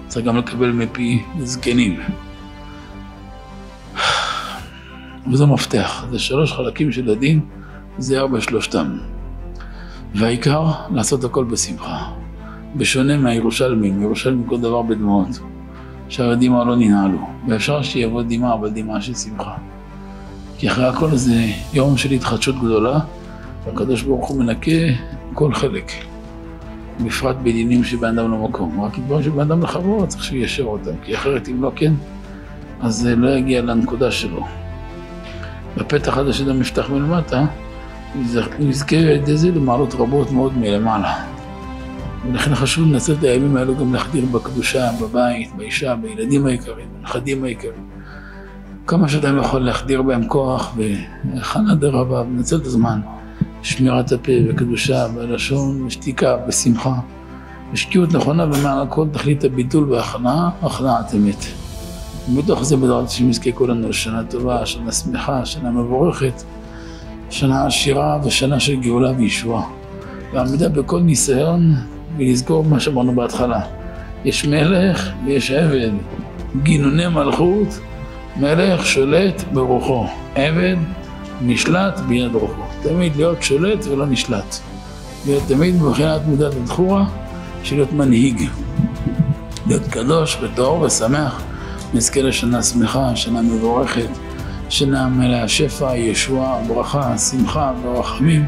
צריך 0.07 0.25
גם 0.25 0.37
לקבל 0.37 0.71
מפי 0.71 1.23
זקנים. 1.39 1.99
וזה 5.31 5.45
מפתח, 5.45 6.05
זה 6.11 6.19
שלוש 6.19 6.53
חלקים 6.53 6.91
של 6.91 7.09
הדין, 7.09 7.39
זה 7.97 8.19
ארבע 8.19 8.41
שלושתם. 8.41 8.97
והעיקר, 10.15 10.71
לעשות 10.89 11.23
הכל 11.23 11.45
בשמחה. 11.45 12.24
בשונה 12.77 13.17
מהירושלמים, 13.17 14.01
ירושלמים 14.01 14.43
כל 14.47 14.61
דבר 14.61 14.81
בדמעות, 14.81 15.39
שהדמעה 16.09 16.63
לא 16.63 16.75
ננעלו, 16.75 17.19
ואפשר 17.47 17.81
שיבוא 17.81 18.23
דמעה, 18.27 18.53
אבל 18.53 18.69
דמעה 18.69 19.01
של 19.01 19.13
שמחה. 19.13 19.55
כי 20.57 20.67
אחרי 20.67 20.85
הכל 20.85 21.15
זה 21.15 21.45
יום 21.73 21.97
של 21.97 22.11
התחדשות 22.11 22.55
גדולה, 22.55 22.99
והקדוש 23.65 24.01
ברוך 24.01 24.27
הוא 24.27 24.39
מנקה 24.39 24.71
כל 25.33 25.53
חלק. 25.53 25.91
בפרט 27.05 27.35
בעניינים 27.43 27.83
שבן 27.83 28.19
אדם 28.19 28.31
לא 28.31 28.37
מקום. 28.37 28.81
רק 28.81 28.99
דברים 28.99 29.23
שבן 29.23 29.39
אדם 29.39 29.63
לחברו 29.63 30.07
צריך 30.07 30.23
שהוא 30.23 30.37
יישר 30.37 30.63
אותם, 30.63 30.91
כי 31.03 31.15
אחרת 31.15 31.49
אם 31.49 31.63
לא 31.63 31.71
כן, 31.75 31.93
אז 32.81 32.95
זה 32.95 33.15
לא 33.15 33.29
יגיע 33.29 33.61
לנקודה 33.61 34.11
שלו. 34.11 34.45
בפתח 35.77 36.17
הזה 36.17 36.33
שאדם 36.33 36.61
יפתח 36.61 36.89
מלמטה, 36.89 37.45
יזכה 38.59 38.97
על 38.97 39.09
ידי 39.09 39.37
זה 39.37 39.51
למעלות 39.51 39.93
רבות 39.93 40.31
מאוד 40.31 40.57
מלמעלה. 40.57 41.34
ולכן 42.29 42.55
חשוב 42.55 42.91
לנצל 42.91 43.13
את 43.13 43.23
הימים 43.23 43.57
האלו 43.57 43.77
גם 43.77 43.93
להחדיר 43.93 44.25
בקדושה, 44.25 44.89
בבית, 45.01 45.55
באישה, 45.55 45.95
בילדים 45.95 46.45
היקרים, 46.45 46.87
בנכדים 47.01 47.43
היקרים. 47.43 47.89
כמה 48.87 49.09
שאדם 49.09 49.37
יכול 49.37 49.61
להחדיר 49.61 50.01
בהם 50.01 50.27
כוח 50.27 50.75
והכנה 50.77 51.75
די 51.75 51.87
רבה, 51.87 52.21
ולנצל 52.21 52.55
את 52.55 52.65
הזמן. 52.65 52.99
שמירת 53.63 54.11
הפה 54.11 54.31
וקדושה 54.49 55.07
והלשון 55.15 55.85
ושתיקה 55.85 56.37
ושמחה. 56.47 56.95
ושקיעות 57.73 58.13
נכונה 58.13 58.43
ומעל 58.43 58.81
הכל 58.81 59.07
תכלית 59.11 59.43
הביטול 59.43 59.91
והכנעה, 59.91 60.49
הכנעת 60.61 61.15
אמת. 61.15 61.45
ומתוך 62.29 62.63
זה 62.63 62.77
בדעת 62.77 63.09
שנזכה 63.09 63.51
כולנו 63.51 63.89
לשנה 63.89 64.23
טובה, 64.23 64.65
שנה 64.65 64.91
שמחה, 64.91 65.45
שנה 65.45 65.71
מבורכת, 65.71 66.43
שנה 67.29 67.65
עשירה 67.65 68.19
ושנה 68.23 68.59
של 68.59 68.75
גאולה 68.75 69.11
וישועה. 69.17 69.63
ועמידה 70.33 70.69
בכל 70.69 70.99
ניסיון 70.99 71.73
ולזכור 72.17 72.63
מה 72.63 72.79
שאמרנו 72.79 73.15
בהתחלה. 73.15 73.61
יש 74.25 74.45
מלך 74.45 75.09
ויש 75.25 75.51
עבד, 75.51 75.91
גינוני 76.63 77.07
מלכות, 77.07 77.79
מלך 78.37 78.85
שולט 78.85 79.43
ברוחו, 79.53 80.07
עבד 80.35 80.75
נשלט 81.41 81.99
ביד 81.99 82.35
רוחו. 82.35 82.61
תמיד 82.81 83.15
להיות 83.15 83.43
שולט 83.43 83.85
ולא 83.85 84.05
נשלט. 84.05 84.55
להיות 85.25 85.43
תמיד 85.47 85.81
מבחינת 85.81 86.21
מידת 86.27 86.53
הדחורה 86.53 87.05
של 87.63 87.75
להיות 87.75 87.93
מנהיג. 87.93 88.49
להיות 89.67 89.87
קדוש 89.87 90.37
וטהור 90.41 90.81
ושמח. 90.81 91.41
נזכה 91.93 92.21
לשנה 92.21 92.63
שמחה, 92.63 93.15
שנה 93.15 93.41
מבורכת, 93.41 94.09
שנה 94.69 95.07
מלאה 95.07 95.47
שפע, 95.47 95.95
ישועה, 95.95 96.59
ברכה, 96.67 97.17
שמחה 97.17 97.73
ורחמים, 97.83 98.45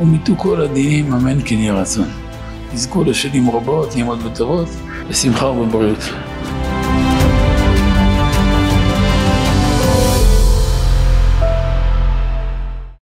ומיתו 0.00 0.32
כל 0.36 0.60
הדינים, 0.60 1.12
אמן 1.12 1.38
כן 1.44 1.54
יהיה 1.54 1.74
רצון. 1.74 2.25
תזכו 2.72 3.04
לשנים 3.04 3.50
רבות, 3.50 3.94
נעימות 3.94 4.18
וטובות, 4.24 4.68
בשמחה 5.10 5.46
ובבריאות. 5.46 5.98